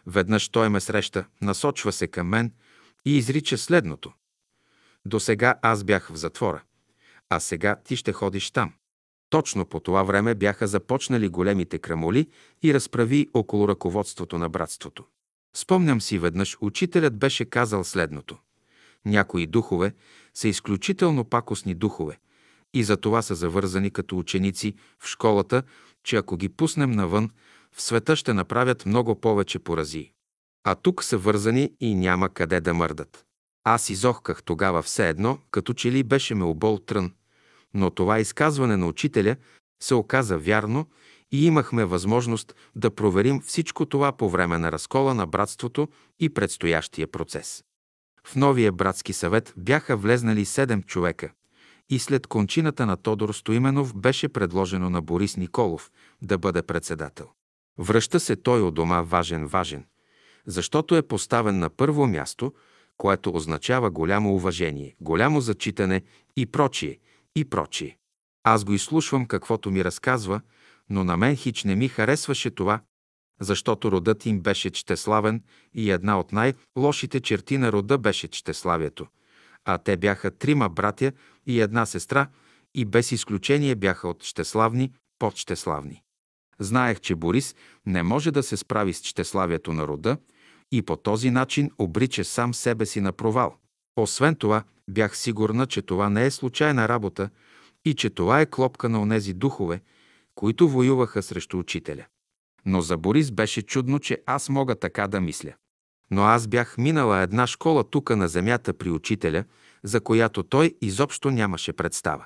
[0.08, 2.52] Веднъж той ме среща, насочва се към мен
[3.06, 4.14] и изрича следното.
[5.06, 6.64] До сега аз бях в затвора,
[7.30, 8.74] а сега ти ще ходиш там.
[9.30, 12.30] Точно по това време бяха започнали големите крамоли
[12.64, 15.06] и разправи около ръководството на братството.
[15.56, 18.38] Спомням си веднъж, учителят беше казал следното.
[19.06, 19.94] Някои духове
[20.34, 22.20] са изключително пакостни духове
[22.74, 25.64] и за това са завързани като ученици в школата,
[26.04, 27.30] че ако ги пуснем навън,
[27.72, 30.12] в света ще направят много повече порази.
[30.68, 33.26] А тук са вързани и няма къде да мърдат.
[33.64, 37.12] Аз изохках тогава все едно, като че ли беше ме обол трън,
[37.74, 39.36] но това изказване на учителя
[39.84, 40.86] се оказа вярно
[41.32, 45.88] и имахме възможност да проверим всичко това по време на разкола на братството
[46.20, 47.64] и предстоящия процес.
[48.28, 51.32] В новия братски съвет бяха влезнали седем човека
[51.90, 57.28] и след кончината на Тодор Стоименов беше предложено на Борис Николов да бъде председател.
[57.80, 59.84] Връща се той от дома важен-важен,
[60.48, 62.54] защото е поставен на първо място,
[62.98, 66.02] което означава голямо уважение, голямо зачитане
[66.38, 67.00] и прочие,
[67.36, 67.98] и прочие.
[68.44, 70.42] Аз го изслушвам каквото ми разказва,
[70.90, 72.82] но на мен хич не ми харесваше това,
[73.42, 75.44] защото родът им беше чтеславен
[75.74, 79.08] и една от най-лошите черти на рода беше чтеславието.
[79.66, 81.12] А те бяха трима братя
[81.46, 82.28] и една сестра
[82.74, 86.02] и без изключение бяха от щеславни, под щеславни.
[86.60, 90.18] Знаех, че Борис не може да се справи с чтеславието на рода
[90.72, 93.56] и по този начин обрича сам себе си на провал.
[93.96, 97.30] Освен това, бях сигурна, че това не е случайна работа
[97.86, 99.82] и че това е клопка на онези духове,
[100.36, 102.06] които воюваха срещу учителя.
[102.66, 105.54] Но за Борис беше чудно, че аз мога така да мисля.
[106.12, 109.44] Но аз бях минала една школа тука на земята при учителя,
[109.84, 112.26] за която той изобщо нямаше представа.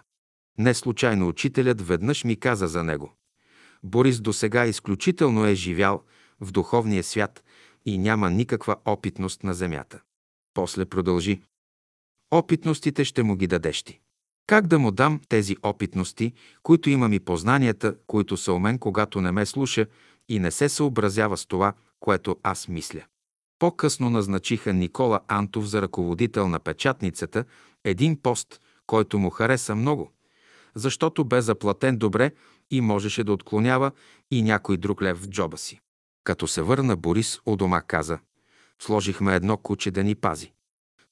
[0.58, 3.14] Не случайно учителят веднъж ми каза за него.
[3.84, 6.04] Борис до сега изключително е живял
[6.42, 7.44] в духовния свят
[7.86, 10.02] и няма никаква опитност на земята.
[10.54, 11.42] После продължи.
[12.32, 14.00] Опитностите ще му ги дадеш ти.
[14.48, 16.34] Как да му дам тези опитности,
[16.64, 19.86] които имам и познанията, които са у мен, когато не ме слуша
[20.30, 23.02] и не се съобразява с това, което аз мисля?
[23.60, 27.46] По-късно назначиха Никола Антов за ръководител на печатницата,
[27.84, 30.12] един пост, който му хареса много,
[30.76, 32.32] защото бе заплатен добре
[32.72, 33.92] и можеше да отклонява
[34.32, 35.80] и някой друг лев в джоба си.
[36.30, 38.20] Като се върна, Борис у дома каза,
[38.80, 40.52] сложихме едно куче да ни пази.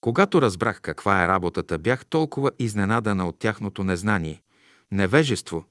[0.02, 4.42] Когато разбрах каква е работата, бях толкова изненадана от тяхното незнание,
[4.92, 5.66] невежество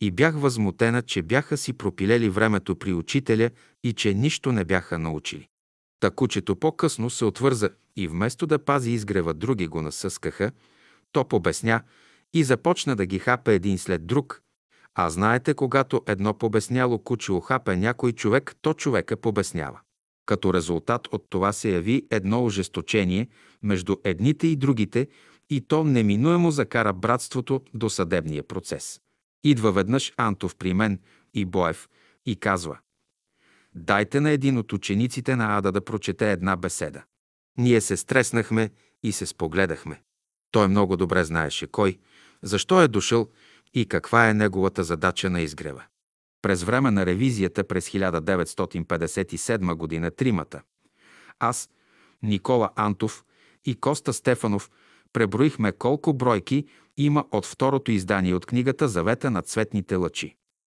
[0.00, 3.50] и бях възмутена, че бяха си пропилели времето при учителя
[3.84, 5.48] и че нищо не бяха научили.
[6.00, 10.52] Та кучето по-късно се отвърза и вместо да пази изгрева, други го насъскаха,
[11.12, 11.82] то побесня
[12.32, 14.42] и започна да ги хапе един след друг.
[14.94, 19.80] А знаете, когато едно побесняло куче охапе някой човек, то човека побеснява.
[20.26, 23.28] Като резултат от това се яви едно ожесточение
[23.62, 25.08] между едните и другите
[25.50, 29.00] и то неминуемо закара братството до съдебния процес.
[29.44, 31.00] Идва веднъж Антов при мен
[31.34, 31.88] и Боев
[32.26, 32.78] и казва
[33.74, 37.02] «Дайте на един от учениците на Ада да прочете една беседа».
[37.58, 38.70] Ние се стреснахме
[39.02, 40.02] и се спогледахме.
[40.50, 41.98] Той много добре знаеше кой,
[42.42, 43.28] защо е дошъл
[43.74, 45.84] и каква е неговата задача на изгрева.
[46.42, 50.62] През време на ревизията през 1957 година тримата
[51.40, 51.70] аз,
[52.22, 53.24] Никола Антов
[53.64, 54.70] и Коста Стефанов
[55.12, 56.66] преброихме колко бройки
[56.96, 60.36] има от второто издание от книгата Завета на цветните лъчи.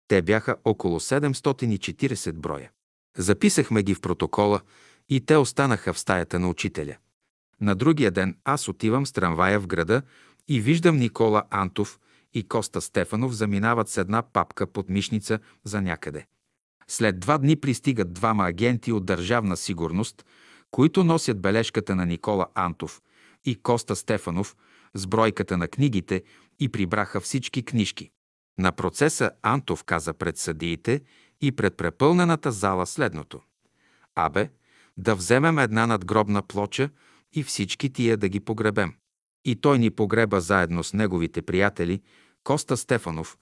[0.08, 2.70] Те бяха около 740 броя.
[3.16, 4.60] Записахме ги в протокола
[5.08, 6.96] и те останаха в стаята на учителя.
[7.60, 10.02] На другия ден аз отивам с трамвая в града
[10.48, 11.98] и виждам Никола Антов
[12.34, 16.26] и Коста Стефанов заминават с една папка под мишница за някъде.
[16.88, 20.24] След два дни пристигат двама агенти от Държавна сигурност,
[20.70, 23.02] които носят бележката на Никола Антов
[23.44, 24.56] и Коста Стефанов
[24.94, 26.22] с бройката на книгите
[26.60, 28.10] и прибраха всички книжки.
[28.58, 31.00] На процеса Антов каза пред съдиите
[31.40, 33.40] и пред препълнената зала следното.
[34.14, 34.50] Абе,
[34.96, 36.90] да вземем една надгробна плоча
[37.32, 38.94] и всички тия да ги погребем.
[39.44, 42.02] И той ни погреба заедно с неговите приятели
[42.44, 43.38] Коста Стефанов,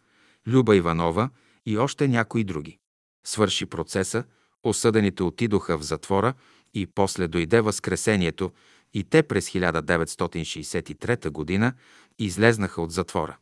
[0.48, 1.30] Люба Иванова
[1.66, 2.78] и още някои други.
[3.24, 4.24] Свърши процеса,
[4.62, 6.34] осъдените отидоха в затвора
[6.74, 8.52] и после дойде Възкресението
[8.94, 11.72] и те през 1963 г.
[12.18, 13.36] излезнаха от затвора.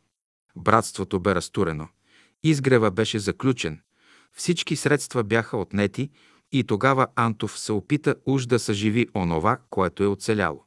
[0.55, 1.87] Братството бе разтурено.
[2.43, 3.81] Изгрева беше заключен.
[4.33, 6.09] Всички средства бяха отнети
[6.51, 10.65] и тогава Антов се опита уж да съживи онова, което е оцеляло.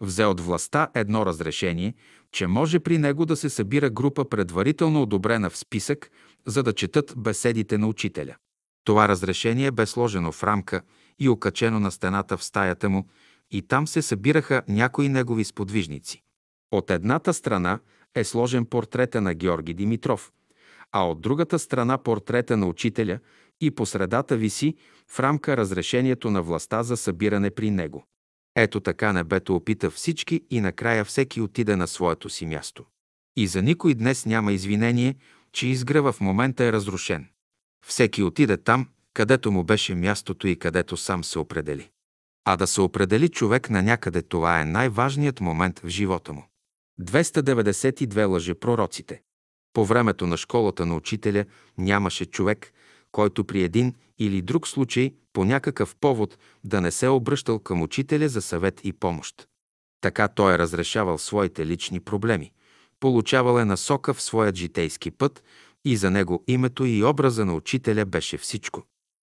[0.00, 1.94] Взе от властта едно разрешение,
[2.32, 6.10] че може при него да се събира група предварително одобрена в списък,
[6.46, 8.36] за да четат беседите на учителя.
[8.84, 10.82] Това разрешение бе сложено в рамка
[11.18, 13.08] и окачено на стената в стаята му,
[13.50, 16.22] и там се събираха някои негови сподвижници.
[16.72, 17.78] От едната страна
[18.14, 20.32] е сложен портрета на Георги Димитров,
[20.92, 23.18] а от другата страна портрета на учителя
[23.60, 24.74] и по средата виси
[25.08, 28.04] в рамка разрешението на властта за събиране при него.
[28.56, 32.84] Ето така небето опита всички и накрая всеки отиде на своето си място.
[33.36, 35.14] И за никой днес няма извинение,
[35.52, 37.28] че изгрева в момента е разрушен.
[37.86, 41.90] Всеки отиде там, където му беше мястото и където сам се определи.
[42.44, 46.44] А да се определи човек на някъде, това е най-важният момент в живота му.
[47.00, 49.22] 292 лъже пророците.
[49.72, 51.44] По времето на школата на учителя
[51.78, 52.72] нямаше човек,
[53.12, 58.28] който при един или друг случай по някакъв повод да не се обръщал към учителя
[58.28, 59.48] за съвет и помощ.
[60.00, 62.52] Така той е разрешавал своите лични проблеми,
[63.00, 65.44] получавал е насока в своят житейски път
[65.84, 68.82] и за него името и образа на учителя беше всичко.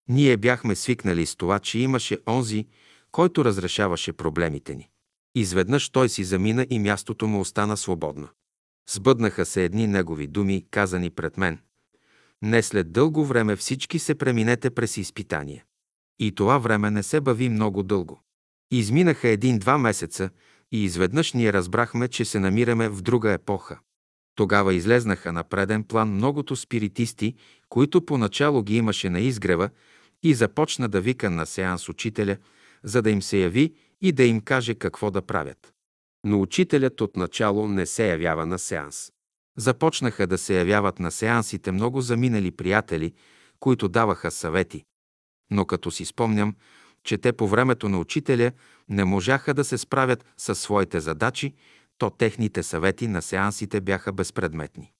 [0.10, 2.66] Ние бяхме свикнали с това, че имаше онзи,
[3.12, 4.90] който разрешаваше проблемите ни.
[5.36, 8.28] Изведнъж той си замина и мястото му остана свободно.
[8.90, 11.60] Сбъднаха се едни негови думи, казани пред мен.
[12.44, 15.66] Не след дълго време всички се преминете през изпитание.
[16.20, 18.22] И това време не се бави много дълго.
[18.72, 20.30] Изминаха един-два месеца
[20.72, 23.80] и изведнъж ние разбрахме, че се намираме в друга епоха.
[24.36, 27.36] Тогава излезнаха на преден план многото спиритисти,
[27.70, 29.70] които поначало ги имаше на изгрева
[30.24, 32.38] и започна да вика на сеанс учителя,
[32.84, 35.74] за да им се яви и да им каже какво да правят.
[36.24, 39.12] Но учителят отначало не се явява на сеанс.
[39.58, 43.14] Започнаха да се явяват на сеансите много заминали приятели,
[43.60, 44.84] които даваха съвети.
[45.52, 46.56] Но като си спомням,
[47.04, 48.52] че те по времето на учителя
[48.90, 51.54] не можаха да се справят със своите задачи,
[51.98, 54.92] то техните съвети на сеансите бяха безпредметни.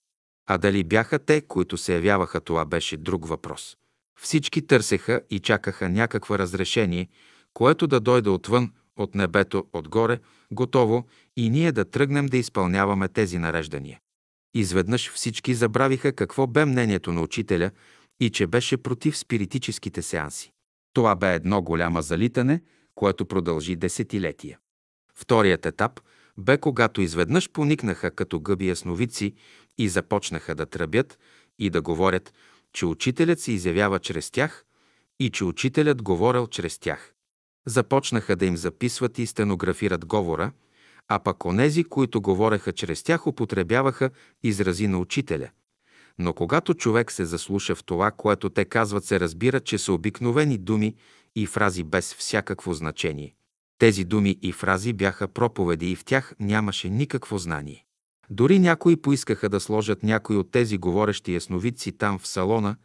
[0.46, 3.76] А дали бяха те, които се явяваха, това беше друг въпрос.
[4.20, 7.08] Всички търсеха и чакаха някаква разрешение,
[7.54, 10.18] което да дойде отвън, от небето, отгоре,
[10.52, 11.06] готово
[11.36, 13.98] и ние да тръгнем да изпълняваме тези нареждания.
[14.58, 17.70] Изведнъж всички забравиха какво бе мнението на учителя
[18.20, 20.52] и че беше против спиритическите сеанси.
[20.92, 22.62] Това бе едно голямо залитане,
[22.94, 24.58] което продължи десетилетия.
[25.14, 26.00] Вторият етап
[26.38, 29.34] бе когато изведнъж поникнаха като гъби ясновици
[29.78, 31.18] и започнаха да тръбят
[31.58, 32.34] и да говорят,
[32.72, 34.64] че учителят се изявява чрез тях
[35.20, 37.14] и че учителят говорил чрез тях.
[37.66, 40.52] Започнаха да им записват и стенографират говора,
[41.08, 44.10] а пък онези, които говореха чрез тях, употребяваха
[44.42, 45.50] изрази на учителя.
[46.18, 50.58] Но когато човек се заслуша в това, което те казват, се разбира, че са обикновени
[50.58, 50.94] думи
[51.36, 53.34] и фрази без всякакво значение.
[53.78, 57.84] Тези думи и фрази бяха проповеди и в тях нямаше никакво знание.
[58.30, 62.76] Дори някои поискаха да сложат някой от тези говорещи ясновидци там в салона,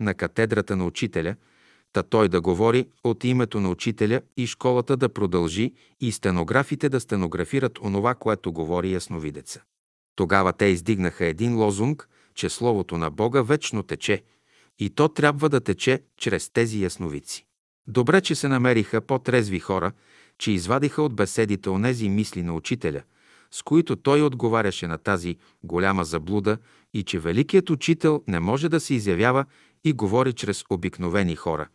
[0.00, 1.36] на катедрата на учителя–
[1.92, 7.00] та той да говори от името на учителя и школата да продължи и стенографите да
[7.00, 9.62] стенографират онова, което говори ясновидеца.
[10.16, 14.22] Тогава те издигнаха един лозунг, че Словото на Бога вечно тече
[14.78, 17.46] и то трябва да тече чрез тези ясновици.
[17.86, 19.92] Добре, че се намериха по-трезви хора,
[20.38, 23.02] че извадиха от беседите онези мисли на учителя,
[23.50, 26.58] с които той отговаряше на тази голяма заблуда
[26.94, 29.44] и че великият учител не може да се изявява
[29.84, 31.68] и говори чрез обикновени хора,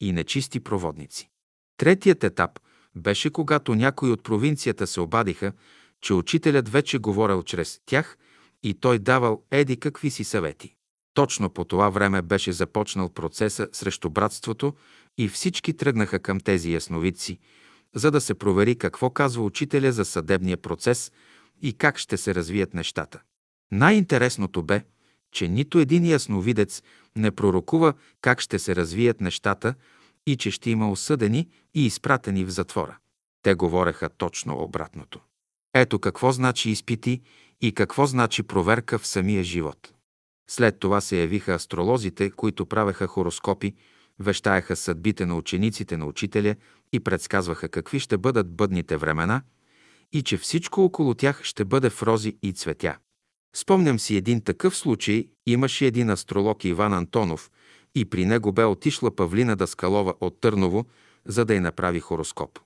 [0.00, 1.30] и нечисти проводници.
[1.76, 2.58] Третият етап
[2.96, 5.52] беше когато някои от провинцията се обадиха,
[6.00, 8.18] че учителят вече говорил чрез тях
[8.62, 10.74] и той давал еди какви си съвети.
[11.14, 14.74] Точно по това време беше започнал процеса срещу братството
[15.18, 17.38] и всички тръгнаха към тези ясновидци,
[17.94, 21.12] за да се провери какво казва учителя за съдебния процес
[21.62, 23.20] и как ще се развият нещата.
[23.72, 24.82] Най-интересното бе,
[25.32, 26.82] че нито един ясновидец
[27.16, 29.74] не пророкува как ще се развият нещата
[30.26, 32.98] и че ще има осъдени и изпратени в затвора.
[33.42, 35.20] Те говореха точно обратното.
[35.74, 37.20] Ето какво значи изпити
[37.60, 39.92] и какво значи проверка в самия живот.
[40.50, 43.74] След това се явиха астролозите, които правеха хороскопи,
[44.18, 46.56] вещаеха съдбите на учениците на учителя
[46.92, 49.42] и предсказваха какви ще бъдат бъдните времена
[50.12, 52.98] и че всичко около тях ще бъде в рози и цветя.
[53.54, 57.50] Спомням си един такъв случай, имаше един астролог Иван Антонов
[57.94, 60.86] и при него бе отишла Павлина Даскалова от Търново,
[61.26, 62.58] за да й направи хороскоп.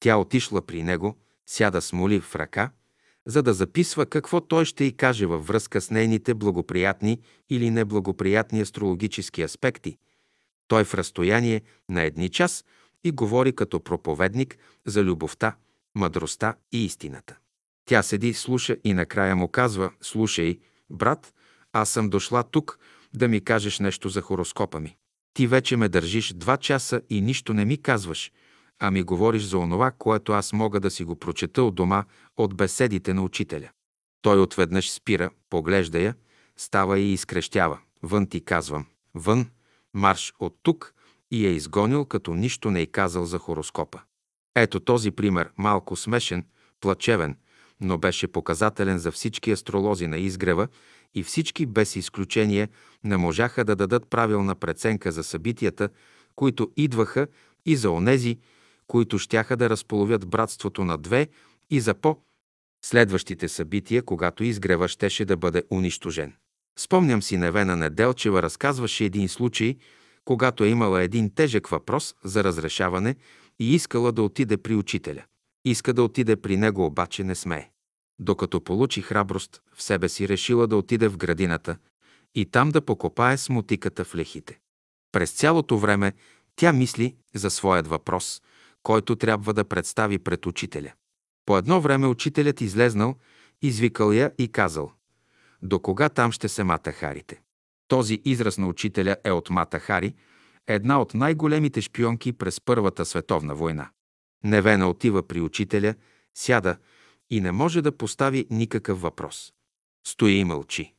[0.00, 2.70] Тя отишла при него, сяда с моли в ръка,
[3.26, 8.60] за да записва какво той ще й каже във връзка с нейните благоприятни или неблагоприятни
[8.60, 9.98] астрологически аспекти.
[10.68, 12.64] Той в разстояние на едни час
[13.04, 15.56] и говори като проповедник за любовта,
[15.94, 17.38] мъдростта и истината.
[17.84, 20.58] Тя седи, слуша и накрая му казва, слушай,
[20.90, 21.34] брат,
[21.72, 22.78] аз съм дошла тук
[23.14, 24.96] да ми кажеш нещо за хороскопа ми.
[25.34, 28.32] Ти вече ме държиш два часа и нищо не ми казваш,
[28.78, 32.04] а ми говориш за онова, което аз мога да си го прочета от дома,
[32.36, 33.70] от беседите на учителя.
[34.22, 36.14] Той отведнъж спира, поглежда я,
[36.56, 37.78] става и изкрещява.
[38.02, 38.86] Вън ти казвам.
[39.14, 39.46] Вън,
[39.94, 40.94] марш от тук
[41.30, 44.00] и е изгонил, като нищо не е казал за хороскопа.
[44.54, 46.46] Ето този пример, малко смешен,
[46.80, 47.36] плачевен,
[47.82, 50.68] но беше показателен за всички астролози на изгрева
[51.14, 52.68] и всички без изключение
[53.04, 55.88] не можаха да дадат правилна преценка за събитията,
[56.36, 57.26] които идваха
[57.66, 58.38] и за онези,
[58.86, 61.28] които щяха да разполовят братството на две
[61.70, 62.18] и за по
[62.84, 66.32] следващите събития, когато изгрева щеше да бъде унищожен.
[66.78, 69.76] Спомням си Невена Неделчева разказваше един случай,
[70.24, 73.16] когато е имала един тежък въпрос за разрешаване
[73.60, 75.24] и искала да отиде при учителя.
[75.64, 77.71] Иска да отиде при него, обаче не смее.
[78.22, 81.76] Докато получи храброст, в себе си решила да отиде в градината
[82.34, 84.58] и там да покопае с мотиката в лехите.
[85.12, 86.12] През цялото време
[86.56, 88.42] тя мисли за своят въпрос,
[88.82, 90.92] който трябва да представи пред учителя.
[91.46, 93.16] По едно време учителят излезнал,
[93.62, 94.92] извикал я и казал
[95.62, 97.42] «До кога там ще се мата харите?»
[97.88, 100.14] Този израз на учителя е от Мата Хари,
[100.66, 103.90] една от най-големите шпионки през Първата световна война.
[104.44, 105.94] Невена отива при учителя,
[106.34, 106.76] сяда
[107.32, 109.52] и не може да постави никакъв въпрос.
[110.06, 110.94] Стои и мълчи.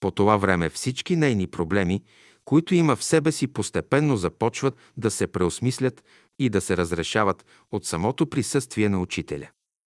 [0.00, 2.02] По това време всички нейни проблеми,
[2.44, 6.04] които има в себе си, постепенно започват да се преосмислят
[6.38, 9.48] и да се разрешават от самото присъствие на учителя.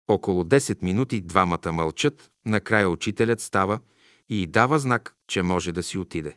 [0.08, 3.81] Около 10 минути двамата мълчат, накрая учителят става
[4.28, 6.36] и дава знак, че може да си отиде.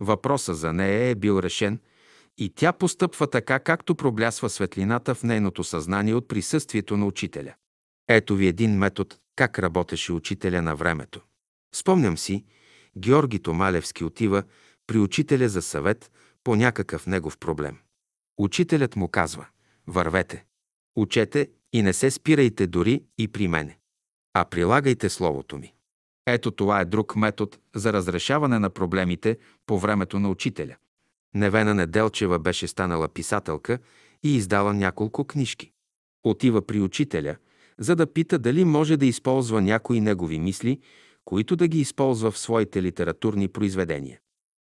[0.00, 1.80] Въпросът за нея е бил решен
[2.38, 7.54] и тя постъпва така, както проблясва светлината в нейното съзнание от присъствието на учителя.
[8.08, 11.20] Ето ви един метод как работеше учителя на времето.
[11.74, 12.44] Спомням си,
[12.98, 14.42] Георги Томалевски отива
[14.86, 16.10] при учителя за съвет
[16.44, 17.78] по някакъв негов проблем.
[18.38, 19.46] Учителят му казва
[19.86, 20.44] «Вървете,
[20.96, 23.78] учете и не се спирайте дори и при мене,
[24.34, 25.74] а прилагайте словото ми».
[26.26, 30.76] Ето това е друг метод за разрешаване на проблемите по времето на учителя.
[31.34, 33.78] Невена Неделчева беше станала писателка
[34.22, 35.72] и издала няколко книжки.
[36.24, 37.36] Отива при учителя,
[37.78, 40.80] за да пита дали може да използва някои негови мисли,
[41.24, 44.18] които да ги използва в своите литературни произведения.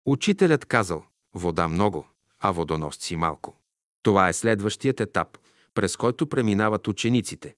[0.05, 1.03] Учителят казал
[1.33, 2.07] «Вода много,
[2.39, 3.61] а водоносци малко».
[4.03, 5.37] Това е следващият етап,
[5.73, 7.55] през който преминават учениците.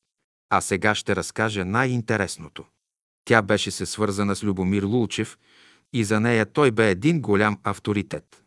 [0.50, 2.66] А сега ще разкажа най-интересното.
[3.26, 5.38] Тя беше се свързана с Любомир Лулчев
[5.94, 8.44] и за нея той бе един голям авторитет.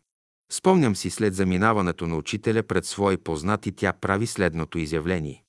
[0.52, 5.44] Спомням си след заминаването на учителя пред свои познати, тя прави следното изявление.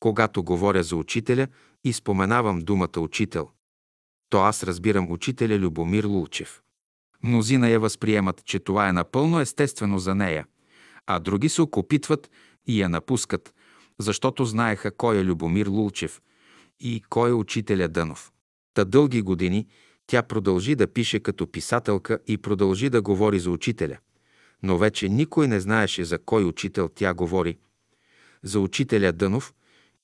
[0.00, 1.46] Когато говоря за учителя
[1.84, 3.48] и споменавам думата учител,
[4.30, 6.62] то аз разбирам учителя Любомир Лулчев.
[7.22, 10.46] Мнозина я възприемат, че това е напълно естествено за нея,
[11.06, 12.30] а други се окопитват
[12.66, 13.54] и я напускат,
[13.98, 16.20] защото знаеха кой е Любомир Лулчев
[16.80, 18.32] и кой е учителя Дънов.
[18.74, 19.66] Та дълги години
[20.06, 23.98] тя продължи да пише като писателка и продължи да говори за учителя.
[24.62, 27.58] Но вече никой не знаеше за кой учител тя говори.
[28.42, 29.54] За учителя Дънов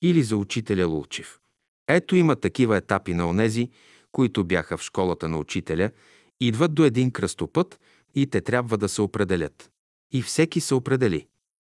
[0.01, 1.39] или за учителя Лулчев.
[1.87, 3.69] Ето има такива етапи на онези,
[4.11, 5.91] които бяха в школата на учителя,
[6.39, 7.79] идват до един кръстопът
[8.15, 9.71] и те трябва да се определят.
[10.11, 11.27] И всеки се определи.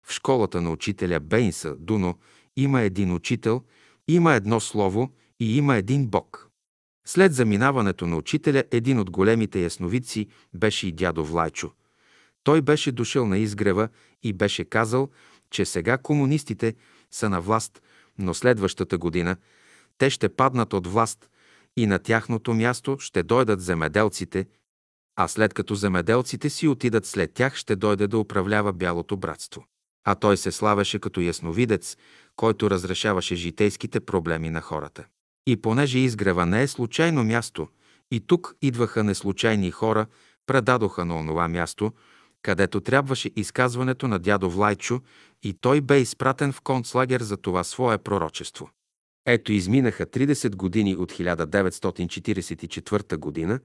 [0.08, 2.18] В школата на учителя Бейнса Дуно
[2.56, 3.64] има един учител,
[4.08, 6.50] има едно слово и има един Бог.
[7.06, 11.72] След заминаването на учителя, един от големите ясновидци беше и дядо Влайчо.
[12.44, 13.90] Той беше дошъл на изгрева
[14.24, 15.10] и беше казал,
[15.50, 16.76] че сега комунистите
[17.12, 17.82] са на власт,
[18.20, 19.36] но следващата година
[19.98, 21.30] те ще паднат от власт
[21.78, 24.46] и на тяхното място ще дойдат земеделците
[25.16, 29.66] а след като земеделците си отидат след тях, ще дойде да управлява бялото братство.
[30.04, 31.98] А той се славеше като ясновидец,
[32.36, 35.06] който разрешаваше житейските проблеми на хората.
[35.48, 37.68] И понеже изгрева не е случайно място,
[38.12, 40.06] и тук идваха неслучайни хора,
[40.46, 41.92] предадоха на онова място,
[42.44, 45.02] където трябваше изказването на дядо Влайчо
[45.44, 48.70] и той бе изпратен в концлагер за това свое пророчество.
[49.26, 53.60] Ето изминаха 30 години от 1944 година,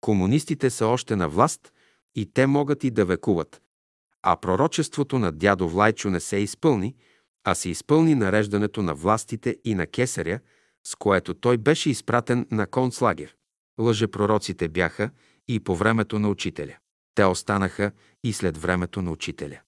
[0.00, 1.72] комунистите са още на власт
[2.14, 3.62] и те могат и да векуват.
[4.22, 6.94] А пророчеството на дядо Влайчо не се изпълни,
[7.44, 10.40] а се изпълни нареждането на властите и на кесаря,
[10.86, 13.36] с което той беше изпратен на концлагер.
[13.80, 15.10] Лъжепророците бяха
[15.48, 16.76] и по времето на учителя.
[17.16, 17.92] Те останаха
[18.24, 19.60] и след времето на учителя.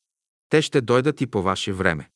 [0.49, 2.11] Те ще дойдат и по ваше време.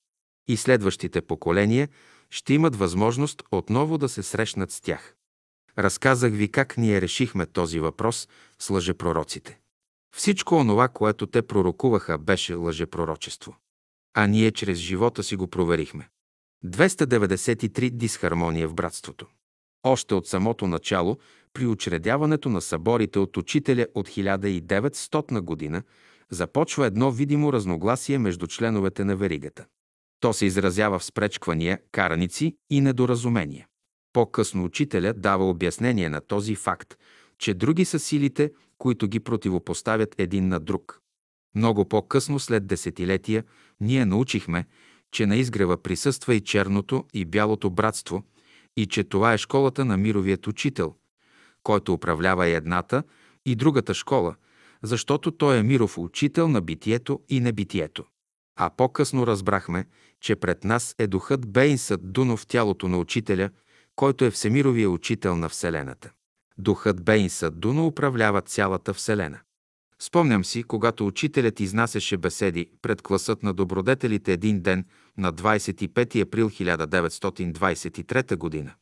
[0.48, 1.88] И следващите поколения
[2.30, 5.14] ще имат възможност отново да се срещнат с тях.
[5.78, 8.28] Разказах ви как ние решихме този въпрос
[8.58, 9.58] с лъжепророците.
[10.16, 13.56] Всичко онова, което те пророкуваха, беше лъжепророчество.
[14.14, 16.08] А ние чрез живота си го проверихме.
[16.64, 19.26] 293 дисхармония в братството.
[19.82, 21.18] Още от самото начало,
[21.54, 25.82] при учредяването на съборите от учителя от 1900 година,
[26.30, 29.66] започва едно видимо разногласие между членовете на веригата.
[30.20, 33.66] То се изразява в спречквания, караници и недоразумения.
[34.12, 36.94] По-късно учителя дава обяснение на този факт,
[37.38, 41.00] че други са силите, които ги противопоставят един на друг.
[41.54, 43.44] Много по-късно, след десетилетия,
[43.80, 44.66] ние научихме,
[45.12, 48.22] че на изгрева присъства и черното и бялото братство
[48.76, 50.94] и че това е школата на мировият учител,
[51.62, 53.02] който управлява и едната
[53.46, 54.34] и другата школа,
[54.82, 58.04] защото той е миров учител на битието и небитието.
[58.56, 59.86] А по-късно разбрахме,
[60.20, 63.50] че пред нас е духът Бейнсът Дуно в тялото на учителя,
[63.96, 66.10] който е всемировия учител на Вселената.
[66.58, 69.38] Духът Бейнсът Дуно управлява цялата Вселена.
[69.98, 74.84] Спомням си, когато учителят изнасяше беседи пред класът на добродетелите един ден
[75.18, 78.74] на 25 април 1923 г.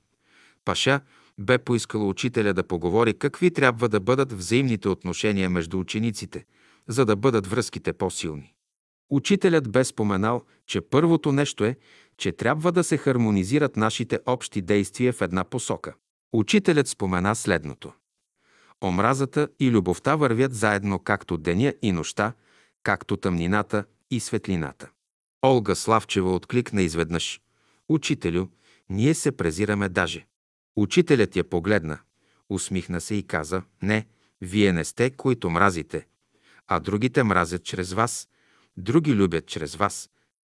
[0.65, 1.01] Паша
[1.41, 6.45] бе поискала учителя да поговори какви трябва да бъдат взаимните отношения между учениците,
[6.89, 8.55] за да бъдат връзките по-силни.
[9.11, 11.77] Учителят бе споменал, че първото нещо е,
[12.17, 15.95] че трябва да се хармонизират нашите общи действия в една посока.
[16.33, 17.93] Учителят спомена следното.
[18.85, 22.33] Омразата и любовта вървят заедно както деня и нощта,
[22.83, 24.91] както тъмнината и светлината.
[25.47, 27.41] Олга Славчева откликна изведнъж.
[27.89, 28.47] Учителю,
[28.91, 30.27] ние се презираме даже.
[30.77, 31.99] Учителят я погледна,
[32.49, 34.07] усмихна се и каза, не,
[34.41, 36.07] вие не сте, които мразите,
[36.69, 38.29] а другите мразят чрез вас,
[38.77, 40.11] други любят чрез вас.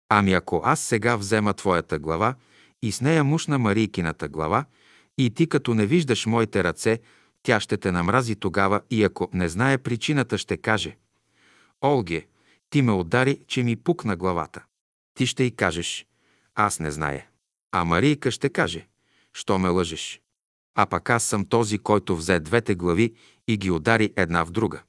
[0.10, 2.36] Ами ако аз сега взема твоята глава
[2.82, 4.66] и с нея мушна Марийкината глава,
[5.18, 7.00] и ти като не виждаш моите ръце,
[7.44, 10.98] тя ще те намрази тогава и ако не знае причината, ще каже
[11.84, 12.28] «Олге,
[12.70, 14.64] ти ме удари, че ми пукна главата».
[15.14, 16.06] Ти ще й кажеш
[16.56, 17.28] «Аз не зная».
[17.72, 18.88] А Марийка ще каже
[19.34, 20.22] «Що ме лъжеш?»
[20.76, 23.14] А пък аз съм този, който взе двете глави
[23.48, 24.84] и ги удари една в друга.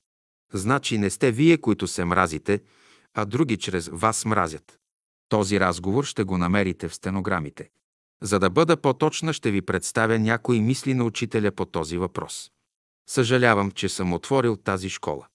[0.53, 2.63] Значи не сте вие, които се мразите,
[3.15, 4.79] а други чрез вас мразят.
[5.29, 7.71] Този разговор ще го намерите в стенограмите.
[8.23, 12.51] За да бъда по-точна, ще ви представя някои мисли на учителя по този въпрос.
[13.09, 15.27] Съжалявам, че съм отворил тази школа.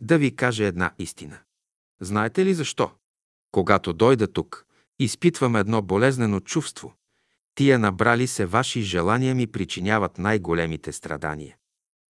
[0.00, 1.38] Да ви кажа една истина.
[2.00, 2.90] Знаете ли защо?
[3.52, 4.66] Когато дойда тук,
[4.98, 6.94] изпитвам едно болезнено чувство.
[7.60, 11.56] Тия набрали се ваши желания ми причиняват най-големите страдания.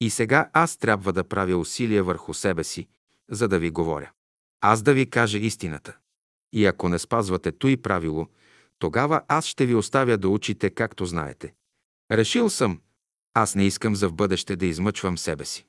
[0.01, 2.89] И сега аз трябва да правя усилия върху себе си,
[3.31, 4.11] за да ви говоря.
[4.61, 5.97] Аз да ви кажа истината.
[6.53, 8.29] И ако не спазвате той правило,
[8.79, 11.55] тогава аз ще ви оставя да учите както знаете.
[12.13, 12.81] Решил съм,
[13.35, 15.67] аз не искам за в бъдеще да измъчвам себе си.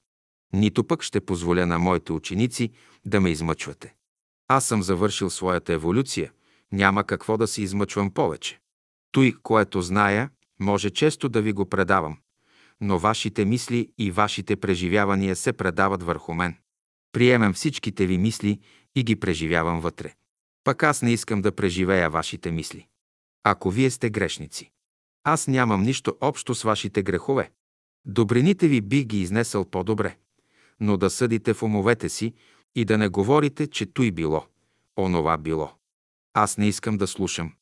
[0.54, 2.72] Нито пък ще позволя на моите ученици
[3.06, 3.96] да ме измъчвате.
[4.48, 6.32] Аз съм завършил своята еволюция,
[6.72, 8.60] няма какво да се измъчвам повече.
[9.12, 10.30] Той, което зная,
[10.60, 12.18] може често да ви го предавам,
[12.82, 16.56] но вашите мисли и вашите преживявания се предават върху мен.
[17.12, 18.60] Приемам всичките ви мисли
[18.96, 20.14] и ги преживявам вътре.
[20.64, 22.88] Пък аз не искам да преживея вашите мисли.
[23.44, 24.72] Ако вие сте грешници,
[25.24, 27.52] аз нямам нищо общо с вашите грехове.
[28.06, 30.18] Добрините ви бих ги изнесъл по-добре,
[30.80, 32.34] но да съдите в умовете си
[32.76, 34.46] и да не говорите, че той било,
[34.98, 35.72] онова било.
[36.34, 37.54] Аз не искам да слушам.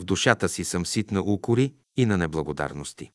[0.00, 3.10] В душата си съм сит на укори и на неблагодарности.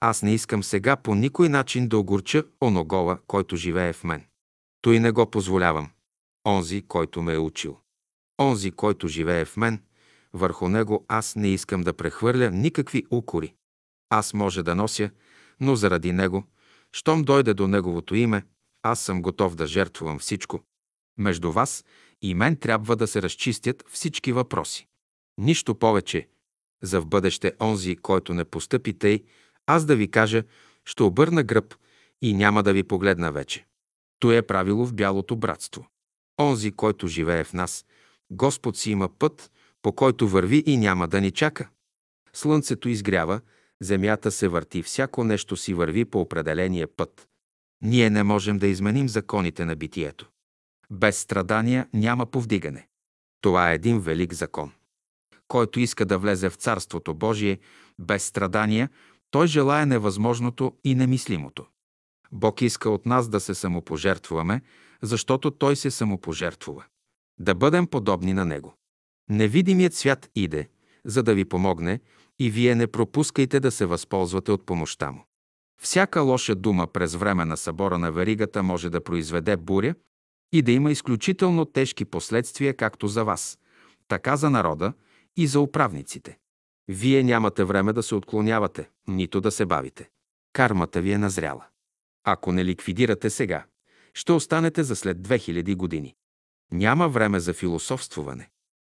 [0.00, 4.24] Аз не искам сега по никой начин да огорча оногола, който живее в мен.
[4.80, 5.90] Той не го позволявам.
[6.46, 7.78] Онзи, който ме е учил.
[8.40, 9.82] Онзи, който живее в мен,
[10.32, 13.54] върху него аз не искам да прехвърля никакви укори.
[14.10, 15.10] Аз може да нося,
[15.60, 16.44] но заради него,
[16.92, 18.42] щом дойде до неговото име,
[18.82, 20.60] аз съм готов да жертвувам всичко.
[21.18, 21.84] Между вас
[22.22, 24.88] и мен трябва да се разчистят всички въпроси.
[25.38, 26.28] Нищо повече.
[26.82, 29.24] За в бъдеще онзи, който не постъпи тъй,
[29.66, 30.42] аз да ви кажа,
[30.84, 31.74] ще обърна гръб
[32.22, 33.66] и няма да ви погледна вече.
[34.18, 35.86] То е правило в бялото братство.
[36.40, 37.86] Онзи, който живее в нас,
[38.30, 39.50] Господ си има път,
[39.82, 41.68] по който върви и няма да ни чака.
[42.32, 43.40] Слънцето изгрява,
[43.80, 47.28] земята се върти, всяко нещо си върви по определения път.
[47.82, 50.30] Ние не можем да изменим законите на битието.
[50.90, 52.88] Без страдания няма повдигане.
[53.40, 54.72] Това е един велик закон.
[55.48, 57.58] Който иска да влезе в Царството Божие
[57.98, 58.90] без страдания,
[59.30, 61.66] той желая невъзможното и немислимото.
[62.32, 64.62] Бог иска от нас да се самопожертвуваме,
[65.02, 66.84] защото Той се самопожертвува.
[67.40, 68.74] Да бъдем подобни на Него.
[69.30, 70.68] Невидимият свят иде,
[71.04, 72.00] за да ви помогне,
[72.38, 75.24] и вие не пропускайте да се възползвате от помощта му.
[75.82, 79.94] Всяка лоша дума през време на събора на веригата може да произведе буря
[80.52, 83.58] и да има изключително тежки последствия както за вас,
[84.08, 84.92] така за народа
[85.36, 86.38] и за управниците.
[86.88, 90.10] Вие нямате време да се отклонявате, нито да се бавите.
[90.52, 91.66] Кармата ви е назряла.
[92.24, 93.64] Ако не ликвидирате сега,
[94.14, 96.14] ще останете за след 2000 години.
[96.72, 98.50] Няма време за философствуване.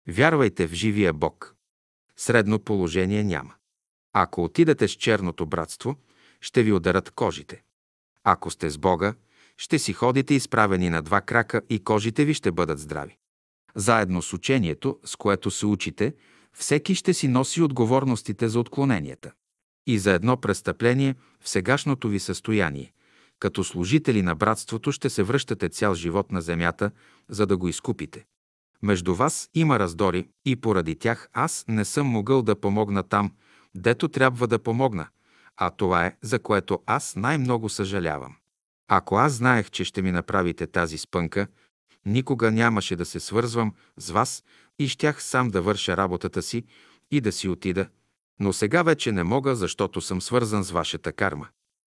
[0.09, 1.55] Вярвайте в живия Бог.
[2.17, 3.55] Средно положение няма.
[4.13, 5.97] Ако отидете с черното братство,
[6.41, 7.63] ще ви ударат кожите.
[8.25, 9.15] Ако сте с Бога,
[9.57, 13.17] ще си ходите изправени на два крака и кожите ви ще бъдат здрави.
[13.75, 16.15] Заедно с учението, с което се учите,
[16.53, 19.33] всеки ще си носи отговорностите за отклоненията.
[19.87, 22.93] И за едно престъпление в сегашното ви състояние,
[23.39, 26.91] като служители на братството ще се връщате цял живот на земята,
[27.29, 28.25] за да го изкупите.
[28.83, 33.33] Между вас има раздори и поради тях аз не съм могъл да помогна там,
[33.75, 35.09] дето трябва да помогна,
[35.57, 38.37] а това е, за което аз най-много съжалявам.
[38.89, 41.47] Ако аз знаех, че ще ми направите тази спънка,
[42.09, 44.45] никога нямаше да се свързвам с вас
[44.79, 46.65] и щях сам да върша работата си
[47.11, 47.89] и да си отида,
[48.41, 51.49] но сега вече не мога, защото съм свързан с вашата карма.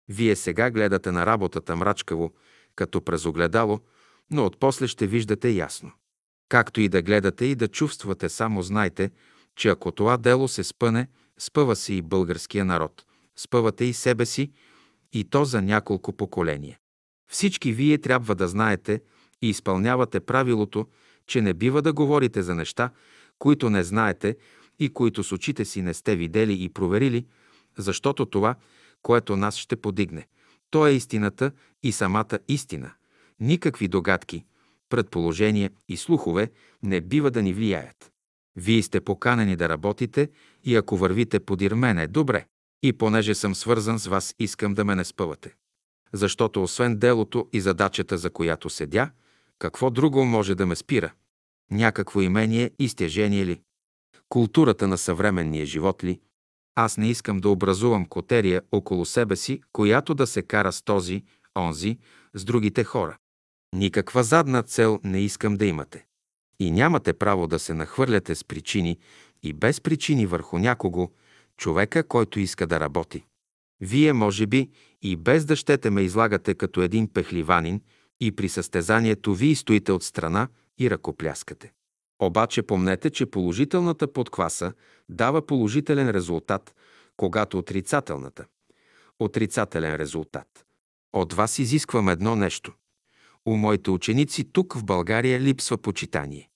[0.08, 2.32] Вие сега гледате на работата мрачкаво,
[2.76, 3.80] като през огледало,
[4.30, 5.92] но отпосле ще виждате ясно.
[6.48, 9.10] Както и да гледате и да чувствате, само знайте,
[9.56, 13.04] че ако това дело се спъне, спъва се и българския народ,
[13.36, 14.52] спъвате и себе си,
[15.12, 16.78] и то за няколко поколения.
[17.30, 19.00] Всички вие трябва да знаете
[19.42, 20.86] и изпълнявате правилото,
[21.26, 22.90] че не бива да говорите за неща,
[23.38, 24.36] които не знаете
[24.78, 27.26] и които с очите си не сте видели и проверили,
[27.78, 28.54] защото това,
[29.02, 30.26] което нас ще подигне,
[30.70, 31.52] то е истината
[31.82, 32.92] и самата истина.
[33.40, 34.44] Никакви догадки,
[34.88, 36.50] предположения и слухове
[36.82, 38.12] не бива да ни влияят.
[38.56, 40.30] Вие сте поканени да работите
[40.64, 42.46] и ако вървите подир мене, добре.
[42.82, 45.54] И понеже съм свързан с вас, искам да ме не спъвате.
[46.12, 49.10] Защото освен делото и задачата, за която седя,
[49.58, 51.12] какво друго може да ме спира?
[51.70, 53.60] Някакво имение и стежение ли?
[54.28, 56.20] Културата на съвременния живот ли?
[56.74, 61.24] Аз не искам да образувам котерия около себе си, която да се кара с този,
[61.58, 61.98] онзи,
[62.34, 63.16] с другите хора.
[63.74, 66.06] Никаква задна цел не искам да имате.
[66.60, 68.98] И нямате право да се нахвърляте с причини
[69.42, 71.10] и без причини върху някого,
[71.56, 73.24] човека, който иска да работи.
[73.80, 74.70] Вие, може би,
[75.02, 77.80] и без да щете ме излагате като един пехливанин
[78.20, 80.48] и при състезанието вие стоите от страна
[80.78, 81.72] и ръкопляскате.
[82.22, 84.72] Обаче помнете, че положителната подкваса
[85.08, 86.74] дава положителен резултат,
[87.16, 88.46] когато отрицателната–
[89.18, 90.66] отрицателен резултат.
[91.12, 92.72] От вас изисквам едно нещо.
[93.46, 96.50] У моите ученици тук в България липсва почитание.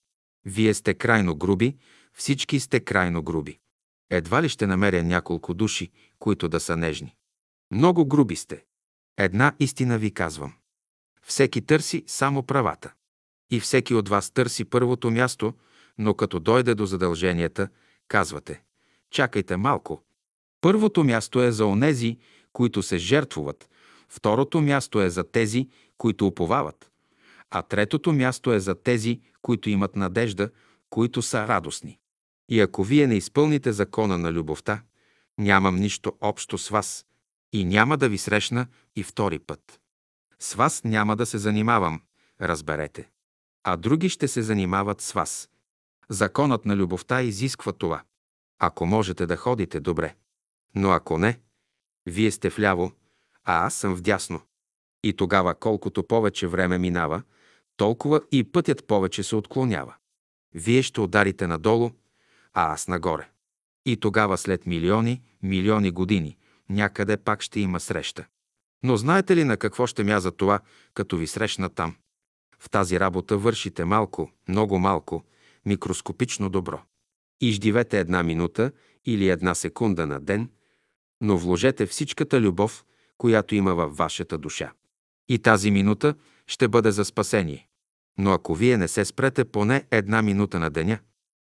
[0.45, 1.77] Вие сте крайно груби,
[2.13, 3.59] всички сте крайно груби.
[4.09, 7.15] Едва ли ще намеря няколко души, които да са нежни.
[7.71, 8.65] Много груби сте.
[9.17, 10.53] Една истина ви казвам.
[11.23, 12.93] Всеки търси само правата.
[13.51, 15.53] И всеки от вас търси първото място,
[15.97, 17.67] но като дойде до задълженията,
[18.07, 18.63] казвате
[19.11, 20.03] «Чакайте малко».
[20.61, 22.17] Първото място е за онези,
[22.53, 23.69] които се жертвуват,
[24.09, 26.91] второто място е за тези, които уповават,
[27.51, 30.49] а третото място е за тези, които имат надежда,
[30.89, 31.99] които са радостни.
[32.49, 34.81] И ако вие не изпълните закона на любовта,
[35.37, 37.05] нямам нищо общо с вас
[37.53, 39.82] и няма да ви срещна и втори път.
[40.43, 42.01] С вас няма да се занимавам,
[42.41, 43.09] разберете.
[43.63, 45.49] А други ще се занимават с вас.
[46.09, 48.03] Законът на любовта изисква това.
[48.59, 50.15] Ако можете да ходите, добре.
[50.75, 51.39] Но ако не,
[52.05, 52.91] вие сте вляво,
[53.43, 54.41] а аз съм вдясно.
[55.03, 57.23] И тогава колкото повече време минава,
[57.77, 59.95] толкова и пътят повече се отклонява.
[60.53, 61.91] Вие ще ударите надолу,
[62.53, 63.29] а аз нагоре.
[63.85, 66.37] И тогава след милиони, милиони години,
[66.69, 68.25] някъде пак ще има среща.
[68.83, 70.59] Но знаете ли на какво ще мяза това,
[70.93, 71.95] като ви срещна там?
[72.59, 75.23] В тази работа вършите малко, много малко,
[75.65, 76.81] микроскопично добро.
[77.41, 78.71] Иждивете една минута
[79.05, 80.49] или една секунда на ден,
[81.21, 82.85] но вложете всичката любов,
[83.17, 84.71] която има във вашата душа.
[85.29, 86.15] И тази минута
[86.47, 87.67] ще бъде за спасение.
[88.17, 90.99] Но ако вие не се спрете поне една минута на деня,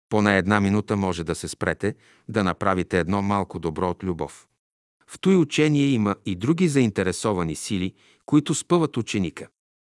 [0.09, 1.95] поне една минута може да се спрете
[2.29, 4.47] да направите едно малко добро от любов.
[5.09, 7.93] В той учение има и други заинтересовани сили,
[8.25, 9.47] които спъват ученика.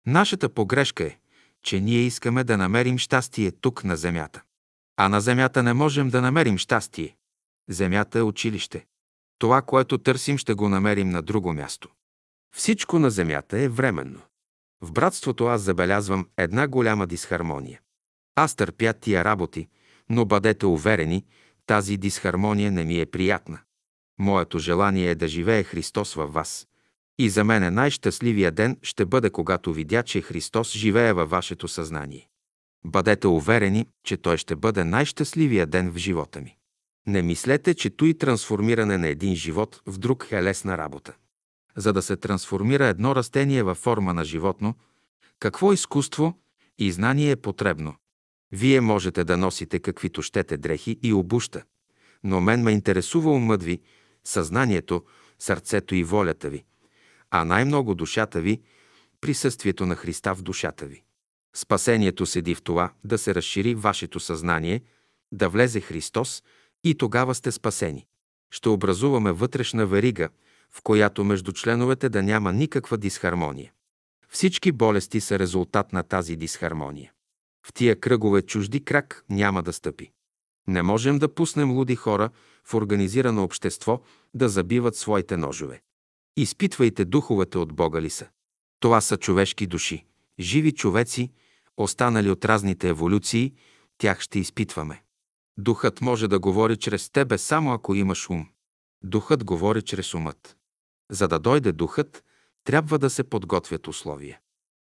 [0.05, 1.17] Нашата погрешка е,
[1.63, 4.41] че ние искаме да намерим щастие тук на земята.
[4.97, 7.15] А на земята не можем да намерим щастие.
[7.69, 8.85] Земята е училище.
[9.39, 11.89] Това, което търсим, ще го намерим на друго място.
[12.55, 14.21] Всичко на земята е временно.
[14.81, 17.81] В братството аз забелязвам една голяма дисхармония.
[18.35, 19.67] Аз търпя тия работи,
[20.09, 21.25] но бъдете уверени,
[21.65, 23.59] тази дисхармония не ми е приятна.
[24.19, 26.67] Моето желание е да живее Христос във вас.
[27.19, 32.27] И за мен най-щастливия ден ще бъде, когато видя, че Христос живее във вашето съзнание.
[32.85, 36.57] Бъдете уверени, че Той ще бъде най-щастливия ден в живота ми.
[37.07, 41.13] Не мислете, че той трансформиране на един живот в друг е лесна работа.
[41.75, 44.75] За да се трансформира едно растение във форма на животно,
[45.39, 46.39] какво изкуство
[46.77, 47.95] и знание е потребно?
[48.51, 51.63] Вие можете да носите каквито щете дрехи и обуща,
[52.23, 53.81] но мен ме интересува умът ви,
[54.27, 55.03] съзнанието,
[55.39, 56.65] сърцето и волята ви,
[57.31, 58.61] а най-много душата ви,
[59.21, 61.03] присъствието на Христа в душата ви.
[61.55, 64.81] Спасението седи в това да се разшири вашето съзнание,
[65.31, 66.43] да влезе Христос
[66.83, 68.05] и тогава сте спасени.
[68.51, 70.29] Ще образуваме вътрешна верига,
[70.71, 73.71] в която между членовете да няма никаква дисхармония.
[74.29, 77.11] Всички болести са резултат на тази дисхармония.
[77.67, 80.11] В тия кръгове чужди крак няма да стъпи.
[80.67, 82.29] Не можем да пуснем луди хора
[82.63, 84.01] в организирано общество
[84.33, 85.81] да забиват своите ножове.
[86.37, 88.27] Изпитвайте духовете от Бога ли са.
[88.79, 90.05] Това са човешки души,
[90.39, 91.31] живи човеци,
[91.77, 93.53] останали от разните еволюции,
[93.97, 95.03] тях ще изпитваме.
[95.57, 98.47] Духът може да говори чрез тебе само ако имаш ум.
[99.03, 100.57] Духът говори чрез умът.
[101.11, 102.23] За да дойде духът,
[102.63, 104.39] трябва да се подготвят условия.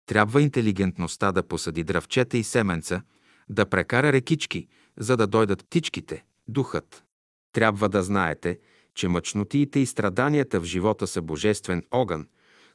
[0.07, 3.03] Трябва интелигентността да посади дръвчета и семенца,
[3.49, 4.69] да прекара рекички,
[4.99, 7.05] за да дойдат птичките, духът.
[7.53, 8.59] Трябва да знаете,
[8.95, 12.29] че мъчнотиите и страданията в живота са божествен огън,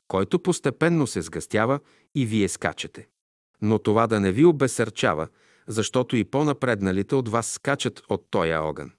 [0.07, 1.79] който постепенно се сгъстява
[2.15, 3.07] и вие скачате.
[3.61, 5.27] Но това да не ви обесърчава,
[5.67, 8.91] защото и по-напредналите от вас скачат от тоя огън.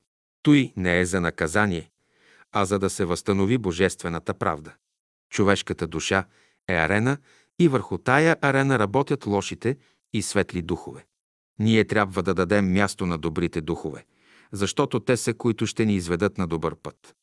[0.42, 1.90] Той не е за наказание,
[2.52, 4.74] а за да се възстанови божествената правда.
[5.30, 6.24] Човешката душа
[6.68, 7.18] е арена
[7.58, 9.76] и върху тая арена работят лошите
[10.12, 11.06] и светли духове.
[11.58, 14.04] Ние трябва да дадем място на добрите духове,
[14.52, 17.14] защото те са, които ще ни изведат на добър път.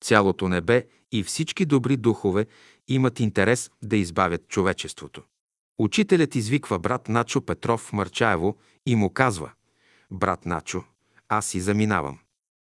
[0.00, 2.46] Цялото небе и всички добри духове
[2.88, 5.22] имат интерес да избавят човечеството.
[5.78, 9.50] Учителят извиква брат Начо Петров Марчаево и му казва
[10.10, 10.84] «Брат Начо,
[11.28, 12.18] аз си заминавам».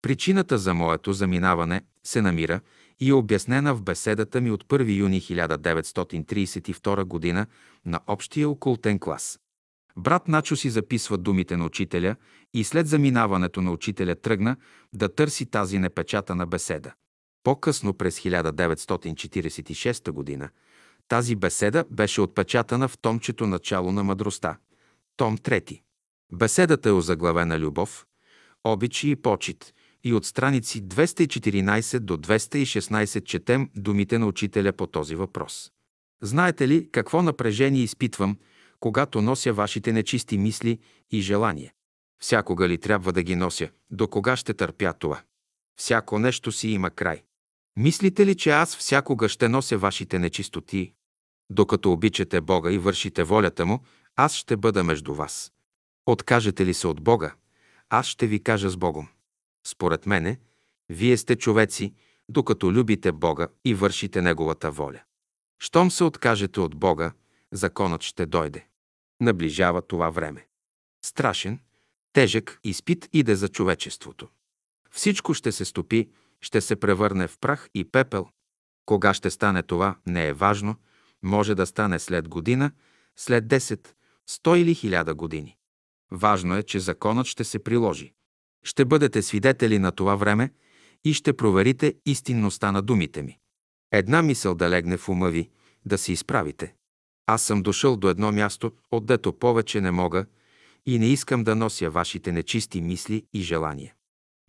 [0.01, 2.61] Причината за моето заминаване се намира
[2.99, 7.45] и е обяснена в беседата ми от 1 юни 1932 г.
[7.85, 9.39] на общия окултен клас.
[9.97, 12.15] Брат Начо си записва думите на учителя
[12.53, 14.55] и след заминаването на учителя тръгна
[14.93, 16.93] да търси тази непечатана беседа.
[17.43, 20.49] По-късно през 1946 г.
[21.07, 24.57] тази беседа беше отпечатана в томчето Начало на мъдростта,
[25.17, 25.81] том 3.
[26.33, 28.05] Беседата е озаглавена Любов,
[28.63, 35.15] обичи и почет и от страници 214 до 216 четем думите на учителя по този
[35.15, 35.71] въпрос.
[36.21, 38.37] Знаете ли какво напрежение изпитвам,
[38.79, 40.79] когато нося вашите нечисти мисли
[41.11, 41.73] и желания?
[42.19, 43.69] Всякога ли трябва да ги нося?
[43.91, 45.21] До кога ще търпя това?
[45.77, 47.23] Всяко нещо си има край.
[47.77, 50.93] Мислите ли, че аз всякога ще нося вашите нечистоти?
[51.49, 53.79] Докато обичате Бога и вършите волята Му,
[54.15, 55.51] аз ще бъда между вас.
[56.05, 57.35] Откажете ли се от Бога,
[57.89, 59.07] аз ще ви кажа с Богом.
[59.67, 60.39] Според мене,
[60.89, 61.93] вие сте човеци,
[62.29, 65.01] докато любите Бога и вършите Неговата воля.
[65.59, 67.11] Щом се откажете от Бога,
[67.55, 68.67] законът ще дойде.
[69.21, 70.47] Наближава това време.
[71.05, 71.59] Страшен,
[72.13, 74.27] тежък изпит иде за човечеството.
[74.91, 76.09] Всичко ще се стопи,
[76.41, 78.27] ще се превърне в прах и пепел.
[78.85, 80.75] Кога ще стане това, не е важно.
[81.23, 82.71] Може да стане след година,
[83.15, 83.87] след 10,
[84.29, 85.57] 100 или 1000 години.
[86.11, 88.13] Важно е, че законът ще се приложи.
[88.63, 90.53] Ще бъдете свидетели на това време
[91.03, 93.39] и ще проверите истинността на думите ми.
[93.91, 95.49] Една мисъл да легне в ума ви,
[95.85, 96.75] да се изправите.
[97.27, 100.25] Аз съм дошъл до едно място, отдето повече не мога
[100.85, 103.93] и не искам да нося вашите нечисти мисли и желания.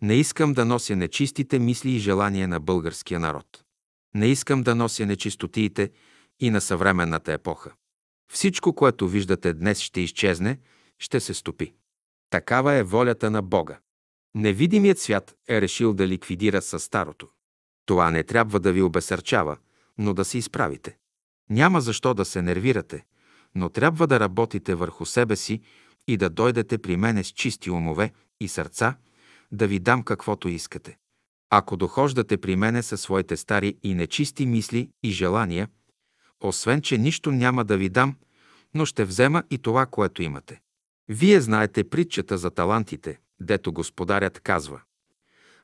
[0.01, 3.63] Не искам да нося нечистите мисли и желания на българския народ.
[4.15, 5.91] Не искам да нося нечистотиите
[6.39, 7.71] и на съвременната епоха.
[8.31, 10.59] Всичко, което виждате днес, ще изчезне,
[10.99, 11.73] ще се стопи.
[12.29, 13.79] Такава е волята на Бога.
[14.35, 17.27] Невидимият свят е решил да ликвидира със старото.
[17.85, 19.57] Това не трябва да ви обесърчава,
[19.97, 20.97] но да се изправите.
[21.49, 23.05] Няма защо да се нервирате,
[23.55, 25.61] но трябва да работите върху себе си
[26.07, 28.95] и да дойдете при мене с чисти умове и сърца,
[29.51, 30.97] да ви дам каквото искате.
[31.49, 35.67] Ако дохождате при мене със своите стари и нечисти мисли и желания,
[36.41, 38.15] освен, че нищо няма да ви дам,
[38.73, 40.61] но ще взема и това, което имате.
[41.09, 44.81] Вие знаете притчата за талантите, дето господарят казва.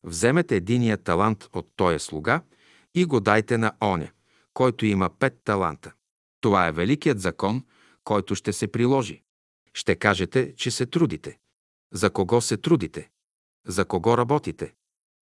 [0.03, 2.41] Вземете единия талант от тоя слуга
[2.95, 4.09] и го дайте на оня,
[4.53, 5.93] който има пет таланта.
[6.41, 7.65] Това е великият закон,
[8.03, 9.23] който ще се приложи.
[9.73, 11.39] Ще кажете, че се трудите.
[11.93, 13.09] За кого се трудите?
[13.67, 14.73] За кого работите?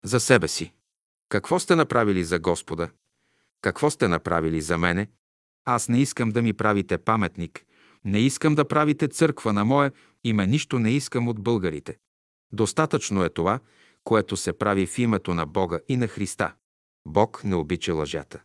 [0.04, 0.72] За себе си.
[1.28, 2.90] Какво сте направили за Господа?
[3.60, 5.08] Какво сте направили за мене?
[5.64, 7.66] Аз не искам да ми правите паметник,
[8.04, 9.90] не искам да правите църква на мое
[10.24, 11.98] име, нищо не искам от българите.
[12.52, 13.60] Достатъчно е това,
[14.04, 16.54] което се прави в името на Бога и на Христа.
[17.06, 18.42] Бог не обича лъжата.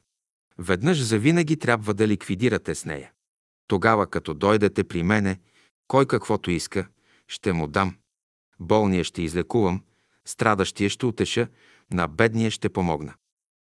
[0.58, 3.12] Веднъж завинаги трябва да ликвидирате с нея.
[3.68, 5.40] Тогава, като дойдете при мене,
[5.88, 6.88] кой каквото иска,
[7.28, 7.96] ще му дам.
[8.60, 9.84] Болния ще излекувам,
[10.26, 11.48] страдащия ще утеша,
[11.94, 13.14] на бедния ще помогна.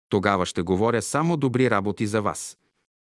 [0.09, 2.57] Тогава ще говоря само добри работи за вас.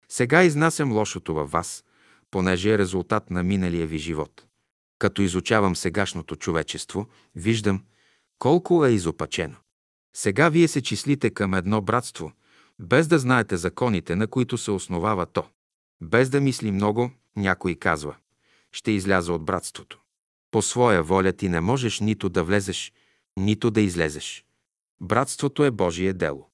[0.10, 1.84] Сега изнасям лошото във вас,
[2.32, 4.46] понеже е резултат на миналия ви живот.
[5.00, 7.84] Като изучавам сегашното човечество, виждам
[8.40, 9.56] колко е изопачено.
[10.16, 12.32] Сега вие се числите към едно братство,
[12.80, 15.44] без да знаете законите, на които се основава то.
[16.02, 18.16] Без да мисли много, някой казва,
[18.72, 20.02] ще изляза от братството.
[20.52, 22.94] По своя воля ти не можеш нито да влезеш,
[23.38, 24.46] нито да излезеш.
[25.02, 26.50] Братството е Божие дело.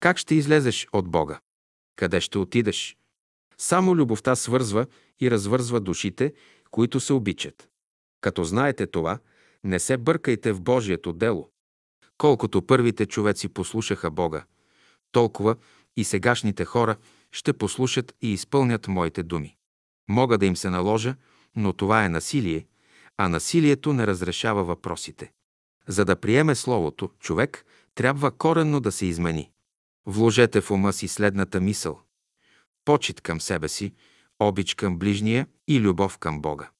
[0.00, 1.40] Как ще излезеш от Бога?
[1.96, 2.96] Къде ще отидеш?
[3.58, 4.86] Само любовта свързва
[5.20, 6.32] и развързва душите,
[6.70, 7.68] които се обичат.
[8.20, 9.18] Като знаете това,
[9.64, 11.50] не се бъркайте в Божието дело.
[12.18, 14.44] Колкото първите човеци послушаха Бога,
[15.12, 15.56] толкова
[15.96, 16.96] и сегашните хора
[17.32, 19.56] ще послушат и изпълнят моите думи.
[20.08, 21.14] Мога да им се наложа,
[21.56, 22.66] но това е насилие,
[23.16, 25.32] а насилието не разрешава въпросите.
[25.88, 29.50] За да приеме Словото, човек трябва коренно да се измени.
[30.06, 32.00] Вложете в ума си следната мисъл.
[32.84, 33.94] Почит към себе си,
[34.38, 36.70] обич към ближния и любов към Бога.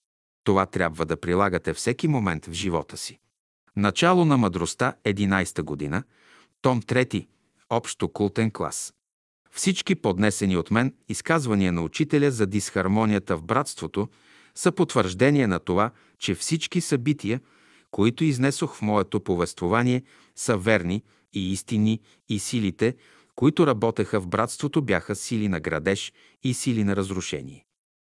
[0.44, 3.18] Това трябва да прилагате всеки момент в живота си.
[3.76, 6.02] Начало на мъдростта, 11 година,
[6.62, 7.26] том 3,
[7.72, 8.94] общо култен клас.
[9.50, 14.08] Всички поднесени от мен изказвания на учителя за дисхармонията в братството
[14.54, 17.40] са потвърждение на това, че всички събития,
[17.90, 20.02] които изнесох в моето повествование,
[20.36, 21.02] са верни
[21.32, 22.96] и истини и силите,
[23.34, 27.66] които работеха в братството, бяха сили на градеж и сили на разрушение.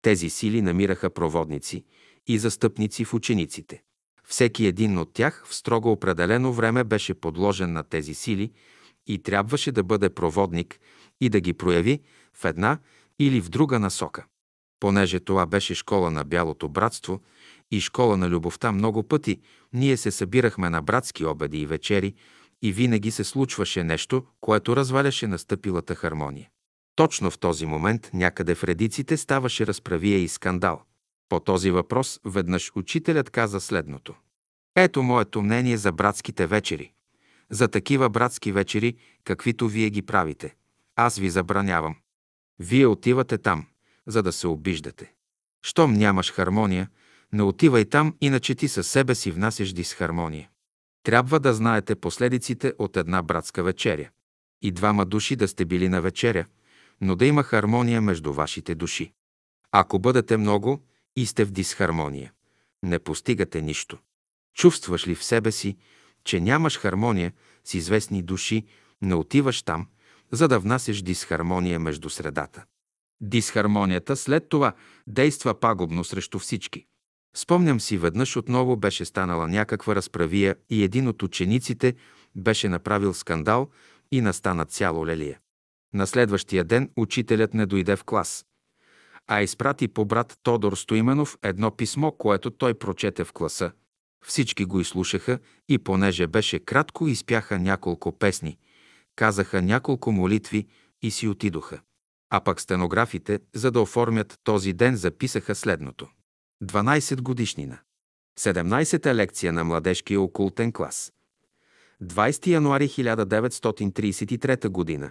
[0.03, 1.85] Тези сили намираха проводници
[2.27, 3.83] и застъпници в учениците.
[4.25, 8.53] Всеки един от тях в строго определено време беше подложен на тези сили
[9.09, 10.81] и трябваше да бъде проводник
[11.21, 12.01] и да ги прояви
[12.35, 12.79] в една
[13.19, 14.25] или в друга насока.
[14.81, 17.21] Понеже това беше школа на бялото братство
[17.71, 19.41] и школа на любовта много пъти,
[19.73, 22.15] ние се събирахме на братски обеди и вечери
[22.63, 26.49] и винаги се случваше нещо, което разваляше настъпилата хармония.
[26.97, 30.83] Точно в този момент някъде в редиците ставаше разправия и скандал.
[31.29, 34.15] По този въпрос веднъж учителят каза следното.
[34.77, 36.93] Ето моето мнение за братските вечери.
[37.51, 40.55] За такива братски вечери, каквито вие ги правите.
[40.97, 41.97] Аз ви забранявам.
[42.59, 43.67] Вие отивате там,
[44.07, 45.13] за да се обиждате.
[45.63, 46.89] Щом нямаш хармония,
[47.33, 50.49] не отивай там, иначе ти със себе си внасяш дисхармония.
[51.03, 54.11] Трябва да знаете последиците от една братска вечеря.
[54.63, 56.47] И двама души да сте били на вечеря,
[57.01, 59.13] но да има хармония между вашите души.
[59.73, 60.83] Ако бъдете много
[61.17, 62.33] и сте в дисхармония,
[62.83, 63.99] не постигате нищо.
[64.55, 65.77] Чувстваш ли в себе си,
[66.29, 67.33] че нямаш хармония
[67.65, 68.67] с известни души,
[69.03, 69.87] не отиваш там,
[70.33, 72.65] за да внасяш дисхармония между средата.
[73.21, 74.73] Дисхармонията след това
[75.07, 76.87] действа пагубно срещу всички.
[77.37, 81.95] Спомням си, веднъж отново беше станала някаква разправия и един от учениците
[82.37, 83.69] беше направил скандал
[84.13, 85.39] и настана цяло лелия.
[85.95, 88.47] На следващия ден учителят не дойде в клас,
[89.27, 93.73] а изпрати по брат Тодор Стоименов едно писмо, което той прочете в класа.
[94.25, 95.39] Всички го изслушаха
[95.69, 98.59] и понеже беше кратко, изпяха няколко песни,
[99.17, 100.67] казаха няколко молитви
[101.03, 101.81] и си отидоха.
[102.31, 106.09] А пък стенографите, за да оформят този ден, записаха следното.
[106.65, 107.79] 12 годишнина.
[108.39, 111.13] 17-та лекция на младежкия окултен клас.
[112.03, 115.11] 20 януари 1933 година.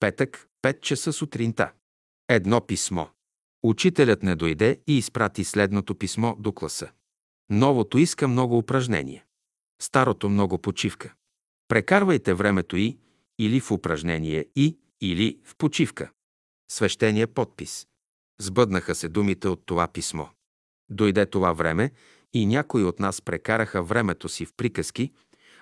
[0.00, 1.72] Петък, 5 часа сутринта.
[2.28, 3.06] Едно писмо.
[3.62, 6.90] Учителят не дойде и изпрати следното писмо до класа.
[7.54, 9.24] Новото иска много упражнение.
[9.82, 11.14] Старото много почивка.
[11.68, 12.98] Прекарвайте времето и
[13.38, 16.10] или в упражнение и или в почивка.
[16.70, 17.86] Свещения подпис.
[18.40, 20.24] Сбъднаха се думите от това писмо.
[20.90, 21.90] Дойде това време
[22.32, 25.12] и някои от нас прекараха времето си в приказки,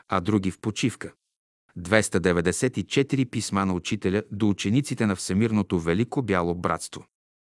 [0.09, 1.13] а други в почивка.
[1.79, 7.05] 294 писма на учителя до учениците на Всемирното Велико Бяло Братство.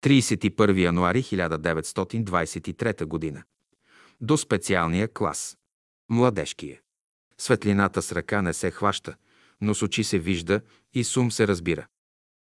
[0.05, 3.45] 31 януари 1923 г.
[4.21, 5.59] До специалния клас.
[6.09, 6.81] Младежкия.
[7.39, 9.15] Светлината с ръка не се хваща,
[9.61, 10.61] но с очи се вижда
[10.95, 11.87] и с ум се разбира.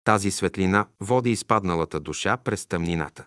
[0.03, 3.25] Тази светлина води изпадналата душа през тъмнината.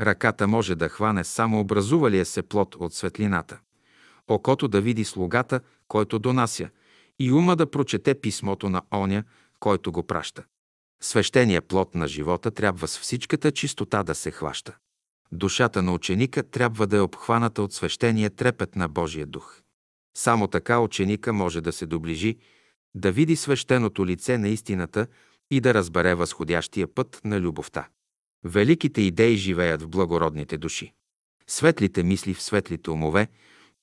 [0.00, 3.60] Ръката може да хване само образувалия се плод от светлината.
[4.28, 6.70] Окото да види слугата, който донася,
[7.18, 9.24] и ума да прочете писмото на оня,
[9.60, 10.44] който го праща.
[11.02, 14.76] Свещения плод на живота трябва с всичката чистота да се хваща.
[15.32, 19.62] Душата на ученика трябва да е обхваната от свещения трепет на Божия дух.
[20.16, 22.36] Само така ученика може да се доближи,
[22.94, 25.06] да види свещеното лице на истината
[25.50, 27.88] и да разбере възходящия път на любовта.
[28.44, 30.92] Великите идеи живеят в благородните души.
[31.46, 33.28] Светлите мисли в светлите умове,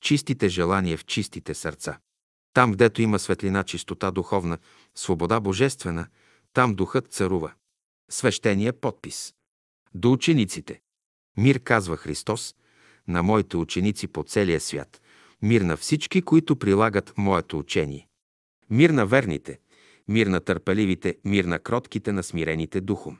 [0.01, 1.99] чистите желания в чистите сърца.
[2.53, 4.57] Там, гдето има светлина, чистота духовна,
[4.95, 6.07] свобода божествена,
[6.53, 7.53] там духът царува.
[8.09, 9.33] Свещения подпис.
[9.93, 10.81] До учениците.
[11.39, 12.55] Мир, казва Христос,
[13.07, 15.01] на моите ученици по целия свят.
[15.41, 18.07] Мир на всички, които прилагат моето учение.
[18.69, 19.59] Мир на верните,
[20.07, 23.17] мир на търпеливите, мир на кротките, на смирените духом.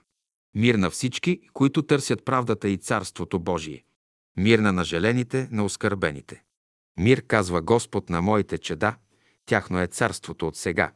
[0.55, 3.83] Мир на всички, които търсят правдата и Царството Божие.
[4.37, 6.43] Мир на нажелените, на оскърбените.
[6.99, 8.95] Мир, казва Господ на моите чеда,
[9.45, 10.91] тяхно е царството от сега.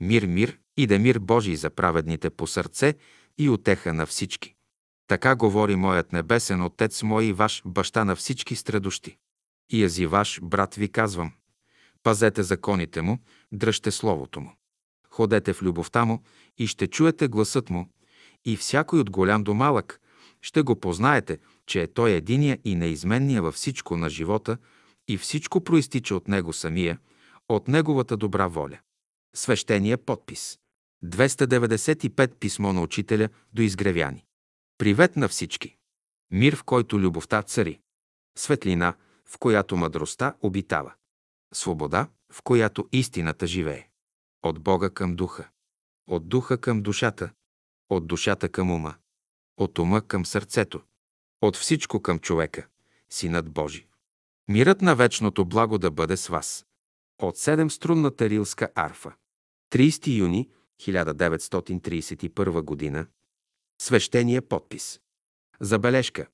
[0.00, 2.94] Мир, мир и да мир Божий за праведните по сърце
[3.38, 4.54] и отеха на всички.
[5.08, 9.16] Така говори моят небесен Отец мой и ваш баща на всички страдущи.
[9.70, 11.32] И ази ваш брат ви казвам,
[12.02, 13.18] пазете законите му,
[13.52, 14.52] дръжте словото му.
[15.10, 16.22] Ходете в любовта му
[16.58, 17.88] и ще чуете гласът му,
[18.44, 20.00] и всякой от голям до малък
[20.42, 24.58] ще го познаете, че е той единия и неизменния във всичко на живота
[25.08, 26.98] и всичко проистича от него самия,
[27.48, 28.78] от неговата добра воля.
[29.34, 30.58] Свещения подпис.
[31.04, 34.27] 295 писмо на учителя до изгревяни.
[34.78, 35.76] Привет на всички!
[36.30, 37.80] Мир, в който любовта цари.
[38.36, 40.94] Светлина, в която мъдростта обитава.
[41.54, 43.88] Свобода, в която истината живее.
[44.42, 45.48] От Бога към духа.
[46.06, 47.30] От духа към душата.
[47.90, 48.94] От душата към ума.
[49.56, 50.82] От ума към сърцето.
[51.40, 52.66] От всичко към човека.
[53.10, 53.86] Синът Божи.
[54.48, 56.66] Мирът на вечното благо да бъде с вас.
[57.22, 59.12] От седемструнната рилска арфа.
[59.72, 60.50] 30 юни
[60.80, 63.06] 1931 г.
[63.80, 65.00] Свещения подпис.
[65.60, 66.26] Забележка.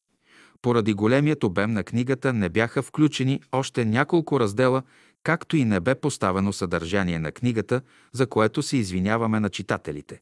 [0.63, 4.83] Поради големият обем на книгата не бяха включени още няколко раздела,
[5.23, 7.81] както и не бе поставено съдържание на книгата,
[8.13, 10.21] за което се извиняваме на читателите.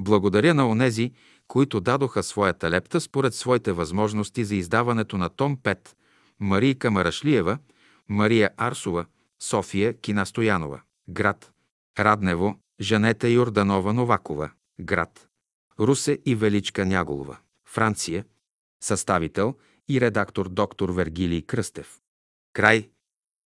[0.00, 1.12] Благодаря на онези,
[1.48, 5.78] които дадоха своята лепта според своите възможности за издаването на том 5.
[6.40, 7.58] Марийка Марашлиева,
[8.08, 9.06] Мария Арсова,
[9.42, 11.52] София Кинастоянова, град.
[11.98, 14.50] Раднево, Жанета Йорданова Новакова,
[14.80, 15.29] град.
[15.80, 18.24] Русе и Величка Няголова, Франция.
[18.82, 19.54] Съставител
[19.88, 22.00] и редактор доктор Вергилий Кръстев.
[22.52, 22.90] Край